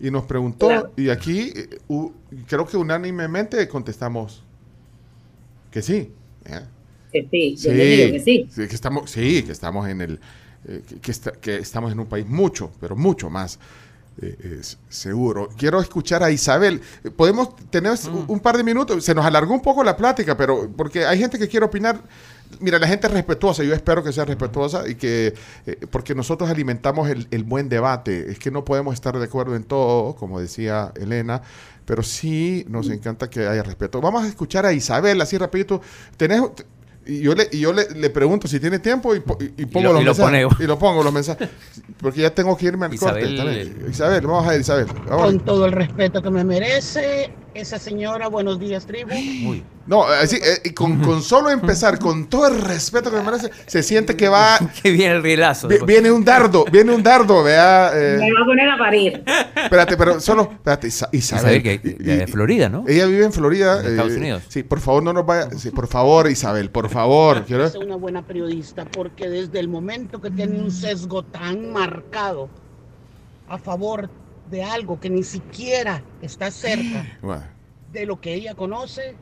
Y 0.00 0.12
nos 0.12 0.26
preguntó, 0.26 0.68
claro. 0.68 0.92
y 0.96 1.10
aquí 1.10 1.52
uh, 1.88 2.12
creo 2.46 2.66
que 2.66 2.76
unánimemente 2.76 3.66
contestamos 3.66 4.44
que 5.72 5.82
sí. 5.82 6.14
¿eh? 6.44 6.60
Que 7.12 7.26
sí, 7.30 7.56
sí, 7.56 7.68
que 7.68 8.22
sí. 8.24 8.48
sí. 8.50 8.68
Que 8.68 8.74
estamos, 8.74 9.10
sí, 9.10 9.42
que 9.42 9.52
estamos 9.52 9.88
en 9.88 10.00
el, 10.00 10.20
eh, 10.68 10.82
que, 10.86 11.00
que, 11.00 11.10
está, 11.10 11.32
que, 11.32 11.56
estamos 11.56 11.92
en 11.92 12.00
un 12.00 12.06
país 12.06 12.26
mucho, 12.26 12.70
pero 12.80 12.96
mucho 12.96 13.30
más 13.30 13.58
eh, 14.20 14.60
seguro. 14.88 15.48
Quiero 15.56 15.80
escuchar 15.80 16.24
a 16.24 16.30
Isabel. 16.30 16.80
Podemos 17.16 17.54
tener 17.70 17.92
mm. 17.92 18.24
un 18.30 18.40
par 18.40 18.56
de 18.56 18.64
minutos. 18.64 19.04
Se 19.04 19.14
nos 19.14 19.24
alargó 19.24 19.54
un 19.54 19.62
poco 19.62 19.84
la 19.84 19.96
plática, 19.96 20.36
pero 20.36 20.68
porque 20.76 21.06
hay 21.06 21.18
gente 21.18 21.38
que 21.38 21.46
quiere 21.46 21.66
opinar. 21.66 22.02
Mira, 22.60 22.78
la 22.78 22.88
gente 22.88 23.06
es 23.06 23.12
respetuosa, 23.12 23.62
yo 23.62 23.74
espero 23.74 24.02
que 24.02 24.10
sea 24.10 24.24
respetuosa 24.24 24.88
y 24.88 24.94
que, 24.94 25.34
eh, 25.66 25.86
porque 25.90 26.14
nosotros 26.14 26.48
alimentamos 26.50 27.08
el, 27.10 27.28
el, 27.30 27.44
buen 27.44 27.68
debate, 27.68 28.30
es 28.30 28.38
que 28.38 28.50
no 28.50 28.64
podemos 28.64 28.94
estar 28.94 29.16
de 29.18 29.24
acuerdo 29.24 29.54
en 29.54 29.64
todo, 29.64 30.16
como 30.16 30.40
decía 30.40 30.90
Elena, 30.96 31.42
pero 31.84 32.02
sí 32.02 32.64
nos 32.68 32.88
encanta 32.88 33.28
que 33.28 33.46
haya 33.46 33.62
respeto. 33.62 34.00
Vamos 34.00 34.24
a 34.24 34.28
escuchar 34.28 34.64
a 34.64 34.72
Isabel, 34.72 35.20
así 35.20 35.36
rapidito. 35.36 35.82
¿Tenés, 36.16 36.40
y 37.08 37.22
yo 37.22 37.34
le, 37.34 37.48
y 37.50 37.60
yo 37.60 37.72
le, 37.72 37.88
le, 37.88 38.10
pregunto 38.10 38.46
si 38.46 38.60
tiene 38.60 38.78
tiempo 38.78 39.14
y, 39.14 39.18
y, 39.18 39.62
y 39.62 39.66
pongo 39.66 39.80
y 39.80 39.82
lo, 39.82 40.02
los 40.02 40.18
y 40.18 40.22
mensajes. 40.22 40.60
Y 40.60 40.66
lo 40.66 40.78
pongo 40.78 41.02
los 41.02 41.12
mensajes. 41.12 41.48
Porque 42.02 42.20
ya 42.20 42.34
tengo 42.34 42.54
que 42.54 42.66
irme 42.66 42.84
al 42.84 42.92
Isabel, 42.92 43.24
corte 43.24 43.36
también. 43.36 43.86
Isabel, 43.90 44.26
vamos 44.26 44.46
a 44.46 44.50
ver, 44.50 44.60
Isabel. 44.60 44.86
Vamos. 45.08 45.24
Con 45.24 45.40
todo 45.40 45.64
el 45.64 45.72
respeto 45.72 46.20
que 46.20 46.30
me 46.30 46.44
merece, 46.44 47.32
esa 47.54 47.78
señora, 47.78 48.28
buenos 48.28 48.58
días, 48.58 48.86
tribu. 48.86 49.10
Uy. 49.12 49.64
No, 49.86 50.04
así, 50.04 50.36
eh, 50.36 50.74
con, 50.74 51.00
con, 51.00 51.22
solo 51.22 51.48
empezar, 51.48 51.98
con 51.98 52.28
todo 52.28 52.46
el 52.48 52.60
respeto 52.60 53.10
que 53.10 53.16
me 53.16 53.22
merece, 53.22 53.50
se 53.66 53.82
siente 53.82 54.16
que 54.16 54.28
va. 54.28 54.58
que 54.82 54.90
viene 54.90 55.14
el 55.16 55.22
rielazo. 55.22 55.66
Vi, 55.66 55.76
viene 55.86 56.10
un 56.10 56.24
dardo, 56.24 56.66
viene 56.70 56.94
un 56.94 57.02
dardo, 57.02 57.42
vea. 57.42 57.90
Eh. 57.94 58.18
Me 58.18 58.32
va 58.32 58.42
a 58.42 58.44
poner 58.44 58.68
a 58.68 58.76
parir. 58.76 59.24
Espérate, 59.56 59.96
pero 59.96 60.20
solo. 60.20 60.50
Espérate, 60.52 60.88
Isa, 60.88 61.08
Isabel. 61.12 61.56
Isabel 61.56 61.80
que, 61.80 61.94
de 61.94 62.26
Florida, 62.26 62.68
¿no? 62.68 62.84
Ella 62.86 63.06
vive 63.06 63.24
en 63.24 63.32
Florida. 63.32 63.80
En 63.80 63.86
Estados 63.92 64.12
Unidos. 64.12 64.42
Sí, 64.48 64.62
por 64.62 64.80
favor, 64.80 65.02
no 65.02 65.14
nos 65.14 65.24
vaya. 65.24 65.50
Sí, 65.56 65.70
por 65.70 65.86
favor, 65.86 66.30
Isabel, 66.30 66.70
por 66.70 66.90
favor. 66.90 67.44
Quiero... 67.44 67.64
Es 67.64 67.74
una 67.74 67.96
buena 67.96 68.22
periodista 68.22 68.84
porque 68.84 69.28
desde 69.30 69.58
el 69.58 69.68
momento 69.68 70.20
que 70.20 70.30
tiene 70.30 70.60
un 70.60 70.70
sesgo 70.70 71.22
tan 71.22 71.72
marcado 71.72 72.50
a 73.48 73.56
favor 73.56 74.10
de 74.50 74.62
algo 74.62 74.98
que 75.00 75.10
ni 75.10 75.22
siquiera 75.22 76.02
está 76.22 76.50
cerca 76.50 77.06
de 77.92 78.06
lo 78.06 78.20
que 78.20 78.34
ella 78.34 78.54
conoce, 78.54 79.14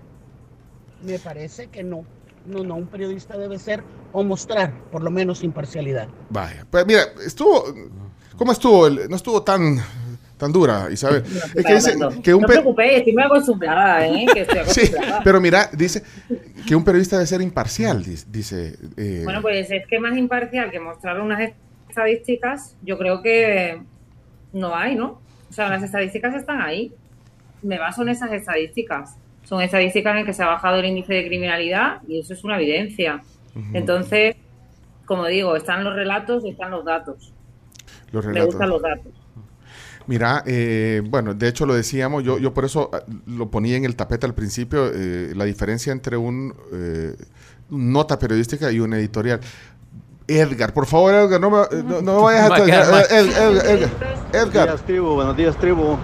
me 1.03 1.18
parece 1.18 1.68
que 1.68 1.83
no. 1.83 2.05
No, 2.47 2.62
no, 2.62 2.77
un 2.77 2.87
periodista 2.87 3.37
debe 3.37 3.59
ser 3.59 3.83
o 4.12 4.22
mostrar 4.22 4.72
por 4.93 5.03
lo 5.03 5.11
menos 5.11 5.43
imparcialidad. 5.43 6.07
Vaya, 6.31 6.64
pues 6.70 6.87
mira, 6.87 7.03
estuvo, 7.24 7.64
¿cómo 8.37 8.53
estuvo? 8.53 8.89
No 8.89 9.16
estuvo 9.16 9.43
tan 9.43 9.81
tan 10.37 10.53
dura, 10.53 10.89
Isabel. 10.91 11.24
No, 11.29 11.61
es 11.61 11.66
que 11.66 11.74
dice 11.74 11.97
no, 11.97 12.22
que 12.22 12.35
un 12.35 12.43
no 12.43 12.49
preocupéis, 12.49 12.99
estoy 12.99 13.14
muy 13.14 13.22
acostumbrada, 13.22 14.07
¿eh? 14.07 14.27
Que 14.33 14.41
estoy 14.43 14.59
acostumbrada. 14.59 15.14
sí, 15.16 15.22
pero 15.24 15.41
mira, 15.41 15.70
dice 15.72 16.03
que 16.66 16.77
un 16.77 16.85
periodista 16.85 17.16
debe 17.16 17.27
ser 17.27 17.41
imparcial, 17.41 18.05
dice. 18.29 18.77
Eh... 18.97 19.22
Bueno, 19.24 19.43
pues 19.43 19.70
es 19.70 19.87
que 19.89 19.99
más 19.99 20.16
imparcial 20.16 20.70
que 20.70 20.79
mostrar 20.79 21.20
unas 21.20 21.53
estadísticas, 21.89 22.77
yo 22.83 22.99
creo 22.99 23.22
que 23.22 23.83
no 24.57 24.74
hay, 24.74 24.94
¿no? 24.94 25.20
O 25.50 25.52
sea, 25.52 25.68
las 25.68 25.82
estadísticas 25.82 26.34
están 26.34 26.61
ahí. 26.61 26.92
Me 27.62 27.78
baso 27.78 28.02
en 28.02 28.09
esas 28.09 28.32
estadísticas. 28.32 29.16
Son 29.44 29.61
estadísticas 29.61 30.16
en 30.16 30.26
que 30.26 30.32
se 30.32 30.42
ha 30.42 30.46
bajado 30.46 30.78
el 30.78 30.86
índice 30.86 31.14
de 31.14 31.26
criminalidad 31.26 32.00
y 32.09 32.20
eso 32.20 32.32
es 32.32 32.42
una 32.42 32.57
evidencia. 32.57 33.22
Uh 33.54 33.59
-huh. 33.61 33.70
Entonces, 33.74 34.36
como 35.04 35.26
digo, 35.26 35.57
están 35.57 35.84
los 35.84 35.94
relatos 35.94 36.44
y 36.44 36.50
están 36.50 36.70
los 36.70 36.84
datos. 36.84 37.32
Los 38.12 38.24
relatos. 38.24 38.46
Me 38.46 38.46
gustan 38.46 38.68
los 38.70 38.82
datos. 38.82 39.12
Mira, 40.07 40.42
eh, 40.46 41.02
bueno, 41.04 41.34
de 41.34 41.48
hecho 41.48 41.66
lo 41.66 41.74
decíamos, 41.74 42.22
yo, 42.22 42.38
yo 42.38 42.54
por 42.54 42.64
eso 42.64 42.90
lo 43.26 43.50
ponía 43.50 43.76
en 43.76 43.84
el 43.84 43.96
tapete 43.96 44.24
al 44.24 44.34
principio, 44.34 44.90
eh, 44.94 45.32
la 45.34 45.44
diferencia 45.44 45.92
entre 45.92 46.16
un 46.16 46.54
eh, 46.72 47.16
nota 47.70 48.18
periodística 48.18 48.70
y 48.70 48.78
un 48.78 48.94
editorial. 48.94 49.40
Edgar, 50.29 50.72
por 50.72 50.87
favor, 50.87 51.14
Edgar, 51.14 51.41
no 51.41 51.51
me, 51.51 51.59
no, 51.85 52.03
no 52.03 52.16
me 52.16 52.22
vayas 52.22 52.51
a... 52.51 52.59
Edgar, 52.59 52.85
Edgar, 53.11 53.91
Edgar, 54.33 54.33
Buenos 54.33 54.53
días, 54.53 54.83
tribu, 54.83 55.14
buenos 55.14 55.37
días, 55.37 55.57
tribu. 55.57 55.97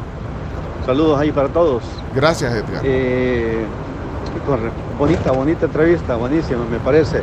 Saludos 0.87 1.21
ahí 1.21 1.33
para 1.33 1.49
todos. 1.49 1.83
Gracias, 2.15 2.53
Edgar. 2.53 2.83
Eh, 2.85 3.65
bonita, 4.99 5.33
bonita 5.33 5.67
entrevista, 5.67 6.17
buenísima, 6.17 6.65
me 6.71 6.79
parece. 6.79 7.23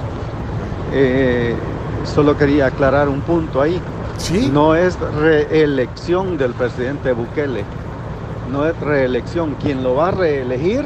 Eh, 0.93 1.56
solo 2.04 2.38
quería 2.38 2.68
aclarar 2.68 3.10
un 3.10 3.22
punto 3.22 3.62
ahí. 3.62 3.82
¿Sí? 4.18 4.50
No 4.52 4.76
es 4.76 5.00
reelección 5.00 6.38
del 6.38 6.54
presidente 6.54 7.14
Bukele. 7.14 7.64
No 8.52 8.66
es 8.66 8.78
reelección. 8.80 9.56
Quien 9.56 9.84
lo 9.84 9.95
va 9.95 10.10
a 10.10 10.12
reelegir 10.12 10.84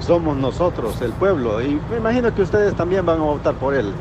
somos 0.00 0.36
nosotros, 0.36 1.00
el 1.02 1.12
pueblo. 1.12 1.60
Y 1.60 1.80
me 1.90 1.96
imagino 1.96 2.34
que 2.34 2.42
ustedes 2.42 2.74
también 2.74 3.04
van 3.04 3.20
a 3.20 3.24
votar 3.24 3.54
por 3.54 3.74
él. 3.74 3.92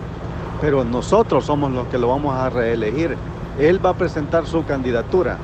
Pero 0.61 0.83
nosotros 0.83 1.45
somos 1.45 1.71
los 1.71 1.87
que 1.87 1.97
lo 1.97 2.07
vamos 2.07 2.35
a 2.35 2.49
reelegir. 2.51 3.17
Él 3.59 3.83
va 3.83 3.89
a 3.89 3.93
presentar 3.95 4.45
su 4.45 4.63
candidatura. 4.63 5.37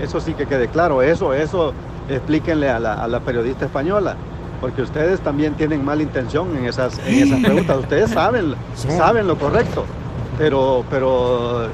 Eso 0.00 0.20
sí 0.20 0.34
que 0.34 0.46
quede 0.46 0.68
claro. 0.68 1.00
Eso, 1.00 1.32
eso 1.32 1.72
explíquenle 2.08 2.68
a 2.68 2.80
la, 2.80 2.94
a 2.94 3.06
la 3.06 3.20
periodista 3.20 3.66
española. 3.66 4.16
Porque 4.60 4.82
ustedes 4.82 5.20
también 5.20 5.54
tienen 5.54 5.84
mala 5.84 6.02
intención 6.02 6.56
en 6.56 6.64
esas, 6.64 6.98
en 7.06 7.22
esas 7.22 7.40
preguntas. 7.40 7.78
Ustedes 7.78 8.10
saben, 8.10 8.54
saben 8.74 9.28
lo 9.28 9.38
correcto. 9.38 9.84
Pero, 10.38 10.84
pero 10.90 11.68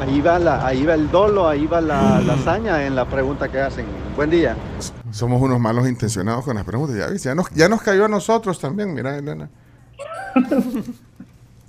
ahí 0.00 0.20
va, 0.20 0.40
la, 0.40 0.66
ahí 0.66 0.84
va 0.84 0.94
el 0.94 1.08
dolo, 1.10 1.48
ahí 1.48 1.66
va 1.66 1.80
la, 1.80 2.20
la, 2.20 2.34
hazaña 2.34 2.84
en 2.84 2.96
la 2.96 3.04
pregunta 3.04 3.48
que 3.48 3.60
hacen. 3.60 3.86
Buen 4.16 4.30
día. 4.30 4.56
Somos 5.12 5.40
unos 5.40 5.60
malos 5.60 5.88
intencionados 5.88 6.44
con 6.44 6.56
las 6.56 6.64
preguntas. 6.64 6.96
Ya, 6.96 7.14
ya, 7.14 7.34
nos, 7.36 7.48
ya 7.50 7.68
nos 7.68 7.82
cayó 7.82 8.06
a 8.06 8.08
nosotros 8.08 8.58
también, 8.58 8.92
mira, 8.92 9.16
Elena. 9.16 9.48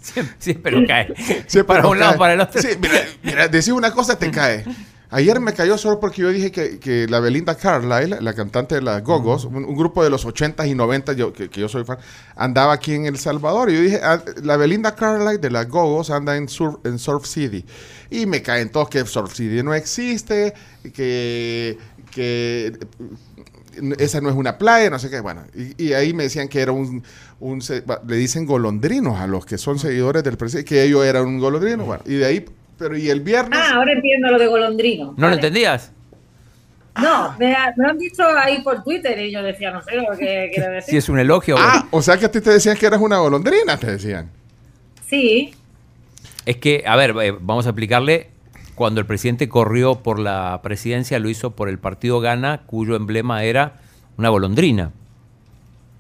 Siempre, 0.02 0.36
siempre 0.40 0.88
cae. 0.88 1.14
Siempre 1.48 1.64
para 1.76 1.88
un 1.88 1.92
cae. 1.92 2.00
lado, 2.00 2.18
para 2.18 2.34
el 2.34 2.42
otro. 2.42 2.62
Sí, 2.62 2.70
mira, 2.80 3.02
mira, 3.24 3.48
decir 3.48 3.74
una 3.74 3.92
cosa 3.92 4.18
te 4.18 4.32
cae. 4.32 4.66
Ayer 5.14 5.42
me 5.42 5.54
cayó 5.54 5.78
solo 5.78 6.00
porque 6.00 6.22
yo 6.22 6.30
dije 6.30 6.52
que, 6.52 6.80
que 6.80 7.06
la 7.06 7.20
Belinda 7.20 7.56
Carlisle, 7.56 8.22
la 8.22 8.34
cantante 8.34 8.76
de 8.76 8.82
las 8.82 9.04
Gogos, 9.04 9.44
un, 9.44 9.66
un, 9.66 9.76
grupo 9.76 10.06
de 10.06 10.10
los 10.10 10.26
80s 10.26 10.66
y 10.70 10.74
90s, 10.74 11.16
yo, 11.16 11.34
que, 11.34 11.50
que, 11.50 11.60
yo 11.60 11.68
soy 11.68 11.84
fan, 11.84 11.98
andaba 12.34 12.72
aquí 12.72 12.94
en 12.94 13.06
El 13.06 13.18
Salvador. 13.18 13.70
Y 13.70 13.76
yo 13.76 13.82
dije, 13.82 14.00
ah, 14.02 14.24
la 14.42 14.56
Belinda 14.56 14.96
Carlisle 14.96 15.38
de 15.38 15.52
las 15.52 15.68
Gogos 15.68 16.12
anda 16.12 16.38
en 16.38 16.48
Surf, 16.48 16.78
en 16.86 16.98
Surf 16.98 17.26
City. 17.26 17.66
Y 18.10 18.26
me 18.26 18.42
caen 18.42 18.70
todos 18.70 18.88
que 18.88 19.06
Surf 19.06 19.34
City 19.34 19.62
no 19.62 19.74
existe, 19.74 20.54
que, 20.94 21.78
que 22.12 22.80
esa 23.98 24.22
no 24.22 24.30
es 24.30 24.36
una 24.36 24.58
playa, 24.58 24.90
no 24.90 25.00
sé 25.00 25.10
qué. 25.10 25.20
Bueno, 25.20 25.44
y, 25.56 25.86
y 25.86 25.94
ahí 25.94 26.14
me 26.14 26.24
decían 26.24 26.48
que 26.48 26.62
era 26.62 26.72
un, 26.72 27.04
un, 27.40 27.64
le 28.08 28.16
dicen 28.16 28.46
golondrinos 28.46 29.20
a 29.20 29.28
los 29.28 29.46
que 29.46 29.58
son 29.58 29.80
seguidores 29.80 30.24
del 30.24 30.38
presidente, 30.38 30.68
que 30.68 30.84
ellos 30.84 31.06
eran 31.06 31.26
un 31.26 31.40
golondrino. 31.40 31.86
Bueno, 31.86 32.04
y 32.06 32.16
de 32.16 32.26
ahí 32.26 32.46
pero 32.82 32.98
y 32.98 33.10
el 33.10 33.22
viernes. 33.22 33.60
Ah, 33.62 33.76
ahora 33.76 33.94
entiendo 33.94 34.30
lo 34.32 34.40
de 34.40 34.48
golondrino. 34.48 35.06
¿No 35.06 35.12
vale. 35.12 35.30
lo 35.30 35.34
entendías? 35.36 35.92
No, 37.00 37.36
me, 37.38 37.56
me, 37.78 37.90
han 37.90 37.98
dicho 37.98 38.24
ahí 38.38 38.62
por 38.64 38.84
Twitter 38.84 39.18
y 39.20 39.32
yo 39.32 39.44
decía, 39.44 39.72
no 39.72 39.84
sé 39.84 39.96
lo 39.96 40.18
que 40.18 40.50
quiere 40.54 40.70
decir. 40.72 40.92
Si 40.92 40.98
es 40.98 41.08
un 41.08 41.20
elogio. 41.20 41.56
Ah, 41.60 41.88
o 41.92 42.02
sea 42.02 42.18
que 42.18 42.26
a 42.26 42.32
ti 42.32 42.42
te 42.42 42.50
decían 42.50 42.76
que 42.76 42.88
eras 42.88 43.00
una 43.00 43.20
golondrina, 43.20 43.78
te 43.78 43.92
decían. 43.92 44.32
Sí. 45.08 45.54
Es 46.46 46.58
que, 46.58 46.84
a 46.86 46.96
ver, 46.96 47.14
eh, 47.22 47.34
vamos 47.40 47.68
a 47.68 47.70
explicarle. 47.70 48.32
Cuando 48.76 49.02
el 49.02 49.06
presidente 49.06 49.50
corrió 49.50 50.02
por 50.02 50.20
la 50.20 50.60
presidencia, 50.64 51.20
lo 51.20 51.30
hizo 51.30 51.52
por 51.52 51.70
el 51.70 51.80
partido 51.80 52.20
Gana, 52.20 52.62
cuyo 52.66 52.96
emblema 52.96 53.44
era 53.44 53.80
una 54.18 54.30
golondrina. 54.30 54.92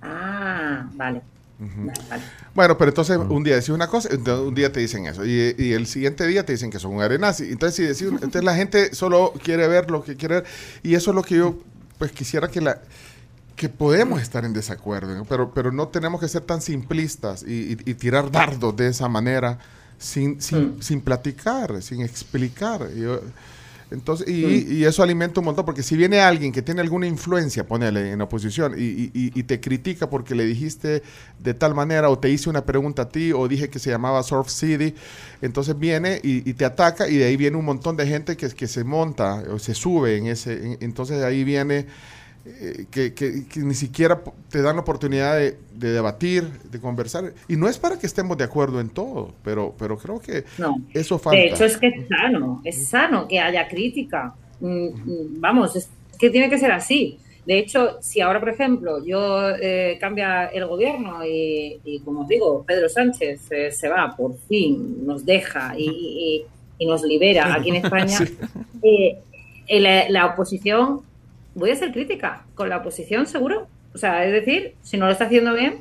Ah, 0.02 0.88
vale. 0.95 1.22
Uh 1.60 1.64
-huh. 1.64 1.85
vale, 1.85 2.02
vale. 2.10 2.23
Bueno, 2.53 2.77
pero 2.77 2.89
entonces 2.89 3.18
un 3.18 3.43
día 3.43 3.56
decís 3.56 3.69
una 3.69 3.88
cosa, 3.88 4.10
entonces 4.11 4.48
un 4.48 4.56
día 4.56 4.72
te 4.72 4.80
dicen 4.80 5.06
eso, 5.06 5.26
y, 5.26 5.56
y, 5.57 5.73
el 5.73 5.85
siguiente 5.88 6.26
día 6.27 6.45
te 6.45 6.53
dicen 6.53 6.69
que 6.69 6.80
son 6.80 6.93
un 6.95 7.02
arenazi. 7.02 7.52
Entonces, 7.52 7.76
si 7.76 7.84
decís, 7.84 8.19
entonces 8.22 8.43
la 8.43 8.56
gente 8.56 8.93
solo 8.95 9.34
quiere 9.43 9.68
ver 9.68 9.89
lo 9.91 10.03
que 10.03 10.15
quiere 10.15 10.35
ver, 10.35 10.45
y 10.84 10.95
eso 10.95 11.11
es 11.11 11.15
lo 11.15 11.22
que 11.22 11.35
yo 11.35 11.56
pues 11.98 12.11
quisiera 12.11 12.48
que 12.48 12.61
la 12.61 12.81
que 13.56 13.69
podemos 13.69 14.19
estar 14.19 14.43
en 14.43 14.53
desacuerdo, 14.53 15.15
¿no? 15.15 15.23
pero, 15.26 15.53
pero 15.53 15.72
no 15.72 15.88
tenemos 15.89 16.19
que 16.19 16.27
ser 16.27 16.41
tan 16.41 16.61
simplistas 16.61 17.43
y, 17.43 17.73
y, 17.73 17.91
y 17.91 17.93
tirar 17.93 18.31
dardos 18.31 18.76
de 18.76 18.88
esa 18.88 19.07
manera 19.07 19.60
sin, 20.02 20.41
sin, 20.41 20.73
mm. 20.78 20.82
sin 20.82 21.02
platicar, 21.02 21.82
sin 21.82 22.02
explicar. 22.02 22.94
Yo, 22.95 23.22
Entonces, 23.91 24.28
y, 24.30 24.76
y 24.78 24.86
eso 24.86 25.03
alimenta 25.03 25.41
un 25.41 25.45
montón, 25.48 25.65
porque 25.65 25.84
si 25.84 25.98
viene 25.98 26.22
alguien 26.22 26.53
que 26.53 26.61
tiene 26.61 26.80
alguna 26.82 27.07
influencia, 27.07 27.68
ponele 27.68 28.11
en 28.14 28.22
oposición, 28.22 28.73
y, 28.78 29.11
y- 29.14 29.32
te 29.44 29.60
critica 29.60 30.10
porque 30.10 30.34
le 30.34 30.45
dijiste 30.45 31.03
de 31.40 31.53
tal 31.53 31.76
manera, 31.76 32.10
o 32.10 32.18
te 32.18 32.30
hice 32.30 32.49
una 32.49 32.65
pregunta 32.65 33.03
a 33.03 33.10
ti, 33.10 33.34
o 33.34 33.48
dije 33.49 33.69
que 33.69 33.80
se 33.80 33.90
llamaba 33.90 34.23
Surf 34.23 34.49
City, 34.49 34.95
entonces 35.41 35.78
viene 35.78 36.22
y, 36.23 36.41
te 36.53 36.64
ataca, 36.65 37.10
y 37.10 37.18
de 37.18 37.26
ahí 37.26 37.36
viene 37.38 37.57
un 37.57 37.65
montón 37.65 37.98
de 37.98 38.07
gente 38.07 38.38
que, 38.38 38.49
que 38.49 38.68
se 38.68 38.86
monta 38.86 39.44
o 39.52 39.60
se 39.60 39.73
sube 39.76 40.18
en 40.18 40.28
ese. 40.28 40.53
en- 40.53 40.78
entonces 40.82 41.22
ahí 41.23 41.44
viene 41.44 41.88
eh, 42.45 42.85
que, 42.89 43.13
que- 43.13 43.47
que 43.47 43.59
ni 43.59 43.73
siquiera 43.76 44.22
te 44.49 44.61
dan 44.61 44.76
la 44.76 44.81
oportunidad 44.81 45.38
de, 45.38 45.57
de 45.76 45.91
debatir, 45.91 46.43
de 46.72 46.80
conversar. 46.80 47.34
Y 47.47 47.55
no 47.55 47.68
es 47.68 47.77
para 47.77 47.99
que 47.99 48.07
estemos 48.07 48.38
de 48.38 48.43
acuerdo 48.45 48.80
en 48.80 48.89
todo, 48.89 49.34
pero, 49.43 49.73
pero 49.77 49.97
creo 49.97 50.19
que 50.19 50.43
No. 50.57 50.76
eso 50.93 51.19
falta. 51.19 51.38
De 51.39 51.47
hecho, 51.47 51.65
es 51.65 51.77
que 51.77 51.88
es 51.88 52.07
sano, 52.07 52.61
es 52.63 52.88
sano 52.89 53.27
que 53.27 53.39
haya 53.39 53.68
crítica. 53.68 54.34
Mm, 54.59 54.88
mm, 54.88 55.39
Vamos, 55.41 55.76
es 55.76 55.89
que 56.19 56.30
tiene 56.30 56.49
que 56.49 56.57
ser 56.57 56.72
así. 56.72 57.19
De 57.45 57.57
hecho, 57.57 57.97
si 58.01 58.22
ahora, 58.22 58.39
por 58.39 58.49
ejemplo, 58.49 59.03
yo 59.03 59.49
eh, 59.59 59.97
cambia 59.99 60.45
el 60.47 60.65
gobierno 60.68 61.26
y, 61.26 61.80
y, 61.84 61.99
como 62.01 62.22
os 62.22 62.27
digo, 62.27 62.63
Pedro 62.68 62.88
Sánchez 62.88 63.41
eh, 63.51 63.72
se 63.72 63.89
va, 63.89 64.15
por 64.15 64.38
fin, 64.47 65.05
nos 65.05 65.26
deja 65.26 65.73
y, 65.77 65.85
y- 65.89 66.45
y 66.77 66.85
nos 66.85 67.01
libera 67.03 67.53
aquí 67.55 67.69
en 67.69 67.76
España, 67.85 68.18
eh, 68.84 69.18
eh, 69.68 69.80
la, 69.80 70.09
la 70.09 70.26
oposición, 70.27 71.01
voy 71.56 71.72
a 71.72 71.76
ser 71.76 71.91
crítica 71.91 72.45
con 72.56 72.69
la 72.69 72.78
oposición, 72.78 73.26
seguro. 73.28 73.68
O 73.94 73.98
sea, 73.98 74.26
es 74.26 74.32
decir, 74.32 74.76
si 74.82 74.98
no 74.98 75.06
lo 75.06 75.11
está 75.11 75.26
haciendo 75.26 75.53
bien, 75.53 75.80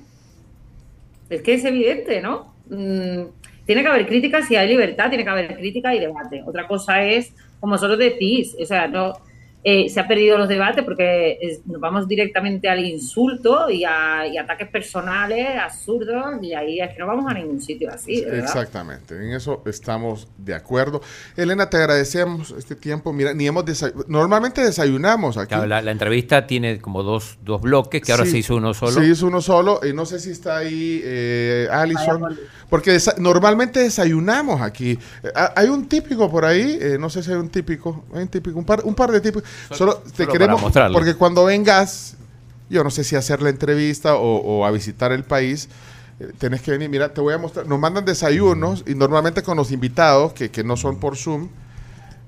es 1.29 1.43
que 1.43 1.55
es 1.55 1.65
evidente, 1.65 2.21
¿no? 2.21 2.55
Mm, 2.69 3.23
tiene 3.67 3.83
que 3.83 3.89
haber 3.89 4.07
crítica 4.07 4.43
si 4.43 4.57
hay 4.57 4.69
libertad, 4.69 5.09
tiene 5.09 5.25
que 5.25 5.31
haber 5.31 5.57
crítica 5.57 5.95
y 5.95 6.01
debate. 6.01 6.43
Otra 6.45 6.67
cosa 6.67 7.05
es, 7.05 7.33
como 7.61 7.75
vosotros 7.75 7.99
decís, 7.99 8.57
o 8.61 8.67
sea, 8.67 8.89
no 8.89 9.13
eh, 9.62 9.89
se 9.91 10.01
ha 10.01 10.09
perdido 10.09 10.39
los 10.39 10.49
debates 10.49 10.82
porque 10.85 11.39
es- 11.41 11.66
nos 11.66 11.81
vamos 11.81 12.09
directamente 12.09 12.69
al 12.69 12.85
insulto 12.85 13.69
y 13.70 13.85
a 13.85 14.27
y 14.27 14.39
ataques 14.39 14.69
personales 14.69 15.47
absurdos 15.59 16.43
y 16.43 16.55
ahí 16.55 16.81
es 16.81 16.91
que 16.93 16.99
no 16.99 17.07
vamos 17.07 17.31
a 17.31 17.35
ningún 17.35 17.61
sitio 17.61 17.91
así, 17.91 18.23
verdad. 18.24 18.39
Exactamente, 18.41 19.15
en 19.16 19.32
eso 19.32 19.62
estamos 19.66 20.28
de 20.39 20.55
acuerdo. 20.55 21.01
Elena, 21.37 21.69
te 21.69 21.77
agradecemos 21.77 22.53
este 22.57 22.74
tiempo. 22.77 23.12
Mira, 23.12 23.35
ni 23.35 23.47
hemos 23.47 23.65
desay- 23.65 23.93
normalmente 24.09 24.62
desayunamos 24.62 25.37
aquí. 25.37 25.49
Claro, 25.49 25.66
la, 25.66 25.82
la 25.82 25.91
entrevista 25.91 26.47
tiene 26.47 26.78
como 26.81 27.03
dos, 27.03 27.39
dos 27.43 27.61
bloques, 27.61 28.03
que 28.03 28.12
ahora 28.12 28.24
Sí, 28.24 28.31
se 28.32 28.39
hizo 28.39 28.57
uno 28.57 28.73
solo. 28.74 28.93
Se 28.93 29.05
hizo 29.07 29.27
uno 29.27 29.41
solo. 29.43 29.81
Y 29.89 29.93
no 29.93 30.07
sé 30.07 30.19
si 30.20 30.31
está 30.31 30.59
ahí 30.59 31.01
eh, 31.05 31.69
Alison. 31.70 32.39
Porque 32.69 32.93
desa- 32.93 33.16
normalmente 33.19 33.81
desayunamos 33.81 34.61
aquí. 34.62 34.93
Eh, 35.23 35.28
ha- 35.35 35.53
hay 35.57 35.69
un 35.69 35.89
típico 35.89 36.31
por 36.31 36.45
ahí. 36.45 36.78
eh, 36.81 36.97
no 36.99 37.11
sé 37.11 37.23
si 37.23 37.31
hay 37.31 37.37
un 37.37 37.49
típico. 37.51 38.05
Hay 38.15 38.23
un 38.23 38.28
típico. 38.28 38.59
Un 38.59 38.65
par, 38.65 38.81
un 38.85 38.95
par 38.95 39.11
de 39.11 39.20
típicos. 39.20 39.49
Solo, 39.73 39.97
te 39.99 40.25
solo 40.25 40.33
queremos. 40.33 40.63
Porque 40.93 41.15
cuando 41.15 41.45
vengas, 41.45 42.17
yo 42.69 42.83
no 42.85 42.91
sé 42.91 43.05
si 43.05 43.17
hacer 43.17 43.43
la 43.43 43.51
entrevista 43.51 44.15
o, 44.17 44.37
o 44.37 44.65
a 44.67 44.71
visitar 44.71 45.13
el 45.13 45.25
país. 45.25 45.69
eh, 46.21 46.33
Tenés 46.39 46.63
que 46.63 46.71
venir, 46.73 46.89
mira, 46.89 47.13
te 47.15 47.21
voy 47.21 47.35
a 47.35 47.39
mostrar. 47.39 47.67
Nos 47.67 47.79
mandan 47.79 48.05
desayunos 48.05 48.85
y 48.87 48.95
normalmente 48.95 49.43
con 49.43 49.57
los 49.57 49.71
invitados, 49.73 50.33
que, 50.33 50.51
que 50.51 50.63
no 50.65 50.77
son 50.77 50.99
por 51.01 51.17
Zoom, 51.17 51.49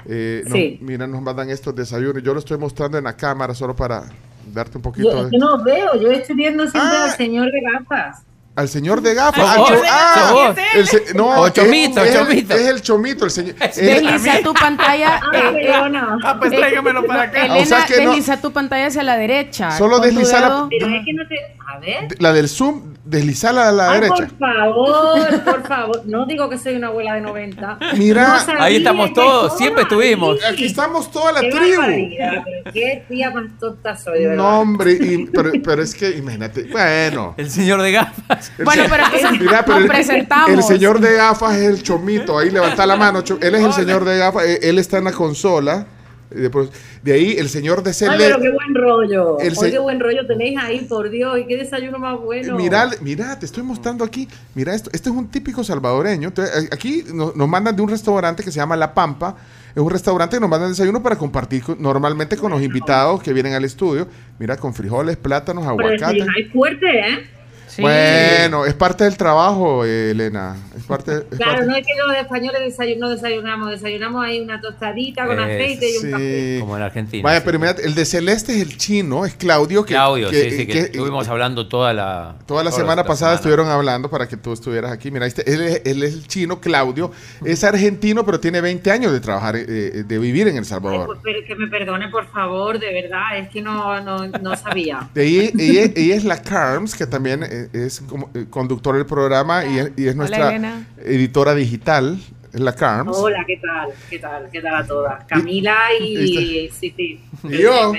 eh, 0.07 0.43
nos- 0.47 0.81
mira, 0.89 1.07
nos 1.07 1.23
mandan 1.23 1.51
estos 1.51 1.75
desayunos. 1.75 2.23
Yo 2.23 2.33
lo 2.35 2.41
estoy 2.41 2.59
mostrando 2.59 2.99
en 2.99 3.05
la 3.05 3.17
cámara 3.17 3.55
solo 3.55 3.77
para 3.77 4.05
darte 4.53 4.77
un 4.79 4.83
poquito 4.83 5.11
Yo, 5.13 5.25
de... 5.25 5.31
que 5.31 5.39
no 5.39 5.63
veo, 5.63 5.95
yo 6.01 6.11
estoy 6.11 6.35
viendo 6.35 6.63
siempre 6.65 6.81
Ah. 6.99 7.05
al 7.11 7.17
señor 7.17 7.47
de 7.53 7.61
gafas. 7.61 8.23
Al 8.55 8.69
señor 8.69 9.01
de 9.01 9.15
gafas. 9.15 9.43
Ah, 9.47 9.53
al 9.55 9.65
cho- 9.65 9.83
ah, 9.89 10.55
el 10.75 10.87
se- 10.87 11.15
no, 11.15 11.27
O 11.41 11.47
es- 11.47 11.55
Chomito, 11.55 12.03
es, 12.05 12.15
el- 12.15 12.19
Chomito. 12.27 12.55
es 12.55 12.67
el 12.67 12.83
chomito, 12.83 13.25
el 13.25 13.31
señor. 13.31 13.55
Desliza 13.77 14.41
tu 14.43 14.53
pantalla. 14.53 15.21
Ah, 15.23 15.31
eh, 15.33 15.39
eh, 15.39 15.67
perdona. 15.67 16.19
Ah, 16.23 16.37
pues 16.39 16.51
tráigamelo 16.53 17.07
para 17.07 17.23
acá. 17.23 17.47
Elena, 17.47 17.63
O 17.63 17.65
sea 17.65 17.87
que 17.87 18.03
no- 18.05 18.11
desliza 18.11 18.41
tu 18.43 18.53
pantalla 18.53 18.89
hacia 18.89 19.03
la 19.05 19.17
derecha. 19.17 19.71
Solo 19.79 19.93
con 19.93 20.01
tu 20.03 20.07
desliza 20.09 20.41
la- 20.41 20.47
dedo. 20.49 20.69
Pero 20.69 20.87
es 20.89 21.05
que 21.07 21.13
no 21.15 21.27
te... 21.27 21.37
A 21.75 21.79
ver... 21.79 22.09
la 22.21 22.33
del 22.35 22.49
Zoom, 22.51 22.92
deslizarla 23.05 23.69
a 23.69 23.73
la 23.73 23.91
Ay, 23.91 24.01
derecha. 24.01 24.29
por 24.29 24.39
favor, 24.39 25.41
por 25.45 25.67
favor. 25.67 26.03
No 26.07 26.25
digo 26.27 26.49
que 26.49 26.57
soy 26.59 26.77
una 26.77 26.87
abuela 26.89 27.15
de 27.15 27.21
90. 27.21 27.79
Mira, 27.97 28.45
No 28.47 28.63
Ahí 28.63 28.77
estamos 28.77 29.13
todos, 29.13 29.57
siempre 29.59 29.83
estuvimos. 29.83 30.39
ahí. 30.45 30.53
Aquí 30.53 30.65
estamos 30.67 31.11
toda 31.11 31.33
la 31.33 31.41
Qué 31.41 31.51
tribu. 31.51 31.83
Qué 32.73 33.05
tía 33.09 33.31
más 33.31 33.45
tonta 33.59 33.97
soy, 33.97 34.21
de 34.21 34.27
verdad. 34.29 34.43
No, 34.45 34.61
hombre, 34.61 34.93
y- 34.93 35.27
pero, 35.27 35.51
pero 35.65 35.83
es 35.83 35.95
que, 35.95 36.11
imagínate, 36.11 36.65
bueno. 36.71 37.35
El 37.37 37.51
señor 37.51 37.83
de 37.83 37.93
gafas. 37.93 38.53
el 38.59 38.65
Bueno, 38.65 38.85
pero 38.89 39.05
entonces 39.05 39.31
Mira, 39.41 39.65
pero 39.65 39.75
nos 39.75 39.83
el- 39.85 39.89
presentamos. 39.91 40.51
El 40.51 40.63
señor 40.63 41.01
de 41.01 41.13
gafas 41.15 41.55
es 41.57 41.69
el 41.69 41.83
chomito. 41.83 42.39
Ahí 42.39 42.51
levanta 42.51 42.87
la 42.87 42.97
mano. 42.97 43.21
Él 43.41 43.55
es 43.55 43.63
el 43.65 43.73
señor 43.73 44.05
de 44.05 44.19
gafas. 44.19 44.45
eh, 44.45 44.61
Él 44.63 44.79
está 44.79 44.99
en 44.99 45.05
la 45.05 45.13
consola. 45.13 45.87
De, 46.33 46.69
de 47.03 47.13
ahí 47.13 47.37
el 47.39 47.49
señor 47.49 47.83
de 47.83 47.91
Ay, 47.91 47.95
Cele. 47.95 48.17
pero 48.19 48.41
qué 48.41 48.51
buen 48.51 48.75
rollo. 48.75 49.39
El 49.39 49.55
Ay, 49.63 49.71
qué 49.71 49.79
buen 49.79 50.01
rollo 50.01 50.27
tenéis 50.27 50.59
ahí, 50.61 50.81
por 50.89 51.11
Dios. 51.11 51.39
Y 51.39 51.47
qué 51.47 51.57
desayuno 51.57 51.99
más 51.99 52.19
bueno. 52.21 52.57
Mira, 52.57 52.89
mira, 53.01 53.39
te 53.39 53.47
estoy 53.47 53.63
mostrando 53.63 54.05
aquí. 54.05 54.29
Mira 54.55 54.75
esto. 54.75 54.91
Este 54.93 55.09
es 55.11 55.15
un 55.15 55.29
típico 55.29 55.63
salvadoreño. 55.65 56.29
Entonces, 56.29 56.65
eh, 56.65 56.69
aquí 56.73 57.05
no- 57.13 57.33
nos, 57.35 57.49
mandan 57.49 57.77
de 57.77 57.83
un 57.83 57.89
restaurante 57.89 58.43
que 58.43 58.51
se 58.51 58.57
llama 58.57 58.77
La 58.77 58.93
Pampa. 58.95 59.37
Es 59.75 59.81
un 59.81 59.91
restaurante 59.91 60.37
que 60.37 60.41
nos 60.41 60.51
mandan 60.51 60.71
desayuno 60.71 61.03
para 61.03 61.17
compartir 61.17 61.63
con- 61.63 61.81
normalmente 61.81 62.37
con 62.37 62.51
los 62.53 62.61
invitados 62.63 63.23
que 63.23 63.33
vienen 63.33 63.55
al 63.55 63.65
estudio. 63.65 64.07
Mira, 64.39 64.57
con 64.57 64.75
frijoles, 64.75 65.17
plátanos, 65.17 65.65
Pero 65.65 65.71
aguacate. 65.89 66.15
desayunáis 66.15 66.53
fuerte, 66.53 66.87
¿eh? 66.99 67.27
Sí. 67.69 67.81
Bueno, 67.81 68.67
es 68.67 68.75
parte 68.75 69.05
del 69.05 69.17
trabajo, 69.17 69.83
eh, 69.87 70.11
Elena. 70.11 70.57
Es 70.83 70.87
parte. 70.89 71.13
es 71.31 71.37
Claro, 71.39 71.53
parte- 71.53 71.67
no 71.67 71.77
es 71.77 71.87
que 71.87 71.93
los 72.07 72.17
españoles 72.17 72.61
desayun- 72.77 72.99
no 72.99 73.09
desayunamos, 73.09 73.71
desayunamos 73.71 74.25
ahí 74.25 74.41
una 74.41 74.61
tostadita 74.61 75.27
con 75.27 75.39
Eh, 75.39 75.43
aceite 75.43 75.91
y 75.91 75.97
un 76.05 76.11
café. 76.11 76.55
Sí. 76.55 76.61
Como 76.61 76.77
en 76.77 76.83
Argentina. 76.83 77.23
Vaya, 77.23 77.39
sí. 77.39 77.43
pero 77.47 77.59
mira, 77.59 77.75
el 77.83 77.95
de 77.95 78.05
Celeste 78.05 78.53
es 78.57 78.63
el 78.63 78.77
chino, 78.77 79.25
es 79.25 79.35
Claudio. 79.35 79.85
Que, 79.85 79.95
Claudio, 79.95 80.31
que- 80.31 80.51
sí, 80.51 80.57
sí, 80.59 80.67
que, 80.67 80.73
que- 80.73 80.79
estuvimos 80.81 81.29
hablando 81.29 81.69
toda 81.69 81.93
la... 81.93 82.37
Toda 82.47 82.65
la 82.65 82.71
semana 82.73 83.05
pasada 83.05 83.35
estuvieron 83.35 83.69
hablando 83.69 84.11
para 84.11 84.29
que 84.29 84.37
tú 84.37 84.53
estuvieras 84.53 84.91
aquí. 84.93 85.11
Mira, 85.11 85.27
este, 85.27 85.51
él, 85.53 85.63
es, 85.63 85.83
él 85.85 86.03
es 86.03 86.13
el 86.15 86.27
chino, 86.27 86.61
Claudio. 86.61 87.11
Es 87.45 87.65
argentino, 87.65 88.25
pero 88.27 88.41
tiene 88.41 88.61
20 88.61 88.91
años 88.91 89.13
de 89.13 89.21
trabajar, 89.21 89.57
eh, 89.57 89.65
eh, 89.69 90.03
de 90.07 90.19
vivir 90.19 90.49
en 90.49 90.55
El 90.57 90.61
Ay, 90.61 90.65
Salvador. 90.65 91.07
pues, 91.07 91.19
pero 91.23 91.39
que 91.47 91.55
me 91.55 91.69
perdone, 91.69 92.09
por 92.09 92.27
favor, 92.31 92.79
de 92.79 92.93
verdad, 92.93 93.39
es 93.39 93.49
que 93.49 93.63
no, 93.63 94.01
no, 94.01 94.27
no 94.29 94.57
sabía. 94.57 95.09
De 95.15 95.23
ahí, 95.23 95.53
ella, 95.59 95.93
ella 95.95 96.15
es 96.17 96.25
la 96.25 96.43
Carms, 96.43 96.95
que 96.95 97.07
también 97.07 97.43
eh, 97.45 97.69
es 97.73 98.01
como, 98.01 98.31
eh, 98.35 98.47
conductora 98.51 98.99
del 98.99 99.07
programa 99.07 99.65
y 99.65 99.79
es, 99.79 99.93
y 99.97 100.07
es 100.09 100.17
nuestra 100.17 100.51
Editora 100.99 101.55
digital. 101.55 102.19
La 102.53 102.75
Carms. 102.75 103.17
Hola, 103.17 103.45
¿qué 103.47 103.57
tal? 103.57 103.89
¿Qué 104.11 104.19
tal? 104.19 104.51
¿Qué 104.53 104.61
tal 104.61 104.75
a 104.75 104.87
todas? 104.87 105.25
Camila 105.25 105.75
y... 105.99 106.69
Sí, 106.69 106.93
sí. 106.95 107.21
Y 107.49 107.63
yo. 107.63 107.93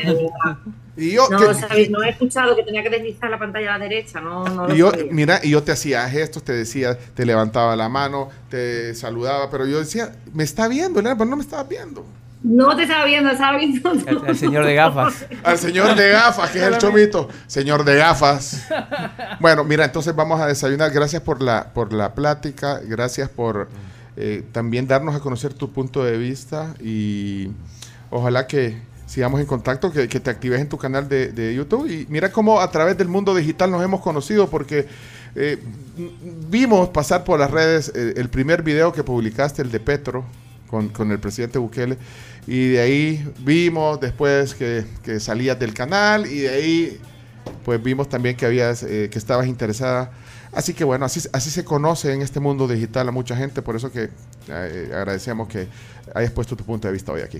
Y 0.96 1.12
yo, 1.14 1.28
No, 1.28 1.40
que- 1.40 1.54
sabéis, 1.56 1.90
no 1.90 2.04
he 2.04 2.10
escuchado 2.10 2.56
que 2.56 2.62
tenía 2.62 2.84
que 2.84 2.92
deslizar 2.92 3.32
la 3.32 3.40
pantalla 3.40 3.74
a 3.74 3.80
la 3.80 3.84
derecha, 3.84 4.22
no, 4.22 4.44
no 4.46 4.68
lo 4.68 4.76
y 4.76 4.78
yo, 4.78 4.92
sabía. 4.92 5.06
mira, 5.12 5.40
y 5.42 5.50
yo 5.50 5.64
te 5.64 5.72
hacía 5.72 6.08
gestos, 6.08 6.44
te 6.44 6.54
decía, 6.54 6.96
te 7.16 7.26
levantaba 7.26 7.76
la 7.76 7.90
mano, 7.90 8.30
te 8.50 8.94
saludaba, 8.94 9.50
pero 9.50 9.66
yo 9.66 9.80
decía, 9.80 10.16
me 10.36 10.44
está 10.44 10.68
viendo, 10.68 11.02
pero 11.02 11.26
no 11.26 11.36
me 11.36 11.42
estaba 11.42 11.64
viendo. 11.64 12.06
No 12.44 12.76
te 12.76 12.84
estaba 12.84 13.06
viendo, 13.06 13.32
estaba 13.32 13.58
viendo 13.58 13.94
el 14.28 14.38
señor 14.38 14.66
de 14.66 14.76
gafas. 14.76 15.26
Al 15.44 15.58
señor 15.58 15.96
de 15.96 16.10
gafas, 16.10 16.52
que 16.52 16.60
es 16.60 16.66
el 16.66 16.78
chomito. 16.78 17.30
Señor 17.48 17.86
de 17.86 17.96
gafas. 17.96 18.68
Bueno, 19.40 19.64
mira, 19.64 19.86
entonces 19.86 20.14
vamos 20.14 20.42
a 20.42 20.48
desayunar. 20.48 20.92
Gracias 20.92 21.22
por 21.22 21.42
la, 21.42 21.72
por 21.74 21.94
la 21.94 22.14
plática. 22.14 22.82
Gracias 22.84 23.30
por 23.30 23.70
eh, 24.18 24.44
también 24.52 24.88
darnos 24.88 25.16
a 25.16 25.22
conocer 25.22 25.54
tu 25.54 25.72
punto 25.72 26.04
de 26.04 26.18
vista. 26.18 26.76
Y 26.82 27.50
ojalá 28.10 28.46
que 28.46 28.78
sigamos 29.06 29.40
en 29.40 29.46
contacto, 29.46 29.92
que, 29.92 30.10
que 30.10 30.20
te 30.20 30.30
actives 30.30 30.60
en 30.60 30.68
tu 30.68 30.78
canal 30.78 31.08
de, 31.08 31.32
de 31.32 31.56
YouTube. 31.56 31.90
Y 31.90 32.06
mira 32.10 32.30
cómo 32.30 32.60
a 32.60 32.70
través 32.72 32.98
del 32.98 33.08
mundo 33.08 33.34
digital 33.34 33.72
nos 33.72 33.82
hemos 33.82 34.02
conocido, 34.02 34.50
porque 34.50 34.86
eh, 35.36 35.64
vimos 36.50 36.90
pasar 36.90 37.24
por 37.24 37.40
las 37.40 37.52
redes 37.52 37.92
eh, 37.96 38.16
el 38.18 38.28
primer 38.28 38.64
video 38.64 38.92
que 38.92 39.04
publicaste, 39.04 39.62
el 39.62 39.72
de 39.72 39.80
Petro, 39.80 40.26
con, 40.68 40.90
con 40.90 41.10
el 41.12 41.20
presidente 41.20 41.58
Bukele. 41.58 41.98
Y 42.48 42.70
de 42.70 42.82
ahí 42.82 43.34
vimos 43.40 44.00
después 44.00 44.54
que, 44.54 44.86
que 45.04 45.20
salías 45.20 45.58
del 45.60 45.74
canal 45.74 46.26
y 46.26 46.40
de 46.40 46.50
ahí 46.50 47.00
pues 47.64 47.82
vimos 47.82 48.10
también 48.10 48.36
que 48.36 48.46
habías 48.46 48.84
eh, 48.84 49.10
que 49.12 49.18
estabas 49.18 49.48
interesada. 49.48 50.12
Así 50.52 50.74
que 50.74 50.84
bueno, 50.84 51.06
así, 51.06 51.28
así 51.34 51.50
se 51.50 51.66
conoce 51.66 52.14
en 52.14 52.22
este 52.22 52.40
mundo 52.40 52.68
digital 52.68 53.08
a 53.08 53.12
mucha 53.12 53.36
gente, 53.36 53.62
por 53.62 53.76
eso 53.76 53.92
que 53.92 54.10
eh, 54.50 54.92
agradecemos 54.94 55.48
que 55.48 55.68
hayas 56.14 56.32
puesto 56.32 56.56
tu 56.56 56.64
punto 56.64 56.88
de 56.88 56.94
vista 56.94 57.12
hoy 57.12 57.22
aquí. 57.22 57.40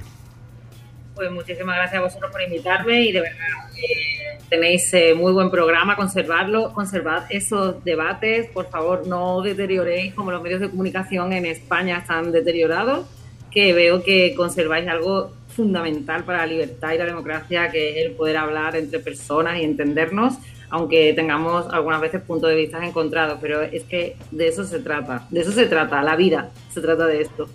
Pues 1.16 1.30
muchísimas 1.30 1.76
gracias 1.76 2.00
a 2.00 2.04
vosotros 2.04 2.32
por 2.32 2.42
invitarme 2.42 3.02
y 3.02 3.12
de 3.12 3.22
verdad 3.22 3.38
eh, 3.78 4.40
tenéis 4.50 4.92
eh, 4.96 5.14
muy 5.14 5.32
buen 5.32 5.52
programa, 5.52 5.96
conservarlo, 5.96 6.74
conservad 6.74 7.26
esos 7.30 7.84
debates, 7.84 8.48
por 8.48 8.68
favor 8.70 9.06
no 9.06 9.42
deterioréis 9.42 10.16
como 10.16 10.32
los 10.32 10.42
medios 10.42 10.60
de 10.60 10.72
comunicación 10.72 11.32
en 11.34 11.46
España 11.46 12.00
están 12.00 12.32
deteriorados, 12.32 13.06
que 13.54 13.74
veo 13.74 14.04
que 14.04 14.34
conserváis 14.36 14.88
algo 14.88 15.32
fundamental 15.56 16.24
para 16.24 16.40
la 16.40 16.48
libertad 16.48 16.94
y 16.94 16.98
la 16.98 17.06
democracia, 17.06 17.70
que 17.70 17.92
es 17.92 18.06
el 18.06 18.14
poder 18.14 18.38
hablar 18.38 18.76
entre 18.76 19.00
personas 19.00 19.60
y 19.60 19.64
entendernos, 19.64 20.34
aunque 20.70 21.14
tengamos 21.14 21.68
algunas 21.72 22.02
veces 22.02 22.22
puntos 22.22 22.50
de 22.50 22.56
vista 22.56 22.84
encontrados, 22.84 23.38
pero 23.40 23.62
es 23.62 23.84
que 23.84 24.18
de 24.32 24.48
eso 24.48 24.64
se 24.64 24.80
trata, 24.80 25.28
de 25.30 25.42
eso 25.42 25.52
se 25.52 25.68
trata, 25.68 26.02
la 26.02 26.16
vida 26.16 26.50
se 26.74 26.82
trata 26.82 27.06
de 27.06 27.22
esto. 27.22 27.48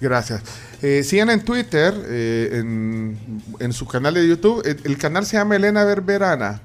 Gracias. 0.00 0.42
Eh, 0.80 1.02
sigan 1.02 1.28
en 1.28 1.44
Twitter, 1.44 1.92
eh, 2.06 2.50
en, 2.52 3.18
en 3.58 3.72
su 3.72 3.86
canal 3.86 4.14
de 4.14 4.26
YouTube. 4.26 4.62
El, 4.64 4.78
el 4.84 4.96
canal 4.96 5.26
se 5.26 5.36
llama 5.36 5.56
Elena 5.56 5.84
Berberana. 5.84 6.62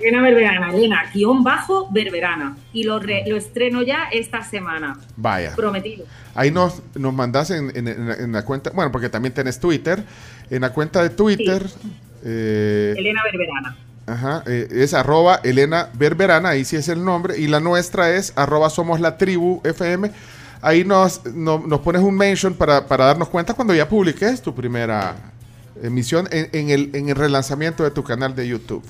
Elena 0.00 0.22
Berberana, 0.22 0.70
Elena, 0.74 1.02
guion 1.12 1.42
bajo 1.44 1.88
Berberana. 1.90 2.56
Y 2.72 2.84
lo, 2.84 2.98
re- 2.98 3.24
lo 3.26 3.36
estreno 3.36 3.82
ya 3.82 4.04
esta 4.12 4.42
semana. 4.42 4.96
Vaya. 5.16 5.54
Prometido. 5.54 6.04
Ahí 6.34 6.50
nos, 6.50 6.82
nos 6.94 7.12
mandas 7.12 7.50
en, 7.50 7.70
en- 7.76 7.88
en 7.88 8.08
la- 8.08 8.14
en 8.14 8.32
la 8.32 8.44
cuenta, 8.44 8.70
bueno, 8.70 8.90
porque 8.90 9.08
también 9.08 9.34
tenés 9.34 9.60
Twitter. 9.60 10.02
En 10.50 10.60
la 10.62 10.72
cuenta 10.72 11.02
de 11.02 11.10
Twitter, 11.10 11.64
eh, 12.24 12.94
Elena 12.96 13.20
Berberana. 13.24 13.76
ajá, 14.06 14.42
eh, 14.46 14.68
es 14.70 14.94
arroba 14.94 15.40
Elena 15.42 15.88
Berberana, 15.94 16.50
ahí 16.50 16.64
sí 16.64 16.76
es 16.76 16.88
el 16.88 17.04
nombre. 17.04 17.38
Y 17.38 17.46
la 17.48 17.60
nuestra 17.60 18.10
es 18.10 18.32
arroba 18.36 18.70
Somos 18.70 19.00
la 19.00 19.16
Tribu 19.18 19.60
FM. 19.64 20.10
Ahí 20.60 20.84
nos, 20.84 21.24
no- 21.26 21.64
nos 21.66 21.80
pones 21.80 22.02
un 22.02 22.16
mention 22.16 22.54
para, 22.54 22.86
para 22.86 23.06
darnos 23.06 23.28
cuenta 23.28 23.54
cuando 23.54 23.74
ya 23.74 23.88
publiques 23.88 24.40
tu 24.42 24.54
primera 24.54 25.16
emisión 25.82 26.28
en, 26.30 26.48
en 26.52 26.70
el, 26.70 26.90
en 26.94 27.08
el 27.08 27.16
relanzamiento 27.16 27.82
de 27.82 27.90
tu 27.90 28.04
canal 28.04 28.34
de 28.36 28.46
YouTube. 28.46 28.84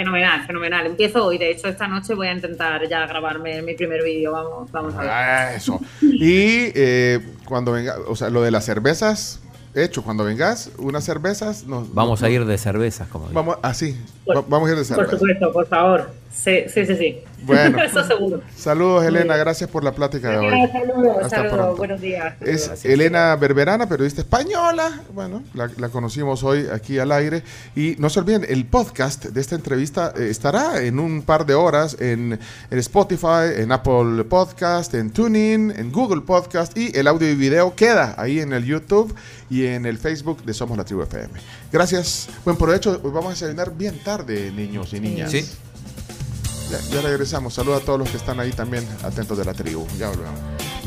Fenomenal, 0.00 0.46
fenomenal. 0.46 0.86
Empiezo 0.86 1.24
hoy. 1.24 1.38
De 1.38 1.50
hecho, 1.50 1.68
esta 1.68 1.88
noche 1.88 2.14
voy 2.14 2.28
a 2.28 2.32
intentar 2.32 2.86
ya 2.86 3.06
grabarme 3.06 3.62
mi 3.62 3.74
primer 3.74 4.02
vídeo. 4.04 4.30
Vamos, 4.30 4.70
vamos 4.70 4.94
a 4.94 5.00
ver. 5.00 5.10
Ah, 5.10 5.54
Eso. 5.54 5.80
Y 6.02 6.70
eh, 6.74 7.18
cuando 7.46 7.72
venga, 7.72 7.96
o 8.06 8.14
sea, 8.14 8.28
lo 8.28 8.42
de 8.42 8.50
las 8.50 8.66
cervezas, 8.66 9.40
hecho, 9.74 10.02
cuando 10.04 10.22
vengas, 10.24 10.70
unas 10.78 11.02
cervezas, 11.02 11.64
nos, 11.64 11.92
Vamos 11.94 12.20
nos- 12.20 12.28
a 12.28 12.30
ir 12.30 12.44
de 12.44 12.58
cervezas, 12.58 13.08
como 13.08 13.28
digo. 13.28 13.40
Vamos, 13.40 13.56
así, 13.62 13.98
va- 14.28 14.44
vamos 14.46 14.68
a 14.68 14.72
ir 14.72 14.78
de 14.78 14.84
Por 14.84 14.94
cerveza. 14.96 15.10
supuesto, 15.16 15.52
por 15.52 15.66
favor. 15.66 16.10
Sí, 16.36 16.64
sí, 16.68 16.86
sí. 16.86 16.96
sí. 16.96 17.18
Bueno. 17.42 17.82
Eso 17.82 18.04
seguro. 18.04 18.42
Saludos, 18.56 19.04
Elena, 19.04 19.36
gracias 19.36 19.70
por 19.70 19.82
la 19.82 19.92
plática 19.92 20.30
de 20.30 20.38
hoy. 20.38 20.68
Saludos, 20.70 21.16
Hasta 21.22 21.28
saludos. 21.36 21.54
pronto. 21.56 21.76
Buenos 21.76 22.00
días. 22.00 22.34
Es 22.40 22.84
Elena 22.84 23.34
Berberana, 23.36 23.88
periodista 23.88 24.20
española. 24.20 25.00
Bueno, 25.14 25.42
la, 25.54 25.70
la 25.76 25.88
conocimos 25.88 26.44
hoy 26.44 26.66
aquí 26.72 26.98
al 26.98 27.12
aire. 27.12 27.42
Y 27.74 27.96
no 27.98 28.10
se 28.10 28.20
olviden, 28.20 28.44
el 28.48 28.66
podcast 28.66 29.26
de 29.26 29.40
esta 29.40 29.54
entrevista 29.54 30.12
eh, 30.16 30.28
estará 30.30 30.82
en 30.82 30.98
un 30.98 31.22
par 31.22 31.46
de 31.46 31.54
horas 31.54 31.96
en, 32.00 32.38
en 32.70 32.78
Spotify, 32.78 33.54
en 33.56 33.72
Apple 33.72 34.24
Podcast, 34.24 34.94
en 34.94 35.10
TuneIn, 35.10 35.72
en 35.76 35.90
Google 35.92 36.20
Podcast. 36.22 36.76
Y 36.76 36.96
el 36.96 37.06
audio 37.06 37.30
y 37.30 37.34
video 37.34 37.74
queda 37.74 38.14
ahí 38.18 38.40
en 38.40 38.52
el 38.52 38.64
YouTube 38.64 39.14
y 39.48 39.66
en 39.66 39.86
el 39.86 39.98
Facebook 39.98 40.44
de 40.44 40.52
Somos 40.54 40.76
la 40.76 40.84
Tribu 40.84 41.02
FM. 41.02 41.30
Gracias. 41.72 42.28
Buen 42.44 42.56
provecho. 42.56 43.00
Hoy 43.02 43.10
vamos 43.10 43.26
a 43.26 43.30
desayunar 43.30 43.72
bien 43.74 43.98
tarde, 44.02 44.50
niños 44.52 44.92
y 44.92 45.00
niñas. 45.00 45.30
Sí. 45.30 45.44
Ya, 46.70 47.00
regresamos. 47.00 47.54
Saludos 47.54 47.82
a 47.82 47.84
todos 47.84 47.98
los 47.98 48.10
que 48.10 48.16
están 48.16 48.40
ahí 48.40 48.50
también 48.50 48.86
atentos 49.04 49.38
de 49.38 49.44
la 49.44 49.54
tribu. 49.54 49.86
Ya 49.98 50.08
volvemos. 50.08 50.40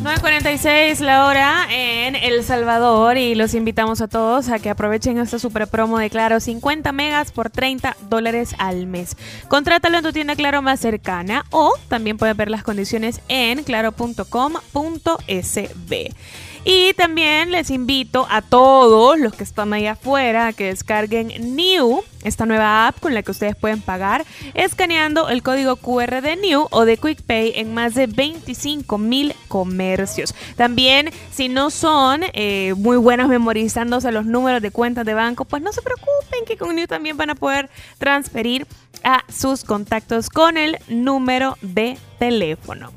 9.46 0.03 0.99
la 0.99 1.25
hora 1.25 1.67
en 1.69 2.15
El 2.15 2.43
Salvador 2.43 3.17
y 3.17 3.35
los 3.35 3.53
invitamos 3.53 3.99
a 3.99 4.07
todos 4.07 4.47
a 4.49 4.59
que 4.59 4.69
aprovechen 4.69 5.17
esta 5.17 5.39
super 5.39 5.67
promo 5.67 5.99
de 5.99 6.09
Claro 6.09 6.39
50 6.39 6.91
megas 6.93 7.31
por 7.33 7.49
30 7.49 7.97
dólares 8.09 8.55
al 8.59 8.87
mes. 8.87 9.17
Contrátalo 9.49 9.97
en 9.97 10.03
tu 10.03 10.13
tienda 10.13 10.37
Claro 10.37 10.61
más 10.61 10.79
cercana 10.79 11.45
o 11.49 11.73
también 11.89 12.17
puedes 12.17 12.37
ver 12.37 12.49
las 12.49 12.63
condiciones 12.63 13.19
en 13.27 13.63
claro.com.sb. 13.63 14.23
Y 16.65 16.93
también 16.93 17.51
les 17.51 17.69
invito 17.71 18.27
a 18.29 18.41
todos 18.41 19.17
los 19.17 19.33
que 19.33 19.43
están 19.43 19.71
ahí 19.73 19.87
afuera 19.87 20.47
a 20.47 20.53
que 20.53 20.65
descarguen 20.65 21.55
New, 21.55 22.03
esta 22.23 22.45
nueva 22.45 22.87
app 22.87 22.99
con 22.99 23.13
la 23.13 23.23
que 23.23 23.31
ustedes 23.31 23.55
pueden 23.55 23.81
pagar 23.81 24.25
escaneando 24.53 25.29
el 25.29 25.41
código 25.41 25.77
QR 25.77 26.21
de 26.21 26.35
New 26.35 26.67
o 26.69 26.85
de 26.85 26.97
QuickPay 26.97 27.53
en 27.55 27.73
más 27.73 27.95
de 27.95 28.07
25 28.07 28.97
mil 28.97 29.33
comercios. 29.47 30.35
También, 30.57 31.11
si 31.31 31.47
no 31.47 31.69
son 31.69 32.21
eh, 32.33 32.73
muy 32.75 32.97
buenos 32.97 33.29
memorizándose 33.29 34.11
los 34.11 34.25
números 34.25 34.61
de 34.61 34.71
cuentas 34.71 35.05
de 35.05 35.13
banco, 35.13 35.45
pues 35.45 35.63
no 35.63 35.71
se 35.71 35.81
preocupen 35.81 36.45
que 36.45 36.57
con 36.57 36.75
New 36.75 36.87
también 36.87 37.15
van 37.15 37.29
a 37.29 37.35
poder 37.35 37.69
transferir 37.97 38.67
a 39.03 39.23
sus 39.31 39.63
contactos 39.63 40.29
con 40.29 40.57
el 40.57 40.77
número 40.89 41.57
de 41.61 41.97
teléfono. 42.19 42.91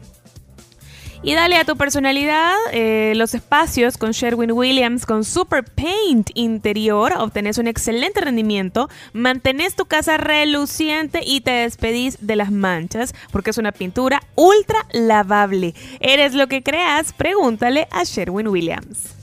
Y 1.24 1.34
dale 1.34 1.56
a 1.56 1.64
tu 1.64 1.76
personalidad 1.76 2.52
eh, 2.72 3.12
los 3.14 3.34
espacios 3.34 3.96
con 3.96 4.10
Sherwin 4.10 4.50
Williams 4.50 5.06
con 5.06 5.22
Super 5.22 5.62
Paint 5.62 6.30
Interior. 6.34 7.12
Obtenés 7.16 7.58
un 7.58 7.68
excelente 7.68 8.20
rendimiento, 8.20 8.88
mantenés 9.12 9.76
tu 9.76 9.84
casa 9.84 10.16
reluciente 10.16 11.20
y 11.24 11.40
te 11.42 11.52
despedís 11.52 12.26
de 12.26 12.34
las 12.34 12.50
manchas 12.50 13.14
porque 13.30 13.50
es 13.50 13.58
una 13.58 13.70
pintura 13.70 14.20
ultra 14.34 14.84
lavable. 14.92 15.74
¿Eres 16.00 16.34
lo 16.34 16.48
que 16.48 16.64
creas? 16.64 17.12
Pregúntale 17.12 17.86
a 17.92 18.02
Sherwin 18.02 18.48
Williams. 18.48 19.21